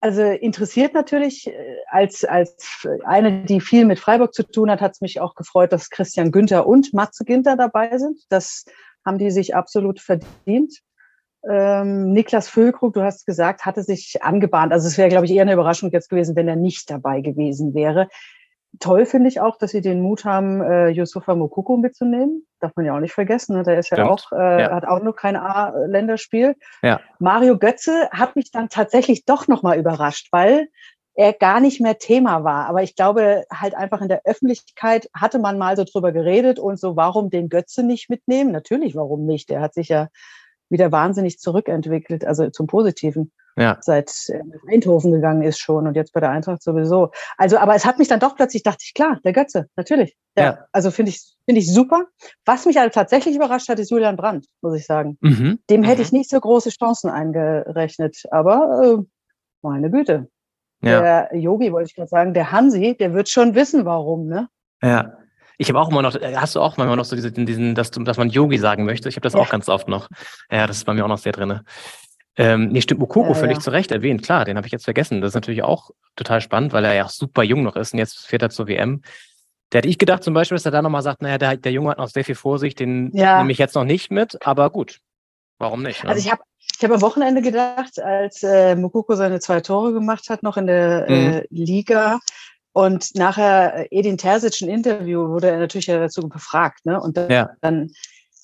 also 0.00 0.22
interessiert 0.22 0.94
natürlich, 0.94 1.48
äh, 1.48 1.76
als, 1.88 2.24
als 2.24 2.86
eine, 3.04 3.44
die 3.44 3.60
viel 3.60 3.84
mit 3.84 3.98
Freiburg 3.98 4.34
zu 4.34 4.44
tun 4.44 4.70
hat, 4.70 4.80
hat 4.80 4.92
es 4.92 5.00
mich 5.00 5.20
auch 5.20 5.34
gefreut, 5.34 5.72
dass 5.72 5.90
Christian 5.90 6.30
Günther 6.30 6.66
und 6.66 6.92
Matze 6.92 7.24
Ginter 7.24 7.56
dabei 7.56 7.98
sind. 7.98 8.20
Das 8.28 8.64
haben 9.04 9.18
die 9.18 9.30
sich 9.30 9.56
absolut 9.56 10.00
verdient. 10.00 10.74
Ähm, 11.48 12.12
Niklas 12.12 12.48
Füllkrug, 12.48 12.94
du 12.94 13.02
hast 13.02 13.24
gesagt, 13.24 13.64
hatte 13.64 13.82
sich 13.82 14.22
angebahnt. 14.22 14.72
Also 14.72 14.86
es 14.86 14.98
wäre, 14.98 15.08
glaube 15.08 15.24
ich, 15.24 15.32
eher 15.32 15.42
eine 15.42 15.54
Überraschung 15.54 15.90
jetzt 15.90 16.10
gewesen, 16.10 16.36
wenn 16.36 16.48
er 16.48 16.56
nicht 16.56 16.90
dabei 16.90 17.20
gewesen 17.20 17.74
wäre. 17.74 18.08
Toll 18.80 19.06
finde 19.06 19.28
ich 19.28 19.40
auch, 19.40 19.56
dass 19.56 19.70
sie 19.72 19.80
den 19.80 20.00
Mut 20.00 20.24
haben, 20.24 20.60
äh, 20.60 20.88
Yusufa 20.88 21.34
Mokoko 21.34 21.76
mitzunehmen. 21.76 22.46
Darf 22.60 22.72
man 22.76 22.84
ja 22.84 22.94
auch 22.94 23.00
nicht 23.00 23.14
vergessen. 23.14 23.56
Ne? 23.56 23.62
Der 23.62 23.78
ist 23.78 23.90
ja 23.90 24.04
auch, 24.08 24.30
äh, 24.32 24.62
Ja. 24.62 24.70
hat 24.72 24.84
auch 24.84 25.02
noch 25.02 25.16
kein 25.16 25.36
A-Länderspiel. 25.36 26.54
Ja. 26.82 27.00
Mario 27.18 27.58
Götze 27.58 28.08
hat 28.10 28.36
mich 28.36 28.50
dann 28.50 28.68
tatsächlich 28.68 29.24
doch 29.24 29.48
nochmal 29.48 29.78
überrascht, 29.78 30.28
weil 30.32 30.68
er 31.14 31.32
gar 31.32 31.60
nicht 31.60 31.80
mehr 31.80 31.98
Thema 31.98 32.44
war. 32.44 32.66
Aber 32.66 32.82
ich 32.82 32.94
glaube, 32.94 33.44
halt 33.52 33.74
einfach 33.74 34.00
in 34.00 34.08
der 34.08 34.20
Öffentlichkeit 34.24 35.08
hatte 35.12 35.40
man 35.40 35.58
mal 35.58 35.76
so 35.76 35.82
drüber 35.84 36.12
geredet 36.12 36.60
und 36.60 36.78
so, 36.78 36.94
warum 36.94 37.30
den 37.30 37.48
Götze 37.48 37.82
nicht 37.82 38.08
mitnehmen? 38.08 38.52
Natürlich, 38.52 38.94
warum 38.94 39.24
nicht? 39.24 39.50
Der 39.50 39.60
hat 39.60 39.74
sich 39.74 39.88
ja 39.88 40.08
wieder 40.68 40.92
wahnsinnig 40.92 41.38
zurückentwickelt, 41.40 42.24
also 42.24 42.50
zum 42.50 42.66
Positiven 42.68 43.32
Ja. 43.58 43.76
seit 43.80 44.10
nach 44.28 44.60
Eindhoven 44.72 45.12
gegangen 45.12 45.42
ist 45.42 45.58
schon 45.58 45.86
und 45.86 45.94
jetzt 45.94 46.12
bei 46.12 46.20
der 46.20 46.30
Eintracht 46.30 46.62
sowieso. 46.62 47.10
Also, 47.36 47.58
aber 47.58 47.74
es 47.74 47.84
hat 47.84 47.98
mich 47.98 48.08
dann 48.08 48.20
doch 48.20 48.36
plötzlich, 48.36 48.62
dachte 48.62 48.84
ich, 48.84 48.94
klar, 48.94 49.18
der 49.24 49.32
Götze, 49.32 49.66
natürlich. 49.76 50.16
Der, 50.36 50.44
Ja. 50.44 50.58
Also 50.72 50.90
finde 50.90 51.10
ich, 51.10 51.34
finde 51.44 51.60
ich 51.60 51.72
super. 51.72 52.06
Was 52.44 52.66
mich 52.66 52.76
halt 52.76 52.94
tatsächlich 52.94 53.34
überrascht 53.36 53.68
hat, 53.68 53.78
ist 53.78 53.90
Julian 53.90 54.16
Brandt, 54.16 54.46
muss 54.62 54.76
ich 54.76 54.86
sagen. 54.86 55.18
Mhm. 55.20 55.58
Dem 55.70 55.82
hätte 55.82 55.98
Mhm. 56.00 56.02
ich 56.04 56.12
nicht 56.12 56.30
so 56.30 56.38
große 56.40 56.70
Chancen 56.70 57.10
eingerechnet, 57.10 58.16
aber 58.30 58.98
äh, 59.00 59.02
meine 59.62 59.90
Güte. 59.90 60.28
Ja. 60.80 61.26
Der 61.30 61.36
Yogi, 61.36 61.72
wollte 61.72 61.88
ich 61.90 61.96
gerade 61.96 62.08
sagen, 62.08 62.34
der 62.34 62.52
Hansi, 62.52 62.96
der 62.98 63.12
wird 63.12 63.28
schon 63.28 63.54
wissen, 63.56 63.84
warum, 63.84 64.26
ne? 64.28 64.48
Ja. 64.82 65.14
Ich 65.60 65.68
habe 65.68 65.80
auch 65.80 65.90
immer 65.90 66.02
noch, 66.02 66.14
äh, 66.14 66.36
hast 66.36 66.54
du 66.54 66.60
auch 66.60 66.76
manchmal 66.76 66.96
noch 66.96 67.04
so 67.04 67.16
diese, 67.16 67.32
diesen, 67.32 67.74
dass, 67.74 67.90
du, 67.90 68.04
dass 68.04 68.16
man 68.16 68.28
Yogi 68.30 68.58
sagen 68.58 68.84
möchte? 68.84 69.08
Ich 69.08 69.16
habe 69.16 69.22
das 69.22 69.32
Ja. 69.32 69.40
auch 69.40 69.50
ganz 69.50 69.68
oft 69.68 69.88
noch. 69.88 70.08
Ja, 70.52 70.68
das 70.68 70.76
ist 70.76 70.84
bei 70.84 70.94
mir 70.94 71.04
auch 71.04 71.08
noch 71.08 71.18
sehr 71.18 71.32
drinne. 71.32 71.64
Ähm, 72.38 72.68
nee, 72.68 72.80
stimmt, 72.80 73.00
Mokoko 73.00 73.28
Ja, 73.28 73.34
völlig 73.34 73.56
ja. 73.56 73.60
zu 73.60 73.70
Recht 73.70 73.90
erwähnt. 73.90 74.22
Klar, 74.22 74.44
den 74.44 74.56
habe 74.56 74.66
ich 74.66 74.72
jetzt 74.72 74.84
vergessen. 74.84 75.20
Das 75.20 75.30
ist 75.30 75.34
natürlich 75.34 75.62
auch 75.64 75.90
total 76.14 76.40
spannend, 76.40 76.72
weil 76.72 76.84
er 76.84 76.94
ja 76.94 77.04
auch 77.04 77.10
super 77.10 77.42
jung 77.42 77.64
noch 77.64 77.76
ist 77.76 77.92
und 77.92 77.98
jetzt 77.98 78.26
fährt 78.26 78.42
er 78.42 78.50
zur 78.50 78.68
WM. 78.68 79.02
Der 79.72 79.78
hätte 79.78 79.88
ich 79.88 79.98
gedacht 79.98 80.22
zum 80.22 80.34
Beispiel, 80.34 80.56
dass 80.56 80.64
er 80.64 80.70
da 80.70 80.80
nochmal 80.80 81.02
sagt, 81.02 81.20
naja, 81.20 81.36
der, 81.36 81.56
der 81.56 81.72
Junge 81.72 81.90
hat 81.90 81.98
noch 81.98 82.08
sehr 82.08 82.24
viel 82.24 82.36
Vorsicht, 82.36 82.78
den 82.78 83.10
Ja. 83.12 83.38
nehme 83.38 83.52
ich 83.52 83.58
jetzt 83.58 83.74
noch 83.74 83.84
nicht 83.84 84.10
mit, 84.10 84.46
aber 84.46 84.70
gut. 84.70 85.00
Warum 85.58 85.82
nicht? 85.82 86.04
Ne? 86.04 86.10
Also 86.10 86.20
ich 86.20 86.30
habe 86.30 86.42
ich 86.78 86.84
hab 86.84 86.92
am 86.92 87.02
Wochenende 87.02 87.42
gedacht, 87.42 88.00
als 88.00 88.44
äh, 88.44 88.76
Mukoko 88.76 89.16
seine 89.16 89.40
zwei 89.40 89.60
Tore 89.60 89.92
gemacht 89.92 90.30
hat, 90.30 90.44
noch 90.44 90.56
in 90.56 90.68
der 90.68 91.08
äh, 91.08 91.46
Liga. 91.50 92.20
Und 92.72 93.16
nachher 93.16 93.74
äh, 93.74 93.88
Edin 93.90 94.16
Terzic 94.16 94.60
ein 94.62 94.68
Interview 94.68 95.28
wurde 95.28 95.48
er 95.50 95.58
natürlich 95.58 95.86
ja 95.88 95.98
dazu 95.98 96.28
befragt, 96.28 96.86
ne? 96.86 97.00
Und 97.00 97.16
dann, 97.16 97.30
Ja. 97.30 97.50
dann 97.60 97.90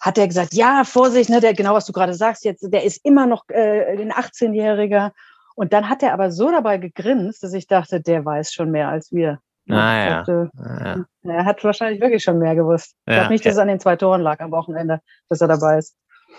hat 0.05 0.19
er 0.19 0.27
gesagt, 0.29 0.53
ja, 0.55 0.85
Vorsicht, 0.85 1.31
ne, 1.31 1.41
der 1.41 1.55
genau 1.55 1.73
was 1.75 1.87
du 1.87 1.93
gerade 1.93 2.13
sagst, 2.15 2.45
jetzt, 2.45 2.61
der 2.73 2.85
ist 2.85 3.01
immer 3.05 3.27
noch 3.27 3.45
äh, 3.49 3.97
ein 3.97 4.13
18-Jähriger. 4.13 5.13
Und 5.55 5.73
dann 5.73 5.89
hat 5.89 6.03
er 6.03 6.13
aber 6.13 6.31
so 6.31 6.51
dabei 6.51 6.77
gegrinst, 6.79 7.43
dass 7.43 7.55
ich 7.55 7.67
dachte, 7.67 8.01
der 8.01 8.25
weiß 8.25 8.53
schon 8.53 8.71
mehr 8.71 8.89
als 8.89 9.13
wir. 9.13 9.39
Ah, 9.71 9.73
Ich 10.03 10.11
ja. 10.11 10.17
dachte, 10.19 10.51
Ah, 10.59 10.97
ja. 11.23 11.33
Er 11.33 11.45
hat 11.47 11.65
wahrscheinlich 11.65 12.03
wirklich 12.03 12.23
schon 12.23 12.39
mehr 12.39 12.55
gewusst. 12.55 12.97
Ich 13.07 13.13
Ja, 13.13 13.21
glaube 13.21 13.33
nicht, 13.33 13.47
dass 13.47 13.55
es 13.55 13.59
an 13.59 13.69
den 13.69 13.81
zwei 13.81 13.97
Toren 13.97 14.21
lag 14.21 14.41
am 14.41 14.51
Wochenende, 14.51 15.01
dass 15.31 15.41
er 15.41 15.49
dabei 15.49 15.79
ist. 15.79 15.97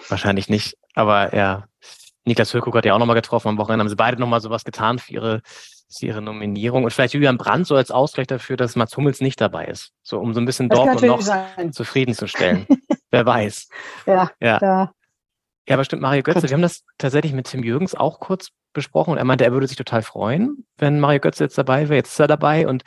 Wahrscheinlich 0.09 0.47
nicht. 0.47 0.77
Aber 0.93 1.33
ja, 1.35 1.63
Niklas 2.25 2.51
Füllkrug 2.51 2.75
hat 2.75 2.85
ja 2.85 2.93
auch 2.93 2.99
nochmal 2.99 3.15
getroffen 3.15 3.47
am 3.47 3.57
Wochenende. 3.57 3.81
Haben 3.81 3.89
sie 3.89 3.95
beide 3.95 4.19
nochmal 4.19 4.41
sowas 4.41 4.63
getan 4.63 4.99
für 4.99 5.11
ihre, 5.13 5.41
für 5.91 6.05
ihre 6.05 6.21
Nominierung. 6.21 6.83
Und 6.83 6.91
vielleicht 6.93 7.13
Julian 7.15 7.37
Brandt 7.37 7.65
so 7.65 7.75
als 7.75 7.89
Ausgleich 7.89 8.27
dafür, 8.27 8.57
dass 8.57 8.75
Mats 8.75 8.95
Hummels 8.95 9.21
nicht 9.21 9.41
dabei 9.41 9.65
ist. 9.65 9.91
So 10.03 10.19
um 10.19 10.33
so 10.35 10.39
ein 10.39 10.45
bisschen 10.45 10.69
Das 10.69 10.77
Dortmund 10.77 11.01
noch 11.03 11.21
sein. 11.21 11.71
zufriedenzustellen. 11.73 12.67
Wer 13.15 13.25
weiß. 13.25 13.69
Ja, 14.05 14.31
Ja. 14.39 14.59
ja. 14.61 14.91
Ja, 15.67 15.75
aber 15.75 15.83
stimmt, 15.83 16.01
Mario 16.03 16.21
Götze. 16.21 16.43
Wir 16.43 16.51
haben 16.53 16.61
das 16.61 16.83
tatsächlich 16.99 17.33
mit 17.33 17.47
Tim 17.47 17.63
Jürgens 17.63 17.95
auch 17.95 18.19
kurz 18.19 18.49
besprochen 18.73 19.11
und 19.13 19.17
er 19.17 19.23
meinte, 19.23 19.45
er 19.45 19.51
würde 19.53 19.65
sich 19.67 19.77
total 19.77 20.03
freuen, 20.03 20.65
wenn 20.77 20.99
Mario 20.99 21.19
Götze 21.19 21.43
jetzt 21.45 21.57
dabei 21.57 21.83
wäre. 21.89 21.95
Jetzt 21.95 22.11
ist 22.11 22.19
er 22.19 22.27
dabei 22.27 22.67
und 22.67 22.83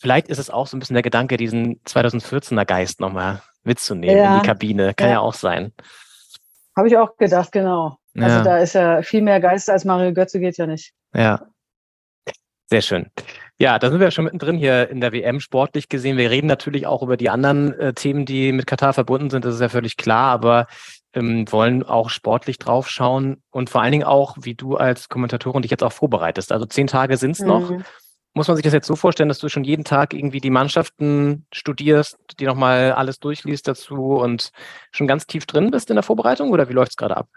vielleicht 0.00 0.28
ist 0.28 0.38
es 0.38 0.50
auch 0.50 0.66
so 0.66 0.76
ein 0.76 0.80
bisschen 0.80 0.94
der 0.94 1.02
Gedanke, 1.04 1.36
diesen 1.36 1.80
2014er 1.84 2.64
Geist 2.64 3.00
nochmal 3.00 3.42
mitzunehmen 3.62 4.16
in 4.16 4.22
Ja. 4.24 4.40
die 4.40 4.46
Kabine. 4.46 4.94
Kann 4.94 5.08
ja, 5.08 5.14
Ja. 5.14 5.20
auch 5.20 5.34
sein. 5.34 5.72
Habe 6.76 6.88
ich 6.88 6.96
auch 6.96 7.16
gedacht, 7.16 7.52
genau. 7.52 7.98
Also 8.16 8.36
Ja. 8.38 8.42
da 8.42 8.58
ist 8.58 8.72
ja 8.72 9.02
viel 9.02 9.22
mehr 9.22 9.38
Geist 9.40 9.68
als 9.70 9.84
Mario 9.84 10.12
Götze 10.12 10.40
geht 10.40 10.56
ja 10.56 10.66
nicht. 10.66 10.92
Ja. 11.14 11.46
Sehr 12.70 12.82
schön. 12.82 13.06
Ja, 13.58 13.78
da 13.78 13.90
sind 13.90 13.98
wir 13.98 14.10
schon 14.10 14.26
mittendrin 14.26 14.56
hier 14.56 14.90
in 14.90 15.00
der 15.00 15.12
WM 15.12 15.40
sportlich 15.40 15.88
gesehen. 15.88 16.18
Wir 16.18 16.30
reden 16.30 16.46
natürlich 16.46 16.86
auch 16.86 17.02
über 17.02 17.16
die 17.16 17.30
anderen 17.30 17.72
äh, 17.72 17.94
Themen, 17.94 18.26
die 18.26 18.52
mit 18.52 18.66
Katar 18.66 18.92
verbunden 18.92 19.30
sind. 19.30 19.44
Das 19.44 19.54
ist 19.54 19.60
ja 19.60 19.70
völlig 19.70 19.96
klar, 19.96 20.30
aber 20.30 20.66
ähm, 21.14 21.50
wollen 21.50 21.82
auch 21.82 22.10
sportlich 22.10 22.58
draufschauen 22.58 23.42
und 23.50 23.70
vor 23.70 23.80
allen 23.80 23.92
Dingen 23.92 24.04
auch, 24.04 24.36
wie 24.40 24.54
du 24.54 24.76
als 24.76 25.08
Kommentatorin 25.08 25.62
dich 25.62 25.70
jetzt 25.70 25.82
auch 25.82 25.92
vorbereitest. 25.92 26.52
Also 26.52 26.66
zehn 26.66 26.86
Tage 26.86 27.16
sind 27.16 27.32
es 27.32 27.40
noch. 27.40 27.70
Mhm. 27.70 27.84
muss 28.34 28.48
man 28.48 28.56
sich 28.56 28.64
das 28.64 28.74
jetzt 28.74 28.86
so 28.86 28.96
vorstellen, 28.96 29.30
dass 29.30 29.38
du 29.38 29.48
schon 29.48 29.64
jeden 29.64 29.84
Tag 29.84 30.12
irgendwie 30.12 30.40
die 30.40 30.50
Mannschaften 30.50 31.46
studierst, 31.50 32.18
die 32.38 32.44
nochmal 32.44 32.92
alles 32.92 33.18
durchliest 33.18 33.66
dazu 33.66 34.18
und 34.18 34.52
schon 34.92 35.06
ganz 35.06 35.26
tief 35.26 35.46
drin 35.46 35.70
bist 35.70 35.88
in 35.88 35.96
der 35.96 36.02
Vorbereitung 36.02 36.50
oder 36.50 36.68
wie 36.68 36.74
läuft 36.74 36.90
es 36.90 36.96
gerade 36.96 37.16
ab? 37.16 37.28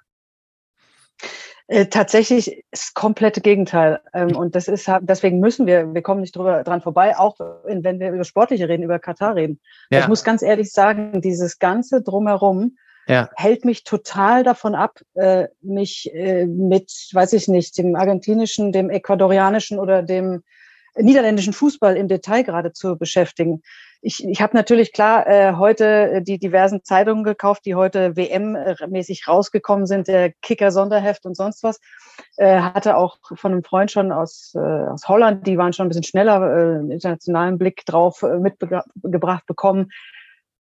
Äh, 1.68 1.86
tatsächlich 1.86 2.64
das 2.72 2.94
komplette 2.94 3.42
Gegenteil. 3.42 4.00
Ähm, 4.14 4.36
und 4.36 4.56
das 4.56 4.68
ist, 4.68 4.90
deswegen 5.02 5.40
müssen 5.40 5.66
wir, 5.68 5.94
wir 5.94 6.02
kommen 6.02 6.22
nicht 6.22 6.36
drüber, 6.36 6.64
dran 6.64 6.82
vorbei, 6.82 7.18
auch 7.18 7.40
wenn 7.64 8.00
wir 8.00 8.12
über 8.12 8.24
Sportliche 8.24 8.68
reden, 8.68 8.84
über 8.84 9.00
Katar 9.00 9.36
reden. 9.36 9.60
Ja. 9.90 10.00
Ich 10.00 10.08
muss 10.08 10.24
ganz 10.24 10.42
ehrlich 10.42 10.72
sagen, 10.72 11.22
dieses 11.22 11.60
ganze 11.60 12.02
Drumherum 12.02 12.78
ja. 13.08 13.30
hält 13.36 13.66
mich 13.66 13.84
total 13.84 14.44
davon 14.44 14.76
ab, 14.76 15.00
äh, 15.14 15.48
mich 15.62 16.14
äh, 16.14 16.46
mit, 16.46 16.92
weiß 17.14 17.34
ich 17.34 17.48
nicht, 17.48 17.78
dem 17.78 17.96
argentinischen, 17.96 18.72
dem 18.72 18.90
ecuadorianischen 18.90 19.80
oder 19.80 20.04
dem 20.04 20.44
niederländischen 20.96 21.54
Fußball 21.54 21.96
im 21.98 22.08
Detail 22.08 22.44
gerade 22.44 22.74
zu 22.74 22.98
beschäftigen. 22.98 23.62
Ich, 24.02 24.26
ich 24.28 24.42
habe 24.42 24.58
natürlich 24.58 24.94
klar 24.94 25.28
äh, 25.28 25.54
heute 25.54 25.86
äh, 25.86 26.22
die 26.24 26.40
diversen 26.40 26.84
Zeitungen 26.84 27.24
gekauft, 27.24 27.66
die 27.66 27.76
heute 27.76 28.16
WM-mäßig 28.16 29.28
rausgekommen 29.28 29.86
sind, 29.86 30.08
der 30.08 30.32
Kicker-Sonderheft 30.42 31.26
und 31.26 31.36
sonst 31.36 31.64
was. 31.64 31.80
Äh, 32.38 32.62
hatte 32.62 32.98
auch 32.98 33.18
von 33.36 33.52
einem 33.52 33.64
Freund 33.64 33.92
schon 33.92 34.12
aus, 34.12 34.54
äh, 34.56 34.60
aus 34.60 35.08
Holland, 35.08 35.46
die 35.46 35.58
waren 35.58 35.74
schon 35.74 35.86
ein 35.86 35.90
bisschen 35.90 36.04
schneller, 36.04 36.42
äh, 36.42 36.94
internationalen 36.94 37.58
Blick 37.60 37.86
drauf 37.86 38.24
äh, 38.24 38.40
mitgebracht 38.40 39.46
bekommen 39.46 39.92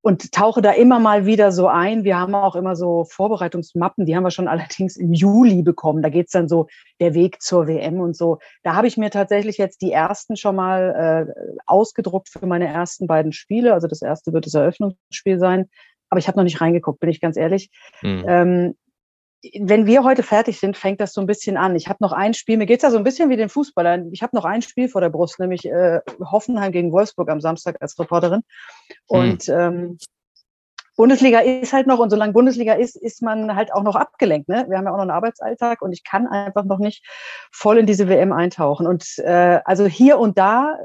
und 0.01 0.31
tauche 0.31 0.61
da 0.61 0.71
immer 0.71 0.99
mal 0.99 1.25
wieder 1.25 1.51
so 1.51 1.67
ein. 1.67 2.03
Wir 2.03 2.19
haben 2.19 2.33
auch 2.33 2.55
immer 2.55 2.75
so 2.75 3.05
Vorbereitungsmappen, 3.05 4.05
die 4.05 4.15
haben 4.15 4.23
wir 4.23 4.31
schon 4.31 4.47
allerdings 4.47 4.97
im 4.97 5.13
Juli 5.13 5.61
bekommen. 5.61 6.01
Da 6.01 6.09
geht's 6.09 6.31
dann 6.31 6.47
so 6.47 6.67
der 6.99 7.13
Weg 7.13 7.41
zur 7.41 7.67
WM 7.67 7.99
und 7.99 8.15
so. 8.15 8.39
Da 8.63 8.75
habe 8.75 8.87
ich 8.87 8.97
mir 8.97 9.11
tatsächlich 9.11 9.57
jetzt 9.57 9.81
die 9.81 9.91
ersten 9.91 10.37
schon 10.37 10.55
mal 10.55 11.27
äh, 11.27 11.61
ausgedruckt 11.65 12.29
für 12.29 12.45
meine 12.45 12.67
ersten 12.67 13.07
beiden 13.07 13.31
Spiele. 13.31 13.73
Also 13.73 13.87
das 13.87 14.01
erste 14.01 14.33
wird 14.33 14.45
das 14.45 14.53
Eröffnungsspiel 14.53 15.39
sein. 15.39 15.69
Aber 16.09 16.19
ich 16.19 16.27
habe 16.27 16.37
noch 16.37 16.43
nicht 16.43 16.59
reingeguckt, 16.59 16.99
bin 16.99 17.09
ich 17.09 17.21
ganz 17.21 17.37
ehrlich. 17.37 17.69
Mhm. 18.01 18.25
Ähm, 18.27 18.75
wenn 19.59 19.85
wir 19.87 20.03
heute 20.03 20.23
fertig 20.23 20.59
sind, 20.59 20.77
fängt 20.77 21.01
das 21.01 21.13
so 21.13 21.21
ein 21.21 21.27
bisschen 21.27 21.57
an. 21.57 21.75
Ich 21.75 21.87
habe 21.87 21.97
noch 22.01 22.11
ein 22.11 22.33
Spiel, 22.33 22.57
mir 22.57 22.67
geht's 22.67 22.83
ja 22.83 22.91
so 22.91 22.97
ein 22.97 23.03
bisschen 23.03 23.29
wie 23.29 23.37
den 23.37 23.49
Fußballern. 23.49 24.11
Ich 24.11 24.21
habe 24.21 24.35
noch 24.35 24.45
ein 24.45 24.61
Spiel 24.61 24.87
vor 24.87 25.01
der 25.01 25.09
Brust, 25.09 25.39
nämlich 25.39 25.65
äh, 25.65 25.99
Hoffenheim 26.19 26.71
gegen 26.71 26.91
Wolfsburg 26.91 27.29
am 27.29 27.41
Samstag 27.41 27.77
als 27.81 27.97
Reporterin. 27.97 28.41
Und 29.07 29.43
hm. 29.43 29.59
ähm, 29.59 29.97
Bundesliga 30.95 31.39
ist 31.39 31.73
halt 31.73 31.87
noch, 31.87 31.97
und 31.97 32.11
solange 32.11 32.33
Bundesliga 32.33 32.73
ist, 32.73 32.95
ist 32.95 33.23
man 33.23 33.55
halt 33.55 33.73
auch 33.73 33.81
noch 33.81 33.95
abgelenkt. 33.95 34.47
Ne? 34.47 34.65
Wir 34.69 34.77
haben 34.77 34.85
ja 34.85 34.91
auch 34.91 34.97
noch 34.97 35.01
einen 35.01 35.09
Arbeitsalltag 35.09 35.81
und 35.81 35.93
ich 35.93 36.03
kann 36.03 36.27
einfach 36.27 36.65
noch 36.65 36.79
nicht 36.79 37.03
voll 37.51 37.79
in 37.79 37.87
diese 37.87 38.07
WM 38.07 38.31
eintauchen. 38.31 38.85
Und 38.85 39.17
äh, 39.19 39.61
also 39.65 39.85
hier 39.85 40.19
und 40.19 40.37
da, 40.37 40.77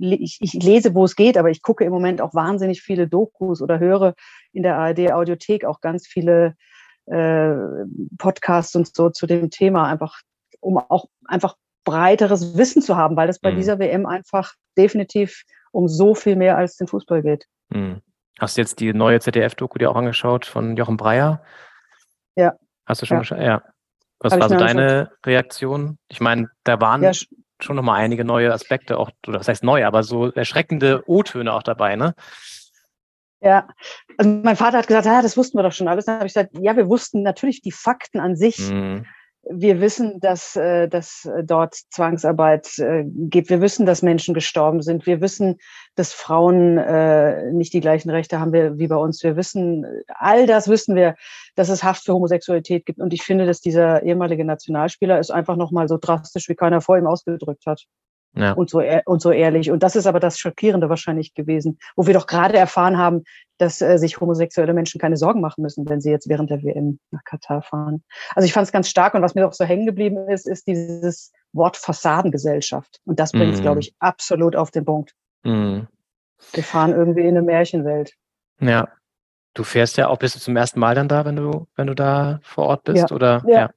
ich, 0.00 0.38
ich 0.40 0.54
lese, 0.54 0.94
wo 0.94 1.04
es 1.04 1.16
geht, 1.16 1.36
aber 1.36 1.50
ich 1.50 1.60
gucke 1.60 1.84
im 1.84 1.92
Moment 1.92 2.22
auch 2.22 2.32
wahnsinnig 2.32 2.80
viele 2.80 3.08
Dokus 3.08 3.60
oder 3.60 3.78
höre 3.78 4.14
in 4.52 4.62
der 4.62 4.78
ARD-Audiothek 4.78 5.66
auch 5.66 5.82
ganz 5.82 6.06
viele 6.06 6.54
äh, 7.06 7.54
Podcasts 8.18 8.74
und 8.76 8.94
so 8.94 9.10
zu 9.10 9.26
dem 9.26 9.50
Thema, 9.50 9.86
einfach 9.86 10.20
um 10.60 10.78
auch 10.78 11.06
einfach 11.26 11.56
breiteres 11.84 12.56
Wissen 12.56 12.82
zu 12.82 12.96
haben, 12.96 13.16
weil 13.16 13.28
es 13.28 13.38
bei 13.38 13.52
mhm. 13.52 13.56
dieser 13.56 13.78
WM 13.78 14.06
einfach 14.06 14.54
definitiv 14.76 15.44
um 15.72 15.88
so 15.88 16.14
viel 16.14 16.36
mehr 16.36 16.56
als 16.56 16.76
den 16.76 16.86
Fußball 16.86 17.22
geht. 17.22 17.46
Mhm. 17.70 18.02
Hast 18.38 18.56
du 18.56 18.62
jetzt 18.62 18.80
die 18.80 18.92
neue 18.92 19.20
ZDF-Doku 19.20 19.78
dir 19.78 19.90
auch 19.90 19.96
angeschaut 19.96 20.46
von 20.46 20.76
Jochen 20.76 20.96
Breyer? 20.96 21.42
Ja. 22.36 22.54
Hast 22.86 23.02
du 23.02 23.06
schon 23.06 23.16
ja. 23.16 23.20
geschaut? 23.20 23.40
Ja. 23.40 23.62
Was 24.18 24.32
Hab 24.32 24.40
war 24.40 24.48
so 24.48 24.56
deine 24.56 24.82
angeschaut. 24.82 25.26
Reaktion? 25.26 25.98
Ich 26.08 26.20
meine, 26.20 26.50
da 26.64 26.80
waren 26.80 27.02
ja, 27.02 27.12
schon 27.12 27.76
nochmal 27.76 28.00
einige 28.00 28.24
neue 28.24 28.52
Aspekte, 28.52 28.98
auch, 28.98 29.10
oder 29.26 29.40
was 29.40 29.48
heißt 29.48 29.64
neu, 29.64 29.84
aber 29.84 30.02
so 30.02 30.30
erschreckende 30.30 31.02
O-Töne 31.06 31.52
auch 31.52 31.62
dabei, 31.62 31.96
ne? 31.96 32.14
Ja, 33.42 33.68
also 34.18 34.30
mein 34.30 34.56
Vater 34.56 34.78
hat 34.78 34.86
gesagt, 34.86 35.06
ja, 35.06 35.22
das 35.22 35.36
wussten 35.36 35.58
wir 35.58 35.62
doch 35.62 35.72
schon 35.72 35.88
alles. 35.88 36.04
Dann 36.04 36.16
habe 36.16 36.26
ich 36.26 36.34
gesagt, 36.34 36.50
ja, 36.60 36.76
wir 36.76 36.88
wussten 36.88 37.22
natürlich 37.22 37.62
die 37.62 37.72
Fakten 37.72 38.20
an 38.20 38.36
sich. 38.36 38.70
Mhm. 38.70 39.06
Wir 39.42 39.80
wissen, 39.80 40.20
dass, 40.20 40.54
äh, 40.56 40.86
dass 40.86 41.26
dort 41.44 41.74
Zwangsarbeit 41.74 42.78
äh, 42.78 43.04
gibt. 43.06 43.48
Wir 43.48 43.62
wissen, 43.62 43.86
dass 43.86 44.02
Menschen 44.02 44.34
gestorben 44.34 44.82
sind. 44.82 45.06
Wir 45.06 45.22
wissen, 45.22 45.56
dass 45.94 46.12
Frauen 46.12 46.76
äh, 46.76 47.50
nicht 47.50 47.72
die 47.72 47.80
gleichen 47.80 48.10
Rechte 48.10 48.38
haben 48.38 48.52
wie 48.78 48.86
bei 48.86 48.96
uns. 48.96 49.22
Wir 49.22 49.36
wissen, 49.36 49.86
all 50.08 50.46
das 50.46 50.68
wissen 50.68 50.94
wir, 50.94 51.14
dass 51.54 51.70
es 51.70 51.82
Haft 51.82 52.04
für 52.04 52.12
Homosexualität 52.12 52.84
gibt. 52.84 53.00
Und 53.00 53.14
ich 53.14 53.22
finde, 53.22 53.46
dass 53.46 53.62
dieser 53.62 54.02
ehemalige 54.02 54.44
Nationalspieler 54.44 55.18
es 55.18 55.30
einfach 55.30 55.56
nochmal 55.56 55.88
so 55.88 55.96
drastisch 55.96 56.50
wie 56.50 56.54
keiner 56.54 56.82
vor 56.82 56.98
ihm 56.98 57.06
ausgedrückt 57.06 57.64
hat. 57.64 57.86
Ja. 58.34 58.52
Und, 58.52 58.70
so, 58.70 58.80
und 59.06 59.20
so 59.20 59.32
ehrlich. 59.32 59.70
Und 59.70 59.82
das 59.82 59.96
ist 59.96 60.06
aber 60.06 60.20
das 60.20 60.38
Schockierende 60.38 60.88
wahrscheinlich 60.88 61.34
gewesen, 61.34 61.78
wo 61.96 62.06
wir 62.06 62.14
doch 62.14 62.26
gerade 62.26 62.56
erfahren 62.56 62.96
haben, 62.96 63.24
dass 63.58 63.80
äh, 63.82 63.98
sich 63.98 64.20
homosexuelle 64.20 64.72
Menschen 64.72 65.00
keine 65.00 65.16
Sorgen 65.16 65.40
machen 65.40 65.62
müssen, 65.62 65.88
wenn 65.88 66.00
sie 66.00 66.10
jetzt 66.10 66.28
während 66.28 66.50
der 66.50 66.62
WM 66.62 67.00
nach 67.10 67.24
Katar 67.24 67.62
fahren. 67.62 68.04
Also 68.34 68.46
ich 68.46 68.52
fand 68.52 68.66
es 68.66 68.72
ganz 68.72 68.88
stark 68.88 69.14
und 69.14 69.22
was 69.22 69.34
mir 69.34 69.46
auch 69.46 69.52
so 69.52 69.64
hängen 69.64 69.86
geblieben 69.86 70.28
ist, 70.28 70.46
ist 70.46 70.66
dieses 70.66 71.32
Wort 71.52 71.76
Fassadengesellschaft. 71.76 73.00
Und 73.04 73.18
das 73.18 73.32
bringt 73.32 73.54
es, 73.54 73.60
mm. 73.60 73.62
glaube 73.62 73.80
ich, 73.80 73.94
absolut 73.98 74.54
auf 74.54 74.70
den 74.70 74.84
Punkt. 74.84 75.14
Mm. 75.42 75.80
Wir 76.52 76.64
fahren 76.64 76.92
irgendwie 76.92 77.22
in 77.22 77.36
eine 77.36 77.42
Märchenwelt. 77.42 78.14
Ja. 78.60 78.88
Du 79.52 79.64
fährst 79.64 79.96
ja 79.96 80.06
auch, 80.06 80.18
bist 80.18 80.36
du 80.36 80.40
zum 80.40 80.56
ersten 80.56 80.78
Mal 80.78 80.94
dann 80.94 81.08
da, 81.08 81.24
wenn 81.24 81.34
du, 81.34 81.66
wenn 81.74 81.88
du 81.88 81.94
da 81.94 82.38
vor 82.44 82.66
Ort 82.66 82.84
bist? 82.84 83.10
Ja. 83.10 83.14
Oder? 83.14 83.42
Ja. 83.46 83.58
ja. 83.58 83.70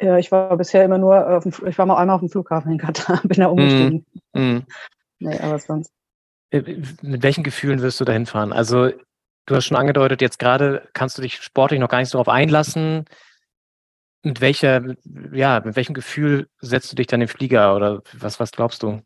Ja, 0.00 0.16
ich 0.16 0.32
war 0.32 0.56
bisher 0.56 0.84
immer 0.84 0.98
nur, 0.98 1.36
auf 1.36 1.42
dem, 1.42 1.52
ich 1.66 1.76
war 1.76 1.84
mal 1.84 1.98
einmal 1.98 2.14
auf 2.14 2.20
dem 2.20 2.30
Flughafen 2.30 2.72
in 2.72 2.78
Katar, 2.78 3.20
bin 3.24 3.40
da 3.40 3.46
umgestiegen. 3.46 4.06
Mm, 4.32 4.40
mm. 4.40 4.66
Nee, 5.22 5.38
aber 5.38 5.58
sonst. 5.58 5.92
Äh, 6.50 6.82
mit 7.02 7.22
welchen 7.22 7.44
Gefühlen 7.44 7.82
wirst 7.82 8.00
du 8.00 8.06
da 8.06 8.14
hinfahren? 8.14 8.54
Also, 8.54 8.90
du 9.44 9.54
hast 9.54 9.66
schon 9.66 9.76
angedeutet, 9.76 10.22
jetzt 10.22 10.38
gerade 10.38 10.88
kannst 10.94 11.18
du 11.18 11.22
dich 11.22 11.42
sportlich 11.42 11.78
noch 11.78 11.90
gar 11.90 11.98
nicht 11.98 12.08
so 12.08 12.16
darauf 12.16 12.30
einlassen. 12.30 13.04
Mit 14.22 14.40
welcher, 14.40 14.82
ja, 15.32 15.60
mit 15.62 15.76
welchem 15.76 15.92
Gefühl 15.92 16.48
setzt 16.60 16.90
du 16.90 16.96
dich 16.96 17.06
dann 17.06 17.20
in 17.20 17.26
den 17.26 17.36
Flieger 17.36 17.76
oder 17.76 18.02
was, 18.14 18.40
was 18.40 18.50
glaubst 18.50 18.82
du? 18.82 19.02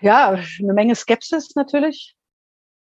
Ja, 0.00 0.30
eine 0.30 0.72
Menge 0.74 0.94
Skepsis 0.94 1.56
natürlich 1.56 2.16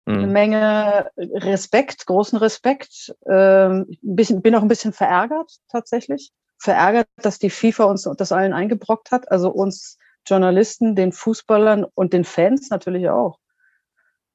eine 0.05 0.27
mhm. 0.27 0.33
Menge 0.33 1.11
Respekt, 1.17 2.05
großen 2.05 2.37
Respekt. 2.37 3.15
Ähm, 3.29 3.87
ein 4.03 4.15
bisschen, 4.15 4.41
bin 4.41 4.55
auch 4.55 4.61
ein 4.61 4.67
bisschen 4.67 4.93
verärgert 4.93 5.57
tatsächlich. 5.69 6.31
Verärgert, 6.57 7.07
dass 7.17 7.39
die 7.39 7.49
FIFA 7.49 7.85
uns 7.85 8.09
das 8.17 8.31
allen 8.31 8.53
eingebrockt 8.53 9.11
hat, 9.11 9.31
also 9.31 9.49
uns 9.49 9.97
Journalisten, 10.25 10.95
den 10.95 11.11
Fußballern 11.11 11.85
und 11.95 12.13
den 12.13 12.23
Fans 12.23 12.69
natürlich 12.69 13.09
auch. 13.09 13.39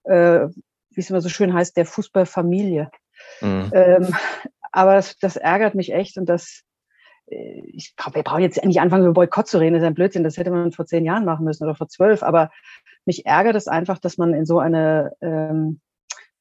Äh, 0.04 0.48
wie 0.90 1.00
es 1.00 1.10
immer 1.10 1.20
so 1.20 1.28
schön 1.28 1.52
heißt, 1.52 1.76
der 1.76 1.86
Fußballfamilie. 1.86 2.90
Mhm. 3.40 3.70
Ähm, 3.72 4.16
aber 4.72 4.94
das, 4.94 5.16
das 5.18 5.36
ärgert 5.36 5.74
mich 5.74 5.92
echt 5.92 6.16
und 6.18 6.26
das, 6.26 6.62
äh, 7.26 7.60
ich, 7.66 7.94
wir 8.12 8.22
brauchen 8.22 8.42
jetzt 8.42 8.64
nicht 8.64 8.80
anfangen, 8.80 9.04
über 9.04 9.14
Boykott 9.14 9.48
zu 9.48 9.58
reden, 9.58 9.74
das 9.74 9.82
ist 9.82 9.86
ein 9.86 9.94
Blödsinn, 9.94 10.24
das 10.24 10.36
hätte 10.36 10.50
man 10.50 10.72
vor 10.72 10.86
zehn 10.86 11.04
Jahren 11.04 11.24
machen 11.24 11.44
müssen 11.44 11.64
oder 11.64 11.74
vor 11.74 11.88
zwölf, 11.88 12.22
aber 12.22 12.50
mich 13.04 13.26
ärgert 13.26 13.56
es 13.56 13.68
einfach, 13.68 13.98
dass 13.98 14.18
man 14.18 14.34
in 14.34 14.46
so 14.46 14.58
eine 14.58 15.12
ähm, 15.20 15.80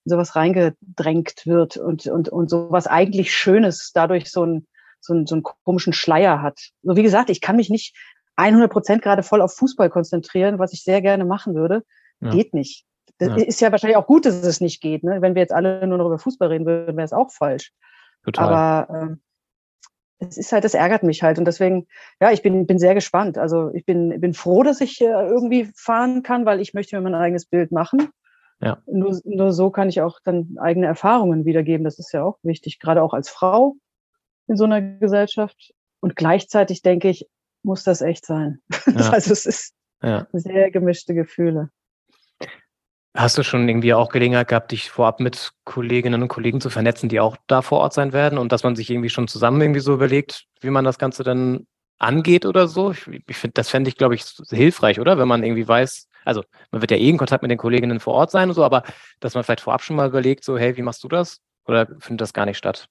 in 0.05 0.11
sowas 0.11 0.35
reingedrängt 0.35 1.45
wird 1.45 1.77
und, 1.77 2.05
und, 2.07 2.29
und 2.29 2.49
sowas 2.49 2.87
eigentlich 2.87 3.35
Schönes 3.35 3.91
dadurch 3.93 4.31
so, 4.31 4.45
ein, 4.45 4.67
so, 4.99 5.13
ein, 5.13 5.25
so 5.25 5.35
einen 5.35 5.43
komischen 5.43 5.93
Schleier 5.93 6.41
hat. 6.41 6.59
So 6.83 6.95
wie 6.95 7.03
gesagt, 7.03 7.29
ich 7.29 7.41
kann 7.41 7.55
mich 7.55 7.69
nicht 7.69 7.95
100 8.35 8.71
Prozent 8.71 9.01
gerade 9.01 9.23
voll 9.23 9.41
auf 9.41 9.55
Fußball 9.55 9.89
konzentrieren, 9.89 10.59
was 10.59 10.73
ich 10.73 10.83
sehr 10.83 11.01
gerne 11.01 11.25
machen 11.25 11.55
würde. 11.55 11.83
Ja. 12.21 12.29
Geht 12.29 12.53
nicht. 12.53 12.85
Das 13.17 13.29
ja. 13.29 13.35
ist 13.37 13.61
ja 13.61 13.71
wahrscheinlich 13.71 13.97
auch 13.97 14.07
gut, 14.07 14.25
dass 14.25 14.35
es 14.35 14.61
nicht 14.61 14.81
geht. 14.81 15.03
Ne? 15.03 15.21
Wenn 15.21 15.35
wir 15.35 15.41
jetzt 15.41 15.53
alle 15.53 15.85
nur 15.87 15.97
noch 15.97 16.07
über 16.07 16.19
Fußball 16.19 16.49
reden 16.49 16.65
würden, 16.65 16.97
wäre 16.97 17.05
es 17.05 17.13
auch 17.13 17.31
falsch. 17.31 17.71
Total. 18.23 18.47
Aber 18.47 19.01
ähm, 19.01 19.21
es 20.19 20.37
ist 20.37 20.51
halt, 20.51 20.63
das 20.63 20.73
ärgert 20.73 21.03
mich 21.03 21.23
halt. 21.23 21.37
Und 21.37 21.45
deswegen, 21.45 21.87
ja, 22.21 22.31
ich 22.31 22.41
bin, 22.41 22.65
bin 22.65 22.79
sehr 22.79 22.93
gespannt. 22.93 23.37
Also 23.37 23.71
ich 23.73 23.85
bin, 23.85 24.19
bin 24.21 24.33
froh, 24.33 24.63
dass 24.63 24.81
ich 24.81 25.01
irgendwie 25.01 25.69
fahren 25.75 26.23
kann, 26.23 26.45
weil 26.45 26.61
ich 26.61 26.73
möchte 26.73 26.95
mir 26.95 27.01
mein 27.01 27.15
eigenes 27.15 27.45
Bild 27.45 27.71
machen. 27.71 28.09
Ja. 28.61 28.77
Nur, 28.85 29.19
nur 29.25 29.51
so 29.51 29.69
kann 29.69 29.89
ich 29.89 30.01
auch 30.01 30.19
dann 30.23 30.55
eigene 30.59 30.87
Erfahrungen 30.87 31.45
wiedergeben. 31.45 31.83
Das 31.83 31.99
ist 31.99 32.13
ja 32.13 32.23
auch 32.23 32.37
wichtig, 32.43 32.79
gerade 32.79 33.01
auch 33.01 33.13
als 33.13 33.29
Frau 33.29 33.75
in 34.47 34.55
so 34.55 34.63
einer 34.63 34.81
Gesellschaft. 34.81 35.73
Und 35.99 36.15
gleichzeitig 36.15 36.81
denke 36.81 37.09
ich, 37.09 37.27
muss 37.63 37.83
das 37.83 38.01
echt 38.01 38.25
sein. 38.25 38.59
Ja. 38.87 39.09
also 39.09 39.33
es 39.33 39.45
ist 39.45 39.73
ja. 40.01 40.27
sehr 40.31 40.71
gemischte 40.71 41.13
Gefühle. 41.13 41.69
Hast 43.15 43.37
du 43.37 43.43
schon 43.43 43.69
irgendwie 43.69 43.93
auch 43.93 44.09
Gelegenheit 44.09 44.49
gehabt, 44.49 44.71
dich 44.71 44.91
vorab 44.91 45.21
mit 45.21 45.53
Kolleginnen 45.63 46.21
und 46.21 46.27
Kollegen 46.27 46.59
zu 46.59 46.69
vernetzen, 46.69 47.07
die 47.07 47.21
auch 47.21 47.37
da 47.47 47.61
vor 47.61 47.79
Ort 47.79 47.93
sein 47.93 48.11
werden 48.11 48.37
und 48.37 48.51
dass 48.51 48.63
man 48.63 48.75
sich 48.75 48.89
irgendwie 48.89 49.09
schon 49.09 49.29
zusammen 49.29 49.61
irgendwie 49.61 49.79
so 49.79 49.93
überlegt, 49.93 50.45
wie 50.59 50.69
man 50.69 50.83
das 50.83 50.99
Ganze 50.99 51.23
dann 51.23 51.65
angeht 51.97 52.45
oder 52.45 52.67
so? 52.67 52.91
Ich, 52.91 53.07
ich 53.07 53.37
finde, 53.37 53.53
das 53.53 53.69
fände 53.69 53.89
ich, 53.89 53.95
glaube 53.95 54.15
ich, 54.15 54.25
hilfreich, 54.49 54.99
oder? 54.99 55.17
Wenn 55.17 55.29
man 55.29 55.43
irgendwie 55.43 55.65
weiß, 55.65 56.09
also 56.25 56.43
man 56.71 56.81
wird 56.81 56.91
ja 56.91 56.97
eh 56.97 57.09
in 57.09 57.17
Kontakt 57.17 57.41
mit 57.41 57.51
den 57.51 57.57
Kolleginnen 57.57 58.01
vor 58.01 58.15
Ort 58.15 58.31
sein 58.31 58.49
und 58.49 58.55
so, 58.55 58.65
aber 58.65 58.83
dass 59.21 59.33
man 59.33 59.45
vielleicht 59.45 59.61
vorab 59.61 59.81
schon 59.81 59.95
mal 59.95 60.09
überlegt, 60.09 60.43
so, 60.43 60.57
hey, 60.57 60.75
wie 60.75 60.81
machst 60.81 61.01
du 61.03 61.07
das? 61.07 61.39
Oder 61.67 61.87
findet 61.99 62.19
das 62.19 62.33
gar 62.33 62.45
nicht 62.45 62.57
statt? 62.57 62.89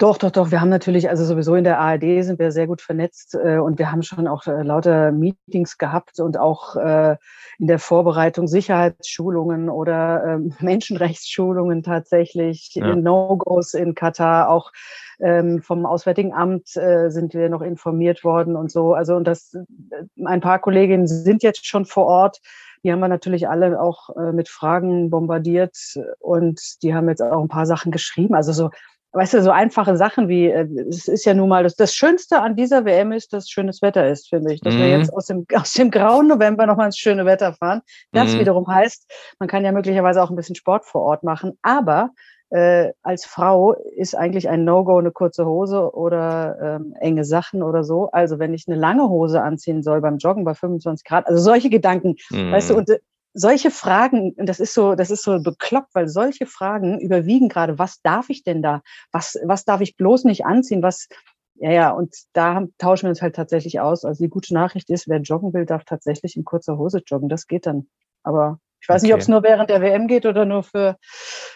Doch, 0.00 0.16
doch, 0.16 0.30
doch. 0.30 0.50
Wir 0.50 0.62
haben 0.62 0.70
natürlich, 0.70 1.10
also 1.10 1.26
sowieso 1.26 1.54
in 1.56 1.64
der 1.64 1.78
ARD 1.78 2.24
sind 2.24 2.38
wir 2.38 2.52
sehr 2.52 2.66
gut 2.66 2.80
vernetzt 2.80 3.34
äh, 3.34 3.58
und 3.58 3.78
wir 3.78 3.92
haben 3.92 4.02
schon 4.02 4.26
auch 4.28 4.46
äh, 4.46 4.62
lauter 4.62 5.12
Meetings 5.12 5.76
gehabt 5.76 6.20
und 6.20 6.38
auch 6.38 6.74
äh, 6.76 7.18
in 7.58 7.66
der 7.66 7.78
Vorbereitung 7.78 8.48
Sicherheitsschulungen 8.48 9.68
oder 9.68 10.24
ähm, 10.24 10.54
Menschenrechtsschulungen 10.60 11.82
tatsächlich, 11.82 12.70
Ja. 12.76 12.96
No-Gos 12.96 13.74
in 13.74 13.94
Katar, 13.94 14.48
auch 14.48 14.72
ähm, 15.20 15.60
vom 15.60 15.84
Auswärtigen 15.84 16.32
Amt 16.32 16.74
äh, 16.78 17.10
sind 17.10 17.34
wir 17.34 17.50
noch 17.50 17.60
informiert 17.60 18.24
worden 18.24 18.56
und 18.56 18.72
so. 18.72 18.94
Also 18.94 19.16
und 19.16 19.24
das, 19.24 19.52
äh, 19.52 20.24
ein 20.24 20.40
paar 20.40 20.60
Kolleginnen 20.60 21.08
sind 21.08 21.42
jetzt 21.42 21.66
schon 21.66 21.84
vor 21.84 22.06
Ort. 22.06 22.40
Die 22.82 22.90
haben 22.90 23.00
wir 23.00 23.08
natürlich 23.08 23.50
alle 23.50 23.78
auch 23.78 24.16
äh, 24.16 24.32
mit 24.32 24.48
Fragen 24.48 25.10
bombardiert 25.10 25.76
und 26.20 26.82
die 26.82 26.94
haben 26.94 27.10
jetzt 27.10 27.20
auch 27.20 27.42
ein 27.42 27.48
paar 27.48 27.66
Sachen 27.66 27.92
geschrieben. 27.92 28.34
Also 28.34 28.52
so 28.52 28.70
weißt 29.12 29.34
du, 29.34 29.42
so 29.42 29.50
einfache 29.50 29.96
Sachen 29.96 30.28
wie, 30.28 30.46
äh, 30.46 30.66
es 30.88 31.08
ist 31.08 31.24
ja 31.24 31.34
nun 31.34 31.48
mal, 31.48 31.62
das, 31.64 31.74
das 31.76 31.94
Schönste 31.94 32.40
an 32.40 32.56
dieser 32.56 32.84
WM 32.84 33.12
ist, 33.12 33.32
dass 33.32 33.48
schönes 33.50 33.82
Wetter 33.82 34.08
ist, 34.08 34.28
finde 34.28 34.52
ich. 34.52 34.60
Dass 34.60 34.76
wir 34.76 34.84
Mhm. 34.86 34.90
jetzt 34.92 35.12
aus 35.12 35.26
dem, 35.26 35.46
aus 35.54 35.72
dem 35.72 35.90
grauen 35.90 36.28
November 36.28 36.66
nochmal 36.66 36.86
ins 36.86 36.98
schöne 36.98 37.24
Wetter 37.26 37.52
fahren. 37.54 37.82
Das 38.12 38.34
Mhm. 38.34 38.40
wiederum 38.40 38.66
heißt, 38.68 39.10
man 39.38 39.48
kann 39.48 39.64
ja 39.64 39.72
möglicherweise 39.72 40.22
auch 40.22 40.30
ein 40.30 40.36
bisschen 40.36 40.54
Sport 40.56 40.84
vor 40.84 41.02
Ort 41.02 41.22
machen. 41.24 41.58
Aber 41.62 42.10
äh, 42.50 42.92
als 43.02 43.24
Frau 43.24 43.74
ist 43.96 44.16
eigentlich 44.16 44.48
ein 44.48 44.64
No-Go 44.64 44.98
eine 44.98 45.12
kurze 45.12 45.46
Hose 45.46 45.94
oder 45.94 46.58
ähm, 46.80 46.94
enge 47.00 47.24
Sachen 47.24 47.62
oder 47.62 47.84
so. 47.84 48.10
Also 48.10 48.38
wenn 48.40 48.54
ich 48.54 48.64
eine 48.66 48.76
lange 48.76 49.08
Hose 49.08 49.40
anziehen 49.42 49.82
soll 49.84 50.00
beim 50.00 50.18
Joggen 50.18 50.44
bei 50.44 50.54
25 50.54 51.04
Grad, 51.04 51.26
also 51.28 51.40
solche 51.40 51.70
Gedanken, 51.70 52.16
weißt 52.30 52.70
du, 52.70 52.74
Mhm. 52.74 52.78
und 52.80 52.90
äh, 52.90 52.98
solche 53.32 53.70
Fragen, 53.70 54.34
das 54.36 54.60
ist 54.60 54.74
so, 54.74 54.94
das 54.94 55.10
ist 55.10 55.22
so 55.22 55.40
bekloppt, 55.40 55.94
weil 55.94 56.08
solche 56.08 56.46
Fragen 56.46 56.98
überwiegen 56.98 57.48
gerade, 57.48 57.78
was 57.78 58.00
darf 58.02 58.28
ich 58.28 58.42
denn 58.42 58.62
da? 58.62 58.82
Was, 59.12 59.38
was 59.44 59.64
darf 59.64 59.80
ich 59.80 59.96
bloß 59.96 60.24
nicht 60.24 60.44
anziehen? 60.46 60.82
Was, 60.82 61.08
ja, 61.54 61.70
ja, 61.70 61.90
und 61.90 62.14
da 62.32 62.66
tauschen 62.78 63.04
wir 63.04 63.10
uns 63.10 63.22
halt 63.22 63.36
tatsächlich 63.36 63.80
aus. 63.80 64.04
Also 64.04 64.24
die 64.24 64.30
gute 64.30 64.54
Nachricht 64.54 64.90
ist, 64.90 65.08
wer 65.08 65.20
joggen 65.20 65.52
will, 65.52 65.66
darf 65.66 65.84
tatsächlich 65.84 66.36
in 66.36 66.44
kurzer 66.44 66.78
Hose 66.78 67.02
joggen. 67.06 67.28
Das 67.28 67.46
geht 67.46 67.66
dann. 67.66 67.88
Aber 68.22 68.58
ich 68.80 68.88
weiß 68.88 69.02
nicht, 69.02 69.12
ob 69.12 69.20
es 69.20 69.26
Okay. 69.26 69.32
nur 69.32 69.42
während 69.42 69.70
der 69.70 69.82
WM 69.82 70.08
geht 70.08 70.24
oder 70.24 70.44
nur 70.46 70.62
für 70.62 70.96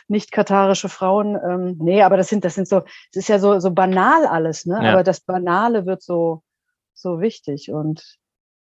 nicht-katarische 0.09 0.91
Frauen. 0.91 1.37
Ähm, 1.37 1.77
nee, 1.81 2.03
aber 2.03 2.17
das 2.17 2.29
sind, 2.29 2.45
das 2.45 2.55
sind 2.55 2.69
so, 2.69 2.83
es 3.11 3.17
ist 3.17 3.29
ja 3.29 3.39
so, 3.39 3.59
so 3.61 3.71
banal 3.71 4.27
alles, 4.27 4.67
ne? 4.67 4.79
Ja. 4.83 4.93
Aber 4.93 5.03
das 5.03 5.21
Banale 5.21 5.87
wird 5.87 6.03
so, 6.03 6.43
so 6.93 7.21
wichtig. 7.21 7.73
Und 7.73 8.19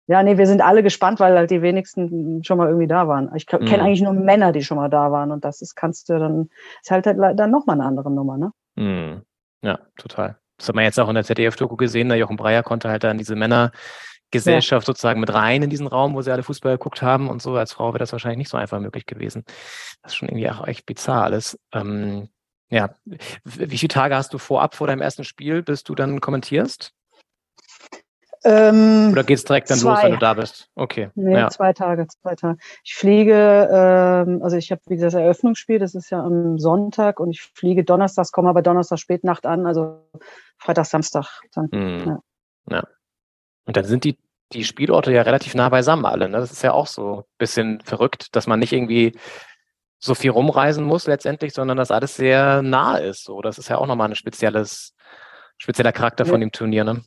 ja, 0.07 0.21
nee, 0.23 0.37
wir 0.37 0.47
sind 0.47 0.61
alle 0.61 0.83
gespannt, 0.83 1.19
weil 1.19 1.37
halt 1.37 1.49
die 1.51 1.61
wenigsten 1.61 2.43
schon 2.43 2.57
mal 2.57 2.67
irgendwie 2.67 2.87
da 2.87 3.07
waren. 3.07 3.31
Ich 3.35 3.45
kenne 3.47 3.63
Mhm. 3.65 3.79
eigentlich 3.79 4.01
nur 4.01 4.13
Männer, 4.13 4.51
die 4.51 4.63
schon 4.63 4.77
mal 4.77 4.89
da 4.89 5.11
waren. 5.11 5.31
Und 5.31 5.45
das 5.45 5.61
ist, 5.61 5.75
kannst 5.75 6.09
du 6.09 6.19
dann, 6.19 6.49
ist 6.81 6.91
halt 6.91 7.05
halt 7.07 7.39
dann 7.39 7.51
nochmal 7.51 7.79
eine 7.79 7.85
andere 7.85 8.11
Nummer, 8.11 8.37
ne? 8.37 8.51
Mhm. 8.75 9.21
Ja, 9.61 9.79
total. 9.97 10.37
Das 10.57 10.67
hat 10.67 10.75
man 10.75 10.83
jetzt 10.83 10.99
auch 10.99 11.07
in 11.09 11.15
der 11.15 11.23
ZDF-Doku 11.23 11.77
gesehen. 11.77 12.09
Der 12.09 12.17
Jochen 12.17 12.35
Breyer 12.35 12.63
konnte 12.63 12.89
halt 12.89 13.03
dann 13.03 13.17
diese 13.17 13.35
Männergesellschaft 13.35 14.85
sozusagen 14.85 15.19
mit 15.19 15.33
rein 15.33 15.63
in 15.63 15.69
diesen 15.69 15.87
Raum, 15.87 16.13
wo 16.15 16.21
sie 16.21 16.31
alle 16.31 16.43
Fußball 16.43 16.73
geguckt 16.73 17.01
haben 17.01 17.29
und 17.29 17.41
so. 17.41 17.55
Als 17.55 17.73
Frau 17.73 17.89
wäre 17.89 17.99
das 17.99 18.11
wahrscheinlich 18.11 18.39
nicht 18.39 18.49
so 18.49 18.57
einfach 18.57 18.79
möglich 18.79 19.05
gewesen. 19.05 19.43
Das 20.01 20.11
ist 20.11 20.15
schon 20.17 20.29
irgendwie 20.29 20.49
auch 20.49 20.67
echt 20.67 20.85
bizarr 20.85 21.23
alles. 21.23 21.57
Ähm, 21.73 22.29
ja, 22.69 22.89
wie 23.43 23.77
viele 23.77 23.89
Tage 23.89 24.15
hast 24.15 24.33
du 24.33 24.37
vorab 24.37 24.75
vor 24.75 24.87
deinem 24.87 25.01
ersten 25.01 25.23
Spiel, 25.23 25.61
bis 25.63 25.83
du 25.83 25.95
dann 25.95 26.19
kommentierst? 26.21 26.91
Ähm, 28.45 29.09
Oder 29.11 29.23
geht's 29.23 29.43
direkt 29.45 29.69
dann 29.69 29.79
los, 29.79 29.99
zwei. 29.99 30.03
wenn 30.03 30.11
du 30.13 30.17
da 30.17 30.33
bist? 30.33 30.69
Okay. 30.75 31.09
Nee, 31.15 31.33
ja. 31.33 31.49
zwei 31.49 31.71
Tage, 31.73 32.07
zwei 32.07 32.35
Tage. 32.35 32.57
Ich 32.83 32.95
fliege, 32.95 33.69
ähm, 33.71 34.41
also 34.43 34.57
ich 34.57 34.71
habe, 34.71 34.81
wie 34.87 34.95
gesagt, 34.95 35.13
das 35.13 35.21
Eröffnungsspiel, 35.21 35.79
das 35.79 35.95
ist 35.95 36.09
ja 36.09 36.21
am 36.21 36.59
Sonntag 36.59 37.19
und 37.19 37.31
ich 37.31 37.41
fliege 37.41 37.83
donnerstags, 37.83 38.31
komme 38.31 38.49
aber 38.49 38.61
Donnerstag 38.61 38.99
Spätnacht 38.99 39.45
an, 39.45 39.65
also 39.65 40.09
Freitag, 40.57 40.85
Samstag. 40.85 41.41
Dann. 41.53 41.69
Mhm. 41.71 42.03
Ja. 42.07 42.19
Ja. 42.77 42.83
Und 43.65 43.77
dann 43.77 43.85
sind 43.85 44.03
die, 44.03 44.17
die 44.51 44.65
Spielorte 44.65 45.13
ja 45.13 45.21
relativ 45.21 45.55
nah 45.55 45.69
beisammen 45.69 46.05
alle. 46.05 46.27
Ne? 46.27 46.37
Das 46.37 46.51
ist 46.51 46.63
ja 46.63 46.73
auch 46.73 46.87
so 46.87 47.19
ein 47.19 47.23
bisschen 47.37 47.79
verrückt, 47.81 48.35
dass 48.35 48.45
man 48.47 48.59
nicht 48.59 48.73
irgendwie 48.73 49.17
so 49.99 50.15
viel 50.15 50.31
rumreisen 50.31 50.83
muss 50.83 51.07
letztendlich, 51.07 51.53
sondern 51.53 51.77
dass 51.77 51.91
alles 51.91 52.17
sehr 52.17 52.61
nah 52.61 52.97
ist. 52.97 53.23
So, 53.23 53.41
das 53.41 53.57
ist 53.57 53.69
ja 53.69 53.77
auch 53.77 53.87
nochmal 53.87 54.09
ein 54.09 54.15
spezielles, 54.15 54.93
spezieller 55.57 55.93
Charakter 55.93 56.25
von 56.25 56.41
Ja. 56.41 56.47
dem 56.47 56.51
Turnier. 56.51 56.83
Ne? 56.83 57.03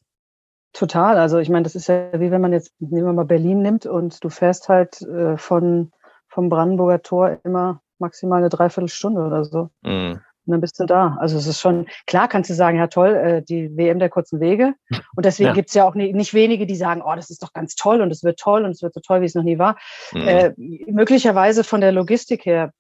Total. 0.77 1.17
Also 1.17 1.39
ich 1.39 1.49
meine, 1.49 1.63
das 1.63 1.75
ist 1.75 1.87
ja 1.89 2.21
wie 2.21 2.31
wenn 2.31 2.43
man 2.43 2.53
jetzt, 2.53 2.71
nehmen 2.81 3.07
wir 3.07 3.13
mal 3.15 3.25
Berlin 3.25 3.63
nimmt 3.63 3.87
und 3.87 4.23
du 4.23 4.29
fährst 4.29 4.69
halt 4.69 5.01
äh, 5.01 5.39
von 5.39 5.91
vom 6.29 6.51
Brandenburger 6.51 7.01
Tor 7.01 7.39
immer 7.45 7.81
maximal 7.99 8.41
eine 8.41 8.51
Dreiviertelstunde 8.51 9.23
oder 9.23 9.45
so. 9.45 9.71
Mhm. 9.83 10.21
Und 10.45 10.53
dann 10.53 10.61
bist 10.61 10.79
du 10.79 10.85
da. 10.85 11.17
Also 11.19 11.39
es 11.39 11.47
ist 11.47 11.61
schon, 11.61 11.87
klar 12.07 12.29
kannst 12.29 12.51
du 12.51 12.55
sagen, 12.55 12.77
ja 12.77 12.89
toll, 12.89 13.15
äh, 13.15 13.43
die 13.43 13.75
WM 13.75 13.99
der 13.99 14.11
kurzen 14.11 14.39
Wege. 14.39 14.75
Und 14.91 15.25
deswegen 15.25 15.49
Ja. 15.49 15.55
gibt's 15.55 15.73
ja 15.73 15.85
auch 15.85 15.95
nie, 15.95 16.13
nicht 16.13 16.35
wenige, 16.35 16.67
die 16.67 16.77
sagen, 16.77 17.01
oh, 17.03 17.15
das 17.17 17.31
ist 17.31 17.43
doch 17.43 17.55
ganz 17.55 17.75
toll 17.75 18.03
und 18.03 18.11
es 18.11 18.23
wird 18.23 18.39
toll 18.39 18.65
und 18.65 18.73
es 18.73 18.83
wird 18.83 18.93
so 18.93 19.01
toll, 19.01 19.23
wie 19.23 19.25
es 19.25 19.35
noch 19.35 19.45
nie 19.45 19.59
war. 19.59 19.79
Mhm. 20.13 20.29
Äh, 20.29 20.53
möglicherweise 20.89 21.65
von 21.65 21.81
der 21.81 21.93
Logistik 21.93 22.45
her 22.45 22.71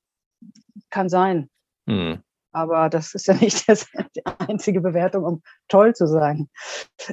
kann 0.90 1.09
sein. 1.09 1.49
Mhm. 1.86 2.20
Aber 2.57 2.88
das 2.88 3.14
ist 3.14 3.26
ja 3.26 3.34
nicht 3.40 3.68
das, 3.68 3.86
die 4.16 4.24
einzige 4.48 4.80
Bewertung, 4.80 5.24
um 5.24 5.42
toll 5.68 5.94
zu 5.94 6.07
sagen. 6.07 6.48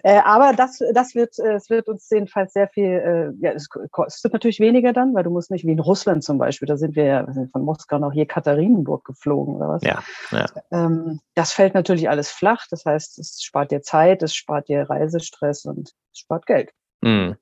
Äh, 0.02 0.22
aber 0.24 0.54
das, 0.54 0.82
das 0.94 1.16
wird, 1.16 1.38
äh, 1.38 1.56
es 1.56 1.70
wird 1.70 1.90
uns 1.90 2.10
jedenfalls 2.10 2.54
sehr 2.54 2.70
viel, 2.70 2.86
äh, 2.86 3.46
ja, 3.46 3.52
es 3.52 3.68
kostet 3.70 4.32
natürlich 4.32 4.62
weniger 4.62 4.94
dann, 4.94 5.14
weil 5.14 5.24
du 5.24 5.32
musst 5.32 5.52
nicht 5.52 5.66
wie 5.66 5.74
in 5.74 5.82
Russland 5.82 6.24
zum 6.24 6.38
Beispiel, 6.38 6.66
da 6.66 6.78
sind 6.78 6.96
wir 6.96 7.04
ja 7.04 7.28
wir 7.28 7.34
sind 7.34 7.52
von 7.52 7.64
Moskau 7.64 8.00
nach 8.00 8.14
hier 8.14 8.26
Katharinenburg 8.26 9.04
geflogen 9.04 9.56
oder 9.56 9.68
was. 9.68 9.84
Ja, 9.84 10.02
ja. 10.32 10.46
Ähm, 10.72 11.20
das 11.36 11.52
fällt 11.52 11.74
natürlich 11.74 12.10
alles 12.10 12.32
flach. 12.32 12.66
Das 12.70 12.86
heißt, 12.86 13.20
es 13.20 13.44
spart 13.44 13.72
dir 13.72 13.82
Zeit, 13.82 14.24
es 14.24 14.34
spart 14.34 14.70
dir 14.70 14.90
Reisestress 14.90 15.66
und 15.66 15.90
es 16.14 16.20
spart 16.20 16.46
Geld. 16.46 16.72
Mhm. 17.02 17.36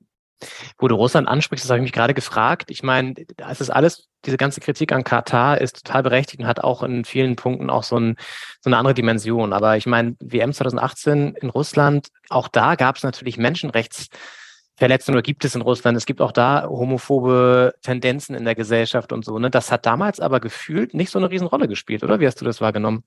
Wo 0.78 0.88
du 0.88 0.94
Russland 0.94 1.28
ansprichst, 1.28 1.64
das 1.64 1.70
habe 1.70 1.78
ich 1.78 1.84
mich 1.84 1.92
gerade 1.92 2.14
gefragt. 2.14 2.70
Ich 2.70 2.82
meine, 2.82 3.14
es 3.48 3.60
ist 3.60 3.70
alles, 3.70 4.08
diese 4.24 4.36
ganze 4.36 4.60
Kritik 4.60 4.92
an 4.92 5.04
Katar 5.04 5.60
ist 5.60 5.84
total 5.84 6.02
berechtigt 6.02 6.40
und 6.40 6.46
hat 6.46 6.60
auch 6.60 6.82
in 6.82 7.04
vielen 7.04 7.36
Punkten 7.36 7.70
auch 7.70 7.82
so, 7.82 7.98
ein, 7.98 8.16
so 8.60 8.68
eine 8.68 8.76
andere 8.76 8.94
Dimension. 8.94 9.52
Aber 9.52 9.76
ich 9.76 9.86
meine, 9.86 10.16
WM 10.20 10.52
2018 10.52 11.34
in 11.40 11.50
Russland, 11.50 12.08
auch 12.28 12.48
da 12.48 12.74
gab 12.74 12.96
es 12.96 13.02
natürlich 13.02 13.36
Menschenrechtsverletzungen 13.36 15.16
oder 15.16 15.22
gibt 15.22 15.44
es 15.44 15.54
in 15.54 15.62
Russland. 15.62 15.96
Es 15.96 16.06
gibt 16.06 16.20
auch 16.20 16.32
da 16.32 16.66
homophobe 16.68 17.74
Tendenzen 17.82 18.34
in 18.34 18.44
der 18.44 18.54
Gesellschaft 18.54 19.12
und 19.12 19.24
so. 19.24 19.38
Ne? 19.38 19.50
Das 19.50 19.70
hat 19.70 19.86
damals 19.86 20.20
aber 20.20 20.40
gefühlt 20.40 20.94
nicht 20.94 21.10
so 21.10 21.18
eine 21.18 21.30
Riesenrolle 21.30 21.68
gespielt, 21.68 22.04
oder? 22.04 22.20
Wie 22.20 22.26
hast 22.26 22.40
du 22.40 22.44
das 22.44 22.60
wahrgenommen? 22.60 23.04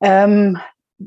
Ähm, 0.00 0.58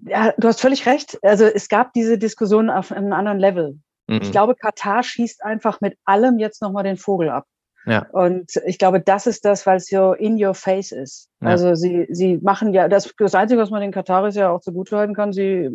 ja, 0.03 0.33
du 0.37 0.47
hast 0.47 0.61
völlig 0.61 0.85
recht. 0.85 1.17
Also 1.21 1.45
es 1.45 1.69
gab 1.69 1.93
diese 1.93 2.17
Diskussion 2.17 2.69
auf 2.69 2.91
einem 2.91 3.13
anderen 3.13 3.39
Level. 3.39 3.79
Mhm. 4.07 4.21
Ich 4.21 4.31
glaube, 4.31 4.55
Katar 4.55 5.03
schießt 5.03 5.43
einfach 5.43 5.81
mit 5.81 5.97
allem 6.05 6.39
jetzt 6.39 6.61
nochmal 6.61 6.83
den 6.83 6.97
Vogel 6.97 7.29
ab. 7.29 7.45
Ja. 7.85 8.07
Und 8.11 8.51
ich 8.65 8.79
glaube, 8.79 8.99
das 8.99 9.27
ist 9.27 9.45
das, 9.45 9.65
weil 9.65 9.77
es 9.77 9.87
so 9.87 10.13
in 10.13 10.43
your 10.43 10.55
face 10.55 10.91
ist. 10.91 11.29
Ja. 11.41 11.49
Also 11.49 11.75
sie, 11.75 12.07
sie 12.09 12.37
machen 12.37 12.73
ja, 12.73 12.87
das, 12.87 13.13
das 13.17 13.35
Einzige, 13.35 13.61
was 13.61 13.69
man 13.69 13.81
den 13.81 13.91
Kataris 13.91 14.35
ja 14.35 14.49
auch 14.49 14.61
zugutehalten 14.61 15.15
kann, 15.15 15.33
sie 15.33 15.69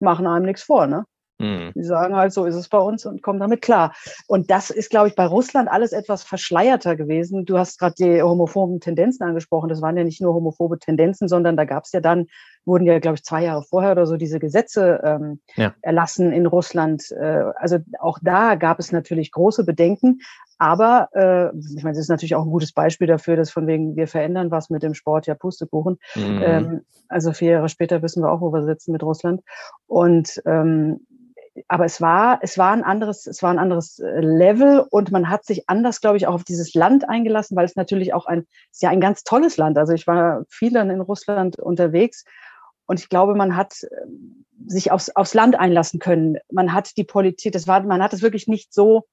machen 0.00 0.26
einem 0.26 0.44
nichts 0.44 0.62
vor, 0.62 0.86
ne? 0.86 1.04
Mhm. 1.38 1.72
Die 1.74 1.84
sagen 1.84 2.16
halt, 2.16 2.32
so 2.32 2.44
ist 2.46 2.54
es 2.54 2.68
bei 2.68 2.78
uns 2.78 3.04
und 3.04 3.22
kommen 3.22 3.40
damit 3.40 3.62
klar. 3.62 3.94
Und 4.26 4.50
das 4.50 4.70
ist, 4.70 4.90
glaube 4.90 5.08
ich, 5.08 5.14
bei 5.14 5.26
Russland 5.26 5.68
alles 5.70 5.92
etwas 5.92 6.22
verschleierter 6.22 6.96
gewesen. 6.96 7.44
Du 7.44 7.58
hast 7.58 7.78
gerade 7.78 7.94
die 7.98 8.22
homophoben 8.22 8.80
Tendenzen 8.80 9.24
angesprochen. 9.26 9.68
Das 9.68 9.82
waren 9.82 9.96
ja 9.96 10.04
nicht 10.04 10.20
nur 10.20 10.34
homophobe 10.34 10.78
Tendenzen, 10.78 11.28
sondern 11.28 11.56
da 11.56 11.64
gab 11.64 11.84
es 11.84 11.92
ja 11.92 12.00
dann, 12.00 12.26
wurden 12.64 12.86
ja, 12.86 12.98
glaube 12.98 13.16
ich, 13.16 13.24
zwei 13.24 13.44
Jahre 13.44 13.62
vorher 13.62 13.92
oder 13.92 14.06
so 14.06 14.16
diese 14.16 14.38
Gesetze 14.38 15.00
ähm, 15.04 15.40
Ja. 15.56 15.74
erlassen 15.82 16.32
in 16.32 16.46
Russland. 16.46 17.10
Äh, 17.12 17.44
also 17.56 17.78
auch 18.00 18.18
da 18.22 18.54
gab 18.54 18.78
es 18.78 18.92
natürlich 18.92 19.30
große 19.30 19.64
Bedenken. 19.64 20.20
Aber 20.58 21.10
äh, 21.12 21.48
ich 21.76 21.82
meine, 21.82 21.92
das 21.92 22.04
ist 22.04 22.08
natürlich 22.08 22.34
auch 22.34 22.44
ein 22.44 22.50
gutes 22.50 22.72
Beispiel 22.72 23.06
dafür, 23.06 23.36
dass 23.36 23.50
von 23.50 23.66
wegen 23.66 23.94
wir 23.94 24.08
verändern 24.08 24.50
was 24.50 24.70
mit 24.70 24.82
dem 24.82 24.94
Sport, 24.94 25.26
ja 25.26 25.34
Pustekuchen. 25.34 25.98
Mhm. 26.14 26.42
Ähm, 26.42 26.80
also 27.08 27.32
vier 27.32 27.52
Jahre 27.52 27.68
später 27.68 28.02
wissen 28.02 28.22
wir 28.22 28.32
auch, 28.32 28.40
wo 28.40 28.52
wir 28.52 28.64
sitzen 28.64 28.92
mit 28.92 29.02
Russland. 29.02 29.42
Und 29.86 30.42
ähm, 30.46 31.06
aber 31.68 31.84
es 31.84 32.00
war, 32.00 32.38
es 32.42 32.58
war 32.58 32.72
ein 32.72 32.84
anderes, 32.84 33.26
es 33.26 33.42
war 33.42 33.50
ein 33.50 33.58
anderes 33.58 33.98
äh, 33.98 34.20
Level 34.20 34.84
und 34.90 35.10
man 35.10 35.28
hat 35.28 35.44
sich 35.44 35.68
anders, 35.68 36.00
glaube 36.00 36.16
ich, 36.16 36.26
auch 36.26 36.34
auf 36.34 36.44
dieses 36.44 36.74
Land 36.74 37.08
eingelassen, 37.08 37.56
weil 37.56 37.64
es 37.64 37.76
natürlich 37.76 38.14
auch 38.14 38.26
ein, 38.26 38.46
es 38.70 38.76
ist 38.76 38.82
ja 38.82 38.90
ein 38.90 39.00
ganz 39.00 39.24
tolles 39.24 39.56
Land. 39.56 39.78
Also 39.78 39.92
ich 39.92 40.06
war 40.06 40.44
viel 40.48 40.72
dann 40.72 40.90
in 40.90 41.00
Russland 41.00 41.58
unterwegs 41.58 42.24
und 42.86 43.00
ich 43.00 43.08
glaube, 43.08 43.34
man 43.34 43.56
hat 43.56 43.74
ähm, 44.02 44.44
sich 44.66 44.90
aufs, 44.90 45.10
aufs 45.10 45.34
Land 45.34 45.58
einlassen 45.58 46.00
können. 46.00 46.38
Man 46.50 46.72
hat 46.72 46.96
die 46.96 47.04
Politik, 47.04 47.52
das 47.52 47.66
war, 47.66 47.82
man 47.82 48.02
hat 48.02 48.12
es 48.12 48.22
wirklich 48.22 48.48
nicht 48.48 48.72
so 48.72 49.06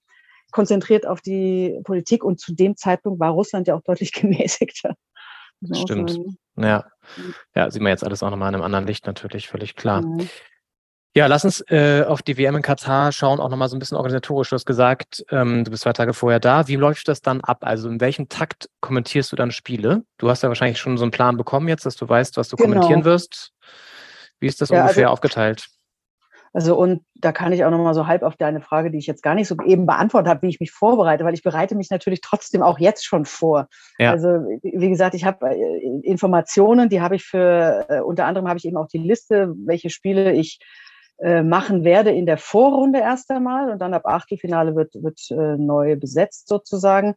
konzentriert 0.51 1.07
auf 1.07 1.21
die 1.21 1.79
Politik 1.83 2.23
und 2.23 2.39
zu 2.39 2.53
dem 2.53 2.77
Zeitpunkt 2.77 3.19
war 3.19 3.31
Russland 3.31 3.67
ja 3.67 3.75
auch 3.75 3.81
deutlich 3.81 4.11
gemäßigter. 4.13 4.95
Stimmt. 5.73 6.19
Ja. 6.57 6.85
ja, 7.55 7.71
sieht 7.71 7.81
man 7.81 7.91
jetzt 7.91 8.03
alles 8.03 8.21
auch 8.21 8.29
nochmal 8.29 8.49
in 8.49 8.55
einem 8.55 8.63
anderen 8.63 8.85
Licht 8.85 9.07
natürlich, 9.07 9.47
völlig 9.47 9.75
klar. 9.75 10.01
Mhm. 10.01 10.29
Ja, 11.15 11.27
lass 11.27 11.45
uns 11.45 11.63
äh, 11.69 12.03
auf 12.07 12.23
die 12.23 12.37
WM 12.39 12.55
in 12.55 12.63
Katar 12.63 13.11
schauen, 13.11 13.39
auch 13.39 13.49
nochmal 13.49 13.69
so 13.69 13.75
ein 13.75 13.79
bisschen 13.79 13.97
organisatorisch. 13.97 14.49
Du 14.49 14.55
hast 14.55 14.65
gesagt, 14.65 15.23
ähm, 15.29 15.63
du 15.63 15.69
bist 15.69 15.83
zwei 15.83 15.93
Tage 15.93 16.13
vorher 16.13 16.39
da. 16.39 16.67
Wie 16.67 16.75
läuft 16.75 17.07
das 17.07 17.21
dann 17.21 17.41
ab? 17.41 17.59
Also 17.61 17.87
in 17.87 18.01
welchem 18.01 18.29
Takt 18.29 18.67
kommentierst 18.81 19.31
du 19.31 19.35
dann 19.35 19.51
Spiele? 19.51 20.03
Du 20.17 20.29
hast 20.29 20.41
ja 20.41 20.49
wahrscheinlich 20.49 20.79
schon 20.79 20.97
so 20.97 21.03
einen 21.03 21.11
Plan 21.11 21.37
bekommen 21.37 21.67
jetzt, 21.67 21.85
dass 21.85 21.95
du 21.97 22.09
weißt, 22.09 22.35
was 22.37 22.49
du 22.49 22.55
Genau. 22.55 22.69
kommentieren 22.73 23.05
wirst. 23.05 23.51
Wie 24.39 24.47
ist 24.47 24.59
das 24.59 24.69
Ja, 24.69 24.81
ungefähr 24.81 25.05
also- 25.05 25.13
aufgeteilt? 25.13 25.67
Also 26.55 26.75
und 26.77 27.03
da 27.15 27.31
kann 27.31 27.51
ich 27.51 27.65
auch 27.65 27.71
noch 27.71 27.79
mal 27.79 27.95
so 27.95 28.05
halb 28.05 28.21
auf 28.21 28.35
deine 28.35 28.61
Frage, 28.61 28.91
die 28.91 28.99
ich 28.99 29.07
jetzt 29.07 29.23
gar 29.23 29.33
nicht 29.33 29.47
so 29.47 29.55
eben 29.65 29.87
beantwortet 29.87 30.29
habe, 30.29 30.43
wie 30.43 30.49
ich 30.49 30.59
mich 30.59 30.71
vorbereite, 30.71 31.25
weil 31.25 31.33
ich 31.33 31.41
bereite 31.41 31.73
mich 31.75 31.89
natürlich 31.89 32.21
trotzdem 32.21 32.61
auch 32.61 32.77
jetzt 32.77 33.05
schon 33.05 33.25
vor. 33.25 33.67
Ja. 33.97 34.11
Also 34.11 34.27
wie 34.61 34.89
gesagt, 34.89 35.15
ich 35.15 35.25
habe 35.25 35.47
äh, 35.49 35.79
Informationen, 36.03 36.89
die 36.89 37.01
habe 37.01 37.15
ich 37.15 37.23
für 37.23 37.85
äh, 37.89 38.01
unter 38.01 38.25
anderem 38.25 38.47
habe 38.47 38.59
ich 38.59 38.65
eben 38.65 38.77
auch 38.77 38.87
die 38.87 38.99
Liste, 38.99 39.51
welche 39.65 39.89
Spiele 39.89 40.31
ich 40.33 40.59
machen 41.43 41.83
werde 41.83 42.11
in 42.11 42.25
der 42.25 42.37
Vorrunde 42.37 42.99
erst 42.99 43.29
einmal 43.31 43.69
und 43.69 43.79
dann 43.79 43.93
ab 43.93 44.05
Achtelfinale 44.05 44.75
wird, 44.75 44.95
wird 45.01 45.19
äh, 45.31 45.57
neu 45.57 45.95
besetzt 45.95 46.47
sozusagen. 46.47 47.15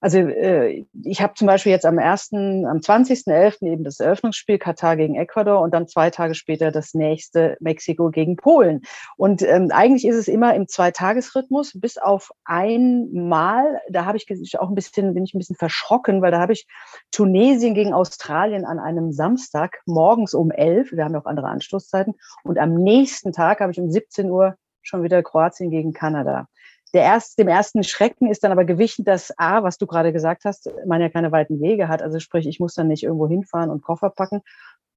Also 0.00 0.18
äh, 0.18 0.84
ich 1.02 1.22
habe 1.22 1.34
zum 1.34 1.46
Beispiel 1.46 1.72
jetzt 1.72 1.86
am 1.86 1.98
1., 1.98 2.32
am 2.32 2.78
20.11. 2.78 3.66
eben 3.66 3.84
das 3.84 4.00
Eröffnungsspiel 4.00 4.58
Katar 4.58 4.96
gegen 4.96 5.14
Ecuador 5.14 5.60
und 5.60 5.72
dann 5.72 5.88
zwei 5.88 6.10
Tage 6.10 6.34
später 6.34 6.70
das 6.70 6.94
nächste 6.94 7.56
Mexiko 7.60 8.10
gegen 8.10 8.36
Polen. 8.36 8.82
Und 9.16 9.42
ähm, 9.42 9.70
eigentlich 9.72 10.06
ist 10.06 10.16
es 10.16 10.28
immer 10.28 10.54
im 10.54 10.68
Zweitagesrhythmus, 10.68 11.72
bis 11.80 11.98
auf 11.98 12.30
einmal, 12.44 13.80
da 13.88 14.04
habe 14.04 14.18
ich 14.18 14.58
auch 14.58 14.68
ein 14.68 14.74
bisschen, 14.74 15.14
bin 15.14 15.24
ich 15.24 15.34
ein 15.34 15.38
bisschen 15.38 15.56
verschrocken, 15.56 16.20
weil 16.20 16.30
da 16.30 16.40
habe 16.40 16.52
ich 16.52 16.66
Tunesien 17.10 17.74
gegen 17.74 17.92
Australien 17.92 18.64
an 18.64 18.78
einem 18.78 19.12
Samstag 19.12 19.80
morgens 19.86 20.34
um 20.34 20.50
11, 20.50 20.92
wir 20.92 21.04
haben 21.04 21.14
ja 21.14 21.20
auch 21.20 21.26
andere 21.26 21.48
Anstoßzeiten, 21.48 22.14
und 22.44 22.58
am 22.58 22.74
nächsten 22.74 23.32
Tag 23.36 23.60
habe 23.60 23.72
ich 23.72 23.78
um 23.80 23.90
17 23.90 24.30
Uhr 24.30 24.56
schon 24.82 25.02
wieder 25.02 25.22
Kroatien 25.22 25.70
gegen 25.70 25.92
Kanada. 25.92 26.48
Der 26.94 27.02
erst, 27.02 27.38
dem 27.38 27.48
ersten 27.48 27.82
Schrecken 27.84 28.30
ist 28.30 28.42
dann 28.44 28.52
aber 28.52 28.64
gewichen, 28.64 29.04
dass 29.04 29.36
A, 29.38 29.62
was 29.62 29.76
du 29.76 29.86
gerade 29.86 30.12
gesagt 30.12 30.44
hast, 30.44 30.70
man 30.86 31.00
ja 31.00 31.08
keine 31.08 31.32
weiten 31.32 31.60
Wege 31.60 31.88
hat. 31.88 32.00
Also 32.02 32.20
sprich, 32.20 32.46
ich 32.46 32.60
muss 32.60 32.74
dann 32.74 32.88
nicht 32.88 33.02
irgendwo 33.02 33.28
hinfahren 33.28 33.70
und 33.70 33.82
Koffer 33.82 34.10
packen. 34.10 34.40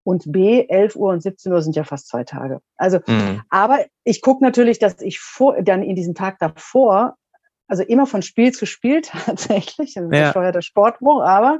Und 0.03 0.31
B, 0.31 0.65
11 0.69 0.95
Uhr 0.95 1.11
und 1.11 1.21
17 1.21 1.51
Uhr 1.51 1.61
sind 1.61 1.75
ja 1.75 1.83
fast 1.83 2.07
zwei 2.07 2.23
Tage. 2.23 2.61
Also, 2.77 2.99
Mhm. 3.07 3.41
aber 3.49 3.79
ich 4.03 4.21
gucke 4.21 4.43
natürlich, 4.43 4.79
dass 4.79 5.01
ich 5.01 5.19
vor, 5.19 5.61
dann 5.61 5.83
in 5.83 5.95
diesem 5.95 6.15
Tag 6.15 6.39
davor, 6.39 7.15
also 7.67 7.83
immer 7.83 8.07
von 8.07 8.21
Spiel 8.21 8.51
zu 8.53 8.65
Spiel 8.65 9.01
tatsächlich, 9.03 9.93
das 9.95 10.05
ist 10.05 10.13
Ja. 10.13 10.19
ja. 10.19 10.31
steuerter 10.31 10.61
Sportbuch, 10.61 11.21
aber 11.21 11.59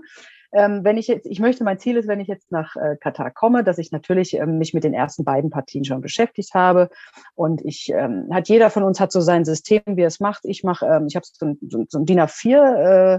ähm, 0.51 0.83
wenn 0.83 0.97
ich 0.97 1.07
jetzt, 1.07 1.25
ich 1.27 1.39
möchte, 1.39 1.63
mein 1.63 1.79
Ziel 1.79 1.97
ist, 1.97 2.07
wenn 2.07 2.19
ich 2.19 2.27
jetzt 2.27 2.51
nach 2.51 2.75
äh, 2.75 2.95
Katar 2.97 3.31
komme, 3.31 3.63
dass 3.63 3.77
ich 3.77 3.91
natürlich 3.91 4.33
ähm, 4.33 4.57
mich 4.57 4.73
mit 4.73 4.83
den 4.83 4.93
ersten 4.93 5.23
beiden 5.23 5.49
Partien 5.49 5.85
schon 5.85 6.01
beschäftigt 6.01 6.53
habe. 6.53 6.89
Und 7.35 7.63
ich, 7.63 7.91
ähm, 7.93 8.27
hat 8.31 8.49
jeder 8.49 8.69
von 8.69 8.83
uns 8.83 8.99
hat 8.99 9.11
so 9.11 9.21
sein 9.21 9.45
System, 9.45 9.81
wie 9.85 10.01
er 10.01 10.07
es 10.07 10.19
macht. 10.19 10.45
Ich 10.45 10.63
mache, 10.63 10.85
ähm, 10.85 11.05
ich 11.07 11.15
habe 11.15 11.25
so, 11.25 11.55
so, 11.67 11.85
so 11.87 11.99
ein 11.99 12.05
DIN 12.05 12.19
A4, 12.19 12.55
äh, 12.75 13.15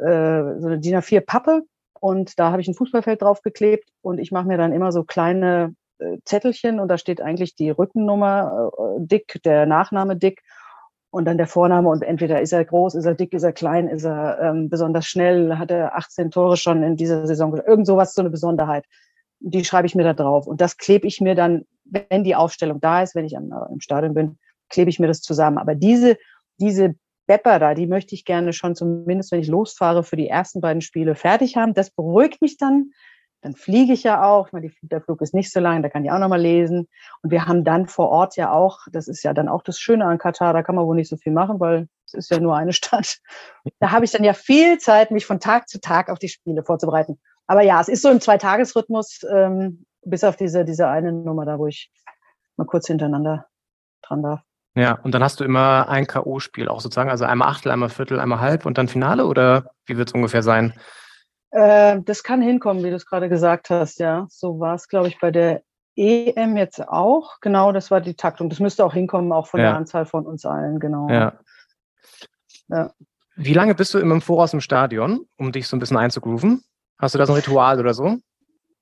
äh, 0.00 0.60
so 0.60 0.66
eine 0.66 0.78
DIN 0.78 0.96
A4 0.96 1.20
Pappe 1.20 1.62
und 2.00 2.38
da 2.38 2.50
habe 2.50 2.60
ich 2.60 2.68
ein 2.68 2.74
Fußballfeld 2.74 3.22
draufgeklebt 3.22 3.88
und 4.02 4.18
ich 4.18 4.30
mache 4.30 4.46
mir 4.46 4.58
dann 4.58 4.72
immer 4.72 4.92
so 4.92 5.04
kleine 5.04 5.74
äh, 5.98 6.18
Zettelchen 6.24 6.80
und 6.80 6.88
da 6.88 6.98
steht 6.98 7.20
eigentlich 7.20 7.54
die 7.54 7.70
Rückennummer 7.70 8.70
äh, 8.76 9.06
dick, 9.06 9.40
der 9.44 9.66
Nachname 9.66 10.16
dick 10.16 10.42
und 11.10 11.24
dann 11.24 11.38
der 11.38 11.46
Vorname 11.46 11.88
und 11.88 12.02
entweder 12.02 12.40
ist 12.40 12.52
er 12.52 12.64
groß, 12.64 12.94
ist 12.94 13.06
er 13.06 13.14
dick, 13.14 13.32
ist 13.32 13.42
er 13.42 13.52
klein, 13.52 13.88
ist 13.88 14.04
er 14.04 14.38
ähm, 14.40 14.68
besonders 14.68 15.06
schnell, 15.06 15.56
hat 15.56 15.70
er 15.70 15.96
18 15.96 16.30
Tore 16.30 16.56
schon 16.56 16.82
in 16.82 16.96
dieser 16.96 17.26
Saison, 17.26 17.56
irgend 17.56 17.86
sowas, 17.86 18.14
so 18.14 18.20
eine 18.20 18.30
Besonderheit. 18.30 18.84
Die 19.40 19.64
schreibe 19.64 19.86
ich 19.86 19.94
mir 19.94 20.04
da 20.04 20.12
drauf 20.12 20.46
und 20.46 20.60
das 20.60 20.76
klebe 20.76 21.06
ich 21.06 21.20
mir 21.20 21.34
dann, 21.34 21.64
wenn 21.84 22.24
die 22.24 22.34
Aufstellung 22.34 22.80
da 22.80 23.02
ist, 23.02 23.14
wenn 23.14 23.24
ich 23.24 23.36
am, 23.36 23.52
im 23.72 23.80
Stadion 23.80 24.14
bin, 24.14 24.38
klebe 24.68 24.90
ich 24.90 24.98
mir 24.98 25.06
das 25.06 25.22
zusammen. 25.22 25.58
Aber 25.58 25.74
diese, 25.74 26.18
diese 26.58 26.94
Bepper 27.26 27.58
da, 27.58 27.74
die 27.74 27.86
möchte 27.86 28.14
ich 28.14 28.24
gerne 28.24 28.52
schon 28.52 28.74
zumindest, 28.74 29.32
wenn 29.32 29.40
ich 29.40 29.48
losfahre, 29.48 30.02
für 30.02 30.16
die 30.16 30.28
ersten 30.28 30.60
beiden 30.60 30.80
Spiele 30.80 31.14
fertig 31.14 31.56
haben. 31.56 31.74
Das 31.74 31.90
beruhigt 31.90 32.42
mich 32.42 32.58
dann. 32.58 32.90
Dann 33.40 33.54
fliege 33.54 33.92
ich 33.92 34.02
ja 34.02 34.24
auch. 34.24 34.48
Ich 34.48 34.52
meine, 34.52 34.70
der 34.82 35.00
Flug 35.00 35.20
ist 35.20 35.34
nicht 35.34 35.52
so 35.52 35.60
lang, 35.60 35.82
da 35.82 35.88
kann 35.88 36.04
ich 36.04 36.10
auch 36.10 36.18
nochmal 36.18 36.40
lesen. 36.40 36.88
Und 37.22 37.30
wir 37.30 37.46
haben 37.46 37.64
dann 37.64 37.86
vor 37.86 38.08
Ort 38.08 38.36
ja 38.36 38.52
auch, 38.52 38.80
das 38.90 39.06
ist 39.06 39.22
ja 39.22 39.32
dann 39.32 39.48
auch 39.48 39.62
das 39.62 39.78
Schöne 39.78 40.04
an 40.04 40.18
Katar, 40.18 40.52
da 40.52 40.62
kann 40.62 40.74
man 40.74 40.86
wohl 40.86 40.96
nicht 40.96 41.08
so 41.08 41.16
viel 41.16 41.32
machen, 41.32 41.60
weil 41.60 41.88
es 42.06 42.14
ist 42.14 42.30
ja 42.30 42.40
nur 42.40 42.56
eine 42.56 42.72
Stadt. 42.74 43.18
Da 43.78 43.92
habe 43.92 44.04
ich 44.04 44.10
dann 44.10 44.24
ja 44.24 44.32
viel 44.32 44.78
Zeit, 44.78 45.10
mich 45.10 45.26
von 45.26 45.40
Tag 45.40 45.68
zu 45.68 45.80
Tag 45.80 46.10
auf 46.10 46.18
die 46.18 46.28
Spiele 46.28 46.64
vorzubereiten. 46.64 47.20
Aber 47.46 47.62
ja, 47.62 47.80
es 47.80 47.88
ist 47.88 48.02
so 48.02 48.10
im 48.10 48.20
Zweitagesrhythmus, 48.20 49.20
ähm, 49.32 49.86
bis 50.02 50.24
auf 50.24 50.36
diese, 50.36 50.64
diese 50.64 50.88
eine 50.88 51.12
Nummer 51.12 51.44
da, 51.44 51.58
wo 51.58 51.66
ich 51.66 51.90
mal 52.56 52.66
kurz 52.66 52.86
hintereinander 52.88 53.46
dran 54.02 54.22
darf. 54.22 54.40
Ja, 54.74 54.92
und 55.02 55.12
dann 55.12 55.24
hast 55.24 55.40
du 55.40 55.44
immer 55.44 55.88
ein 55.88 56.06
K.O.-Spiel 56.06 56.68
auch 56.68 56.80
sozusagen, 56.80 57.10
also 57.10 57.24
einmal 57.24 57.48
Achtel, 57.48 57.72
einmal 57.72 57.88
Viertel, 57.88 58.20
einmal 58.20 58.40
Halb 58.40 58.66
und 58.66 58.78
dann 58.78 58.86
Finale 58.86 59.26
oder 59.26 59.70
wie 59.86 59.96
wird 59.96 60.08
es 60.08 60.14
ungefähr 60.14 60.42
sein? 60.42 60.72
Äh, 61.50 62.00
das 62.04 62.22
kann 62.22 62.42
hinkommen, 62.42 62.84
wie 62.84 62.90
du 62.90 62.96
es 62.96 63.06
gerade 63.06 63.28
gesagt 63.28 63.70
hast, 63.70 63.98
ja. 64.00 64.26
So 64.30 64.60
war 64.60 64.74
es, 64.74 64.88
glaube 64.88 65.08
ich, 65.08 65.18
bei 65.18 65.30
der 65.30 65.62
EM 65.96 66.56
jetzt 66.56 66.86
auch. 66.88 67.40
Genau, 67.40 67.72
das 67.72 67.90
war 67.90 68.00
die 68.00 68.14
Taktung. 68.14 68.48
Das 68.50 68.60
müsste 68.60 68.84
auch 68.84 68.92
hinkommen, 68.94 69.32
auch 69.32 69.46
von 69.46 69.60
Ja. 69.60 69.68
der 69.70 69.76
Anzahl 69.76 70.06
von 70.06 70.26
uns 70.26 70.44
allen, 70.44 70.78
genau. 70.78 71.08
Ja. 71.08 71.32
Ja. 72.68 72.92
Wie 73.36 73.54
lange 73.54 73.74
bist 73.74 73.94
du 73.94 73.98
immer 73.98 74.14
im 74.14 74.20
Voraus 74.20 74.52
im 74.52 74.60
Stadion, 74.60 75.26
um 75.36 75.52
dich 75.52 75.68
so 75.68 75.76
ein 75.76 75.80
bisschen 75.80 75.96
einzugrooven? 75.96 76.62
Hast 76.98 77.14
du 77.14 77.18
da 77.18 77.26
so 77.26 77.32
ein 77.32 77.36
Ritual 77.36 77.78
oder 77.80 77.94
so? 77.94 78.18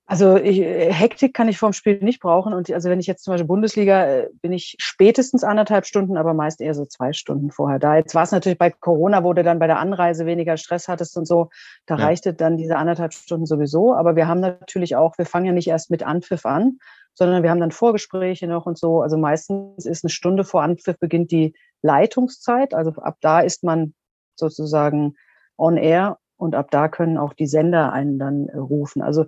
Also 0.08 0.36
ich, 0.36 0.60
äh, 0.60 0.92
Hektik 0.92 1.34
kann 1.34 1.48
ich 1.48 1.58
vorm 1.58 1.72
Spiel 1.72 1.98
nicht 2.00 2.20
brauchen. 2.20 2.54
Und 2.54 2.70
also 2.70 2.88
wenn 2.88 3.00
ich 3.00 3.08
jetzt 3.08 3.24
zum 3.24 3.32
Beispiel 3.32 3.48
Bundesliga, 3.48 4.06
äh, 4.06 4.28
bin 4.40 4.52
ich 4.52 4.76
spätestens 4.78 5.42
anderthalb 5.42 5.84
Stunden, 5.84 6.16
aber 6.16 6.32
meist 6.32 6.60
eher 6.60 6.74
so 6.74 6.86
zwei 6.86 7.12
Stunden 7.12 7.50
vorher 7.50 7.80
da. 7.80 7.96
Jetzt 7.96 8.14
war 8.14 8.22
es 8.22 8.30
natürlich 8.30 8.58
bei 8.58 8.70
Corona, 8.70 9.24
wo 9.24 9.32
du 9.32 9.42
dann 9.42 9.58
bei 9.58 9.66
der 9.66 9.80
Anreise 9.80 10.24
weniger 10.24 10.56
Stress 10.56 10.86
hattest 10.86 11.16
und 11.16 11.26
so, 11.26 11.50
da 11.86 11.96
Ja. 11.96 12.04
reichte 12.04 12.34
dann 12.34 12.56
diese 12.56 12.76
anderthalb 12.76 13.14
Stunden 13.14 13.46
sowieso. 13.46 13.94
Aber 13.94 14.14
wir 14.14 14.28
haben 14.28 14.38
natürlich 14.40 14.94
auch, 14.94 15.18
wir 15.18 15.26
fangen 15.26 15.46
ja 15.46 15.52
nicht 15.52 15.66
erst 15.68 15.90
mit 15.90 16.04
Anpfiff 16.04 16.46
an, 16.46 16.78
sondern 17.14 17.42
wir 17.42 17.50
haben 17.50 17.60
dann 17.60 17.72
Vorgespräche 17.72 18.46
noch 18.46 18.66
und 18.66 18.78
so. 18.78 19.02
Also 19.02 19.16
meistens 19.16 19.86
ist 19.86 20.04
eine 20.04 20.10
Stunde 20.10 20.44
vor 20.44 20.62
Anpfiff 20.62 20.98
beginnt 21.00 21.32
die 21.32 21.52
Leitungszeit. 21.82 22.74
Also 22.74 22.92
ab 22.92 23.16
da 23.22 23.40
ist 23.40 23.64
man 23.64 23.92
sozusagen 24.36 25.14
on 25.56 25.76
air 25.76 26.18
und 26.36 26.54
ab 26.54 26.70
da 26.70 26.88
können 26.88 27.18
auch 27.18 27.32
die 27.32 27.46
Sender 27.46 27.92
einen 27.92 28.18
dann 28.18 28.48
äh, 28.48 28.58
rufen. 28.58 29.02
Also 29.02 29.24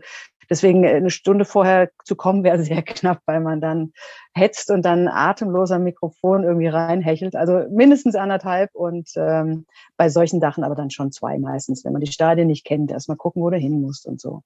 deswegen 0.51 0.85
äh, 0.85 0.95
eine 0.95 1.11
Stunde 1.11 1.45
vorher 1.45 1.91
zu 2.05 2.17
kommen 2.17 2.45
wäre 2.45 2.63
sehr 2.63 2.83
knapp, 2.83 3.21
weil 3.27 3.41
man 3.41 3.61
dann 3.61 3.93
hetzt 4.35 4.71
und 4.71 4.83
dann 4.83 5.09
atemlos 5.09 5.71
am 5.71 5.85
Mikrofon 5.85 6.45
irgendwie 6.45 6.69
reinhechelt. 6.69 7.37
Also 7.37 7.65
mindestens 7.71 8.15
anderthalb 8.15 8.75
und 8.75 9.11
ähm, 9.17 9.67
bei 9.97 10.09
solchen 10.09 10.41
Sachen 10.41 10.65
aber 10.65 10.75
dann 10.75 10.91
schon 10.91 11.13
zwei 11.13 11.39
meistens, 11.39 11.85
wenn 11.85 11.93
man 11.93 12.01
die 12.01 12.13
Stadien 12.13 12.47
nicht 12.47 12.65
kennt, 12.65 12.91
erstmal 12.91 13.17
gucken, 13.17 13.43
wo 13.43 13.51
du 13.51 13.57
hin 13.57 13.81
musst 13.81 14.07
und 14.07 14.21
so. 14.21 14.43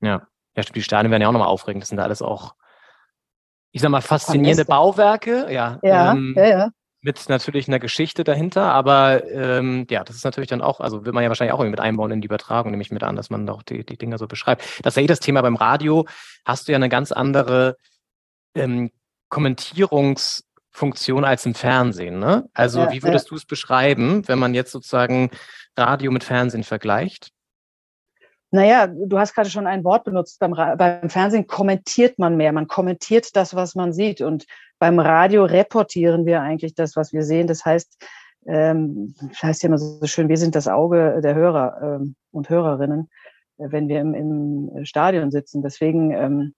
Ja. 0.00 0.26
Ja, 0.56 0.62
stimmt, 0.62 0.76
die 0.76 0.82
Stadien 0.82 1.10
werden 1.10 1.22
ja 1.22 1.28
auch 1.28 1.32
nochmal 1.32 1.48
aufregend. 1.48 1.82
Das 1.82 1.90
sind 1.90 1.98
da 1.98 2.04
alles 2.04 2.22
auch, 2.22 2.54
ich 3.72 3.82
sag 3.82 3.90
mal, 3.90 4.00
faszinierende. 4.00 4.64
Bauwerke. 4.64 5.52
Ja, 5.52 5.78
Ja, 5.82 6.12
ähm, 6.12 6.34
ja, 6.34 6.46
ja. 6.46 6.70
Mit 7.06 7.28
natürlich 7.28 7.68
einer 7.68 7.78
Geschichte 7.78 8.24
dahinter, 8.24 8.64
aber 8.72 9.24
ähm, 9.30 9.86
ja, 9.88 10.02
das 10.02 10.16
ist 10.16 10.24
natürlich 10.24 10.50
dann 10.50 10.60
auch, 10.60 10.80
also 10.80 11.06
will 11.06 11.12
man 11.12 11.22
ja 11.22 11.28
wahrscheinlich 11.30 11.54
auch 11.54 11.60
irgendwie 11.60 11.70
mit 11.70 11.80
einbauen 11.80 12.10
in 12.10 12.20
die 12.20 12.26
Übertragung, 12.26 12.72
nehme 12.72 12.82
ich 12.82 12.90
mit 12.90 13.04
an, 13.04 13.14
dass 13.14 13.30
man 13.30 13.48
auch 13.48 13.62
die, 13.62 13.86
die 13.86 13.96
Dinger 13.96 14.18
so 14.18 14.26
beschreibt. 14.26 14.62
Das 14.82 14.92
ist 14.92 14.96
ja 14.96 15.04
eh 15.04 15.06
das 15.06 15.20
Thema 15.20 15.40
beim 15.40 15.54
Radio, 15.54 16.04
hast 16.44 16.66
du 16.66 16.72
ja 16.72 16.76
eine 16.76 16.88
ganz 16.88 17.12
andere 17.12 17.76
ähm, 18.56 18.90
Kommentierungsfunktion 19.28 21.24
als 21.24 21.46
im 21.46 21.54
Fernsehen, 21.54 22.18
ne? 22.18 22.48
Also 22.52 22.80
Ja, 22.80 22.90
wie 22.90 23.04
würdest 23.04 23.30
du 23.30 23.36
es 23.36 23.46
beschreiben, 23.46 24.26
wenn 24.26 24.40
man 24.40 24.52
jetzt 24.54 24.72
sozusagen 24.72 25.30
Radio 25.76 26.10
mit 26.10 26.24
Fernsehen 26.24 26.64
vergleicht? 26.64 27.30
Naja, 28.50 28.88
du 28.88 29.18
hast 29.18 29.34
gerade 29.34 29.50
schon 29.50 29.66
ein 29.68 29.84
Wort 29.84 30.04
benutzt. 30.04 30.40
Beim, 30.40 30.52
beim 30.52 31.10
Fernsehen 31.10 31.46
kommentiert 31.46 32.18
man 32.18 32.36
mehr. 32.36 32.52
Man 32.52 32.66
kommentiert 32.66 33.36
das, 33.36 33.54
was 33.54 33.74
man 33.74 33.92
sieht. 33.92 34.20
Und 34.20 34.46
beim 34.78 34.98
Radio 34.98 35.44
reportieren 35.44 36.26
wir 36.26 36.42
eigentlich 36.42 36.74
das, 36.74 36.96
was 36.96 37.12
wir 37.12 37.22
sehen. 37.22 37.46
Das 37.46 37.64
heißt, 37.64 37.96
ähm, 38.46 39.14
das 39.20 39.42
heißt 39.42 39.62
ja 39.62 39.68
immer 39.68 39.78
so 39.78 40.06
schön, 40.06 40.28
wir 40.28 40.36
sind 40.36 40.54
das 40.54 40.68
Auge 40.68 41.20
der 41.22 41.34
Hörer 41.34 41.98
ähm, 42.00 42.16
und 42.30 42.48
Hörerinnen, 42.48 43.08
äh, 43.58 43.66
wenn 43.70 43.88
wir 43.88 44.00
im, 44.00 44.14
im 44.14 44.84
Stadion 44.84 45.30
sitzen. 45.30 45.62
Deswegen 45.62 46.12
ähm, 46.12 46.54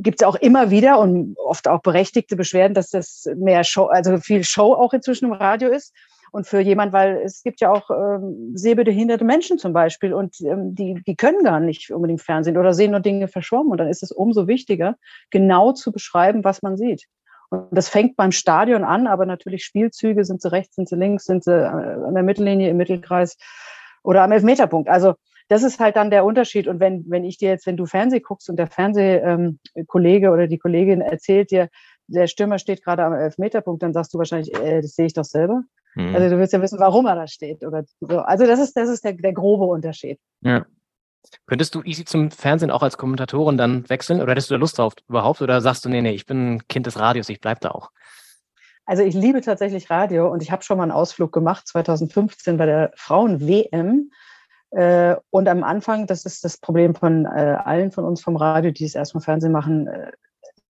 gibt 0.00 0.20
es 0.20 0.26
auch 0.26 0.36
immer 0.36 0.70
wieder 0.70 0.98
und 0.98 1.36
oft 1.38 1.68
auch 1.68 1.82
berechtigte 1.82 2.36
Beschwerden, 2.36 2.74
dass 2.74 2.90
das 2.90 3.26
mehr 3.36 3.64
Show, 3.64 3.86
also 3.86 4.16
viel 4.18 4.44
Show 4.44 4.72
auch 4.74 4.92
inzwischen 4.92 5.26
im 5.26 5.32
Radio 5.32 5.68
ist. 5.68 5.94
Und 6.32 6.46
für 6.46 6.60
jemand, 6.60 6.94
weil 6.94 7.18
es 7.18 7.42
gibt 7.42 7.60
ja 7.60 7.70
auch 7.70 7.90
ähm, 7.90 8.52
sehbehinderte 8.54 9.24
Menschen 9.24 9.58
zum 9.58 9.74
Beispiel 9.74 10.14
und 10.14 10.40
ähm, 10.40 10.74
die, 10.74 10.94
die 11.06 11.14
können 11.14 11.44
gar 11.44 11.60
nicht 11.60 11.92
unbedingt 11.92 12.22
Fernsehen 12.22 12.56
oder 12.56 12.72
sehen 12.72 12.92
nur 12.92 13.00
Dinge 13.00 13.28
verschwommen. 13.28 13.70
Und 13.70 13.78
dann 13.78 13.88
ist 13.88 14.02
es 14.02 14.10
umso 14.10 14.48
wichtiger, 14.48 14.96
genau 15.30 15.72
zu 15.72 15.92
beschreiben, 15.92 16.42
was 16.42 16.62
man 16.62 16.78
sieht. 16.78 17.06
Und 17.50 17.68
das 17.70 17.90
fängt 17.90 18.16
beim 18.16 18.32
Stadion 18.32 18.82
an, 18.82 19.06
aber 19.06 19.26
natürlich 19.26 19.62
Spielzüge, 19.62 20.24
sind 20.24 20.40
sie 20.40 20.50
rechts, 20.50 20.74
sind 20.74 20.88
sie 20.88 20.96
links, 20.96 21.26
sind 21.26 21.44
sie 21.44 21.52
äh, 21.52 21.66
an 21.66 22.14
der 22.14 22.22
Mittellinie, 22.22 22.70
im 22.70 22.78
Mittelkreis 22.78 23.36
oder 24.02 24.22
am 24.22 24.32
Elfmeterpunkt. 24.32 24.88
Also 24.88 25.14
das 25.48 25.62
ist 25.62 25.80
halt 25.80 25.96
dann 25.96 26.10
der 26.10 26.24
Unterschied. 26.24 26.66
Und 26.66 26.80
wenn, 26.80 27.04
wenn 27.10 27.24
ich 27.24 27.36
dir 27.36 27.50
jetzt, 27.50 27.66
wenn 27.66 27.76
du 27.76 27.84
Fernseh 27.84 28.20
guckst 28.20 28.48
und 28.48 28.56
der 28.56 28.68
Fernsehkollege 28.68 30.30
oder 30.30 30.46
die 30.46 30.56
Kollegin 30.56 31.02
erzählt 31.02 31.50
dir, 31.50 31.68
der 32.06 32.26
Stürmer 32.26 32.58
steht 32.58 32.82
gerade 32.82 33.04
am 33.04 33.12
Elfmeterpunkt, 33.12 33.82
dann 33.82 33.92
sagst 33.92 34.14
du 34.14 34.18
wahrscheinlich, 34.18 34.54
äh, 34.58 34.80
das 34.80 34.94
sehe 34.94 35.04
ich 35.04 35.12
doch 35.12 35.24
selber. 35.24 35.62
Hm. 35.94 36.14
Also 36.14 36.30
du 36.30 36.38
willst 36.38 36.52
ja 36.52 36.62
wissen, 36.62 36.78
warum 36.78 37.06
er 37.06 37.14
da 37.14 37.26
steht. 37.26 37.64
Oder 37.64 37.84
so. 38.00 38.18
Also 38.18 38.46
das 38.46 38.60
ist, 38.60 38.76
das 38.76 38.88
ist 38.88 39.04
der, 39.04 39.12
der 39.12 39.32
grobe 39.32 39.64
Unterschied. 39.64 40.18
Ja. 40.40 40.64
Könntest 41.46 41.74
du 41.74 41.82
easy 41.82 42.04
zum 42.04 42.30
Fernsehen 42.30 42.70
auch 42.70 42.82
als 42.82 42.98
Kommentatorin 42.98 43.56
dann 43.56 43.88
wechseln 43.88 44.20
oder 44.20 44.32
hättest 44.32 44.50
du 44.50 44.54
da 44.54 44.58
Lust 44.58 44.78
drauf 44.78 44.94
überhaupt 45.08 45.40
oder 45.40 45.60
sagst 45.60 45.84
du, 45.84 45.88
nee, 45.88 46.02
nee, 46.02 46.12
ich 46.12 46.26
bin 46.26 46.54
ein 46.54 46.68
Kind 46.68 46.86
des 46.86 46.98
Radios, 46.98 47.28
ich 47.28 47.40
bleib 47.40 47.60
da 47.60 47.70
auch? 47.70 47.90
Also 48.84 49.04
ich 49.04 49.14
liebe 49.14 49.40
tatsächlich 49.40 49.90
Radio 49.90 50.30
und 50.30 50.42
ich 50.42 50.50
habe 50.50 50.64
schon 50.64 50.76
mal 50.76 50.82
einen 50.82 50.92
Ausflug 50.92 51.32
gemacht 51.32 51.68
2015 51.68 52.56
bei 52.56 52.66
der 52.66 52.92
Frauen-WM. 52.96 54.10
Äh, 54.70 55.16
und 55.30 55.48
am 55.48 55.62
Anfang, 55.62 56.06
das 56.06 56.24
ist 56.24 56.44
das 56.44 56.56
Problem 56.56 56.94
von 56.94 57.26
äh, 57.26 57.56
allen 57.62 57.92
von 57.92 58.04
uns 58.04 58.20
vom 58.20 58.36
Radio, 58.36 58.72
die 58.72 58.84
es 58.84 58.94
erstmal 58.94 59.22
Fernsehen 59.22 59.52
machen, 59.52 59.86
äh, 59.86 60.10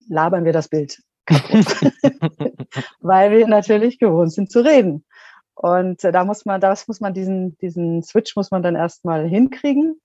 labern 0.07 0.45
wir 0.45 0.53
das 0.53 0.67
Bild 0.67 0.99
Weil 2.99 3.31
wir 3.31 3.47
natürlich 3.47 3.97
gewohnt 3.97 4.33
sind 4.33 4.51
zu 4.51 4.63
reden. 4.63 5.05
Und 5.55 6.03
da 6.03 6.25
muss 6.25 6.45
man, 6.45 6.59
das 6.59 6.87
muss 6.87 6.99
man 6.99 7.13
diesen, 7.13 7.57
diesen 7.59 8.03
Switch 8.03 8.35
muss 8.35 8.51
man 8.51 8.63
dann 8.63 8.75
erstmal 8.75 9.27
hinkriegen. 9.27 10.01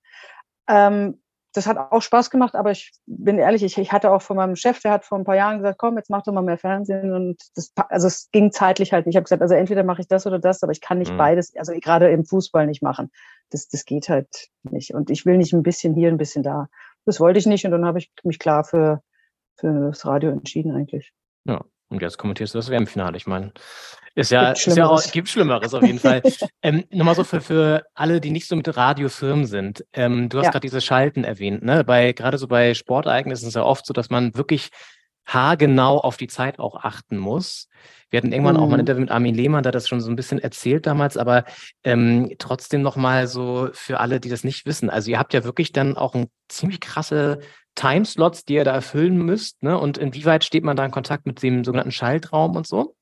Ähm, 0.69 1.21
das 1.55 1.67
hat 1.67 1.79
auch 1.79 2.03
Spaß 2.03 2.31
gemacht, 2.31 2.55
aber 2.55 2.71
ich 2.71 2.93
bin 3.07 3.39
ehrlich, 3.39 3.63
ich, 3.63 3.79
ich 3.79 3.91
hatte 3.91 4.13
auch 4.13 4.23
von 4.23 4.37
meinem 4.37 4.55
Chef, 4.55 4.81
der 4.81 4.93
hat 4.93 5.05
vor 5.05 5.19
ein 5.19 5.25
paar 5.25 5.35
Jahren 5.35 5.59
gesagt, 5.59 5.79
komm, 5.79 5.97
jetzt 5.97 6.11
mach 6.11 6.23
doch 6.23 6.33
mal 6.33 6.43
mehr 6.43 6.59
Fernsehen 6.59 7.13
und 7.13 7.43
das, 7.55 7.73
also 7.89 8.07
es 8.07 8.31
ging 8.31 8.53
zeitlich 8.53 8.93
halt. 8.93 9.07
Ich 9.07 9.17
habe 9.17 9.25
gesagt, 9.25 9.41
also 9.43 9.55
entweder 9.55 9.83
mache 9.83 10.03
ich 10.03 10.09
das 10.09 10.27
oder 10.27 10.39
das, 10.39 10.63
aber 10.63 10.73
ich 10.73 10.81
kann 10.81 10.99
nicht 10.99 11.13
mhm. 11.13 11.17
beides, 11.17 11.57
also 11.57 11.73
gerade 11.81 12.11
im 12.11 12.25
Fußball 12.25 12.67
nicht 12.67 12.83
machen. 12.83 13.11
Das, 13.51 13.69
das 13.69 13.87
geht 13.87 14.09
halt 14.09 14.49
nicht. 14.63 14.95
Und 14.95 15.11
ich 15.11 15.25
will 15.25 15.39
nicht 15.39 15.55
ein 15.55 15.63
bisschen 15.63 15.95
hier, 15.95 16.09
ein 16.09 16.19
bisschen 16.19 16.43
da. 16.43 16.69
Das 17.07 17.19
wollte 17.19 17.39
ich 17.39 17.47
nicht 17.47 17.65
und 17.65 17.71
dann 17.71 17.87
habe 17.87 17.99
ich 17.99 18.13
mich 18.23 18.39
klar 18.39 18.65
für, 18.65 19.03
für 19.57 19.89
das 19.89 20.05
Radio 20.05 20.31
entschieden 20.31 20.77
eigentlich. 20.77 21.13
Ja, 21.45 21.65
und 21.89 22.03
jetzt 22.03 22.19
kommentierst 22.19 22.55
du 22.55 22.59
das 22.59 22.71
WM-Finale. 22.71 23.17
Ich 23.17 23.27
meine, 23.27 23.53
ist 24.15 24.31
ja, 24.31 24.53
gibt 24.53 24.67
ist 24.67 24.77
ja 24.77 24.89
auch, 24.89 25.03
gibt 25.13 25.29
Schlimmeres 25.29 25.75
auf 25.75 25.85
jeden 25.85 25.99
Fall. 25.99 26.23
ähm, 26.63 26.85
Nochmal 26.91 27.15
so 27.15 27.25
für, 27.25 27.41
für 27.41 27.85
alle, 27.95 28.21
die 28.21 28.31
nicht 28.31 28.49
so 28.49 28.57
mit 28.57 28.77
Radiofirmen 28.77 29.47
sind. 29.47 29.85
Ähm, 29.93 30.29
du 30.29 30.39
hast 30.39 30.47
ja. 30.47 30.51
gerade 30.51 30.67
diese 30.67 30.81
Schalten 30.81 31.25
erwähnt, 31.25 31.63
ne? 31.63 31.85
Bei, 31.85 32.13
gerade 32.13 32.37
so 32.37 32.49
bei 32.49 32.75
Sportereignissen 32.75 33.45
ist 33.45 33.51
es 33.51 33.55
ja 33.55 33.63
oft 33.63 33.87
so, 33.87 33.93
dass 33.93 34.11
man 34.11 34.35
wirklich 34.35 34.71
haargenau 35.29 35.99
auf 35.99 36.17
die 36.17 36.27
Zeit 36.27 36.59
auch 36.59 36.83
achten 36.83 37.19
muss. 37.19 37.69
Wir 38.11 38.19
hatten 38.19 38.33
irgendwann 38.33 38.57
mhm. 38.57 38.63
auch 38.63 38.67
mal 38.67 38.75
ein 38.75 38.79
mhm. 38.79 38.81
Interview 38.81 39.01
mit 39.03 39.11
Armin 39.11 39.35
Lehmann, 39.35 39.63
der 39.63 39.73
das 39.73 39.87
schon 39.87 40.01
so 40.01 40.11
ein 40.11 40.17
bisschen 40.17 40.39
erzählt 40.39 40.87
damals, 40.87 41.17
aber 41.17 41.45
ähm, 41.85 42.35
trotzdem 42.39 42.81
nochmal 42.83 43.29
so 43.29 43.69
für 43.73 44.01
alle, 44.01 44.21
die 44.21 44.31
das 44.31 44.43
nicht 44.43 44.65
wissen. 44.65 44.89
Also 44.89 45.11
ihr 45.11 45.19
habt 45.19 45.35
ja 45.35 45.45
wirklich 45.45 45.73
dann 45.73 45.97
auch 45.97 46.15
ein 46.15 46.29
ziemlich 46.49 46.81
krasse 46.81 47.41
Timeslots, 47.79 48.45
die 48.45 48.55
ihr 48.55 48.65
da 48.65 48.75
erfüllen 48.75 49.19
müsst, 49.19 49.63
ne? 49.63 49.79
Und 49.79 49.99
inwieweit 49.99 50.45
steht 50.45 50.65
man 50.65 50.77
da 50.77 50.85
in 50.85 50.91
Kontakt 50.91 51.27
mit 51.27 51.43
dem 51.43 51.65
sogenannten 51.65 51.93
Schaltraum 51.93 52.57
und 52.57 52.67
so? 52.67 52.95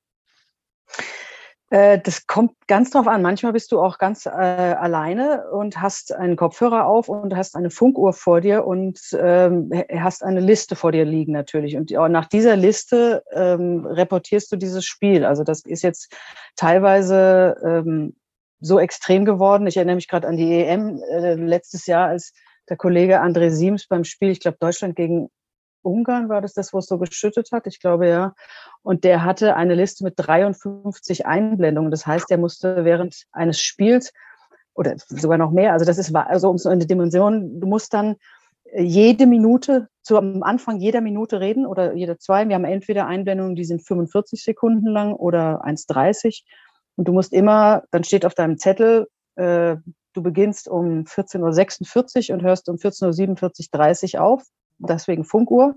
Äh, 1.70 1.99
das 1.99 2.27
kommt 2.27 2.53
ganz 2.68 2.91
drauf 2.91 3.09
an. 3.09 3.22
Manchmal 3.22 3.53
bist 3.53 3.72
du 3.72 3.81
auch 3.81 3.99
ganz 3.99 4.27
äh, 4.27 4.31
alleine 4.31 5.51
und 5.51 5.81
hast 5.81 6.12
einen 6.12 6.37
Kopfhörer 6.37 6.87
auf 6.87 7.09
und 7.09 7.35
hast 7.35 7.57
eine 7.57 7.70
Funkuhr 7.70 8.12
vor 8.12 8.41
dir 8.41 8.66
und 8.66 9.01
ähm, 9.18 9.70
hast 9.91 10.22
eine 10.22 10.41
Liste 10.41 10.77
vor 10.77 10.93
dir 10.93 11.05
liegen 11.05 11.33
natürlich. 11.33 11.77
Und 11.77 11.91
nach 11.91 12.27
dieser 12.27 12.55
Liste 12.55 13.24
ähm, 13.33 13.85
reportierst 13.85 14.53
du 14.53 14.57
dieses 14.57 14.85
Spiel. 14.85 15.24
Also 15.24 15.43
das 15.43 15.64
ist 15.64 15.83
jetzt 15.83 16.14
teilweise 16.55 17.57
ähm, 17.64 18.14
so 18.61 18.79
extrem 18.79 19.24
geworden. 19.24 19.66
Ich 19.66 19.77
erinnere 19.77 19.97
mich 19.97 20.09
gerade 20.09 20.29
an 20.29 20.37
die 20.37 20.53
EM 20.53 21.01
äh, 21.11 21.35
letztes 21.35 21.87
Jahr, 21.87 22.09
als 22.09 22.33
der 22.69 22.77
Kollege 22.77 23.23
André 23.23 23.51
Siems 23.51 23.87
beim 23.87 24.05
Spiel, 24.05 24.31
ich 24.31 24.41
glaube 24.41 24.59
Deutschland 24.61 24.97
gegen 24.97 25.29
Ungarn 25.83 26.29
war 26.29 26.41
das 26.41 26.53
das, 26.53 26.73
wo 26.73 26.79
es 26.79 26.87
so 26.87 26.99
geschüttet 26.99 27.51
hat? 27.53 27.67
Ich 27.67 27.81
glaube 27.81 28.09
ja. 28.09 28.35
Und 28.83 29.05
der 29.05 29.25
hatte 29.25 29.55
eine 29.55 29.75
Liste 29.75 30.05
mit 30.05 30.14
53 30.17 31.27
Einblendungen. 31.27 31.91
Das 31.91 32.07
heißt, 32.07 32.31
er 32.31 32.39
musste 32.39 32.85
während 32.85 33.25
eines 33.33 33.61
Spiels 33.61 34.12
oder 34.75 34.95
sogar 34.97 35.39
noch 35.39 35.53
mehr, 35.53 35.73
also 35.73 35.87
das 35.87 35.97
ist 35.97 36.14
also 36.14 36.51
um 36.51 36.59
so 36.59 36.69
eine 36.69 36.87
Dimension, 36.87 37.61
du 37.61 37.67
musst 37.67 37.95
dann 37.95 38.17
äh, 38.64 38.83
jede 38.83 39.27
Minute, 39.27 39.89
zu 40.03 40.19
am 40.19 40.43
Anfang 40.43 40.79
jeder 40.79 41.01
Minute 41.01 41.41
reden 41.41 41.67
oder 41.67 41.95
jede 41.95 42.19
zwei. 42.19 42.47
Wir 42.47 42.57
haben 42.57 42.64
entweder 42.64 43.07
Einblendungen, 43.07 43.57
die 43.57 43.64
sind 43.64 43.87
45 43.87 44.43
Sekunden 44.43 44.89
lang 44.89 45.14
oder 45.14 45.64
1,30. 45.64 46.43
Und 46.97 47.09
du 47.09 47.12
musst 47.12 47.33
immer, 47.33 47.85
dann 47.91 48.05
steht 48.05 48.25
auf 48.27 48.35
deinem 48.35 48.59
Zettel, 48.59 49.09
äh, 49.37 49.77
du 50.17 50.23
beginnst 50.23 50.69
um 50.69 51.05
14.46 51.05 52.31
Uhr 52.31 52.37
und 52.37 52.43
hörst 52.43 52.69
um 52.69 52.77
14.47 52.77 54.14
Uhr 54.14 54.23
auf 54.23 54.43
deswegen 54.79 55.25
Funkuhr. 55.25 55.75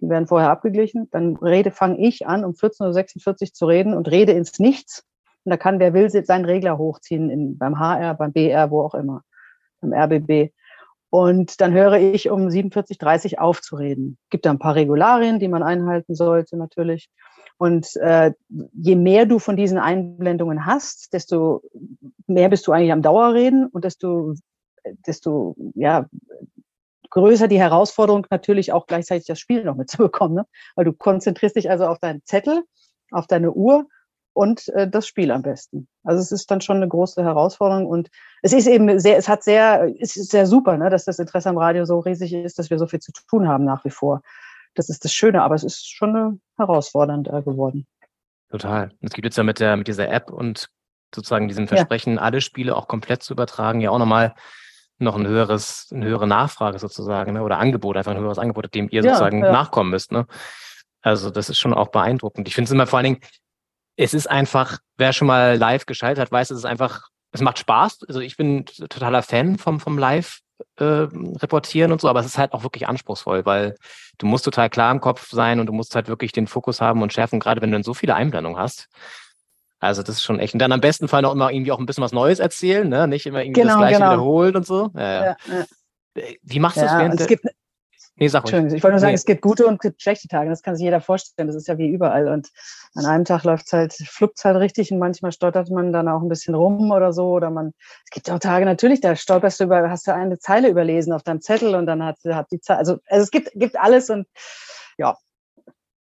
Die 0.00 0.08
werden 0.08 0.26
vorher 0.26 0.50
abgeglichen. 0.50 1.08
Dann 1.10 1.36
rede, 1.36 1.70
fange 1.70 1.98
ich 1.98 2.26
an, 2.26 2.44
um 2.44 2.52
14.46 2.52 3.26
Uhr 3.26 3.52
zu 3.52 3.66
reden 3.66 3.94
und 3.94 4.10
rede 4.10 4.32
ins 4.32 4.58
Nichts. 4.58 5.04
Und 5.44 5.50
da 5.50 5.56
kann, 5.56 5.78
wer 5.78 5.94
will, 5.94 6.10
seinen 6.10 6.44
Regler 6.44 6.78
hochziehen, 6.78 7.30
in, 7.30 7.58
beim 7.58 7.78
HR, 7.78 8.14
beim 8.14 8.32
BR, 8.32 8.70
wo 8.70 8.82
auch 8.82 8.94
immer, 8.94 9.22
beim 9.80 9.92
RBB. 9.92 10.52
Und 11.10 11.60
dann 11.60 11.72
höre 11.72 11.98
ich 11.98 12.30
um 12.30 12.48
47.30 12.48 13.34
Uhr 13.34 13.42
aufzureden. 13.42 14.18
Gibt 14.30 14.46
da 14.46 14.50
ein 14.50 14.58
paar 14.58 14.74
Regularien, 14.74 15.38
die 15.38 15.48
man 15.48 15.62
einhalten 15.62 16.14
sollte, 16.14 16.56
natürlich. 16.56 17.10
Und 17.62 17.94
äh, 17.98 18.32
je 18.72 18.96
mehr 18.96 19.24
du 19.24 19.38
von 19.38 19.56
diesen 19.56 19.78
Einblendungen 19.78 20.66
hast, 20.66 21.12
desto 21.12 21.62
mehr 22.26 22.48
bist 22.48 22.66
du 22.66 22.72
eigentlich 22.72 22.90
am 22.90 23.02
Dauerreden 23.02 23.66
und 23.66 23.84
desto, 23.84 24.34
desto 25.06 25.54
ja, 25.76 26.06
größer 27.10 27.46
die 27.46 27.60
Herausforderung 27.60 28.26
natürlich 28.30 28.72
auch 28.72 28.88
gleichzeitig 28.88 29.28
das 29.28 29.38
Spiel 29.38 29.62
noch 29.62 29.76
mitzubekommen, 29.76 30.38
ne? 30.38 30.46
weil 30.74 30.86
du 30.86 30.92
konzentrierst 30.92 31.54
dich 31.54 31.70
also 31.70 31.86
auf 31.86 32.00
deinen 32.00 32.24
Zettel, 32.24 32.64
auf 33.12 33.28
deine 33.28 33.52
Uhr 33.52 33.86
und 34.32 34.66
äh, 34.70 34.90
das 34.90 35.06
Spiel 35.06 35.30
am 35.30 35.42
besten. 35.42 35.86
Also 36.02 36.20
es 36.20 36.32
ist 36.32 36.50
dann 36.50 36.62
schon 36.62 36.78
eine 36.78 36.88
große 36.88 37.22
Herausforderung 37.22 37.86
und 37.86 38.10
es 38.42 38.52
ist 38.52 38.66
eben 38.66 38.98
sehr, 38.98 39.18
es 39.18 39.28
hat 39.28 39.44
sehr, 39.44 39.88
es 40.00 40.16
ist 40.16 40.32
sehr 40.32 40.46
super, 40.46 40.76
ne, 40.78 40.90
dass 40.90 41.04
das 41.04 41.20
Interesse 41.20 41.50
am 41.50 41.58
Radio 41.58 41.84
so 41.84 42.00
riesig 42.00 42.32
ist, 42.32 42.58
dass 42.58 42.70
wir 42.70 42.78
so 42.80 42.88
viel 42.88 42.98
zu 42.98 43.12
tun 43.12 43.46
haben 43.46 43.64
nach 43.64 43.84
wie 43.84 43.90
vor. 43.90 44.20
Das 44.74 44.88
ist 44.88 45.04
das 45.04 45.12
Schöne, 45.12 45.42
aber 45.42 45.54
es 45.54 45.64
ist 45.64 45.90
schon 45.90 46.40
herausfordernd 46.56 47.26
geworden. 47.28 47.86
Total. 48.50 48.90
Es 49.00 49.12
gibt 49.12 49.24
jetzt 49.24 49.36
ja 49.36 49.44
mit 49.44 49.60
der, 49.60 49.76
mit 49.76 49.88
dieser 49.88 50.08
App 50.08 50.30
und 50.30 50.68
sozusagen 51.14 51.48
diesem 51.48 51.68
Versprechen, 51.68 52.14
ja. 52.14 52.22
alle 52.22 52.40
Spiele 52.40 52.76
auch 52.76 52.88
komplett 52.88 53.22
zu 53.22 53.32
übertragen, 53.32 53.80
ja 53.80 53.90
auch 53.90 53.98
nochmal 53.98 54.34
noch 54.98 55.16
ein 55.16 55.26
höheres, 55.26 55.88
eine 55.92 56.06
höhere 56.06 56.26
Nachfrage 56.26 56.78
sozusagen, 56.78 57.32
ne? 57.32 57.42
oder 57.42 57.58
Angebot, 57.58 57.96
einfach 57.96 58.12
ein 58.12 58.20
höheres 58.20 58.38
Angebot, 58.38 58.74
dem 58.74 58.88
ihr 58.90 59.02
ja, 59.02 59.10
sozusagen 59.10 59.42
ja. 59.42 59.52
nachkommen 59.52 59.90
müsst. 59.90 60.12
Ne? 60.12 60.26
Also 61.00 61.30
das 61.30 61.50
ist 61.50 61.58
schon 61.58 61.74
auch 61.74 61.88
beeindruckend. 61.88 62.48
Ich 62.48 62.54
finde 62.54 62.66
es 62.66 62.72
immer 62.72 62.86
vor 62.86 62.98
allen 62.98 63.04
Dingen, 63.04 63.20
es 63.96 64.14
ist 64.14 64.30
einfach, 64.30 64.78
wer 64.96 65.12
schon 65.12 65.28
mal 65.28 65.56
live 65.56 65.86
geschaltet 65.86 66.22
hat, 66.22 66.32
weiß, 66.32 66.50
es 66.50 66.58
ist 66.58 66.64
einfach, 66.64 67.08
es 67.32 67.40
macht 67.40 67.58
Spaß. 67.58 68.04
Also 68.08 68.20
ich 68.20 68.36
bin 68.36 68.64
totaler 68.64 69.22
Fan 69.22 69.58
vom, 69.58 69.80
vom 69.80 69.98
Live 69.98 70.40
äh, 70.76 71.08
reportieren 71.40 71.92
und 71.92 72.00
so, 72.00 72.08
aber 72.08 72.20
es 72.20 72.26
ist 72.26 72.38
halt 72.38 72.52
auch 72.52 72.62
wirklich 72.62 72.88
anspruchsvoll, 72.88 73.44
weil 73.44 73.76
du 74.18 74.26
musst 74.26 74.44
total 74.44 74.70
klar 74.70 74.90
im 74.90 75.00
Kopf 75.00 75.30
sein 75.30 75.60
und 75.60 75.66
du 75.66 75.72
musst 75.72 75.94
halt 75.94 76.08
wirklich 76.08 76.32
den 76.32 76.46
Fokus 76.46 76.80
haben 76.80 77.02
und 77.02 77.12
schärfen, 77.12 77.40
gerade 77.40 77.60
wenn 77.60 77.70
du 77.70 77.76
dann 77.76 77.82
so 77.82 77.94
viele 77.94 78.14
Einblendungen 78.14 78.58
hast. 78.58 78.88
Also 79.80 80.02
das 80.02 80.16
ist 80.16 80.22
schon 80.22 80.38
echt. 80.38 80.54
Und 80.54 80.60
dann 80.60 80.70
am 80.70 80.80
besten 80.80 81.08
Fall 81.08 81.22
noch 81.22 81.32
immer 81.32 81.50
irgendwie 81.50 81.72
auch 81.72 81.80
ein 81.80 81.86
bisschen 81.86 82.04
was 82.04 82.12
Neues 82.12 82.38
erzählen, 82.38 82.88
ne? 82.88 83.08
Nicht 83.08 83.26
immer 83.26 83.42
irgendwie 83.42 83.60
genau, 83.60 83.74
das 83.74 83.78
Gleiche 83.78 83.98
genau. 83.98 84.12
wiederholen 84.12 84.56
und 84.56 84.66
so. 84.66 84.90
Ja, 84.94 85.24
ja. 85.24 85.36
Ja, 85.48 86.24
Wie 86.42 86.60
machst 86.60 86.76
du 86.76 86.82
das 86.82 86.96
während 86.96 87.20
es 87.20 87.26
gibt, 87.26 87.44
Nee, 88.22 88.28
sag 88.28 88.44
ruhig. 88.44 88.72
Ich 88.72 88.84
wollte 88.84 88.92
nur 88.92 89.00
sagen, 89.00 89.10
nee. 89.10 89.16
es 89.16 89.24
gibt 89.24 89.42
gute 89.42 89.66
und 89.66 89.80
gibt 89.80 90.00
schlechte 90.00 90.28
Tage. 90.28 90.48
Das 90.48 90.62
kann 90.62 90.76
sich 90.76 90.84
jeder 90.84 91.00
vorstellen. 91.00 91.48
Das 91.48 91.56
ist 91.56 91.66
ja 91.66 91.76
wie 91.76 91.88
überall. 91.88 92.28
Und 92.28 92.50
an 92.94 93.04
einem 93.04 93.24
Tag 93.24 93.42
läuft 93.42 93.72
halt, 93.72 93.94
fluppt 93.94 94.44
halt 94.44 94.58
richtig 94.58 94.92
und 94.92 95.00
manchmal 95.00 95.32
stottert 95.32 95.70
man 95.70 95.92
dann 95.92 96.06
auch 96.06 96.22
ein 96.22 96.28
bisschen 96.28 96.54
rum 96.54 96.92
oder 96.92 97.12
so. 97.12 97.30
Oder 97.30 97.50
man, 97.50 97.72
es 98.04 98.10
gibt 98.12 98.30
auch 98.30 98.38
Tage 98.38 98.64
natürlich, 98.64 99.00
da 99.00 99.16
stolperst 99.16 99.58
du 99.58 99.64
über, 99.64 99.90
hast 99.90 100.06
du 100.06 100.14
eine 100.14 100.38
Zeile 100.38 100.68
überlesen 100.68 101.12
auf 101.12 101.24
deinem 101.24 101.40
Zettel 101.40 101.74
und 101.74 101.86
dann 101.86 102.04
hat, 102.04 102.18
hat 102.24 102.46
die 102.52 102.60
Zeit, 102.60 102.78
also, 102.78 102.98
also 103.08 103.24
es 103.24 103.32
gibt, 103.32 103.50
gibt 103.54 103.76
alles 103.76 104.08
und 104.08 104.28
ja, 104.98 105.16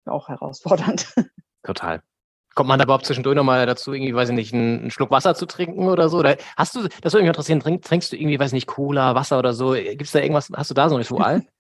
auch 0.07 0.29
herausfordernd. 0.29 1.13
Total. 1.63 2.01
Kommt 2.55 2.69
man 2.69 2.79
da 2.79 2.87
überhaupt 2.87 3.05
zwischendurch 3.05 3.37
nochmal 3.37 3.67
dazu, 3.67 3.93
irgendwie, 3.93 4.15
weiß 4.15 4.31
ich 4.31 4.35
nicht, 4.35 4.55
einen, 4.55 4.91
Schluck 4.91 5.11
Wasser 5.11 5.35
zu 5.35 5.47
trinken 5.47 5.89
oder 5.89 6.09
so? 6.09 6.19
Oder 6.19 6.39
hast 6.57 6.75
du, 6.75 6.89
das 7.03 7.13
würde 7.13 7.23
mich 7.23 7.29
interessieren, 7.29 7.61
trink, 7.61 7.83
trinkst 7.83 8.11
du 8.11 8.17
irgendwie, 8.17 8.41
weiß 8.41 8.49
ich 8.49 8.55
nicht, 8.55 8.67
Cola, 8.67 9.15
Wasser 9.15 9.39
oder 9.39 9.53
so? 9.53 9.75
Gibt 9.75 10.03
es 10.03 10.13
da 10.13 10.21
irgendwas, 10.21 10.51
hast 10.53 10.71
du 10.71 10.75
da 10.75 10.89
so 10.89 10.97
ein 10.97 11.03
Ritual? 11.03 11.43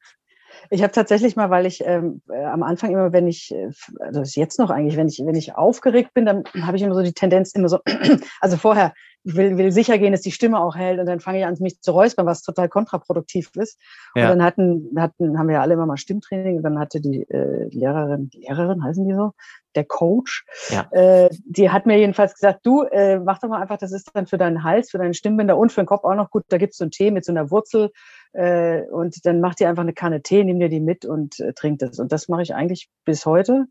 Ich 0.70 0.82
habe 0.82 0.92
tatsächlich 0.92 1.36
mal, 1.36 1.50
weil 1.50 1.66
ich 1.66 1.82
ähm, 1.84 2.22
äh, 2.30 2.44
am 2.44 2.62
Anfang 2.62 2.90
immer, 2.90 3.12
wenn 3.12 3.26
ich, 3.26 3.52
äh, 3.54 3.70
also 4.00 4.22
jetzt 4.40 4.58
noch 4.58 4.70
eigentlich, 4.70 4.96
wenn 4.96 5.08
ich, 5.08 5.22
wenn 5.24 5.34
ich 5.34 5.54
aufgeregt 5.54 6.14
bin, 6.14 6.26
dann 6.26 6.44
habe 6.62 6.76
ich 6.76 6.82
immer 6.82 6.94
so 6.94 7.02
die 7.02 7.12
Tendenz, 7.12 7.52
immer 7.52 7.68
so, 7.68 7.80
also 8.40 8.56
vorher 8.56 8.92
ich 9.24 9.36
will, 9.36 9.58
will 9.58 9.72
sicher 9.72 9.98
gehen, 9.98 10.12
dass 10.12 10.22
die 10.22 10.32
Stimme 10.32 10.60
auch 10.60 10.76
hält 10.76 10.98
und 10.98 11.06
dann 11.06 11.20
fange 11.20 11.40
ich 11.40 11.44
an, 11.44 11.56
mich 11.60 11.80
zu 11.80 11.92
räuspern, 11.92 12.26
was 12.26 12.42
total 12.42 12.68
kontraproduktiv 12.68 13.50
ist. 13.56 13.78
Ja. 14.14 14.24
Und 14.24 14.38
dann 14.38 14.42
hatten, 14.42 14.90
hatten, 14.96 15.38
haben 15.38 15.48
wir 15.48 15.56
ja 15.56 15.60
alle 15.60 15.74
immer 15.74 15.86
mal 15.86 15.96
Stimmtraining 15.96 16.56
und 16.56 16.62
dann 16.62 16.78
hatte 16.78 17.00
die 17.00 17.28
äh, 17.28 17.68
Lehrerin, 17.68 18.30
Lehrerin 18.32 18.82
heißen 18.82 19.06
die 19.06 19.14
so, 19.14 19.32
der 19.74 19.84
Coach, 19.84 20.46
ja. 20.70 20.86
äh, 20.92 21.28
die 21.44 21.70
hat 21.70 21.84
mir 21.84 21.98
jedenfalls 21.98 22.34
gesagt, 22.34 22.60
du, 22.64 22.82
äh, 22.84 23.18
mach 23.18 23.38
doch 23.38 23.48
mal 23.48 23.60
einfach, 23.60 23.76
das 23.76 23.92
ist 23.92 24.10
dann 24.14 24.26
für 24.26 24.38
deinen 24.38 24.64
Hals, 24.64 24.90
für 24.90 24.98
deinen 24.98 25.14
Stimmbänder 25.14 25.56
und 25.56 25.72
für 25.72 25.82
den 25.82 25.86
Kopf 25.86 26.04
auch 26.04 26.14
noch 26.14 26.30
gut, 26.30 26.44
da 26.48 26.56
gibt's 26.56 26.78
so 26.78 26.84
einen 26.84 26.90
Tee 26.90 27.10
mit 27.10 27.24
so 27.24 27.32
einer 27.32 27.50
Wurzel 27.50 27.90
äh, 28.32 28.82
und 28.90 29.24
dann 29.26 29.40
mach 29.40 29.54
dir 29.54 29.68
einfach 29.68 29.82
eine 29.82 29.92
Kanne 29.94 30.22
Tee, 30.22 30.44
nimm 30.44 30.60
dir 30.60 30.68
die 30.68 30.80
mit 30.80 31.04
und 31.04 31.40
äh, 31.40 31.52
trink 31.52 31.78
das. 31.80 31.98
Und 31.98 32.12
das 32.12 32.28
mache 32.28 32.42
ich 32.42 32.54
eigentlich 32.54 32.88
bis 33.04 33.26
heute. 33.26 33.66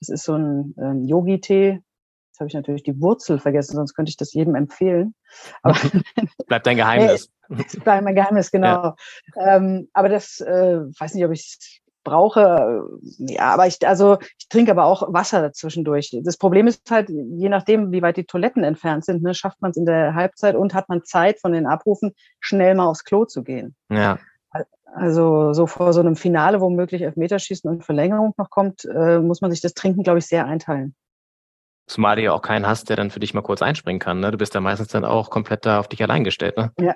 Das 0.00 0.08
ist 0.10 0.24
so 0.24 0.34
ein 0.34 0.74
ähm, 0.78 1.04
Yogi-Tee, 1.04 1.80
Jetzt 2.36 2.40
habe 2.40 2.48
ich 2.48 2.54
natürlich 2.54 2.82
die 2.82 3.00
Wurzel 3.00 3.38
vergessen, 3.38 3.76
sonst 3.76 3.94
könnte 3.94 4.10
ich 4.10 4.18
das 4.18 4.34
jedem 4.34 4.56
empfehlen. 4.56 5.14
Aber 5.62 5.74
Bleibt 6.46 6.66
dein 6.66 6.76
Geheimnis. 6.76 7.30
bleibt 7.48 8.04
mein 8.04 8.14
Geheimnis, 8.14 8.50
genau. 8.50 8.94
Ähm, 9.38 9.88
aber 9.94 10.10
das, 10.10 10.40
äh, 10.40 10.80
weiß 10.98 11.14
nicht, 11.14 11.24
ob 11.24 11.32
ich 11.32 11.80
brauche. 12.06 12.88
Ja, 13.18 13.52
aber 13.52 13.66
ich, 13.66 13.86
also 13.86 14.16
ich 14.38 14.48
trinke 14.48 14.70
aber 14.70 14.84
auch 14.84 15.12
Wasser 15.12 15.42
dazwischendurch. 15.42 16.16
Das 16.22 16.38
Problem 16.38 16.66
ist 16.66 16.90
halt, 16.90 17.10
je 17.10 17.48
nachdem, 17.48 17.92
wie 17.92 18.00
weit 18.00 18.16
die 18.16 18.24
Toiletten 18.24 18.64
entfernt 18.64 19.04
sind, 19.04 19.22
ne, 19.22 19.34
schafft 19.34 19.60
man 19.60 19.72
es 19.72 19.76
in 19.76 19.84
der 19.84 20.14
Halbzeit 20.14 20.54
und 20.54 20.72
hat 20.72 20.88
man 20.88 21.04
Zeit 21.04 21.40
von 21.40 21.52
den 21.52 21.66
Abrufen, 21.66 22.14
schnell 22.40 22.74
mal 22.74 22.86
aufs 22.86 23.04
Klo 23.04 23.26
zu 23.26 23.42
gehen. 23.42 23.74
Ja. 23.90 24.18
Also 24.94 25.52
so 25.52 25.66
vor 25.66 25.92
so 25.92 26.00
einem 26.00 26.16
Finale, 26.16 26.60
womöglich 26.62 27.02
Elfmeterschießen 27.02 27.68
und 27.68 27.84
Verlängerung 27.84 28.32
noch 28.38 28.48
kommt, 28.48 28.86
äh, 28.86 29.18
muss 29.18 29.42
man 29.42 29.50
sich 29.50 29.60
das 29.60 29.74
Trinken, 29.74 30.02
glaube 30.04 30.20
ich, 30.20 30.26
sehr 30.26 30.46
einteilen. 30.46 30.94
Zumal 31.86 32.16
du 32.16 32.22
ja 32.22 32.32
auch 32.32 32.42
keinen 32.42 32.66
hast, 32.66 32.88
der 32.88 32.96
dann 32.96 33.10
für 33.10 33.20
dich 33.20 33.34
mal 33.34 33.42
kurz 33.42 33.62
einspringen 33.62 34.00
kann. 34.00 34.20
Ne? 34.20 34.30
Du 34.30 34.38
bist 34.38 34.54
ja 34.54 34.60
meistens 34.60 34.88
dann 34.88 35.04
auch 35.04 35.28
komplett 35.28 35.66
da 35.66 35.78
auf 35.80 35.88
dich 35.88 36.02
allein 36.02 36.24
gestellt. 36.24 36.56
Ne? 36.56 36.72
Ja. 36.80 36.94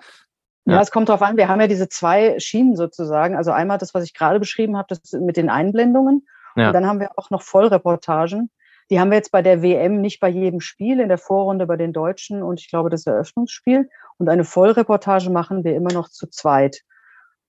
Ja. 0.70 0.76
ja, 0.76 0.82
es 0.82 0.90
kommt 0.90 1.08
darauf 1.08 1.22
an. 1.22 1.36
Wir 1.36 1.48
haben 1.48 1.60
ja 1.60 1.66
diese 1.66 1.88
zwei 1.88 2.38
Schienen 2.38 2.76
sozusagen. 2.76 3.36
Also 3.36 3.50
einmal 3.50 3.78
das, 3.78 3.94
was 3.94 4.04
ich 4.04 4.14
gerade 4.14 4.38
beschrieben 4.38 4.76
habe, 4.76 4.86
das 4.88 5.12
mit 5.12 5.36
den 5.36 5.50
Einblendungen. 5.50 6.26
Ja. 6.56 6.68
Und 6.68 6.72
dann 6.74 6.86
haben 6.86 7.00
wir 7.00 7.10
auch 7.16 7.30
noch 7.30 7.42
Vollreportagen. 7.42 8.50
Die 8.90 8.98
haben 8.98 9.10
wir 9.10 9.16
jetzt 9.16 9.30
bei 9.30 9.42
der 9.42 9.62
WM 9.62 10.00
nicht 10.00 10.20
bei 10.20 10.28
jedem 10.28 10.60
Spiel, 10.60 10.98
in 11.00 11.08
der 11.08 11.18
Vorrunde 11.18 11.66
bei 11.66 11.76
den 11.76 11.92
Deutschen 11.92 12.42
und 12.42 12.60
ich 12.60 12.68
glaube 12.68 12.90
das 12.90 13.06
Eröffnungsspiel. 13.06 13.88
Und 14.18 14.28
eine 14.28 14.44
Vollreportage 14.44 15.30
machen 15.30 15.62
wir 15.62 15.76
immer 15.76 15.92
noch 15.92 16.08
zu 16.08 16.26
zweit. 16.26 16.82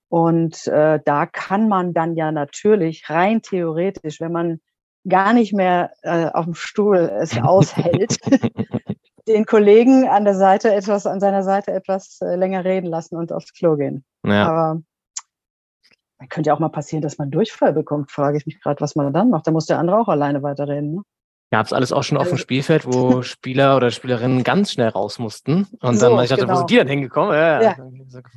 Und 0.08 0.66
äh, 0.68 1.00
da 1.04 1.26
kann 1.26 1.68
man 1.68 1.94
dann 1.94 2.14
ja 2.14 2.30
natürlich 2.30 3.08
rein 3.10 3.42
theoretisch, 3.42 4.20
wenn 4.20 4.30
man 4.30 4.60
gar 5.08 5.32
nicht 5.32 5.52
mehr 5.52 5.90
äh, 6.02 6.26
auf 6.26 6.44
dem 6.44 6.54
Stuhl 6.54 6.98
es 6.98 7.36
aushält, 7.42 8.18
den 9.28 9.46
Kollegen 9.46 10.08
an 10.08 10.24
der 10.24 10.34
Seite 10.34 10.74
etwas, 10.74 11.06
an 11.06 11.20
seiner 11.20 11.42
Seite 11.42 11.72
etwas 11.72 12.20
äh, 12.20 12.36
länger 12.36 12.64
reden 12.64 12.86
lassen 12.86 13.16
und 13.16 13.32
aufs 13.32 13.52
Klo 13.52 13.76
gehen. 13.76 14.04
Ja. 14.24 14.48
Aber 14.48 14.82
dann 16.18 16.28
könnte 16.28 16.48
ja 16.48 16.54
auch 16.54 16.60
mal 16.60 16.68
passieren, 16.68 17.02
dass 17.02 17.18
man 17.18 17.30
Durchfall 17.30 17.72
bekommt, 17.72 18.10
frage 18.10 18.38
ich 18.38 18.46
mich 18.46 18.60
gerade, 18.60 18.80
was 18.80 18.94
man 18.94 19.12
dann 19.12 19.30
macht. 19.30 19.46
Da 19.46 19.50
muss 19.50 19.66
der 19.66 19.78
andere 19.78 19.98
auch 19.98 20.08
alleine 20.08 20.42
weiterreden. 20.42 20.94
Ne? 20.94 21.02
Gab 21.50 21.66
es 21.66 21.72
alles 21.72 21.92
auch 21.92 22.02
schon 22.02 22.16
auf 22.16 22.28
dem 22.28 22.32
also 22.32 22.42
Spielfeld, 22.42 22.86
wo 22.86 23.22
Spieler 23.22 23.76
oder 23.76 23.90
Spielerinnen 23.90 24.42
ganz 24.42 24.72
schnell 24.72 24.88
raus 24.88 25.18
mussten 25.18 25.66
und 25.80 25.96
so, 25.96 26.08
dann 26.08 26.24
ich 26.24 26.30
dachte, 26.30 26.42
genau. 26.42 26.54
wo 26.54 26.58
sind 26.58 26.70
die 26.70 26.76
denn 26.76 26.88
hingekommen? 26.88 27.34
Ja, 27.34 27.60
ja. 27.60 27.76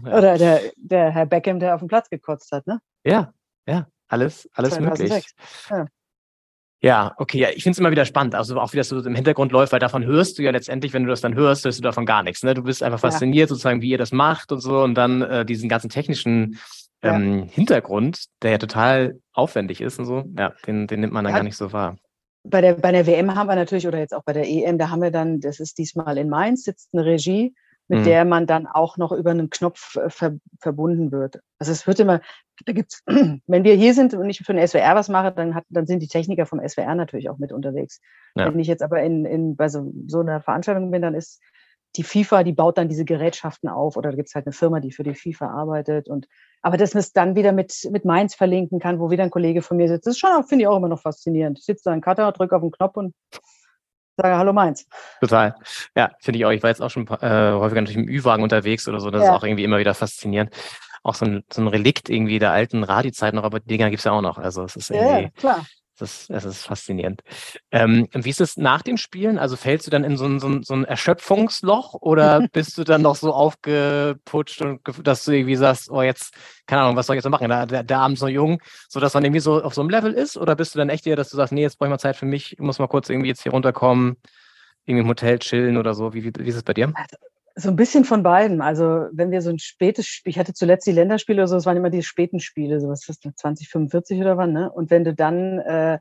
ja. 0.03 0.17
Oder 0.17 0.38
der, 0.38 0.61
der 0.75 1.11
Herr 1.11 1.25
Beckham, 1.25 1.59
der 1.59 1.75
auf 1.75 1.79
dem 1.79 1.88
Platz 1.88 2.09
gekotzt 2.09 2.51
hat, 2.51 2.67
ne? 2.67 2.81
Ja, 3.05 3.31
ja, 3.67 3.88
alles, 4.07 4.49
alles 4.53 4.79
möglich. 4.79 5.33
Ja. 6.86 7.15
Okay, 7.17 7.39
ja, 7.39 7.49
ich 7.49 7.63
finde 7.63 7.71
es 7.71 7.79
immer 7.79 7.89
wieder 7.89 8.05
spannend, 8.05 8.36
also 8.36 8.59
auch 8.59 8.71
wie 8.73 8.77
das 8.77 8.89
so 8.89 8.99
im 8.99 9.15
Hintergrund 9.15 9.51
läuft, 9.51 9.71
weil 9.71 9.79
davon 9.79 10.05
hörst 10.05 10.38
du 10.38 10.43
ja 10.43 10.51
letztendlich, 10.51 10.93
wenn 10.93 11.03
du 11.03 11.09
das 11.09 11.19
dann 11.19 11.33
hörst, 11.33 11.65
hörst 11.65 11.79
du 11.79 11.81
davon 11.81 12.05
gar 12.05 12.21
nichts. 12.21 12.43
Ne? 12.43 12.53
Du 12.53 12.61
bist 12.61 12.83
einfach 12.83 12.99
fasziniert, 12.99 13.45
ja. 13.45 13.47
sozusagen, 13.47 13.81
wie 13.81 13.89
ihr 13.89 13.97
das 13.97 14.11
macht 14.11 14.51
und 14.51 14.59
so 14.59 14.83
und 14.83 14.93
dann 14.93 15.23
äh, 15.23 15.45
diesen 15.47 15.67
ganzen 15.67 15.89
technischen 15.89 16.59
ähm, 17.01 17.39
ja. 17.39 17.45
Hintergrund, 17.45 18.25
der 18.43 18.51
ja 18.51 18.57
total 18.59 19.19
aufwendig 19.33 19.81
ist 19.81 19.97
und 19.97 20.05
so, 20.05 20.25
ja, 20.38 20.53
den, 20.67 20.86
den 20.86 20.99
nimmt 20.99 21.11
man 21.11 21.23
dann 21.23 21.33
ja. 21.33 21.39
gar 21.39 21.43
nicht 21.43 21.57
so 21.57 21.73
wahr. 21.73 21.97
Bei 22.43 22.61
der, 22.61 22.73
bei 22.73 22.91
der 22.91 23.07
WM 23.07 23.33
haben 23.33 23.47
wir 23.47 23.55
natürlich, 23.55 23.88
oder 23.88 23.97
jetzt 23.97 24.13
auch 24.13 24.23
bei 24.23 24.33
der 24.33 24.47
EM, 24.47 24.77
da 24.77 24.91
haben 24.91 25.01
wir 25.01 25.09
dann, 25.09 25.39
das 25.39 25.59
ist 25.59 25.79
diesmal 25.79 26.19
in 26.19 26.29
Mainz, 26.29 26.65
sitzt 26.65 26.89
eine 26.93 27.03
Regie, 27.03 27.55
mit 27.88 27.99
mhm. 27.99 28.03
der 28.03 28.25
man 28.25 28.47
dann 28.47 28.67
auch 28.67 28.97
noch 28.97 29.11
über 29.11 29.31
einen 29.31 29.49
Knopf 29.49 29.95
äh, 29.95 30.09
ver 30.09 30.38
verbunden 30.59 31.11
wird. 31.11 31.39
Also 31.59 31.71
es 31.71 31.86
wird 31.86 31.99
immer, 31.99 32.21
da 32.65 32.73
gibt's, 32.73 33.03
wenn 33.05 33.63
wir 33.63 33.75
hier 33.75 33.93
sind 33.93 34.13
und 34.13 34.29
ich 34.29 34.39
für 34.39 34.53
den 34.53 34.67
SWR 34.67 34.95
was 34.95 35.09
mache, 35.09 35.31
dann, 35.31 35.55
hat, 35.55 35.65
dann 35.69 35.86
sind 35.86 36.01
die 36.01 36.07
Techniker 36.07 36.45
vom 36.45 36.59
SWR 36.67 36.95
natürlich 36.95 37.29
auch 37.29 37.38
mit 37.38 37.51
unterwegs. 37.51 38.01
Ja. 38.36 38.47
Wenn 38.51 38.59
ich 38.59 38.67
jetzt 38.67 38.83
aber 38.83 39.01
in, 39.03 39.25
in 39.25 39.55
bei 39.55 39.69
so, 39.69 39.91
so 40.07 40.19
einer 40.19 40.41
Veranstaltung 40.41 40.91
bin, 40.91 41.01
dann 41.01 41.15
ist 41.15 41.41
die 41.95 42.03
FIFA, 42.03 42.43
die 42.43 42.51
baut 42.51 42.77
dann 42.77 42.89
diese 42.89 43.05
Gerätschaften 43.05 43.69
auf 43.69 43.95
oder 43.95 44.11
da 44.11 44.15
gibt 44.17 44.27
es 44.27 44.36
halt 44.36 44.45
eine 44.45 44.53
Firma, 44.53 44.79
die 44.79 44.91
für 44.91 45.03
die 45.03 45.15
FIFA 45.15 45.47
arbeitet 45.47 46.09
und 46.09 46.27
aber 46.61 46.77
dass 46.77 46.93
man 46.93 47.01
es 47.01 47.13
dann 47.13 47.36
wieder 47.36 47.51
mit, 47.51 47.88
mit 47.91 48.05
Mainz 48.05 48.36
verlinken 48.36 48.79
kann, 48.79 48.99
wo 48.99 49.11
wieder 49.11 49.23
ein 49.23 49.29
Kollege 49.29 49.61
von 49.61 49.77
mir 49.77 49.88
sitzt, 49.88 50.07
das 50.07 50.15
ist 50.15 50.19
schon, 50.19 50.43
finde 50.45 50.63
ich 50.63 50.67
auch 50.67 50.77
immer 50.77 50.88
noch 50.88 50.99
faszinierend. 50.99 51.59
Ich 51.59 51.65
sitze 51.65 51.83
da 51.86 51.93
in 51.93 52.01
Katar, 52.01 52.31
drücke 52.31 52.55
auf 52.55 52.63
den 52.63 52.71
Knopf 52.71 52.97
und 52.97 53.13
sage 54.18 54.38
Hallo 54.38 54.53
Mainz. 54.53 54.88
Total. 55.20 55.55
Ja, 55.95 56.11
finde 56.20 56.39
ich 56.39 56.45
auch. 56.45 56.51
Ich 56.51 56.63
war 56.63 56.70
jetzt 56.70 56.82
auch 56.82 56.89
schon 56.89 57.07
äh, 57.07 57.51
häufiger 57.51 57.82
natürlich 57.82 57.97
im 57.97 58.07
Ü-Wagen 58.07 58.43
unterwegs 58.43 58.88
oder 58.88 58.99
so. 58.99 59.11
Das 59.11 59.24
ja. 59.24 59.30
ist 59.30 59.36
auch 59.36 59.43
irgendwie 59.43 59.63
immer 59.63 59.78
wieder 59.78 59.93
faszinierend. 59.93 60.51
Auch 61.03 61.16
so 61.16 61.26
ein, 61.26 61.43
so 61.51 61.61
ein 61.61 61.68
Relikt 61.68 62.09
irgendwie 62.09 62.39
der 62.39 62.51
alten 62.51 62.84
Radi-Zeit 62.84 63.34
noch, 63.34 63.43
aber 63.43 63.59
die 63.59 63.68
Dinger 63.68 63.89
gibt 63.89 63.99
es 63.99 64.05
ja 64.05 64.11
auch 64.11 64.22
noch. 64.22 64.38
Also 64.38 64.63
es 64.63 64.76
ist 64.76 64.89
irgendwie. 64.89 65.24
Ja, 65.24 65.30
klar. 65.30 65.66
Das, 65.97 66.27
das 66.27 66.43
ist 66.43 66.65
faszinierend. 66.65 67.21
Ähm, 67.71 68.07
wie 68.11 68.29
ist 68.29 68.41
es 68.41 68.57
nach 68.57 68.81
dem 68.81 68.97
Spielen? 68.97 69.39
Also 69.39 69.55
fällst 69.55 69.87
du 69.87 69.91
dann 69.91 70.03
in 70.03 70.17
so 70.17 70.25
ein, 70.25 70.39
so 70.39 70.47
ein, 70.47 70.63
so 70.63 70.73
ein 70.73 70.83
Erschöpfungsloch 70.83 71.93
oder 71.93 72.47
bist 72.51 72.77
du 72.77 72.83
dann 72.83 73.01
noch 73.01 73.15
so 73.15 73.33
aufgeputscht 73.33 74.61
und 74.61 74.81
dass 75.07 75.23
du 75.23 75.31
irgendwie 75.31 75.55
sagst, 75.55 75.89
oh 75.89 76.01
jetzt, 76.01 76.33
keine 76.65 76.81
Ahnung, 76.81 76.97
was 76.97 77.07
soll 77.07 77.15
ich 77.15 77.19
jetzt 77.19 77.25
noch 77.25 77.31
machen? 77.31 77.47
Der, 77.47 77.65
der, 77.65 77.83
der 77.83 77.99
Abend 77.99 78.17
ist 78.17 78.21
noch 78.21 78.29
jung, 78.29 78.61
so 78.89 78.99
dass 78.99 79.13
man 79.13 79.23
irgendwie 79.23 79.39
so 79.39 79.63
auf 79.63 79.73
so 79.73 79.81
einem 79.81 79.89
Level 79.89 80.11
ist? 80.11 80.35
Oder 80.35 80.55
bist 80.55 80.75
du 80.75 80.79
dann 80.79 80.89
echt 80.89 81.07
eher, 81.07 81.15
dass 81.15 81.29
du 81.29 81.37
sagst, 81.37 81.53
nee, 81.53 81.61
jetzt 81.61 81.77
brauche 81.77 81.87
ich 81.87 81.91
mal 81.91 81.99
Zeit 81.99 82.17
für 82.17 82.25
mich, 82.25 82.53
ich 82.53 82.59
muss 82.59 82.79
mal 82.79 82.87
kurz 82.87 83.09
irgendwie 83.09 83.29
jetzt 83.29 83.43
hier 83.43 83.53
runterkommen, 83.53 84.17
irgendwie 84.85 85.03
im 85.03 85.09
Hotel 85.09 85.39
chillen 85.39 85.77
oder 85.77 85.93
so? 85.93 86.13
Wie, 86.13 86.25
wie, 86.25 86.33
wie 86.37 86.49
ist 86.49 86.55
es 86.55 86.63
bei 86.63 86.73
dir? 86.73 86.93
So 87.55 87.69
ein 87.69 87.77
bisschen 87.77 88.03
von 88.03 88.21
beiden. 88.21 88.61
Also 88.61 89.07
wenn 89.11 89.31
wir 89.31 89.41
so 89.41 89.49
ein 89.49 89.59
spätes 89.59 90.07
Spiel, 90.07 90.31
ich 90.31 90.39
hatte 90.39 90.53
zuletzt 90.53 90.85
die 90.87 90.91
Länderspiele 90.91 91.41
oder 91.41 91.47
so, 91.47 91.55
es 91.55 91.65
waren 91.65 91.77
immer 91.77 91.89
die 91.89 92.03
späten 92.03 92.39
Spiele, 92.39 92.81
so 92.81 92.89
was 92.89 93.07
ist 93.07 93.25
das, 93.25 93.35
2045 93.35 94.19
oder 94.19 94.37
wann, 94.37 94.51
ne? 94.51 94.71
Und 94.71 94.89
wenn 94.89 95.05
du 95.05 95.13
dann 95.13 95.59
äh, 95.59 95.99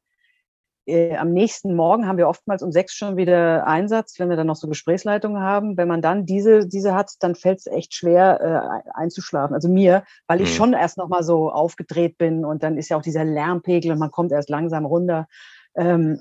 äh, 0.86 1.16
am 1.16 1.32
nächsten 1.32 1.74
Morgen 1.74 2.06
haben 2.06 2.18
wir 2.18 2.28
oftmals 2.28 2.62
um 2.62 2.70
sechs 2.70 2.94
schon 2.94 3.16
wieder 3.16 3.66
Einsatz, 3.66 4.18
wenn 4.18 4.28
wir 4.28 4.36
dann 4.36 4.46
noch 4.46 4.56
so 4.56 4.68
Gesprächsleitungen 4.68 5.40
haben. 5.40 5.76
Wenn 5.76 5.88
man 5.88 6.02
dann 6.02 6.26
diese, 6.26 6.66
diese 6.66 6.94
hat, 6.94 7.12
dann 7.20 7.34
fällt 7.34 7.60
es 7.60 7.66
echt 7.66 7.94
schwer 7.94 8.82
äh, 8.84 8.90
einzuschlafen. 8.92 9.54
Also 9.54 9.68
mir, 9.68 10.04
weil 10.26 10.40
ich 10.40 10.50
mhm. 10.50 10.54
schon 10.54 10.72
erst 10.74 10.98
noch 10.98 11.08
mal 11.08 11.22
so 11.22 11.50
aufgedreht 11.50 12.18
bin 12.18 12.44
und 12.44 12.62
dann 12.62 12.76
ist 12.76 12.90
ja 12.90 12.96
auch 12.96 13.02
dieser 13.02 13.24
Lärmpegel 13.24 13.92
und 13.92 13.98
man 13.98 14.10
kommt 14.10 14.32
erst 14.32 14.50
langsam 14.50 14.84
runter. 14.84 15.26
Ähm, 15.74 16.20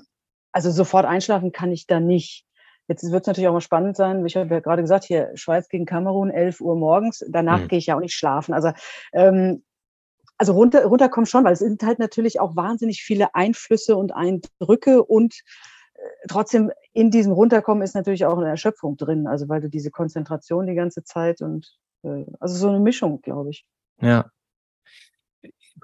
also 0.52 0.70
sofort 0.70 1.04
einschlafen 1.04 1.52
kann 1.52 1.72
ich 1.72 1.86
da 1.86 2.00
nicht. 2.00 2.46
Jetzt 2.88 3.10
wird 3.10 3.22
es 3.22 3.26
natürlich 3.26 3.48
auch 3.48 3.54
mal 3.54 3.60
spannend 3.60 3.96
sein. 3.96 4.24
Ich 4.26 4.36
habe 4.36 4.52
ja 4.52 4.60
gerade 4.60 4.82
gesagt, 4.82 5.04
hier 5.04 5.30
Schweiz 5.34 5.68
gegen 5.68 5.86
Kamerun, 5.86 6.30
11 6.30 6.60
Uhr 6.60 6.76
morgens. 6.76 7.24
Danach 7.28 7.60
mhm. 7.60 7.68
gehe 7.68 7.78
ich 7.78 7.86
ja 7.86 7.96
auch 7.96 8.00
nicht 8.00 8.14
schlafen. 8.14 8.52
Also, 8.52 8.72
ähm, 9.12 9.62
also 10.36 10.52
runter, 10.52 10.84
runterkommen 10.84 11.26
schon, 11.26 11.44
weil 11.44 11.52
es 11.52 11.60
sind 11.60 11.82
halt 11.82 11.98
natürlich 11.98 12.40
auch 12.40 12.56
wahnsinnig 12.56 13.02
viele 13.02 13.34
Einflüsse 13.34 13.96
und 13.96 14.12
Eindrücke 14.12 15.02
und 15.02 15.34
äh, 15.94 16.00
trotzdem 16.28 16.72
in 16.92 17.10
diesem 17.10 17.32
Runterkommen 17.32 17.82
ist 17.82 17.94
natürlich 17.94 18.26
auch 18.26 18.36
eine 18.36 18.48
Erschöpfung 18.48 18.96
drin. 18.96 19.26
Also 19.26 19.48
weil 19.48 19.60
du 19.60 19.70
diese 19.70 19.90
Konzentration 19.90 20.66
die 20.66 20.74
ganze 20.74 21.04
Zeit 21.04 21.40
und 21.40 21.78
äh, 22.02 22.24
also 22.40 22.56
so 22.56 22.68
eine 22.68 22.80
Mischung, 22.80 23.20
glaube 23.22 23.50
ich. 23.50 23.64
Ja. 24.00 24.30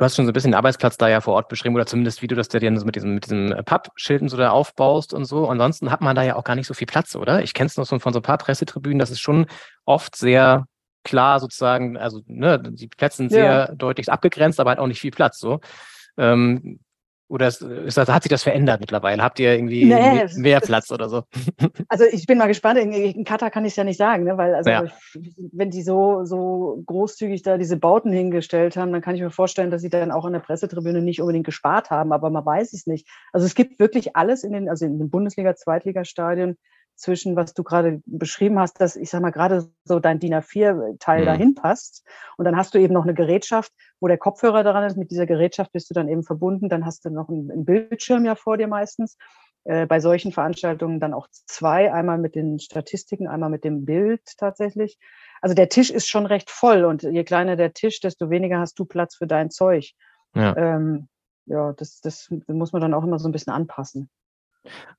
Du 0.00 0.04
hast 0.06 0.16
schon 0.16 0.24
so 0.24 0.30
ein 0.30 0.32
bisschen 0.32 0.52
den 0.52 0.56
Arbeitsplatz 0.56 0.96
da 0.96 1.10
ja 1.10 1.20
vor 1.20 1.34
Ort 1.34 1.50
beschrieben 1.50 1.74
oder 1.74 1.84
zumindest 1.84 2.22
wie 2.22 2.26
du 2.26 2.34
das 2.34 2.48
dir 2.48 2.78
so 2.78 2.86
mit 2.86 2.96
diesem, 2.96 3.16
mit 3.16 3.26
diesem 3.26 3.54
Pappschilden 3.66 4.30
so 4.30 4.38
da 4.38 4.48
aufbaust 4.48 5.12
und 5.12 5.26
so. 5.26 5.46
Ansonsten 5.46 5.90
hat 5.90 6.00
man 6.00 6.16
da 6.16 6.22
ja 6.22 6.36
auch 6.36 6.44
gar 6.44 6.54
nicht 6.54 6.66
so 6.66 6.72
viel 6.72 6.86
Platz, 6.86 7.14
oder? 7.16 7.42
Ich 7.42 7.52
kenne 7.52 7.66
es 7.66 7.76
noch 7.76 7.84
so 7.84 7.98
von 7.98 8.14
so 8.14 8.20
ein 8.20 8.22
paar 8.22 8.38
Pressetribünen, 8.38 8.98
das 8.98 9.10
ist 9.10 9.20
schon 9.20 9.44
oft 9.84 10.16
sehr 10.16 10.64
klar 11.04 11.38
sozusagen, 11.38 11.98
also 11.98 12.22
ne, 12.24 12.58
die 12.58 12.88
Plätze 12.88 13.18
sind 13.18 13.28
sehr 13.28 13.44
ja. 13.44 13.74
deutlich 13.74 14.10
abgegrenzt, 14.10 14.58
aber 14.58 14.70
halt 14.70 14.78
auch 14.78 14.86
nicht 14.86 15.00
viel 15.00 15.10
Platz 15.10 15.38
so. 15.38 15.60
Ähm, 16.16 16.80
oder 17.30 17.46
ist, 17.46 17.62
ist 17.62 17.96
das, 17.96 18.08
hat 18.08 18.24
sich 18.24 18.30
das 18.30 18.42
verändert 18.42 18.80
mittlerweile? 18.80 19.22
Habt 19.22 19.38
ihr 19.38 19.52
irgendwie 19.52 19.84
nee, 19.84 20.26
mehr 20.34 20.60
Platz 20.60 20.90
oder 20.90 21.08
so? 21.08 21.22
Also 21.88 22.04
ich 22.04 22.26
bin 22.26 22.38
mal 22.38 22.46
gespannt. 22.46 22.78
In, 22.78 22.92
in 22.92 23.24
Katar 23.24 23.50
kann 23.50 23.64
ich 23.64 23.72
es 23.72 23.76
ja 23.76 23.84
nicht 23.84 23.96
sagen, 23.96 24.24
ne? 24.24 24.36
weil 24.36 24.54
also 24.54 24.70
ja. 24.70 24.84
wenn 25.52 25.70
die 25.70 25.82
so, 25.82 26.24
so 26.24 26.82
großzügig 26.86 27.42
da 27.42 27.58
diese 27.58 27.76
Bauten 27.76 28.12
hingestellt 28.12 28.76
haben, 28.76 28.92
dann 28.92 29.00
kann 29.00 29.14
ich 29.14 29.20
mir 29.20 29.30
vorstellen, 29.30 29.70
dass 29.70 29.82
sie 29.82 29.88
dann 29.88 30.10
auch 30.10 30.24
an 30.24 30.32
der 30.32 30.40
Pressetribüne 30.40 31.02
nicht 31.02 31.20
unbedingt 31.20 31.46
gespart 31.46 31.90
haben, 31.90 32.12
aber 32.12 32.30
man 32.30 32.44
weiß 32.44 32.72
es 32.72 32.86
nicht. 32.86 33.08
Also 33.32 33.46
es 33.46 33.54
gibt 33.54 33.78
wirklich 33.78 34.16
alles 34.16 34.42
in 34.42 34.52
den, 34.52 34.68
also 34.68 34.84
in 34.84 34.98
den 34.98 35.10
Bundesliga, 35.10 35.54
Zweitligastadien 35.54 36.58
zwischen, 37.00 37.36
was 37.36 37.54
du 37.54 37.62
gerade 37.62 38.02
beschrieben 38.06 38.58
hast, 38.58 38.80
dass 38.80 38.96
ich 38.96 39.10
sag 39.10 39.22
mal 39.22 39.30
gerade 39.30 39.68
so 39.84 39.98
dein 40.00 40.18
DIN 40.18 40.34
A4-Teil 40.34 41.22
mhm. 41.22 41.26
dahin 41.26 41.54
passt. 41.54 42.06
Und 42.36 42.44
dann 42.44 42.56
hast 42.56 42.74
du 42.74 42.78
eben 42.78 42.94
noch 42.94 43.04
eine 43.04 43.14
Gerätschaft, 43.14 43.72
wo 44.00 44.08
der 44.08 44.18
Kopfhörer 44.18 44.62
daran 44.62 44.84
ist. 44.84 44.96
Mit 44.96 45.10
dieser 45.10 45.26
Gerätschaft 45.26 45.72
bist 45.72 45.90
du 45.90 45.94
dann 45.94 46.08
eben 46.08 46.22
verbunden. 46.22 46.68
Dann 46.68 46.84
hast 46.84 47.04
du 47.04 47.10
noch 47.10 47.28
einen, 47.28 47.50
einen 47.50 47.64
Bildschirm 47.64 48.24
ja 48.24 48.34
vor 48.34 48.56
dir 48.56 48.68
meistens. 48.68 49.16
Äh, 49.64 49.86
bei 49.86 50.00
solchen 50.00 50.32
Veranstaltungen 50.32 51.00
dann 51.00 51.12
auch 51.12 51.28
zwei, 51.30 51.92
einmal 51.92 52.18
mit 52.18 52.34
den 52.34 52.58
Statistiken, 52.58 53.28
einmal 53.28 53.50
mit 53.50 53.64
dem 53.64 53.84
Bild 53.84 54.22
tatsächlich. 54.38 54.98
Also 55.42 55.54
der 55.54 55.68
Tisch 55.68 55.90
ist 55.90 56.08
schon 56.08 56.26
recht 56.26 56.50
voll 56.50 56.84
und 56.84 57.02
je 57.02 57.24
kleiner 57.24 57.56
der 57.56 57.74
Tisch, 57.74 58.00
desto 58.00 58.30
weniger 58.30 58.58
hast 58.58 58.78
du 58.78 58.84
Platz 58.86 59.16
für 59.16 59.26
dein 59.26 59.50
Zeug. 59.50 59.92
Ja, 60.34 60.56
ähm, 60.56 61.08
ja 61.44 61.72
das, 61.74 62.00
das 62.00 62.32
muss 62.46 62.72
man 62.72 62.80
dann 62.80 62.94
auch 62.94 63.04
immer 63.04 63.18
so 63.18 63.28
ein 63.28 63.32
bisschen 63.32 63.52
anpassen. 63.52 64.08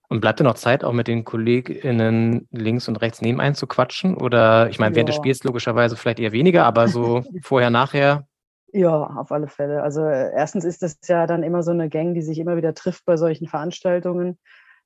Und 0.09 0.19
bleibt 0.19 0.41
dir 0.41 0.43
noch 0.43 0.55
Zeit, 0.55 0.83
auch 0.83 0.91
mit 0.91 1.07
den 1.07 1.23
KollegInnen 1.23 2.47
links 2.51 2.89
und 2.89 2.97
rechts 2.97 3.21
nebenein 3.21 3.55
zu 3.55 3.65
quatschen? 3.65 4.17
Oder 4.17 4.69
ich 4.69 4.77
meine, 4.77 4.93
während 4.93 5.07
des 5.07 5.15
Spiels 5.15 5.43
logischerweise 5.43 5.95
vielleicht 5.95 6.19
eher 6.19 6.33
weniger, 6.33 6.65
aber 6.65 6.89
so 6.89 7.23
vorher, 7.41 7.69
nachher? 7.69 8.25
Ja, 8.73 9.03
auf 9.03 9.31
alle 9.31 9.47
Fälle. 9.47 9.83
Also 9.83 10.01
erstens 10.01 10.65
ist 10.65 10.81
das 10.81 10.97
ja 11.05 11.27
dann 11.27 11.43
immer 11.43 11.63
so 11.63 11.71
eine 11.71 11.89
Gang, 11.89 12.13
die 12.13 12.21
sich 12.21 12.39
immer 12.39 12.57
wieder 12.57 12.73
trifft 12.73 13.05
bei 13.05 13.17
solchen 13.17 13.47
Veranstaltungen. 13.47 14.37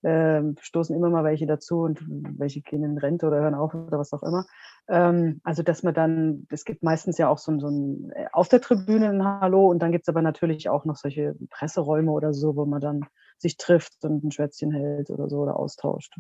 ähm, 0.03 0.55
stoßen 0.59 0.95
immer 0.95 1.09
mal 1.09 1.23
welche 1.23 1.47
dazu 1.47 1.79
und 1.79 1.99
welche 2.07 2.61
gehen 2.61 2.83
in 2.83 2.97
Rente 2.99 3.25
oder 3.25 3.37
hören 3.41 3.55
auf 3.55 3.73
oder 3.73 3.97
was 3.97 4.13
auch 4.13 4.21
immer. 4.21 4.45
Ähm, 4.87 5.41
also 5.43 5.63
dass 5.63 5.81
man 5.81 5.95
dann, 5.95 6.45
es 6.51 6.65
gibt 6.65 6.83
meistens 6.83 7.17
ja 7.17 7.29
auch 7.29 7.39
so, 7.39 7.57
so 7.59 7.69
ein 7.69 8.11
äh, 8.15 8.25
auf 8.31 8.47
der 8.47 8.61
Tribüne 8.61 9.09
ein 9.09 9.23
Hallo 9.23 9.67
und 9.67 9.79
dann 9.79 9.91
gibt 9.91 10.03
es 10.03 10.09
aber 10.09 10.21
natürlich 10.21 10.69
auch 10.69 10.85
noch 10.85 10.95
solche 10.95 11.35
Presseräume 11.49 12.11
oder 12.11 12.33
so, 12.33 12.55
wo 12.55 12.65
man 12.65 12.81
dann 12.81 13.05
sich 13.37 13.57
trifft 13.57 13.93
und 14.03 14.23
ein 14.23 14.31
Schwätzchen 14.31 14.71
hält 14.71 15.09
oder 15.09 15.29
so 15.29 15.39
oder 15.39 15.57
austauscht. 15.57 16.13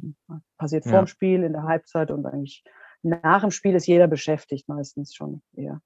Passiert 0.57 0.83
vor 0.83 0.93
Ja. 0.93 0.99
dem 1.01 1.07
Spiel, 1.07 1.43
in 1.43 1.53
der 1.53 1.63
Halbzeit 1.63 2.11
und 2.11 2.25
eigentlich 2.25 2.63
nach 3.03 3.41
dem 3.41 3.51
Spiel 3.51 3.75
ist 3.75 3.87
jeder 3.87 4.07
beschäftigt 4.07 4.67
meistens 4.67 5.13
schon 5.13 5.41
eher. 5.55 5.81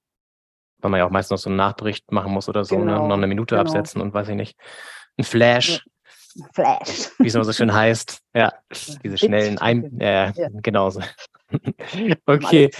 Weil 0.79 0.91
man 0.91 0.99
ja 0.99 1.05
auch 1.05 1.11
meist 1.11 1.31
noch 1.31 1.37
so 1.37 1.49
einen 1.49 1.57
Nachbericht 1.57 2.11
machen 2.11 2.31
muss 2.31 2.47
oder 2.47 2.63
so, 2.63 2.79
ne? 2.79 2.85
Genau, 2.85 3.07
noch 3.07 3.17
eine 3.17 3.27
Minute 3.27 3.55
genau. 3.55 3.61
absetzen 3.69 4.01
und 4.01 4.13
weiß 4.13 4.29
ich 4.29 4.35
nicht. 4.35 4.57
Ein 5.17 5.25
Flash, 5.25 5.85
Flash. 6.53 7.11
wie 7.19 7.27
es 7.27 7.35
immer 7.35 7.43
so 7.43 7.51
schön 7.51 7.73
heißt. 7.73 8.21
Ja, 8.33 8.53
diese 9.03 9.17
schnellen 9.17 9.57
Ein... 9.57 9.97
Ja, 9.99 10.29
Ja. 10.31 10.47
genau 10.63 10.89
so. 10.89 11.01
okay. 12.25 12.71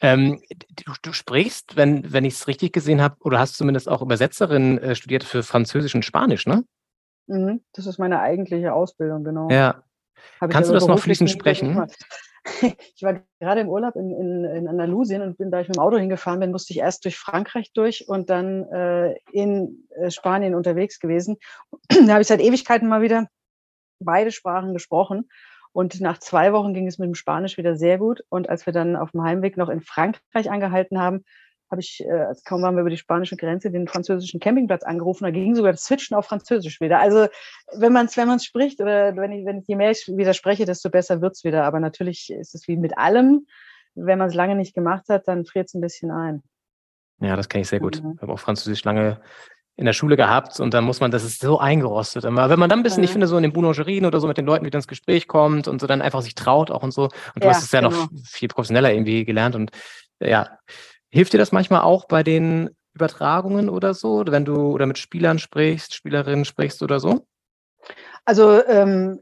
Ähm, 0.00 0.42
du, 0.84 0.92
du 1.02 1.12
sprichst, 1.12 1.76
wenn, 1.76 2.12
wenn 2.12 2.24
ich 2.24 2.34
es 2.34 2.48
richtig 2.48 2.72
gesehen 2.72 3.00
habe, 3.00 3.16
oder 3.20 3.38
hast 3.38 3.54
zumindest 3.56 3.88
auch 3.88 4.02
Übersetzerin 4.02 4.78
äh, 4.78 4.94
studiert 4.96 5.22
für 5.22 5.42
Französisch 5.42 5.94
und 5.94 6.04
Spanisch, 6.04 6.46
ne? 6.46 6.64
Mhm, 7.26 7.62
das 7.72 7.86
ist 7.86 7.98
meine 7.98 8.20
eigentliche 8.20 8.72
Ausbildung, 8.72 9.24
genau. 9.24 9.48
Ja. 9.50 9.82
Hab 10.40 10.50
Kannst 10.50 10.70
du 10.70 10.74
das 10.74 10.86
noch 10.86 10.98
fließend 10.98 11.30
sprechen? 11.30 11.86
Ich 12.94 13.02
war 13.02 13.22
gerade 13.40 13.62
im 13.62 13.70
Urlaub 13.70 13.96
in, 13.96 14.10
in, 14.10 14.44
in 14.44 14.68
Andalusien 14.68 15.22
und 15.22 15.38
bin, 15.38 15.50
da 15.50 15.60
ich 15.60 15.68
mit 15.68 15.76
dem 15.76 15.82
Auto 15.82 15.96
hingefahren 15.96 16.40
bin, 16.40 16.50
musste 16.50 16.74
ich 16.74 16.80
erst 16.80 17.02
durch 17.06 17.16
Frankreich 17.16 17.72
durch 17.72 18.06
und 18.06 18.28
dann 18.28 18.64
äh, 18.64 19.14
in 19.32 19.88
äh, 19.96 20.10
Spanien 20.10 20.54
unterwegs 20.54 21.00
gewesen. 21.00 21.38
da 21.88 22.12
habe 22.12 22.20
ich 22.20 22.26
seit 22.26 22.42
Ewigkeiten 22.42 22.86
mal 22.86 23.00
wieder 23.00 23.28
beide 23.98 24.30
Sprachen 24.30 24.74
gesprochen. 24.74 25.30
Und 25.72 26.00
nach 26.00 26.18
zwei 26.18 26.52
Wochen 26.52 26.74
ging 26.74 26.86
es 26.86 26.98
mit 26.98 27.06
dem 27.06 27.14
Spanisch 27.14 27.56
wieder 27.56 27.76
sehr 27.76 27.96
gut. 27.98 28.22
Und 28.28 28.48
als 28.50 28.66
wir 28.66 28.72
dann 28.72 28.94
auf 28.94 29.12
dem 29.12 29.22
Heimweg 29.22 29.56
noch 29.56 29.70
in 29.70 29.80
Frankreich 29.80 30.50
angehalten 30.50 31.00
haben, 31.00 31.24
habe 31.74 31.80
ich, 31.82 32.04
äh, 32.06 32.10
als 32.12 32.44
kaum 32.44 32.62
waren 32.62 32.76
wir 32.76 32.80
über 32.82 32.90
die 32.90 32.96
spanische 32.96 33.36
Grenze, 33.36 33.70
den 33.70 33.88
französischen 33.88 34.40
Campingplatz 34.40 34.84
angerufen. 34.84 35.24
Da 35.24 35.30
ging 35.30 35.54
sogar 35.54 35.72
das 35.72 35.84
Switchen 35.84 36.16
auf 36.16 36.26
Französisch 36.26 36.80
wieder. 36.80 37.00
Also 37.00 37.26
wenn 37.76 37.92
man 37.92 38.06
es 38.06 38.16
wenn 38.16 38.28
man's 38.28 38.44
spricht 38.44 38.80
oder 38.80 39.16
wenn 39.16 39.32
ich, 39.32 39.44
wenn 39.44 39.58
ich 39.58 39.66
je 39.66 39.76
mehr 39.76 39.90
ich 39.90 40.06
wieder 40.08 40.34
spreche, 40.34 40.64
desto 40.64 40.88
besser 40.88 41.20
wird's 41.20 41.42
wieder. 41.44 41.64
Aber 41.64 41.80
natürlich 41.80 42.30
ist 42.32 42.54
es 42.54 42.68
wie 42.68 42.76
mit 42.76 42.96
allem. 42.96 43.46
Wenn 43.96 44.18
man 44.18 44.28
es 44.28 44.34
lange 44.34 44.54
nicht 44.56 44.74
gemacht 44.74 45.04
hat, 45.08 45.28
dann 45.28 45.44
friert 45.44 45.66
es 45.68 45.74
ein 45.74 45.80
bisschen 45.80 46.10
ein. 46.10 46.42
Ja, 47.20 47.36
das 47.36 47.48
kenne 47.48 47.62
ich 47.62 47.68
sehr 47.68 47.80
gut. 47.80 48.02
Mhm. 48.02 48.12
Ich 48.16 48.22
habe 48.22 48.32
auch 48.32 48.38
Französisch 48.40 48.84
lange 48.84 49.20
in 49.76 49.86
der 49.86 49.92
Schule 49.92 50.16
gehabt 50.16 50.60
und 50.60 50.72
dann 50.72 50.84
muss 50.84 51.00
man, 51.00 51.10
das 51.10 51.24
ist 51.24 51.40
so 51.40 51.58
eingerostet. 51.58 52.24
Aber 52.24 52.48
wenn 52.48 52.60
man 52.60 52.70
dann 52.70 52.80
ein 52.80 52.82
bisschen, 52.84 53.02
ich 53.02 53.10
Mhm. 53.10 53.14
finde, 53.14 53.26
so 53.26 53.36
in 53.36 53.42
den 53.42 53.52
Boulangerien 53.52 54.06
oder 54.06 54.20
so 54.20 54.28
mit 54.28 54.38
den 54.38 54.46
Leuten 54.46 54.64
wieder 54.64 54.78
ins 54.78 54.86
Gespräch 54.86 55.26
kommt 55.26 55.66
und 55.66 55.80
so 55.80 55.86
dann 55.88 56.00
einfach 56.00 56.22
sich 56.22 56.36
traut 56.36 56.70
auch 56.70 56.82
und 56.84 56.92
so. 56.92 57.04
Und 57.04 57.42
du 57.42 57.48
Ja, 57.48 57.48
hast 57.54 57.64
es 57.64 57.72
ja 57.72 57.80
noch 57.82 58.08
genau. 58.08 58.22
viel 58.24 58.48
professioneller 58.48 58.92
irgendwie 58.92 59.24
gelernt 59.24 59.56
und 59.56 59.72
äh, 60.20 60.30
ja. 60.30 60.58
Hilft 61.14 61.32
dir 61.32 61.38
das 61.38 61.52
manchmal 61.52 61.82
auch 61.82 62.06
bei 62.06 62.24
den 62.24 62.70
Übertragungen 62.92 63.68
oder 63.68 63.94
so, 63.94 64.24
wenn 64.26 64.44
du 64.44 64.72
oder 64.72 64.86
mit 64.86 64.98
Spielern 64.98 65.38
sprichst, 65.38 65.94
Spielerinnen 65.94 66.44
sprichst 66.44 66.82
oder 66.82 66.98
so? 66.98 67.24
Also 68.24 68.60
ähm, 68.66 69.20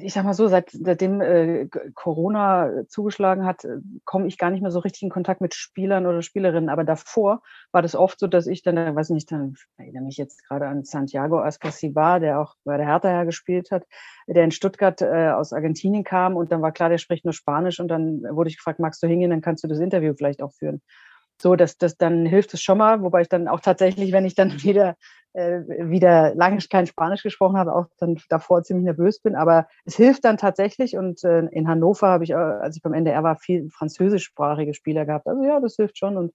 ich 0.00 0.14
sag 0.14 0.24
mal 0.24 0.34
so, 0.34 0.48
seit, 0.48 0.70
seitdem 0.72 1.20
äh, 1.20 1.68
Corona 1.94 2.84
zugeschlagen 2.88 3.46
hat, 3.46 3.64
äh, 3.64 3.76
komme 4.04 4.26
ich 4.26 4.36
gar 4.36 4.50
nicht 4.50 4.62
mehr 4.62 4.72
so 4.72 4.80
richtig 4.80 5.04
in 5.04 5.10
Kontakt 5.10 5.40
mit 5.40 5.54
Spielern 5.54 6.06
oder 6.06 6.22
Spielerinnen. 6.22 6.70
Aber 6.70 6.82
davor 6.82 7.40
war 7.70 7.82
das 7.82 7.94
oft 7.94 8.18
so, 8.18 8.26
dass 8.26 8.48
ich 8.48 8.64
dann, 8.64 8.76
äh, 8.76 8.92
weiß 8.92 9.10
nicht, 9.10 9.30
dann 9.30 9.54
erinnere 9.76 10.02
mich 10.02 10.16
jetzt 10.16 10.44
gerade 10.48 10.66
an 10.66 10.82
Santiago 10.82 11.38
Ascasibar, 11.38 12.18
der 12.18 12.40
auch 12.40 12.56
bei 12.64 12.78
der 12.78 12.86
Hertha 12.86 13.12
ja 13.12 13.22
gespielt 13.22 13.70
hat, 13.70 13.84
der 14.26 14.42
in 14.42 14.50
Stuttgart 14.50 15.00
äh, 15.02 15.30
aus 15.30 15.52
Argentinien 15.52 16.02
kam 16.02 16.36
und 16.36 16.50
dann 16.50 16.62
war 16.62 16.72
klar, 16.72 16.88
der 16.88 16.98
spricht 16.98 17.24
nur 17.24 17.32
Spanisch 17.32 17.78
und 17.78 17.86
dann 17.86 18.22
wurde 18.24 18.50
ich 18.50 18.56
gefragt, 18.56 18.80
magst 18.80 19.00
du 19.04 19.06
hingehen, 19.06 19.30
dann 19.30 19.40
kannst 19.40 19.62
du 19.62 19.68
das 19.68 19.78
Interview 19.78 20.14
vielleicht 20.16 20.42
auch 20.42 20.52
führen. 20.52 20.82
So, 21.40 21.56
dass 21.56 21.78
das 21.78 21.96
dann 21.96 22.26
hilft 22.26 22.54
es 22.54 22.62
schon 22.62 22.78
mal, 22.78 23.02
wobei 23.02 23.22
ich 23.22 23.28
dann 23.28 23.48
auch 23.48 23.60
tatsächlich, 23.60 24.12
wenn 24.12 24.24
ich 24.24 24.34
dann 24.34 24.52
wieder 24.62 24.96
äh, 25.34 25.60
wieder 25.90 26.34
lange 26.34 26.58
kein 26.70 26.86
Spanisch 26.86 27.22
gesprochen 27.22 27.56
habe, 27.56 27.74
auch 27.74 27.86
dann 27.98 28.18
davor 28.28 28.62
ziemlich 28.62 28.84
nervös 28.84 29.20
bin. 29.20 29.36
Aber 29.36 29.68
es 29.84 29.96
hilft 29.96 30.24
dann 30.24 30.36
tatsächlich. 30.36 30.96
Und 30.96 31.22
äh, 31.22 31.40
in 31.50 31.68
Hannover 31.68 32.08
habe 32.08 32.24
ich, 32.24 32.30
äh, 32.30 32.34
als 32.34 32.76
ich 32.76 32.82
beim 32.82 32.94
NDR 32.94 33.22
war, 33.22 33.36
viel 33.36 33.68
französischsprachige 33.70 34.74
Spieler 34.74 35.06
gehabt. 35.06 35.26
Also 35.26 35.44
ja, 35.44 35.60
das 35.60 35.76
hilft 35.76 35.98
schon 35.98 36.16
und 36.16 36.32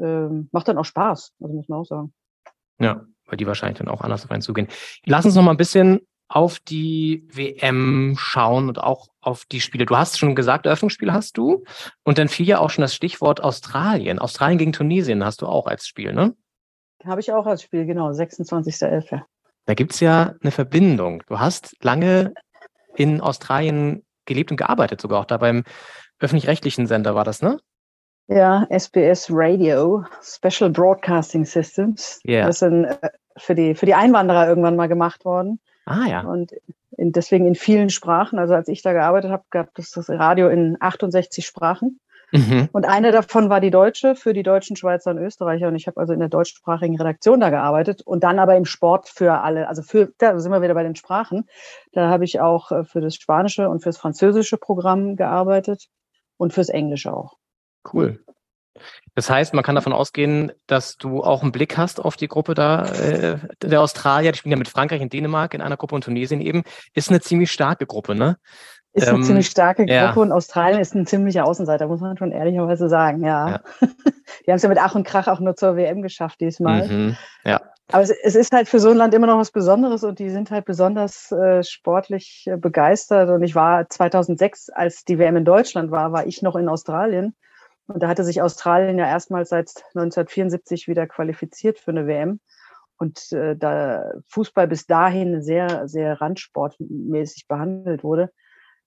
ähm, 0.00 0.48
macht 0.52 0.68
dann 0.68 0.78
auch 0.78 0.84
Spaß, 0.84 1.34
also 1.40 1.54
muss 1.54 1.68
man 1.68 1.80
auch 1.80 1.86
sagen. 1.86 2.12
Ja, 2.78 3.04
weil 3.26 3.36
die 3.36 3.46
wahrscheinlich 3.46 3.78
dann 3.78 3.88
auch 3.88 4.02
anders 4.02 4.24
auf 4.24 4.30
einen 4.30 4.42
zugehen. 4.42 4.68
Lass 5.04 5.24
uns 5.24 5.34
noch 5.34 5.42
mal 5.42 5.52
ein 5.52 5.56
bisschen 5.56 6.00
auf 6.28 6.58
die 6.58 7.26
WM 7.32 8.16
schauen 8.18 8.68
und 8.68 8.78
auch 8.78 9.08
auf 9.20 9.44
die 9.44 9.60
Spiele. 9.60 9.86
Du 9.86 9.96
hast 9.96 10.18
schon 10.18 10.34
gesagt, 10.34 10.66
Eröffnungsspiel 10.66 11.12
hast 11.12 11.36
du. 11.36 11.64
Und 12.04 12.18
dann 12.18 12.28
fiel 12.28 12.46
ja 12.46 12.58
auch 12.58 12.70
schon 12.70 12.82
das 12.82 12.94
Stichwort 12.94 13.42
Australien. 13.42 14.18
Australien 14.18 14.58
gegen 14.58 14.72
Tunesien 14.72 15.24
hast 15.24 15.42
du 15.42 15.46
auch 15.46 15.66
als 15.66 15.86
Spiel, 15.86 16.12
ne? 16.12 16.34
Habe 17.04 17.20
ich 17.20 17.32
auch 17.32 17.46
als 17.46 17.62
Spiel, 17.62 17.86
genau, 17.86 18.10
26.11. 18.10 19.22
Da 19.66 19.74
gibt's 19.74 20.00
ja 20.00 20.34
eine 20.42 20.50
Verbindung. 20.50 21.22
Du 21.28 21.38
hast 21.38 21.76
lange 21.82 22.34
in 22.96 23.20
Australien 23.20 24.04
gelebt 24.24 24.50
und 24.50 24.56
gearbeitet, 24.56 25.00
sogar 25.00 25.20
auch 25.20 25.26
da 25.26 25.36
beim 25.36 25.64
öffentlich-rechtlichen 26.18 26.86
Sender 26.86 27.14
war 27.14 27.24
das, 27.24 27.42
ne? 27.42 27.60
Ja, 28.28 28.66
SBS 28.70 29.28
Radio, 29.30 30.04
Special 30.20 30.70
Broadcasting 30.70 31.44
Systems. 31.44 32.18
Ja. 32.24 32.46
Das 32.46 32.58
sind 32.58 32.86
äh, 32.86 33.10
für 33.36 33.54
die, 33.54 33.76
für 33.76 33.86
die 33.86 33.94
Einwanderer 33.94 34.48
irgendwann 34.48 34.74
mal 34.74 34.88
gemacht 34.88 35.24
worden. 35.24 35.60
Ah 35.86 36.06
ja. 36.06 36.20
Und 36.22 36.52
in, 36.96 37.12
deswegen 37.12 37.46
in 37.46 37.54
vielen 37.54 37.90
Sprachen. 37.90 38.38
Also 38.38 38.54
als 38.54 38.68
ich 38.68 38.82
da 38.82 38.92
gearbeitet 38.92 39.30
habe, 39.30 39.44
gab 39.50 39.78
es 39.78 39.92
das 39.92 40.10
Radio 40.10 40.48
in 40.48 40.76
68 40.78 41.46
Sprachen. 41.46 42.00
Mhm. 42.32 42.68
Und 42.72 42.84
eine 42.84 43.12
davon 43.12 43.48
war 43.50 43.60
die 43.60 43.70
deutsche 43.70 44.16
für 44.16 44.32
die 44.32 44.42
deutschen 44.42 44.74
Schweizer 44.74 45.12
und 45.12 45.18
Österreicher. 45.18 45.68
Und 45.68 45.76
ich 45.76 45.86
habe 45.86 46.00
also 46.00 46.12
in 46.12 46.18
der 46.18 46.28
deutschsprachigen 46.28 46.96
Redaktion 46.96 47.38
da 47.38 47.50
gearbeitet 47.50 48.02
und 48.02 48.24
dann 48.24 48.40
aber 48.40 48.56
im 48.56 48.64
Sport 48.64 49.08
für 49.08 49.40
alle. 49.42 49.68
Also 49.68 49.82
für, 49.82 50.12
da 50.18 50.36
sind 50.38 50.50
wir 50.50 50.60
wieder 50.60 50.74
bei 50.74 50.82
den 50.82 50.96
Sprachen. 50.96 51.48
Da 51.92 52.08
habe 52.08 52.24
ich 52.24 52.40
auch 52.40 52.72
äh, 52.72 52.84
für 52.84 53.00
das 53.00 53.14
spanische 53.14 53.68
und 53.68 53.82
fürs 53.82 53.96
französische 53.96 54.58
Programm 54.58 55.14
gearbeitet 55.14 55.86
und 56.36 56.52
fürs 56.52 56.68
Englische 56.68 57.12
auch. 57.12 57.36
Cool. 57.92 58.24
Das 59.14 59.30
heißt, 59.30 59.54
man 59.54 59.64
kann 59.64 59.74
davon 59.74 59.92
ausgehen, 59.92 60.52
dass 60.66 60.96
du 60.96 61.22
auch 61.22 61.42
einen 61.42 61.52
Blick 61.52 61.76
hast 61.76 62.04
auf 62.04 62.16
die 62.16 62.28
Gruppe 62.28 62.54
da, 62.54 62.84
äh, 62.86 63.38
der 63.62 63.80
Australier, 63.80 64.32
die 64.32 64.38
spielen 64.38 64.52
ja 64.52 64.58
mit 64.58 64.68
Frankreich 64.68 65.00
und 65.00 65.12
Dänemark 65.12 65.54
in 65.54 65.62
einer 65.62 65.76
Gruppe 65.76 65.94
und 65.94 66.04
Tunesien 66.04 66.40
eben, 66.40 66.62
ist 66.94 67.10
eine 67.10 67.20
ziemlich 67.20 67.50
starke 67.50 67.86
Gruppe, 67.86 68.14
ne? 68.14 68.36
Ist 68.92 69.08
eine 69.08 69.18
Ähm, 69.18 69.24
ziemlich 69.24 69.48
starke 69.48 69.82
Gruppe 69.82 69.92
ja. 69.94 70.12
und 70.14 70.32
Australien 70.32 70.80
ist 70.80 70.94
ein 70.94 71.06
ziemlicher 71.06 71.44
Außenseiter, 71.44 71.86
muss 71.86 72.00
man 72.00 72.16
schon 72.16 72.32
ehrlicherweise 72.32 72.88
sagen, 72.88 73.22
ja. 73.24 73.50
Ja. 73.50 73.60
Die 74.46 74.50
haben 74.50 74.56
es 74.56 74.62
ja 74.62 74.68
mit 74.68 74.78
Ach 74.78 74.94
und 74.94 75.06
Krach 75.06 75.28
auch 75.28 75.40
nur 75.40 75.54
zur 75.54 75.76
WM 75.76 76.02
geschafft 76.02 76.40
diesmal. 76.40 76.88
Mhm. 76.88 77.16
Ja. 77.44 77.60
Aber 77.92 78.02
es, 78.02 78.10
es 78.10 78.34
ist 78.34 78.52
halt 78.52 78.68
für 78.68 78.80
so 78.80 78.90
ein 78.90 78.96
Land 78.96 79.14
immer 79.14 79.26
noch 79.26 79.38
was 79.38 79.50
Besonderes 79.52 80.02
und 80.02 80.18
die 80.18 80.30
sind 80.30 80.50
halt 80.50 80.64
besonders 80.64 81.30
äh, 81.30 81.62
sportlich 81.62 82.44
äh, 82.46 82.56
begeistert. 82.56 83.28
Und 83.30 83.42
ich 83.42 83.54
war 83.54 83.88
2006, 83.88 84.70
als 84.70 85.04
die 85.04 85.18
WM 85.18 85.36
in 85.36 85.44
Deutschland 85.44 85.90
war, 85.90 86.12
war 86.12 86.26
ich 86.26 86.42
noch 86.42 86.56
in 86.56 86.68
Australien. 86.68 87.34
Und 87.86 88.02
da 88.02 88.08
hatte 88.08 88.24
sich 88.24 88.42
Australien 88.42 88.98
ja 88.98 89.06
erstmals 89.06 89.50
seit 89.50 89.70
1974 89.94 90.88
wieder 90.88 91.06
qualifiziert 91.06 91.78
für 91.78 91.92
eine 91.92 92.06
WM. 92.06 92.40
Und 92.98 93.32
äh, 93.32 93.56
da 93.56 94.10
Fußball 94.28 94.66
bis 94.66 94.86
dahin 94.86 95.42
sehr, 95.42 95.86
sehr 95.86 96.20
randsportmäßig 96.20 97.46
behandelt 97.46 98.02
wurde, 98.02 98.30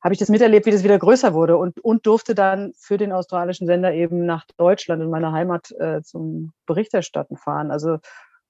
habe 0.02 0.14
ich 0.14 0.20
das 0.20 0.30
miterlebt, 0.30 0.66
wie 0.66 0.72
das 0.72 0.84
wieder 0.84 0.98
größer 0.98 1.34
wurde 1.34 1.58
und, 1.58 1.80
und 1.84 2.06
durfte 2.06 2.34
dann 2.34 2.74
für 2.78 2.98
den 2.98 3.12
australischen 3.12 3.68
Sender 3.68 3.94
eben 3.94 4.26
nach 4.26 4.46
Deutschland 4.58 5.02
in 5.02 5.10
meiner 5.10 5.34
Heimat 5.34 5.72
äh, 5.78 6.02
zum 6.02 6.54
Berichterstatten 6.66 7.38
fahren. 7.38 7.70
Also 7.70 7.98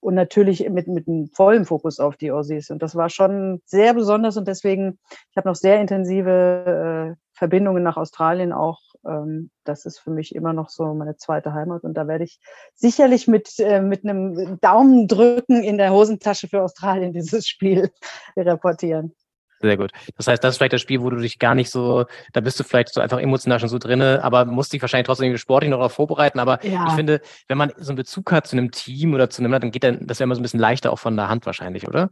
und 0.02 0.14
natürlich 0.14 0.70
mit, 0.70 0.88
mit 0.88 1.08
einem 1.08 1.28
vollen 1.28 1.66
Fokus 1.66 2.00
auf 2.00 2.16
die 2.16 2.32
Aussies. 2.32 2.70
Und 2.70 2.82
das 2.82 2.96
war 2.96 3.10
schon 3.10 3.62
sehr 3.66 3.94
besonders 3.94 4.38
und 4.38 4.48
deswegen, 4.48 4.98
ich 5.32 5.38
habe 5.38 5.50
noch 5.50 5.56
sehr 5.56 5.82
intensive 5.82 7.16
äh, 7.18 7.20
Verbindungen 7.34 7.84
nach 7.84 7.98
Australien 7.98 8.54
auch. 8.54 8.80
Ähm, 9.06 9.52
das 9.64 9.86
ist 9.86 10.00
für 10.00 10.12
mich 10.12 10.36
immer 10.36 10.54
noch 10.54 10.70
so 10.70 10.94
meine 10.94 11.16
zweite 11.18 11.54
Heimat 11.54 11.84
und 11.84 11.94
da 11.94 12.08
werde 12.08 12.24
ich 12.24 12.40
sicherlich 12.76 13.28
mit, 13.28 13.60
äh, 13.60 13.82
mit 13.82 14.04
einem 14.04 14.60
Daumendrücken 14.62 15.64
in 15.64 15.78
der 15.78 15.92
Hosentasche 15.92 16.48
für 16.48 16.62
Australien 16.62 17.14
dieses 17.14 17.48
Spiel 17.48 17.92
reportieren. 18.36 19.16
Sehr 19.62 19.76
gut. 19.76 19.92
Das 20.16 20.28
heißt, 20.28 20.42
das 20.42 20.54
ist 20.54 20.58
vielleicht 20.58 20.74
das 20.74 20.82
Spiel, 20.82 21.02
wo 21.02 21.10
du 21.10 21.18
dich 21.18 21.38
gar 21.38 21.54
nicht 21.54 21.70
so, 21.70 22.06
da 22.32 22.40
bist 22.40 22.58
du 22.60 22.64
vielleicht 22.64 22.94
so 22.94 23.02
einfach 23.02 23.20
emotional 23.20 23.60
schon 23.60 23.68
so 23.68 23.78
drinne, 23.78 24.24
aber 24.24 24.46
musst 24.46 24.72
dich 24.72 24.82
wahrscheinlich 24.82 25.06
trotzdem 25.06 25.36
sportlich 25.38 25.70
noch 25.70 25.80
darauf 25.80 25.92
vorbereiten. 25.92 26.40
Aber 26.40 26.64
Ja. 26.66 26.86
ich 26.88 26.94
finde, 26.94 27.20
wenn 27.50 27.58
man 27.58 27.74
so 27.76 27.90
einen 27.90 27.98
Bezug 27.98 28.32
hat 28.32 28.48
zu 28.48 28.56
einem 28.56 28.72
Team 28.72 29.14
oder 29.14 29.30
zu 29.30 29.42
einem, 29.42 29.52
Land, 29.52 29.66
dann 29.66 29.72
geht 29.72 29.84
dann, 29.84 30.08
das 30.08 30.20
wäre 30.20 30.26
immer 30.26 30.36
so 30.36 30.40
ein 30.40 30.44
bisschen 30.44 30.62
leichter 30.62 30.94
auch 30.94 31.00
von 31.00 31.18
der 31.18 31.28
Hand 31.28 31.46
wahrscheinlich, 31.46 31.90
oder? 31.90 32.10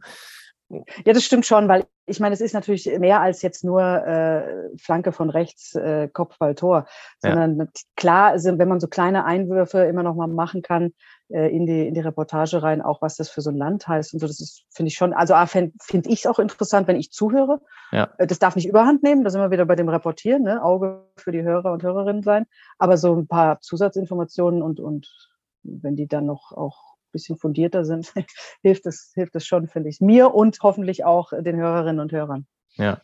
Ja, 0.70 1.14
das 1.14 1.24
stimmt 1.24 1.46
schon, 1.46 1.66
weil 1.68 1.86
ich 2.04 2.20
meine, 2.20 2.34
es 2.34 2.42
ist 2.42 2.52
natürlich 2.52 2.86
mehr 2.98 3.22
als 3.22 3.40
jetzt 3.40 3.64
nur 3.64 3.82
äh, 3.82 4.76
Flanke 4.76 5.12
von 5.12 5.30
rechts, 5.30 5.74
äh, 5.74 6.08
Kopfball, 6.08 6.54
Tor, 6.54 6.86
sondern 7.20 7.58
ja. 7.58 7.66
klar, 7.96 8.28
also 8.28 8.58
wenn 8.58 8.68
man 8.68 8.78
so 8.78 8.86
kleine 8.86 9.24
Einwürfe 9.24 9.84
immer 9.84 10.02
noch 10.02 10.14
mal 10.14 10.26
machen 10.26 10.60
kann 10.60 10.92
äh, 11.28 11.48
in, 11.54 11.64
die, 11.64 11.86
in 11.86 11.94
die 11.94 12.00
Reportage 12.00 12.62
rein, 12.62 12.82
auch 12.82 13.00
was 13.00 13.16
das 13.16 13.30
für 13.30 13.40
so 13.40 13.50
ein 13.50 13.56
Land 13.56 13.88
heißt 13.88 14.12
und 14.12 14.20
so, 14.20 14.26
das 14.26 14.40
ist, 14.40 14.64
finde 14.70 14.88
ich 14.88 14.96
schon, 14.96 15.14
also 15.14 15.34
finde 15.46 15.72
find 15.80 16.06
ich 16.06 16.20
es 16.20 16.26
auch 16.26 16.38
interessant, 16.38 16.86
wenn 16.86 16.96
ich 16.96 17.12
zuhöre. 17.12 17.60
Ja. 17.90 18.10
Äh, 18.18 18.26
das 18.26 18.38
darf 18.38 18.54
nicht 18.54 18.68
überhand 18.68 19.02
nehmen, 19.02 19.24
da 19.24 19.30
sind 19.30 19.40
wir 19.40 19.50
wieder 19.50 19.64
bei 19.64 19.76
dem 19.76 19.88
Reportieren, 19.88 20.42
ne? 20.42 20.62
Auge 20.62 21.04
für 21.16 21.32
die 21.32 21.42
Hörer 21.42 21.72
und 21.72 21.82
Hörerinnen 21.82 22.22
sein, 22.22 22.46
aber 22.78 22.98
so 22.98 23.14
ein 23.14 23.26
paar 23.26 23.60
Zusatzinformationen 23.60 24.62
und, 24.62 24.80
und 24.80 25.30
wenn 25.62 25.96
die 25.96 26.08
dann 26.08 26.26
noch 26.26 26.52
auch 26.52 26.87
bisschen 27.12 27.36
fundierter 27.36 27.84
sind, 27.84 28.12
hilft 28.62 28.86
es, 28.86 29.12
hilft 29.14 29.34
es 29.36 29.46
schon, 29.46 29.68
finde 29.68 29.88
ich, 29.88 30.00
mir 30.00 30.34
und 30.34 30.58
hoffentlich 30.62 31.04
auch 31.04 31.32
den 31.32 31.56
Hörerinnen 31.56 32.00
und 32.00 32.12
Hörern. 32.12 32.46
Ja. 32.74 33.00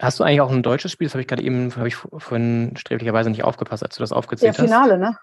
Hast 0.00 0.20
du 0.20 0.24
eigentlich 0.24 0.40
auch 0.40 0.50
ein 0.50 0.62
deutsches 0.62 0.92
Spiel? 0.92 1.06
Das 1.06 1.14
habe 1.14 1.22
ich 1.22 1.28
gerade 1.28 1.42
eben, 1.42 1.74
habe 1.74 1.88
ich 1.88 1.96
vorhin 1.96 2.76
sträflicherweise 2.76 3.30
nicht 3.30 3.42
aufgepasst, 3.42 3.82
als 3.82 3.96
du 3.96 4.02
das 4.02 4.12
aufgezählt 4.12 4.52
hast. 4.52 4.58
Ja, 4.58 4.64
Finale, 4.64 4.98
ne? 4.98 5.18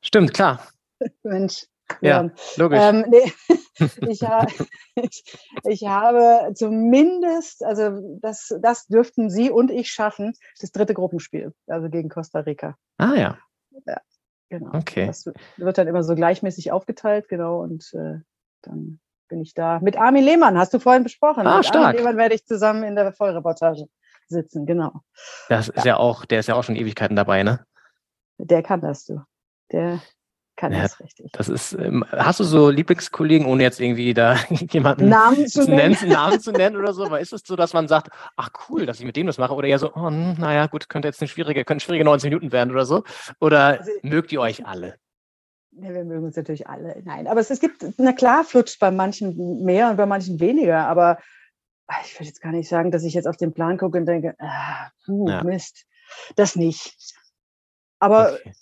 Stimmt, 0.00 0.34
klar. 0.34 0.66
Mensch. 1.22 1.66
Ja, 2.00 2.22
ja. 2.22 2.30
logisch. 2.56 2.80
Ähm, 2.82 3.06
nee, 3.08 3.32
ich, 4.08 4.22
ha 4.22 4.46
ich, 4.94 5.24
ich, 5.64 5.86
habe 5.86 6.52
zumindest, 6.54 7.64
also 7.64 8.18
das, 8.20 8.54
das 8.60 8.86
dürften 8.88 9.30
Sie 9.30 9.50
und 9.50 9.70
ich 9.70 9.90
schaffen, 9.90 10.34
das 10.60 10.70
dritte 10.70 10.92
Gruppenspiel, 10.92 11.54
also 11.66 11.88
gegen 11.88 12.10
Costa 12.10 12.40
Rica. 12.40 12.76
Ah 12.98 13.14
ja. 13.14 13.38
Ja, 13.86 14.00
Genau. 14.50 14.74
Okay. 14.74 15.06
Das 15.06 15.26
wird 15.56 15.78
dann 15.78 15.88
immer 15.88 16.02
so 16.02 16.14
gleichmäßig 16.14 16.72
aufgeteilt, 16.72 17.28
genau. 17.28 17.60
Und 17.60 17.92
äh, 17.94 18.20
dann 18.62 19.00
bin 19.28 19.40
ich 19.40 19.54
da. 19.54 19.78
Mit 19.80 19.98
Armin 19.98 20.24
Lehmann, 20.24 20.58
hast 20.58 20.72
du 20.72 20.78
vorhin 20.78 21.02
besprochen. 21.02 21.46
Ah, 21.46 21.58
mit 21.58 21.66
stark. 21.66 21.84
Armin 21.84 21.98
Lehmann 21.98 22.16
werde 22.16 22.34
ich 22.34 22.46
zusammen 22.46 22.82
in 22.82 22.96
der 22.96 23.12
Vollreportage 23.12 23.86
sitzen, 24.26 24.66
genau. 24.66 25.02
Das 25.48 25.68
ist 25.68 25.84
ja. 25.84 25.92
ja 25.92 25.96
auch, 25.98 26.24
der 26.24 26.40
ist 26.40 26.48
ja 26.48 26.54
auch 26.54 26.64
schon 26.64 26.76
Ewigkeiten 26.76 27.16
dabei, 27.16 27.42
ne? 27.42 27.64
Der 28.38 28.62
kann 28.62 28.80
das, 28.80 29.04
du. 29.04 29.22
Der, 29.72 30.00
kann 30.58 30.72
ja, 30.72 30.82
das 30.82 30.98
richtig. 30.98 31.30
Das 31.32 31.48
ist, 31.48 31.72
ähm, 31.74 32.04
hast 32.10 32.40
du 32.40 32.44
so 32.44 32.68
Lieblingskollegen, 32.68 33.46
ohne 33.46 33.62
jetzt 33.62 33.80
irgendwie 33.80 34.12
da 34.12 34.34
jemanden 34.50 35.08
Namen 35.08 35.46
zu, 35.46 35.62
zu 35.64 35.70
nennen, 35.70 35.96
Namen 36.08 36.40
zu 36.40 36.50
nennen 36.50 36.76
oder 36.76 36.92
so? 36.92 37.04
Aber 37.04 37.20
ist 37.20 37.32
es 37.32 37.42
so, 37.46 37.54
dass 37.54 37.72
man 37.72 37.86
sagt, 37.86 38.10
ach 38.36 38.50
cool, 38.68 38.84
dass 38.84 38.98
ich 38.98 39.06
mit 39.06 39.16
dem 39.16 39.28
das 39.28 39.38
mache? 39.38 39.54
Oder 39.54 39.68
eher 39.68 39.78
so, 39.78 39.92
oh, 39.94 40.08
hm, 40.08 40.34
naja, 40.34 40.66
gut, 40.66 40.88
könnte 40.88 41.06
jetzt 41.06 41.22
eine 41.22 41.28
schwierige, 41.28 41.64
können 41.64 41.78
schwierige 41.78 42.04
19 42.04 42.28
Minuten 42.28 42.50
werden 42.50 42.72
oder 42.72 42.84
so? 42.84 43.04
Oder 43.40 43.78
also, 43.78 43.90
mögt 44.02 44.32
ihr 44.32 44.40
euch 44.40 44.66
alle? 44.66 44.96
Ja, 45.70 45.94
wir 45.94 46.04
mögen 46.04 46.24
uns 46.24 46.36
natürlich 46.36 46.66
alle. 46.66 47.00
Nein, 47.04 47.28
aber 47.28 47.38
es, 47.38 47.50
es 47.50 47.60
gibt, 47.60 47.86
na 47.96 48.12
klar, 48.12 48.42
flutscht 48.42 48.80
bei 48.80 48.90
manchen 48.90 49.64
mehr 49.64 49.90
und 49.90 49.96
bei 49.96 50.06
manchen 50.06 50.40
weniger, 50.40 50.88
aber 50.88 51.18
ich 52.04 52.14
würde 52.16 52.26
jetzt 52.26 52.42
gar 52.42 52.52
nicht 52.52 52.68
sagen, 52.68 52.90
dass 52.90 53.04
ich 53.04 53.14
jetzt 53.14 53.28
auf 53.28 53.36
den 53.36 53.54
Plan 53.54 53.78
gucke 53.78 53.96
und 53.96 54.06
denke, 54.06 54.34
ah, 54.40 54.90
puh, 55.06 55.28
ja. 55.28 55.44
Mist, 55.44 55.86
das 56.34 56.56
nicht. 56.56 56.96
Aber 58.00 58.32
okay 58.32 58.52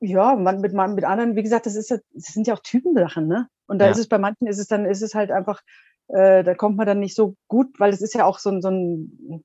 ja, 0.00 0.34
man, 0.34 0.60
mit, 0.60 0.72
man, 0.72 0.94
mit 0.94 1.04
anderen, 1.04 1.36
wie 1.36 1.42
gesagt, 1.42 1.66
das, 1.66 1.76
ist 1.76 1.90
ja, 1.90 1.98
das 2.12 2.32
sind 2.32 2.46
ja 2.46 2.54
auch 2.54 2.62
Typensachen, 2.62 3.28
ne? 3.28 3.48
Und 3.66 3.78
da 3.78 3.84
ja. 3.86 3.90
ist 3.92 3.98
es 3.98 4.08
bei 4.08 4.18
manchen, 4.18 4.46
ist 4.46 4.58
es 4.58 4.66
dann, 4.66 4.86
ist 4.86 5.02
es 5.02 5.14
halt 5.14 5.30
einfach, 5.30 5.60
äh, 6.08 6.42
da 6.42 6.54
kommt 6.54 6.76
man 6.76 6.86
dann 6.86 6.98
nicht 6.98 7.14
so 7.14 7.36
gut, 7.48 7.78
weil 7.78 7.92
es 7.92 8.00
ist 8.00 8.14
ja 8.14 8.24
auch 8.24 8.38
so 8.38 8.50
ein, 8.50 8.62
so 8.62 8.70
ein, 8.70 9.44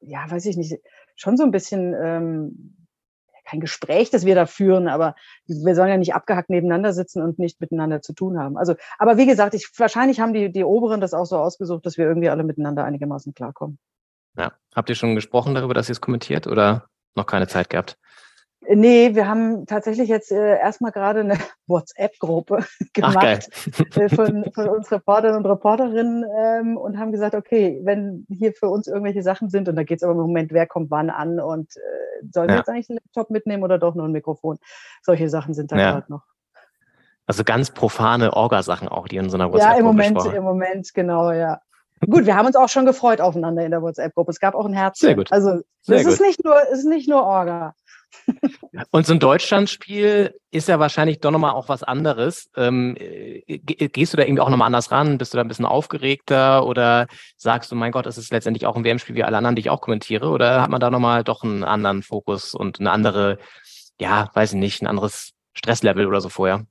ja, 0.00 0.24
weiß 0.28 0.46
ich 0.46 0.56
nicht, 0.56 0.78
schon 1.16 1.36
so 1.36 1.42
ein 1.42 1.50
bisschen 1.50 1.94
ähm, 2.00 2.76
kein 3.44 3.60
Gespräch, 3.60 4.10
das 4.10 4.24
wir 4.24 4.34
da 4.34 4.46
führen, 4.46 4.88
aber 4.88 5.14
wir 5.46 5.74
sollen 5.74 5.90
ja 5.90 5.96
nicht 5.96 6.14
abgehackt 6.14 6.48
nebeneinander 6.48 6.92
sitzen 6.92 7.20
und 7.22 7.38
nicht 7.38 7.60
miteinander 7.60 8.00
zu 8.00 8.14
tun 8.14 8.38
haben. 8.38 8.56
Also, 8.56 8.74
aber 8.98 9.16
wie 9.18 9.26
gesagt, 9.26 9.54
ich, 9.54 9.68
wahrscheinlich 9.76 10.20
haben 10.20 10.32
die, 10.32 10.50
die 10.50 10.64
Oberen 10.64 11.00
das 11.00 11.12
auch 11.12 11.26
so 11.26 11.36
ausgesucht, 11.38 11.84
dass 11.84 11.98
wir 11.98 12.06
irgendwie 12.06 12.30
alle 12.30 12.44
miteinander 12.44 12.84
einigermaßen 12.84 13.34
klarkommen. 13.34 13.78
Ja. 14.36 14.52
Habt 14.74 14.88
ihr 14.88 14.94
schon 14.94 15.14
gesprochen 15.14 15.54
darüber, 15.54 15.74
dass 15.74 15.88
ihr 15.88 15.92
es 15.92 16.00
kommentiert 16.00 16.46
oder 16.46 16.86
noch 17.14 17.26
keine 17.26 17.48
Zeit 17.48 17.68
gehabt? 17.68 17.98
Nee, 18.68 19.14
wir 19.14 19.26
haben 19.26 19.66
tatsächlich 19.66 20.08
jetzt 20.08 20.30
äh, 20.30 20.58
erstmal 20.58 20.92
gerade 20.92 21.20
eine 21.20 21.36
WhatsApp-Gruppe 21.66 22.64
gemacht 22.94 23.48
äh, 23.96 24.08
von, 24.08 24.50
von 24.54 24.68
uns 24.68 24.90
Reportern 24.92 25.36
und 25.36 25.46
Reporterinnen 25.46 26.24
ähm, 26.38 26.76
und 26.76 26.98
haben 26.98 27.10
gesagt, 27.10 27.34
okay, 27.34 27.80
wenn 27.82 28.26
hier 28.28 28.52
für 28.52 28.68
uns 28.68 28.86
irgendwelche 28.86 29.22
Sachen 29.22 29.50
sind, 29.50 29.68
und 29.68 29.76
da 29.76 29.82
geht 29.82 29.98
es 29.98 30.02
aber 30.04 30.12
im 30.12 30.18
Moment, 30.18 30.52
wer 30.52 30.66
kommt 30.66 30.90
wann 30.90 31.10
an 31.10 31.40
und 31.40 31.76
äh, 31.76 32.26
sollen 32.30 32.48
wir 32.48 32.56
jetzt 32.56 32.68
eigentlich 32.68 32.88
einen 32.88 33.00
Laptop 33.04 33.30
mitnehmen 33.30 33.64
oder 33.64 33.78
doch 33.78 33.94
nur 33.94 34.06
ein 34.06 34.12
Mikrofon? 34.12 34.58
Solche 35.02 35.28
Sachen 35.28 35.54
sind 35.54 35.72
da 35.72 35.76
ja. 35.76 35.92
gerade 35.92 36.12
noch. 36.12 36.22
Also 37.26 37.44
ganz 37.44 37.70
profane 37.70 38.32
Orgasachen 38.32 38.88
auch, 38.88 39.08
die 39.08 39.16
in 39.16 39.28
so 39.28 39.36
einer 39.36 39.52
WhatsApp-Gruppe 39.52 39.74
Ja, 39.74 39.78
im 39.78 39.86
Moment, 39.86 40.34
im 40.34 40.42
Moment, 40.44 40.94
genau, 40.94 41.32
ja. 41.32 41.60
Gut, 42.08 42.26
wir 42.26 42.36
haben 42.36 42.46
uns 42.46 42.56
auch 42.56 42.68
schon 42.68 42.84
gefreut 42.84 43.20
aufeinander 43.20 43.64
in 43.64 43.70
der 43.70 43.80
WhatsApp-Gruppe. 43.80 44.32
Es 44.32 44.40
gab 44.40 44.54
auch 44.54 44.66
ein 44.66 44.72
Herz. 44.72 44.98
Sehr 44.98 45.14
gut. 45.14 45.30
Also 45.30 45.60
es 45.86 46.04
ist 46.04 46.20
nicht 46.20 46.44
nur, 46.44 46.56
es 46.72 46.80
ist 46.80 46.86
nicht 46.86 47.08
nur 47.08 47.22
Orga. 47.22 47.74
Und 48.90 49.06
so 49.06 49.12
ein 49.12 49.20
Deutschlandspiel 49.20 50.34
ist 50.50 50.68
ja 50.68 50.78
wahrscheinlich 50.78 51.20
doch 51.20 51.30
nochmal 51.30 51.52
auch 51.52 51.68
was 51.68 51.82
anderes. 51.82 52.50
Ähm, 52.56 52.94
gehst 53.46 54.12
du 54.12 54.16
da 54.16 54.24
irgendwie 54.24 54.40
auch 54.40 54.50
nochmal 54.50 54.66
anders 54.66 54.90
ran? 54.90 55.18
Bist 55.18 55.32
du 55.32 55.36
da 55.36 55.42
ein 55.42 55.48
bisschen 55.48 55.64
aufgeregter 55.64 56.66
oder 56.66 57.06
sagst 57.36 57.70
du, 57.72 57.76
mein 57.76 57.92
Gott, 57.92 58.06
es 58.06 58.18
ist 58.18 58.32
letztendlich 58.32 58.66
auch 58.66 58.76
ein 58.76 58.84
WM-Spiel 58.84 59.16
wie 59.16 59.24
alle 59.24 59.36
anderen, 59.36 59.56
die 59.56 59.60
ich 59.60 59.70
auch 59.70 59.80
kommentiere? 59.80 60.28
Oder 60.28 60.62
hat 60.62 60.70
man 60.70 60.80
da 60.80 60.90
nochmal 60.90 61.24
doch 61.24 61.42
einen 61.42 61.64
anderen 61.64 62.02
Fokus 62.02 62.54
und 62.54 62.80
eine 62.80 62.90
andere, 62.90 63.38
ja, 64.00 64.30
weiß 64.34 64.52
ich 64.52 64.58
nicht, 64.58 64.82
ein 64.82 64.86
anderes 64.86 65.32
Stresslevel 65.54 66.06
oder 66.06 66.20
so 66.20 66.28
vorher? 66.28 66.66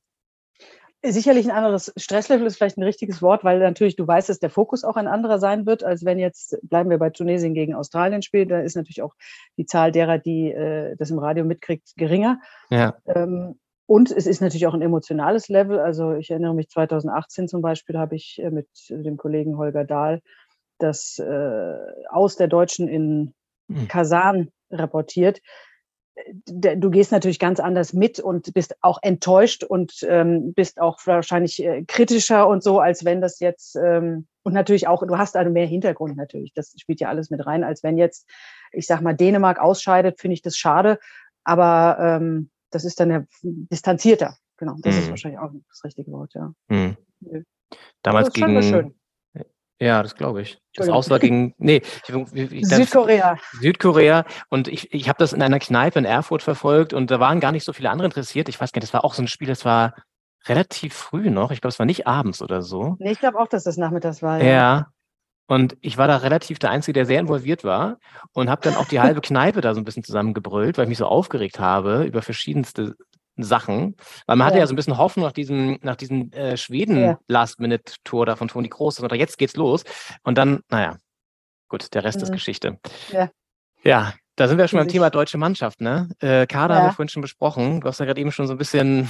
Sicherlich 1.03 1.45
ein 1.45 1.55
anderes 1.55 1.91
Stresslevel 1.97 2.45
ist 2.45 2.57
vielleicht 2.57 2.77
ein 2.77 2.83
richtiges 2.83 3.23
Wort, 3.23 3.43
weil 3.43 3.59
natürlich 3.59 3.95
du 3.95 4.05
weißt, 4.05 4.29
dass 4.29 4.39
der 4.39 4.51
Fokus 4.51 4.83
auch 4.83 4.97
ein 4.97 5.07
anderer 5.07 5.39
sein 5.39 5.65
wird, 5.65 5.83
als 5.83 6.05
wenn 6.05 6.19
jetzt, 6.19 6.59
bleiben 6.61 6.91
wir 6.91 6.99
bei 6.99 7.09
Tunesien 7.09 7.55
gegen 7.55 7.73
Australien 7.73 8.21
spielt, 8.21 8.51
da 8.51 8.59
ist 8.59 8.75
natürlich 8.75 9.01
auch 9.01 9.15
die 9.57 9.65
Zahl 9.65 9.91
derer, 9.91 10.19
die 10.19 10.51
äh, 10.51 10.95
das 10.97 11.09
im 11.09 11.17
Radio 11.17 11.43
mitkriegt, 11.43 11.93
geringer. 11.97 12.39
Ja. 12.69 12.97
Ähm, 13.07 13.59
und 13.87 14.11
es 14.11 14.27
ist 14.27 14.41
natürlich 14.41 14.67
auch 14.67 14.75
ein 14.75 14.83
emotionales 14.83 15.47
Level. 15.47 15.79
Also 15.79 16.13
ich 16.13 16.29
erinnere 16.29 16.53
mich 16.53 16.69
2018 16.69 17.47
zum 17.47 17.61
Beispiel, 17.61 17.97
habe 17.97 18.15
ich 18.15 18.39
äh, 18.39 18.51
mit 18.51 18.69
dem 18.89 19.17
Kollegen 19.17 19.57
Holger 19.57 19.85
Dahl 19.85 20.21
das 20.77 21.17
äh, 21.17 21.77
aus 22.09 22.35
der 22.35 22.47
Deutschen 22.47 22.87
in 22.87 23.33
hm. 23.69 23.87
Kasan 23.87 24.51
reportiert 24.69 25.41
du 26.45 26.89
gehst 26.89 27.11
natürlich 27.11 27.39
ganz 27.39 27.59
anders 27.59 27.93
mit 27.93 28.19
und 28.19 28.53
bist 28.53 28.75
auch 28.81 28.99
enttäuscht 29.01 29.63
und 29.63 29.93
ähm, 30.07 30.53
bist 30.53 30.79
auch 30.79 30.99
wahrscheinlich 31.05 31.63
äh, 31.63 31.83
kritischer 31.83 32.47
und 32.47 32.63
so, 32.63 32.79
als 32.79 33.05
wenn 33.05 33.21
das 33.21 33.39
jetzt 33.39 33.75
ähm, 33.75 34.27
und 34.43 34.53
natürlich 34.53 34.87
auch, 34.87 35.05
du 35.05 35.17
hast 35.17 35.35
also 35.35 35.51
mehr 35.51 35.67
Hintergrund 35.67 36.17
natürlich. 36.17 36.53
Das 36.53 36.73
spielt 36.77 36.99
ja 36.99 37.09
alles 37.09 37.29
mit 37.29 37.45
rein, 37.45 37.63
als 37.63 37.83
wenn 37.83 37.97
jetzt, 37.97 38.27
ich 38.71 38.87
sag 38.87 39.01
mal, 39.01 39.13
Dänemark 39.13 39.59
ausscheidet, 39.59 40.19
finde 40.19 40.33
ich 40.33 40.41
das 40.41 40.57
schade. 40.57 40.99
Aber 41.43 41.97
ähm, 41.99 42.49
das 42.71 42.85
ist 42.85 42.99
dann 42.99 43.11
ja 43.11 43.23
distanzierter. 43.43 44.35
Genau, 44.57 44.75
das 44.81 44.95
mhm. 44.95 45.01
ist 45.01 45.09
wahrscheinlich 45.09 45.39
auch 45.39 45.51
das 45.69 45.83
richtige 45.83 46.11
Wort, 46.11 46.33
ja. 46.33 46.53
Mhm. 46.69 46.97
Damals 48.01 48.33
gegen, 48.33 48.93
ja, 49.81 50.03
das 50.03 50.15
glaube 50.15 50.43
ich. 50.43 50.59
Das 50.75 50.89
aus 50.89 51.09
war 51.09 51.17
gegen, 51.17 51.55
nee, 51.57 51.81
ich, 52.07 52.51
ich, 52.51 52.67
Südkorea. 52.67 53.37
Südkorea. 53.59 54.25
Und 54.49 54.67
ich, 54.67 54.93
ich 54.93 55.09
habe 55.09 55.17
das 55.17 55.33
in 55.33 55.41
einer 55.41 55.57
Kneipe 55.57 55.97
in 55.97 56.05
Erfurt 56.05 56.43
verfolgt 56.43 56.93
und 56.93 57.09
da 57.09 57.19
waren 57.19 57.39
gar 57.39 57.51
nicht 57.51 57.65
so 57.65 57.73
viele 57.73 57.89
andere 57.89 58.05
interessiert. 58.05 58.47
Ich 58.47 58.61
weiß 58.61 58.71
gar 58.71 58.79
nicht, 58.79 58.89
das 58.89 58.93
war 58.93 59.03
auch 59.03 59.15
so 59.15 59.23
ein 59.23 59.27
Spiel, 59.27 59.47
das 59.47 59.65
war 59.65 59.95
relativ 60.47 60.93
früh 60.93 61.31
noch. 61.31 61.49
Ich 61.49 61.61
glaube, 61.61 61.71
es 61.71 61.79
war 61.79 61.87
nicht 61.87 62.05
abends 62.05 62.43
oder 62.43 62.61
so. 62.61 62.95
Nee, 62.99 63.11
ich 63.11 63.19
glaube 63.19 63.39
auch, 63.39 63.47
dass 63.47 63.63
das 63.63 63.77
nachmittags 63.77 64.21
war. 64.21 64.37
Ja. 64.37 64.45
ja. 64.45 64.87
Und 65.47 65.75
ich 65.81 65.97
war 65.97 66.07
da 66.07 66.17
relativ 66.17 66.59
der 66.59 66.69
Einzige, 66.69 66.93
der 66.93 67.05
sehr 67.07 67.19
involviert 67.19 67.63
war 67.63 67.97
und 68.33 68.51
habe 68.51 68.61
dann 68.61 68.75
auch 68.75 68.85
die 68.85 68.99
halbe 68.99 69.21
Kneipe 69.21 69.61
da 69.61 69.73
so 69.73 69.81
ein 69.81 69.83
bisschen 69.83 70.03
zusammengebrüllt, 70.03 70.77
weil 70.77 70.85
ich 70.85 70.89
mich 70.89 70.99
so 70.99 71.07
aufgeregt 71.07 71.59
habe 71.59 72.03
über 72.03 72.21
verschiedenste 72.21 72.95
Sachen. 73.37 73.95
Weil 74.25 74.35
man 74.35 74.39
ja. 74.39 74.45
hatte 74.47 74.59
ja 74.59 74.67
so 74.67 74.73
ein 74.73 74.75
bisschen 74.75 74.97
Hoffnung 74.97 75.25
nach 75.25 75.31
diesem, 75.31 75.79
nach 75.81 75.95
diesem 75.95 76.31
äh, 76.31 76.57
Schweden-Last-Minute-Tour 76.57 78.25
da 78.25 78.35
von 78.35 78.47
Toni 78.47 78.69
Groß. 78.69 78.99
Und 78.99 79.13
jetzt 79.13 79.37
geht's 79.37 79.55
los. 79.55 79.83
Und 80.23 80.37
dann, 80.37 80.61
naja, 80.69 80.97
gut, 81.69 81.93
der 81.93 82.03
Rest 82.03 82.17
mhm. 82.17 82.23
ist 82.23 82.31
Geschichte. 82.31 82.79
Ja. 83.11 83.29
Ja, 83.83 84.13
da 84.35 84.47
sind 84.47 84.57
wir 84.57 84.67
schon 84.67 84.79
beim 84.79 84.87
Thema 84.87 85.09
deutsche 85.09 85.37
Mannschaft, 85.37 85.81
ne? 85.81 86.09
Äh, 86.19 86.45
Kader 86.47 86.75
ja. 86.75 86.79
haben 86.81 86.87
wir 86.87 86.93
vorhin 86.93 87.09
schon 87.09 87.21
besprochen. 87.21 87.81
Du 87.81 87.87
hast 87.87 87.99
ja 87.99 88.05
gerade 88.05 88.21
eben 88.21 88.31
schon 88.31 88.47
so 88.47 88.53
ein 88.53 88.57
bisschen 88.57 89.07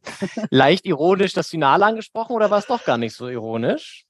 leicht 0.50 0.86
ironisch 0.86 1.32
das 1.32 1.48
Finale 1.48 1.84
angesprochen 1.86 2.36
oder 2.36 2.50
war 2.50 2.58
es 2.58 2.66
doch 2.66 2.84
gar 2.84 2.98
nicht 2.98 3.14
so 3.14 3.28
ironisch? 3.28 4.04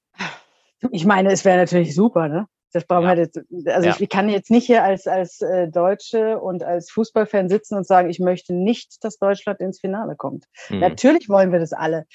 Ich 0.91 1.05
meine, 1.05 1.31
es 1.31 1.45
wäre 1.45 1.59
natürlich 1.59 1.95
super, 1.95 2.29
ne? 2.29 2.47
Das 2.73 2.85
brauchen 2.85 3.05
ja. 3.05 3.17
wir 3.17 3.23
jetzt, 3.23 3.41
also 3.67 3.89
ja. 3.89 3.97
ich 3.99 4.09
kann 4.09 4.29
jetzt 4.29 4.51
nicht 4.51 4.67
hier 4.67 4.85
als, 4.85 5.07
als 5.07 5.41
äh, 5.41 5.69
Deutsche 5.69 6.39
und 6.39 6.63
als 6.63 6.91
Fußballfan 6.91 7.49
sitzen 7.49 7.77
und 7.77 7.87
sagen, 7.87 8.11
ich 8.11 8.21
möchte 8.21 8.55
nicht, 8.55 9.03
dass 9.05 9.19
Deutschland 9.19 9.61
ins 9.61 9.81
Finale 9.81 10.17
kommt. 10.17 10.47
Mhm. 10.69 10.81
Natürlich 10.81 11.29
wollen 11.29 11.53
wir 11.53 11.59
das 11.59 11.73
alle. 11.73 12.07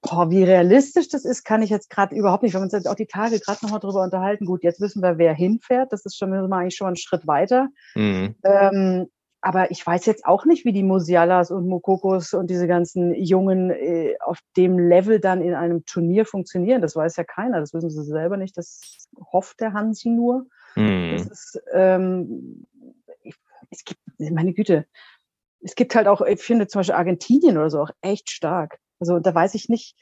Boah, 0.00 0.30
wie 0.30 0.44
realistisch 0.44 1.08
das 1.08 1.24
ist, 1.24 1.44
kann 1.44 1.62
ich 1.62 1.70
jetzt 1.70 1.90
gerade 1.90 2.14
überhaupt 2.14 2.44
nicht. 2.44 2.52
Wir 2.52 2.58
haben 2.58 2.64
uns 2.64 2.72
jetzt 2.72 2.88
auch 2.88 2.94
die 2.94 3.06
Tage 3.06 3.40
gerade 3.40 3.58
nochmal 3.62 3.80
drüber 3.80 4.04
unterhalten. 4.04 4.44
Gut, 4.44 4.62
jetzt 4.62 4.80
wissen 4.80 5.02
wir, 5.02 5.18
wer 5.18 5.34
hinfährt. 5.34 5.92
Das 5.92 6.04
ist 6.04 6.16
schon 6.16 6.30
mal 6.30 6.52
eigentlich 6.52 6.76
schon 6.76 6.86
mal 6.86 6.92
ein 6.92 6.96
Schritt 6.96 7.26
weiter. 7.26 7.68
Mhm. 7.96 8.36
Ähm, 8.44 9.08
aber 9.40 9.70
ich 9.70 9.86
weiß 9.86 10.06
jetzt 10.06 10.24
auch 10.26 10.44
nicht, 10.44 10.64
wie 10.64 10.72
die 10.72 10.82
Musialas 10.82 11.50
und 11.50 11.68
Mokokos 11.68 12.34
und 12.34 12.50
diese 12.50 12.66
ganzen 12.66 13.14
Jungen 13.14 13.70
äh, 13.70 14.16
auf 14.20 14.40
dem 14.56 14.78
Level 14.78 15.20
dann 15.20 15.42
in 15.42 15.54
einem 15.54 15.84
Turnier 15.84 16.26
funktionieren. 16.26 16.82
Das 16.82 16.96
weiß 16.96 17.16
ja 17.16 17.24
keiner. 17.24 17.60
Das 17.60 17.72
wissen 17.72 17.90
sie 17.90 18.02
selber 18.02 18.36
nicht. 18.36 18.56
Das 18.56 19.08
hofft 19.32 19.60
der 19.60 19.74
Hansi 19.74 20.08
nur. 20.08 20.46
Mhm. 20.74 21.16
Das 21.16 21.26
ist, 21.26 21.62
ähm, 21.72 22.66
ich, 23.22 23.36
es 23.70 23.84
gibt, 23.84 24.00
meine 24.18 24.54
Güte, 24.54 24.86
es 25.60 25.74
gibt 25.74 25.94
halt 25.94 26.08
auch, 26.08 26.20
ich 26.20 26.40
finde 26.40 26.66
zum 26.66 26.80
Beispiel 26.80 26.96
Argentinien 26.96 27.58
oder 27.58 27.70
so 27.70 27.80
auch 27.80 27.90
echt 28.00 28.30
stark. 28.30 28.78
Also 28.98 29.20
da 29.20 29.34
weiß 29.34 29.54
ich 29.54 29.68
nicht, 29.68 29.96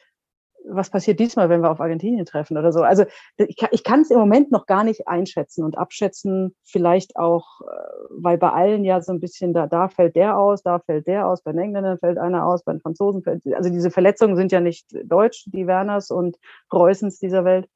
was 0.69 0.91
passiert 0.91 1.21
diesmal, 1.21 1.49
wenn 1.49 1.63
wir 1.63 1.71
auf 1.71 1.81
Argentinien 1.81 2.27
treffen 2.27 2.57
oder 2.57 2.73
so. 2.73 2.83
Also 2.83 3.05
ich 3.37 3.57
kann, 3.57 3.69
ich 3.73 3.85
kann 3.85 4.01
es 4.01 4.11
im 4.11 4.19
Moment 4.19 4.51
noch 4.51 4.67
gar 4.67 4.85
nicht 4.85 5.09
einschätzen 5.09 5.65
und 5.65 5.79
abschätzen, 5.79 6.55
vielleicht 6.65 7.17
auch, 7.17 7.61
äh, 7.61 7.65
weil 8.11 8.39
bei 8.39 8.51
allen 8.51 8.85
ja 8.85 9.01
so 9.01 9.13
ein 9.13 9.21
bisschen, 9.21 9.53
da, 9.55 9.67
da 9.67 9.89
fällt 9.89 10.17
der 10.17 10.37
aus, 10.39 10.63
da 10.63 10.79
fällt 10.81 11.07
der 11.07 11.27
aus, 11.27 11.43
bei 11.43 11.53
den 11.53 11.61
Engländern 11.61 11.99
fällt 11.99 12.19
einer 12.19 12.47
aus, 12.47 12.65
bei 12.65 12.73
den 12.73 12.81
Franzosen 12.81 13.23
fällt, 13.23 13.47
also 13.55 13.71
diese 13.71 13.91
Verletzungen 13.91 14.37
sind 14.37 14.53
ja 14.53 14.61
nicht 14.61 14.87
deutsch, 15.05 15.45
die 15.47 15.67
Werners 15.67 16.11
und 16.11 16.37
Preußens 16.69 17.19
dieser 17.19 17.45
Welt. 17.45 17.69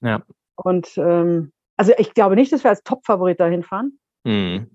Ja. 0.00 0.22
Und 0.56 0.96
ähm, 0.96 1.52
also 1.76 1.92
ich 1.98 2.14
glaube 2.14 2.36
nicht, 2.36 2.52
dass 2.52 2.64
wir 2.64 2.70
als 2.70 2.82
Top-Favorit 2.82 3.40
dahin 3.40 3.62
fahren. 3.62 3.98
Mhm. 4.24 4.70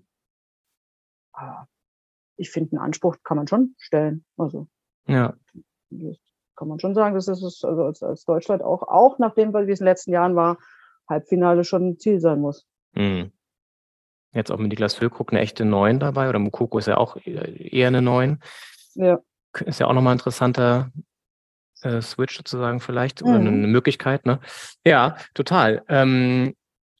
Ich 2.38 2.52
finde, 2.52 2.74
einen 2.74 2.86
Anspruch 2.86 3.18
kann 3.24 3.38
man 3.38 3.48
schon 3.48 3.76
stellen. 3.78 4.26
Also 4.38 4.68
Ja. 5.08 5.34
Das 6.62 6.68
kann 6.68 6.68
man 6.68 6.80
schon 6.80 6.94
sagen, 6.94 7.16
dass 7.16 7.28
es 7.28 7.64
also 7.64 7.84
als, 7.84 8.04
als 8.04 8.24
Deutschland 8.24 8.62
auch, 8.62 8.84
auch 8.84 9.18
nachdem, 9.18 9.52
wie 9.54 9.72
es 9.72 9.80
in 9.80 9.86
den 9.86 9.92
letzten 9.92 10.12
Jahren 10.12 10.36
war, 10.36 10.58
Halbfinale 11.10 11.64
schon 11.64 11.90
ein 11.90 11.98
Ziel 11.98 12.20
sein 12.20 12.40
muss. 12.40 12.66
Mhm. 12.94 13.32
Jetzt 14.34 14.52
auch 14.52 14.58
mit 14.60 14.70
Niklas 14.70 14.94
Füllkrug 14.94 15.34
eine 15.34 15.42
echte 15.42 15.66
Neun 15.66 16.00
dabei, 16.00 16.30
oder 16.30 16.38
Mukoko 16.40 16.78
ist 16.78 16.88
ja 16.88 16.98
auch 16.98 17.18
eher 17.26 17.88
eine 17.88 18.02
Neun. 18.04 18.40
Ja. 18.94 19.20
Ist 19.66 19.80
ja 19.80 19.88
auch 19.88 19.94
nochmal 19.94 20.14
ein 20.14 20.20
interessanter 20.20 20.92
äh, 21.82 22.00
Switch 22.02 22.38
sozusagen 22.38 22.80
vielleicht, 22.80 23.24
oder 23.24 23.40
Mhm. 23.40 23.48
eine 23.48 23.68
Möglichkeit, 23.68 24.28
ne? 24.28 24.40
Ja, 24.86 25.16
total. 25.34 25.84
Ähm, 25.90 26.54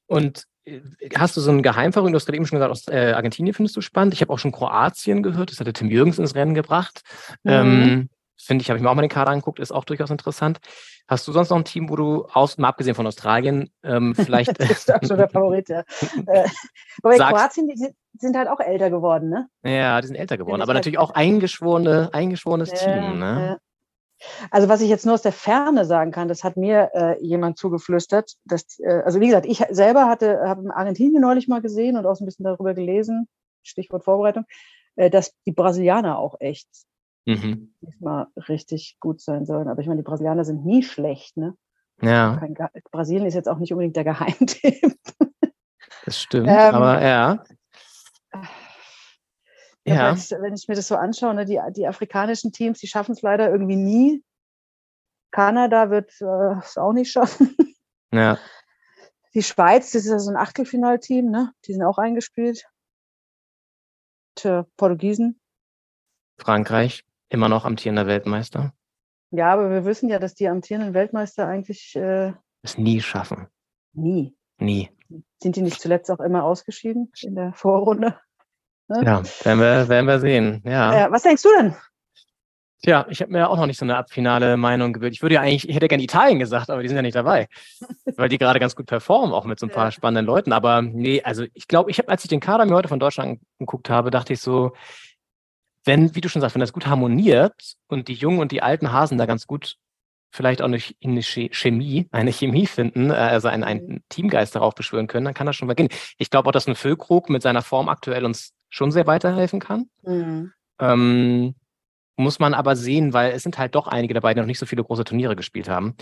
und 0.08 0.46
äh, 0.66 0.82
hast 1.16 1.38
du 1.38 1.42
so 1.42 1.52
einen 1.52 1.62
Geheimfavorit? 1.62 2.14
Du 2.14 2.16
hast 2.16 2.26
gerade 2.26 2.38
eben 2.38 2.48
schon 2.48 2.58
gesagt, 2.58 2.72
aus 2.72 2.88
äh, 2.88 3.14
Argentinien 3.14 3.54
findest 3.54 3.78
du 3.78 3.82
spannend. 3.82 4.16
Ich 4.16 4.22
habe 4.22 4.34
auch 4.34 4.40
schon 4.40 4.52
Kroatien 4.52 5.22
gehört, 5.22 5.52
das 5.52 5.60
hatte 5.60 5.72
Tim 5.72 5.90
Jürgens 5.90 6.18
ins 6.18 6.34
Rennen 6.36 6.56
gebracht. 6.56 7.04
Mhm. 7.44 7.52
Ähm, 7.52 8.10
Finde 8.44 8.64
ich, 8.64 8.70
habe 8.70 8.78
ich 8.78 8.84
mir 8.84 8.90
auch 8.90 8.96
mal 8.96 9.02
den 9.02 9.10
Kader 9.10 9.32
angeguckt, 9.32 9.60
ist 9.60 9.72
auch 9.72 9.86
durchaus 9.86 10.10
interessant. 10.10 10.60
Hast 11.08 11.28
du 11.28 11.32
sonst 11.32 11.50
noch 11.50 11.58
ein 11.58 11.66
Team, 11.66 11.90
wo 11.90 11.96
du, 11.96 12.26
aus, 12.34 12.58
mal 12.58 12.70
abgesehen 12.70 12.96
von 12.96 13.06
Australien, 13.06 13.72
ähm, 13.84 14.16
vielleicht. 14.16 14.60
das 14.60 14.70
ist 14.72 14.94
auch 14.94 15.04
schon 15.04 15.18
der 15.18 15.30
Favorit, 15.30 15.70
ja. 15.70 15.84
Äh, 16.28 16.48
Wobei 17.04 17.18
Kroatien, 17.18 17.68
die 17.68 17.78
sind, 17.78 17.96
sind 18.18 18.36
halt 18.36 18.48
auch 18.48 18.60
älter 18.60 18.90
geworden, 18.90 19.30
ne? 19.30 19.48
ja, 19.64 20.02
die 20.02 20.08
sind 20.08 20.16
älter 20.16 20.38
geworden, 20.38 20.62
aber 20.62 20.74
halt- 20.74 20.80
natürlich 20.80 21.00
auch 21.00 21.12
eingeschworene, 21.12 22.10
eingeschworenes 22.14 22.72
Ja, 22.72 22.78
Team, 22.78 23.20
ne? 23.20 23.48
ja. 23.50 23.58
Also 24.52 24.70
was 24.70 24.82
ich 24.82 24.90
jetzt 24.90 25.06
nur 25.06 25.16
aus 25.16 25.22
der 25.22 25.32
Ferne 25.32 25.86
sagen 25.86 26.12
kann, 26.12 26.28
das 26.28 26.44
hat 26.44 26.58
mir 26.58 26.92
äh, 26.94 27.24
jemand 27.26 27.58
zugeflüstert. 27.58 28.36
Dass, 28.46 28.80
äh, 28.80 29.02
also 29.04 29.20
wie 29.20 29.28
gesagt, 29.28 29.46
ich 29.46 29.64
selber 29.70 30.08
hatte, 30.08 30.42
habe 30.46 30.64
in 30.64 30.72
Argentinien 30.72 31.22
neulich 31.22 31.48
mal 31.48 31.62
gesehen 31.62 31.98
und 31.98 32.06
auch 32.06 32.16
so 32.16 32.24
ein 32.24 32.28
bisschen 32.28 32.46
darüber 32.46 32.74
gelesen, 32.74 33.28
Stichwort 33.64 34.04
Vorbereitung, 34.04 34.46
äh, 34.96 35.10
dass 35.10 35.34
die 35.46 35.52
Brasilianer 35.52 36.20
auch 36.20 36.36
echt 36.40 36.68
Mhm. 37.26 37.74
diesmal 37.82 38.28
richtig 38.36 38.98
gut 39.00 39.22
sein 39.22 39.46
sollen. 39.46 39.68
Aber 39.68 39.82
ich 39.82 39.88
meine, 39.88 40.02
die 40.02 40.06
Brasilianer 40.08 40.44
sind 40.44 40.66
nie 40.66 40.84
schlecht, 40.84 41.38
ne? 41.38 41.56
Ja, 42.02 42.42
Brasilien 42.92 43.28
ist 43.28 43.36
jetzt 43.36 43.48
auch 43.48 43.60
nicht 43.60 43.72
unbedingt 43.72 43.96
der 43.96 44.04
Geheimtipp. 44.04 44.96
das 46.06 46.20
stimmt, 46.20 46.48
Ähm, 46.48 46.76
aber 46.76 47.02
ja. 47.02 47.44
Ja. 48.34 48.42
Ja, 49.84 50.10
Wenn, 50.10 50.18
ich, 50.18 50.32
wenn 50.32 50.54
ich 50.54 50.68
mir 50.68 50.76
das 50.76 50.88
so 50.88 50.96
anschaue, 50.96 51.34
ne, 51.34 51.46
die, 51.46 51.60
die 51.76 51.88
afrikanischen 51.88 52.52
Teams, 52.52 52.80
die 52.80 52.88
schaffen 52.88 53.14
es 53.14 53.22
leider 53.22 53.50
irgendwie 53.50 53.76
nie. 53.76 54.24
Kanada 55.32 55.90
wird 55.90 56.12
äh, 56.22 56.60
es 56.60 56.78
auch 56.78 56.94
nicht 56.94 57.12
schaffen. 57.12 57.56
ja. 58.14 58.38
Die 59.34 59.42
Schweiz, 59.42 59.92
das 59.92 60.04
ist 60.04 60.12
ja 60.12 60.20
so 60.20 60.30
ein 60.30 60.38
Achtelfinalteam, 60.38 61.32
ne? 61.32 61.54
Die 61.66 61.74
sind 61.74 61.84
auch 61.84 61.98
eingespielt. 61.98 62.66
Tja, 64.36 64.68
Portugiesen. 64.78 65.40
Frankreich, 66.38 67.06
immer 67.32 67.50
noch 67.50 67.66
amtierender 67.66 68.08
Weltmeister. 68.08 68.74
Ja, 69.32 69.54
aber 69.54 69.70
wir 69.72 69.86
wissen 69.86 70.10
ja, 70.10 70.20
dass 70.20 70.36
die 70.36 70.48
amtierenden 70.48 70.94
Weltmeister 70.94 71.48
eigentlich 71.48 71.96
äh, 71.96 72.34
Es 72.62 72.78
nie 72.78 73.02
schaffen. 73.02 73.48
nie. 73.94 74.36
Nie. 74.60 74.90
Sind 75.42 75.56
die 75.56 75.62
nicht 75.64 75.82
zuletzt 75.82 76.12
auch 76.12 76.20
immer 76.20 76.44
ausgeschieden 76.44 77.12
in 77.24 77.34
der 77.36 77.52
Vorrunde? 77.54 78.16
Ne? 78.88 79.02
Ja, 79.04 79.24
werden 79.44 79.60
wir, 79.60 79.90
werden 79.90 80.06
wir 80.06 80.20
sehen. 80.20 80.62
Ja. 80.66 81.08
Äh, 81.08 81.12
was 81.12 81.24
denkst 81.24 81.42
du 81.42 81.50
denn? 81.58 81.76
Tja, 82.84 83.06
ich 83.10 83.22
habe 83.22 83.32
mir 83.32 83.50
auch 83.50 83.58
noch 83.58 83.66
nicht 83.66 83.80
so 83.80 83.86
eine 83.86 83.98
abfinale 83.98 84.58
Meinung 84.58 84.94
gebildet. 84.94 85.16
Ich 85.18 85.22
würde 85.22 85.36
ja 85.36 85.42
eigentlich, 85.42 85.68
ich 85.68 85.76
hätte 85.76 85.88
gerne 85.88 86.04
Italien 86.04 86.38
gesagt, 86.40 86.70
aber 86.70 86.82
die 86.82 86.88
sind 86.88 86.96
ja 86.96 87.02
nicht 87.02 87.16
dabei. 87.16 87.48
weil 88.18 88.30
die 88.30 88.38
gerade 88.38 88.60
ganz 88.60 88.76
gut 88.76 88.86
performen, 88.88 89.34
auch 89.34 89.46
mit 89.46 89.60
so 89.60 89.66
ein 89.66 89.72
paar 89.72 89.86
Ja. 89.86 89.92
spannenden 89.92 90.26
Leuten. 90.28 90.52
Aber 90.54 90.82
nee, 90.82 91.22
also 91.24 91.46
ich 91.54 91.68
glaube, 91.68 91.90
ich 91.92 91.98
habe, 91.98 92.10
als 92.10 92.24
ich 92.24 92.30
den 92.30 92.40
Kader 92.40 92.66
mir 92.66 92.76
heute 92.76 92.88
von 92.88 93.00
Deutschland 93.00 93.40
angeguckt 93.60 93.90
habe, 93.90 94.12
dachte 94.12 94.34
ich 94.34 94.42
so, 94.42 94.74
wenn, 95.86 96.16
wie 96.16 96.22
du 96.22 96.30
schon 96.30 96.42
sagst, 96.42 96.56
wenn 96.56 96.60
das 96.62 96.74
gut 96.74 96.86
harmoniert 96.88 97.76
und 97.88 98.08
die 98.08 98.14
jungen 98.14 98.40
und 98.40 98.52
die 98.52 98.62
alten 98.62 98.92
Hasen 98.92 99.18
da 99.18 99.26
ganz 99.26 99.48
gut 99.48 99.76
vielleicht 100.34 100.62
auch 100.62 100.66
eine, 100.68 100.78
Ch- 100.78 100.96
eine 101.04 101.22
Che- 101.22 101.50
Chemie, 101.52 102.08
eine 102.12 102.32
Chemie 102.32 102.66
finden, 102.66 103.10
äh, 103.10 103.14
also 103.16 103.48
einen, 103.50 103.64
einen 103.64 104.04
Teamgeist 104.10 104.56
darauf 104.56 104.76
beschwören 104.76 105.08
können, 105.08 105.26
dann 105.26 105.34
kann 105.34 105.48
das 105.48 105.56
schon 105.56 105.68
mal 105.68 105.74
gehen. 105.74 105.90
Ich 106.18 106.30
glaube 106.30 106.48
auch, 106.48 106.54
dass 106.54 106.68
ein 106.68 106.76
Füllkrug 106.76 107.30
mit 107.30 107.42
seiner 107.42 107.62
Form 107.62 107.90
aktuell 107.90 108.24
uns 108.26 108.54
schon 108.70 108.92
sehr 108.92 109.08
weiterhelfen 109.08 109.60
kann. 109.60 109.90
Mhm. 110.04 110.54
Ähm, 110.80 111.56
muss 112.16 112.40
man 112.40 112.54
aber 112.54 112.76
sehen, 112.76 113.12
weil 113.14 113.32
es 113.32 113.44
sind 113.44 113.58
halt 113.58 113.76
doch 113.76 113.88
einige 113.88 114.14
dabei, 114.14 114.34
die 114.34 114.40
noch 114.40 114.48
nicht 114.48 114.60
so 114.60 114.66
viele 114.66 114.84
große 114.84 115.04
Turniere 115.04 115.36
gespielt 115.36 115.68
haben. 115.68 115.96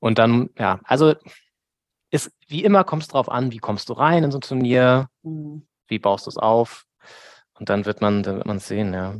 Und 0.00 0.18
dann, 0.18 0.50
ja, 0.58 0.80
also 0.84 1.14
ist, 2.10 2.30
wie 2.46 2.62
immer 2.64 2.84
kommt 2.84 3.02
es 3.02 3.08
drauf 3.08 3.28
an, 3.30 3.50
wie 3.50 3.58
kommst 3.58 3.88
du 3.88 3.92
rein 3.94 4.24
in 4.24 4.30
so 4.30 4.38
ein 4.38 4.42
Turnier, 4.42 5.08
Mhm. 5.22 5.66
wie 5.88 5.98
baust 5.98 6.26
du 6.26 6.30
es 6.30 6.36
auf 6.36 6.84
und 7.58 7.68
dann 7.68 7.84
wird 7.86 8.00
man, 8.00 8.22
dann 8.22 8.36
wird 8.36 8.46
man 8.46 8.56
es 8.58 8.68
sehen, 8.68 8.92
ja. 8.94 9.14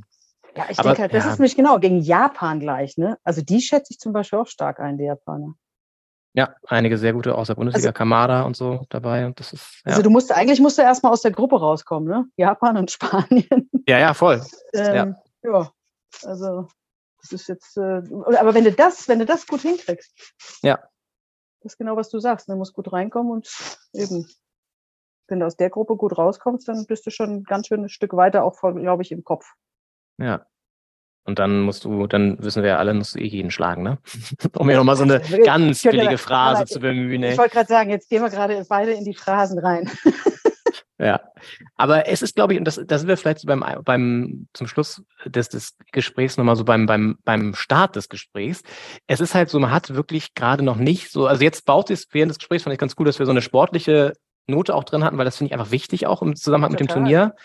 Ja, 0.56 0.65
ich 0.70 0.78
Aber, 0.78 0.89
denke 0.90 1.02
halt, 1.02 1.15
das 1.15 1.24
ja. 1.24 1.32
ist 1.32 1.39
nämlich 1.39 1.55
genau 1.56 1.78
gegen 1.78 2.01
Japan 2.01 2.59
gleich, 2.59 2.97
ne? 2.97 3.19
Also 3.23 3.43
die 3.43 3.60
schätze 3.60 3.93
ich 3.93 3.98
zum 4.01 4.12
Beispiel 4.12 4.39
auch 4.40 4.47
stark 4.48 4.81
ein, 4.81 4.98
die 4.98 5.05
Japaner. 5.05 5.55
Ja, 6.35 6.55
einige 6.66 6.98
sehr 6.98 7.12
gute 7.12 7.35
aus 7.35 7.47
der 7.48 7.55
Bundesliga, 7.55 7.89
Also- 7.89 7.93
Kamada 7.97 8.43
und 8.43 8.56
so 8.56 8.86
dabei 8.90 9.27
und 9.27 9.39
das 9.40 9.52
ist, 9.52 9.82
ja, 9.85 9.90
Also 9.93 10.02
du 10.02 10.10
musst 10.10 10.32
eigentlich 10.32 10.60
musst 10.60 10.78
du 10.78 10.82
erstmal 10.82 11.12
aus 11.12 11.23
der 11.23 11.31
Gruppe 11.32 11.59
rauskommen, 11.60 12.09
ne? 12.09 12.27
Japan 12.36 12.77
und 12.77 12.90
Spanien. 12.90 13.70
ja, 13.86 13.98
ja, 13.98 14.15
voll. 14.15 14.43
Ähm, 14.74 15.16
ja. 15.43 15.70
Also 16.24 16.69
das 17.20 17.32
ist 17.32 17.48
jetzt, 17.48 17.77
äh, 17.77 18.02
aber 18.39 18.55
wenn 18.55 18.65
du 18.65 18.73
das, 18.73 19.06
wenn 19.09 19.19
du 19.19 19.27
das 19.27 19.47
gut 19.47 19.60
hinkriegst, 19.62 20.12
Ja. 20.62 20.77
das 21.62 21.73
ist 21.73 21.78
genau, 21.78 21.97
was 21.97 22.09
du 22.09 22.19
sagst. 22.20 22.48
Du 22.48 22.55
musst 22.56 22.73
gut 22.74 22.93
reinkommen 22.93 23.32
und 23.32 23.48
eben, 23.93 24.27
wenn 25.29 25.41
du 25.41 25.47
aus 25.47 25.57
der 25.57 25.71
Gruppe 25.71 25.97
gut 25.97 26.17
rauskommst, 26.17 26.69
dann 26.69 26.87
bist 26.87 27.07
du 27.07 27.11
schon 27.11 27.31
ein 27.31 27.45
ganz 27.45 27.67
schönes 27.67 27.93
Stück 27.93 28.15
weiter, 28.15 28.45
auch 28.45 28.59
glaube 28.61 29.03
ich, 29.03 29.13
im 29.13 29.25
Kopf. 29.25 29.53
Ja. 30.19 30.47
Und 31.25 31.39
dann 31.39 31.61
musst 31.61 31.85
du, 31.85 32.07
dann 32.07 32.43
wissen 32.43 32.63
wir 32.63 32.71
ja 32.71 32.79
alle, 32.79 32.95
musst 32.95 33.15
du 33.15 33.21
eh 33.21 33.27
jeden 33.27 33.51
schlagen, 33.51 33.83
ne? 33.83 33.99
um 34.57 34.67
hier 34.69 34.79
nochmal 34.79 34.97
so 34.97 35.05
eine 35.05 35.21
ganz 35.45 35.83
billige 35.83 36.17
Phrase 36.17 36.65
zu 36.65 36.81
bemühen. 36.81 37.23
ey. 37.23 37.33
Ich 37.33 37.39
wollte 37.39 37.55
gerade 37.55 37.69
sagen, 37.69 37.91
jetzt 37.91 38.09
gehen 38.09 38.23
wir 38.23 38.31
gerade 38.31 38.65
beide 38.69 38.93
in 38.93 39.05
die 39.05 39.15
Phrasen 39.15 39.59
rein. 39.59 39.91
Ja, 41.01 41.21
aber 41.77 42.09
es 42.09 42.23
ist, 42.23 42.35
glaube 42.35 42.55
ich, 42.55 42.59
und 42.59 42.65
das, 42.65 42.81
da 42.85 42.99
sind 42.99 43.07
wir 43.07 43.17
vielleicht 43.17 43.39
so 43.39 43.47
beim, 43.47 43.65
beim 43.85 44.49
zum 44.53 44.67
Schluss 44.67 45.01
des, 45.25 45.49
des 45.49 45.77
Gesprächs 45.93 46.37
nochmal 46.37 46.57
so 46.57 46.65
beim, 46.65 46.87
beim, 46.87 47.19
beim 47.25 47.55
Start 47.55 47.95
des 47.95 48.09
Gesprächs. 48.09 48.65
Es 49.07 49.21
ist 49.21 49.33
halt 49.33 49.49
so, 49.49 49.61
man 49.61 49.71
hat 49.71 49.95
wirklich 49.95 50.35
gerade 50.35 50.65
noch 50.65 50.75
nicht 50.75 51.13
so, 51.13 51.29
also 51.29 51.45
jetzt 51.45 51.67
baut 51.67 51.91
es 51.91 52.09
während 52.11 52.31
des 52.31 52.39
Gesprächs, 52.39 52.65
fand 52.65 52.75
ich 52.75 52.81
ganz 52.81 52.97
cool, 52.99 53.07
dass 53.07 53.21
wir 53.21 53.27
so 53.27 53.31
eine 53.31 53.43
sportliche 53.43 54.15
Note 54.49 54.75
auch 54.75 54.85
drin 54.85 55.05
hatten, 55.05 55.19
weil 55.19 55.25
das 55.25 55.37
finde 55.37 55.49
ich 55.51 55.59
einfach 55.59 55.70
wichtig 55.70 56.07
auch 56.07 56.23
im 56.23 56.35
Zusammenhang 56.37 56.73
mit 56.73 56.81
dem 56.81 56.89
Total. 56.89 57.03
Turnier. 57.03 57.37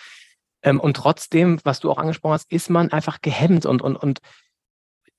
Ähm, 0.63 0.79
und 0.79 0.95
trotzdem, 0.95 1.59
was 1.63 1.79
du 1.79 1.91
auch 1.91 1.97
angesprochen 1.97 2.33
hast, 2.33 2.51
ist 2.51 2.69
man 2.69 2.91
einfach 2.91 3.21
gehemmt 3.21 3.65
und, 3.65 3.81
und, 3.81 3.95
und 3.97 4.19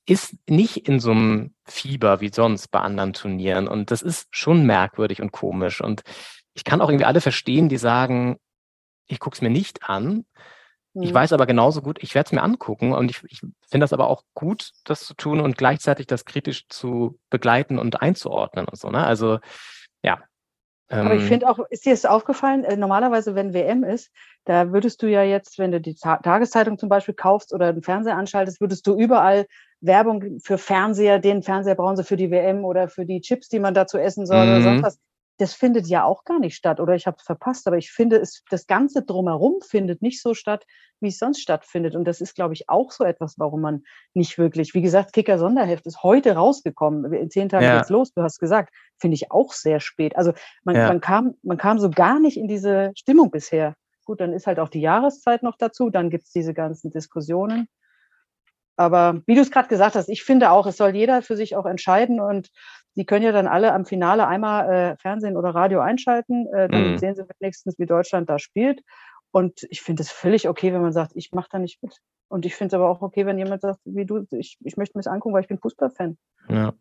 ist 0.06 0.36
nicht 0.48 0.88
in 0.88 1.00
so 1.00 1.12
einem 1.12 1.54
Fieber 1.66 2.20
wie 2.20 2.30
sonst 2.32 2.68
bei 2.68 2.80
anderen 2.80 3.12
Turnieren. 3.12 3.68
Und 3.68 3.90
das 3.90 4.02
ist 4.02 4.26
schon 4.30 4.66
merkwürdig 4.66 5.20
und 5.22 5.32
komisch. 5.32 5.80
Und 5.80 6.02
ich 6.54 6.64
kann 6.64 6.80
auch 6.80 6.88
irgendwie 6.88 7.06
alle 7.06 7.20
verstehen, 7.20 7.68
die 7.68 7.78
sagen, 7.78 8.38
ich 9.06 9.18
gucke 9.18 9.34
es 9.34 9.42
mir 9.42 9.50
nicht 9.50 9.88
an. 9.88 10.24
Ich 10.94 11.10
Mhm. 11.10 11.14
weiß 11.14 11.32
aber 11.32 11.46
genauso 11.46 11.82
gut, 11.82 12.02
ich 12.02 12.14
werde 12.14 12.28
es 12.28 12.32
mir 12.32 12.42
angucken 12.42 12.92
und 12.92 13.10
ich, 13.10 13.22
ich 13.24 13.40
finde 13.40 13.84
das 13.84 13.92
aber 13.92 14.08
auch 14.08 14.22
gut, 14.34 14.70
das 14.84 15.04
zu 15.04 15.14
tun 15.14 15.40
und 15.40 15.58
gleichzeitig 15.58 16.06
das 16.06 16.24
kritisch 16.24 16.68
zu 16.68 17.18
begleiten 17.30 17.78
und 17.78 18.00
einzuordnen 18.00 18.66
und 18.66 18.78
so. 18.78 18.90
Ne? 18.90 19.04
Also 19.04 19.40
ja. 20.02 20.22
Aber 21.00 21.14
ich 21.14 21.24
Ähm, 21.24 21.26
finde 21.26 21.48
auch, 21.48 21.58
ist 21.70 21.84
dir 21.86 21.92
das 21.92 22.04
aufgefallen, 22.06 22.64
äh, 22.64 22.76
normalerweise, 22.76 23.34
wenn 23.34 23.52
WM 23.54 23.84
ist, 23.84 24.10
da 24.44 24.72
würdest 24.72 25.02
du 25.02 25.06
ja 25.08 25.22
jetzt, 25.22 25.58
wenn 25.58 25.72
du 25.72 25.80
die 25.80 25.94
Ta 25.94 26.16
Tageszeitung 26.18 26.78
zum 26.78 26.88
Beispiel 26.88 27.14
kaufst 27.14 27.52
oder 27.52 27.72
den 27.72 27.82
Fernseher 27.82 28.16
anschaltest, 28.16 28.60
würdest 28.60 28.86
du 28.86 28.96
überall 28.98 29.46
Werbung 29.80 30.38
für 30.42 30.58
Fernseher, 30.58 31.18
den 31.18 31.42
Fernseher 31.42 31.74
brauchen 31.74 31.96
sie 31.96 32.04
für 32.04 32.16
die 32.16 32.30
WM 32.30 32.64
oder 32.64 32.88
für 32.88 33.04
die 33.06 33.20
Chips, 33.20 33.48
die 33.48 33.58
man 33.60 33.74
dazu 33.74 33.98
essen 33.98 34.26
soll 34.26 34.46
oder 34.46 34.60
Mhm. 34.60 34.62
sonst 34.62 34.82
was. 34.82 34.98
Das 35.38 35.54
findet 35.54 35.86
ja 35.88 36.04
auch 36.04 36.24
gar 36.24 36.38
nicht 36.38 36.54
statt 36.54 36.78
oder 36.80 36.94
ich 36.94 37.06
habe 37.06 37.16
es 37.18 37.24
verpasst, 37.24 37.66
aber 37.66 37.76
ich 37.76 37.90
finde, 37.90 38.16
es, 38.18 38.42
das 38.50 38.66
Ganze 38.66 39.02
drumherum 39.02 39.60
findet 39.62 40.00
nicht 40.00 40.22
so 40.22 40.34
statt, 40.34 40.64
wie 41.00 41.08
es 41.08 41.18
sonst 41.18 41.40
stattfindet. 41.40 41.96
Und 41.96 42.04
das 42.04 42.20
ist, 42.20 42.34
glaube 42.34 42.54
ich, 42.54 42.68
auch 42.68 42.92
so 42.92 43.04
etwas, 43.04 43.34
warum 43.38 43.60
man 43.60 43.82
nicht 44.14 44.38
wirklich, 44.38 44.74
wie 44.74 44.82
gesagt, 44.82 45.12
Kicker 45.12 45.38
Sonderheft 45.38 45.86
ist 45.86 46.02
heute 46.02 46.34
rausgekommen, 46.36 47.12
in 47.12 47.30
zehn 47.30 47.48
Tagen 47.48 47.64
Ja. 47.64 47.78
geht's 47.78 47.90
los, 47.90 48.12
du 48.12 48.22
hast 48.22 48.38
gesagt, 48.38 48.72
finde 48.98 49.16
ich 49.16 49.30
auch 49.32 49.52
sehr 49.52 49.80
spät. 49.80 50.16
Also 50.16 50.32
man, 50.62 50.76
Ja. 50.76 50.88
man, 50.88 51.00
kam, 51.00 51.34
man 51.42 51.56
kam 51.56 51.78
so 51.78 51.90
gar 51.90 52.20
nicht 52.20 52.36
in 52.36 52.46
diese 52.48 52.92
Stimmung 52.94 53.30
bisher. 53.30 53.74
Gut, 54.04 54.20
dann 54.20 54.32
ist 54.32 54.46
halt 54.46 54.60
auch 54.60 54.68
die 54.68 54.80
Jahreszeit 54.82 55.42
noch 55.42 55.56
dazu, 55.56 55.90
dann 55.90 56.10
gibt's 56.10 56.30
diese 56.30 56.54
ganzen 56.54 56.90
Diskussionen. 56.90 57.68
Aber 58.76 59.22
wie 59.26 59.34
du 59.34 59.40
es 59.40 59.50
gerade 59.50 59.68
gesagt 59.68 59.94
hast, 59.94 60.08
ich 60.08 60.24
finde 60.24 60.50
auch, 60.50 60.66
es 60.66 60.76
soll 60.76 60.94
jeder 60.96 61.22
für 61.22 61.36
sich 61.36 61.54
auch 61.56 61.66
entscheiden 61.66 62.20
und 62.20 62.50
die 62.96 63.06
können 63.06 63.24
ja 63.24 63.32
dann 63.32 63.46
alle 63.46 63.72
am 63.72 63.84
Finale 63.84 64.26
einmal 64.26 64.72
äh, 64.72 64.96
Fernsehen 64.98 65.36
oder 65.36 65.50
Radio 65.50 65.80
einschalten. 65.80 66.46
Äh, 66.52 66.68
dann 66.68 66.92
Mhm. 66.92 66.98
sehen 66.98 67.14
sie 67.14 67.24
wenigstens, 67.40 67.78
wie 67.78 67.86
Deutschland 67.86 68.28
da 68.30 68.38
spielt. 68.38 68.82
Und 69.32 69.66
ich 69.70 69.82
finde 69.82 70.02
es 70.02 70.10
völlig 70.12 70.48
okay, 70.48 70.72
wenn 70.72 70.82
man 70.82 70.92
sagt, 70.92 71.12
ich 71.14 71.32
mache 71.32 71.48
da 71.50 71.58
nicht 71.58 71.82
mit. 71.82 71.98
Und 72.28 72.46
ich 72.46 72.54
finde 72.54 72.74
es 72.76 72.80
aber 72.80 72.88
auch 72.88 73.02
okay, 73.02 73.26
wenn 73.26 73.38
jemand 73.38 73.62
sagt, 73.62 73.80
wie 73.84 74.04
du, 74.06 74.26
ich, 74.30 74.58
ich 74.64 74.76
möchte 74.76 74.96
mir 74.96 75.02
das 75.02 75.12
angucken, 75.12 75.34
weil 75.34 75.42
ich 75.42 75.48
bin 75.48 75.58
Fußballfan. 75.58 76.16
Ja. 76.48 76.72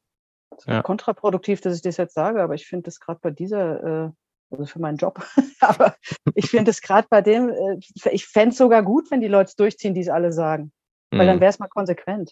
Ja. 0.68 0.84
Kontraproduktiv, 0.84 1.62
dass 1.62 1.76
ich 1.76 1.82
das 1.82 1.98
jetzt 1.98 2.14
sage, 2.14 2.42
aber 2.44 2.54
ich 2.54 2.68
finde 2.68 2.84
das 2.84 3.00
gerade 3.00 3.20
bei 3.24 3.32
dieser, 3.32 4.06
äh, 4.06 4.10
also 4.52 4.66
für 4.68 4.80
meinen 4.80 4.98
Job, 4.98 5.26
aber 5.62 5.96
ich 6.36 6.52
finde 6.52 6.70
es 6.70 6.82
gerade 6.82 7.08
bei 7.10 7.22
dem, 7.22 7.50
äh, 7.50 7.78
ich 8.12 8.28
fände 8.28 8.50
es 8.50 8.58
sogar 8.60 8.84
gut, 8.84 9.10
wenn 9.10 9.22
die 9.22 9.28
Leute 9.28 9.50
es 9.50 9.56
durchziehen, 9.56 9.96
die 9.96 10.02
es 10.02 10.10
alle 10.10 10.32
sagen. 10.32 10.72
Weil 11.18 11.28
dann 11.28 11.38
Mhm. 11.38 11.42
wäre 11.42 11.50
es 11.50 11.60
mal 11.60 11.68
konsequent. 11.68 12.32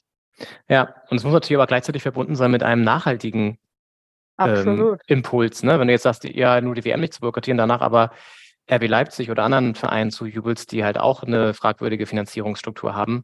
Ja, 0.70 0.96
und 1.10 1.18
es 1.18 1.24
muss 1.24 1.34
natürlich 1.34 1.58
aber 1.58 1.68
gleichzeitig 1.68 2.02
verbunden 2.02 2.36
sein 2.36 2.52
mit 2.52 2.64
einem 2.64 2.84
nachhaltigen 2.84 3.58
ähm. 4.40 4.98
Impuls. 5.08 5.62
Ne? 5.64 5.80
Wenn 5.80 5.88
du 5.88 5.94
jetzt 5.94 6.04
sagst, 6.04 6.24
ja, 6.24 6.60
nur 6.62 6.74
die 6.76 6.84
WM 6.86 7.00
nicht 7.02 7.14
zu 7.14 7.22
boykottieren, 7.22 7.58
danach 7.58 7.82
aber 7.82 8.12
RB 8.72 8.88
Leipzig 8.88 9.30
oder 9.30 9.44
anderen 9.44 9.76
Vereinen 9.76 10.10
zujubelst, 10.12 10.72
die 10.72 10.84
halt 10.84 10.98
auch 10.98 11.24
eine 11.24 11.54
fragwürdige 11.54 12.06
Finanzierungsstruktur 12.08 12.96
haben, 12.96 13.24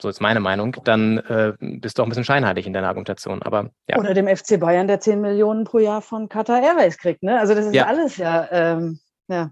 so 0.00 0.08
ist 0.08 0.20
meine 0.20 0.40
Meinung, 0.40 0.74
dann 0.84 1.18
äh, 1.18 1.52
bist 1.60 1.98
du 1.98 2.02
auch 2.02 2.06
ein 2.06 2.08
bisschen 2.08 2.24
scheinheilig 2.24 2.66
in 2.66 2.72
deiner 2.72 2.88
Argumentation. 2.88 3.42
Aber 3.42 3.70
ja, 3.86 3.98
Oder 3.98 4.14
dem 4.14 4.26
FC 4.34 4.58
Bayern, 4.58 4.88
der 4.88 4.98
10 4.98 5.20
Millionen 5.20 5.64
pro 5.64 5.78
Jahr 5.78 6.00
von 6.00 6.28
Qatar 6.30 6.62
Airways 6.62 6.96
kriegt. 6.96 7.22
Ne? 7.22 7.38
Also 7.38 7.54
das 7.54 7.66
ist 7.66 7.74
Ja. 7.74 7.84
alles 7.86 8.16
ja, 8.16 8.48
ähm, 8.50 8.98
ja. 9.28 9.50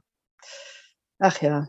Ach 1.18 1.40
ja, 1.42 1.68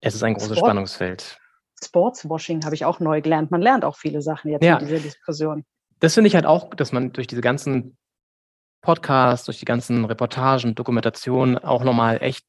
es 0.00 0.14
ist 0.14 0.22
ein 0.24 0.34
großes 0.34 0.56
Sport- 0.56 0.66
Spannungsfeld. 0.70 1.38
Sportswashing 1.82 2.64
habe 2.64 2.74
ich 2.74 2.84
auch 2.84 3.00
neu 3.00 3.20
gelernt. 3.20 3.50
Man 3.50 3.60
lernt 3.62 3.84
auch 3.84 3.96
viele 3.96 4.22
Sachen 4.22 4.50
jetzt 4.50 4.64
Ja. 4.64 4.78
in 4.78 4.86
dieser 4.86 5.00
Diskussion. 5.00 5.64
Das 6.00 6.14
finde 6.14 6.28
ich 6.28 6.34
halt 6.34 6.46
auch, 6.46 6.74
dass 6.74 6.92
man 6.92 7.12
durch 7.12 7.26
diese 7.26 7.40
ganzen 7.40 7.96
Podcasts, 8.82 9.46
durch 9.46 9.58
die 9.58 9.64
ganzen 9.64 10.04
Reportagen, 10.04 10.74
Dokumentationen 10.74 11.58
auch 11.58 11.82
nochmal 11.84 12.22
echt 12.22 12.46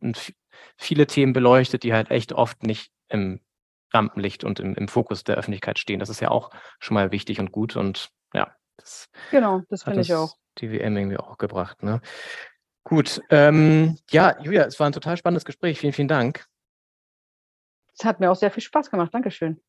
viele 0.77 1.07
Themen 1.07 1.33
beleuchtet, 1.33 1.83
die 1.83 1.93
halt 1.93 2.11
echt 2.11 2.33
oft 2.33 2.63
nicht 2.63 2.91
im 3.09 3.39
Rampenlicht 3.93 4.43
und 4.43 4.59
im, 4.59 4.75
im 4.75 4.87
Fokus 4.87 5.23
der 5.23 5.35
Öffentlichkeit 5.37 5.79
stehen. 5.79 5.99
Das 5.99 6.09
ist 6.09 6.19
ja 6.19 6.29
auch 6.29 6.51
schon 6.79 6.95
mal 6.95 7.11
wichtig 7.11 7.39
und 7.39 7.51
gut 7.51 7.75
und 7.75 8.09
ja, 8.33 8.53
das 8.77 9.09
Genau, 9.31 9.61
das 9.69 9.83
finde 9.83 10.01
ich 10.01 10.13
auch. 10.13 10.35
die 10.59 10.71
WM 10.71 10.95
irgendwie 10.97 11.17
auch 11.17 11.37
gebracht. 11.37 11.81
Ne? 11.83 12.01
Gut, 12.83 13.21
ähm, 13.29 13.97
ja, 14.11 14.39
Julia, 14.41 14.65
es 14.65 14.79
war 14.79 14.87
ein 14.87 14.93
total 14.93 15.17
spannendes 15.17 15.45
Gespräch. 15.45 15.79
Vielen, 15.79 15.93
vielen 15.93 16.07
Dank. 16.07 16.45
Es 17.99 18.05
hat 18.05 18.19
mir 18.19 18.31
auch 18.31 18.35
sehr 18.35 18.51
viel 18.51 18.61
Spaß 18.63 18.91
gemacht. 18.91 19.13
Dankeschön. 19.13 19.59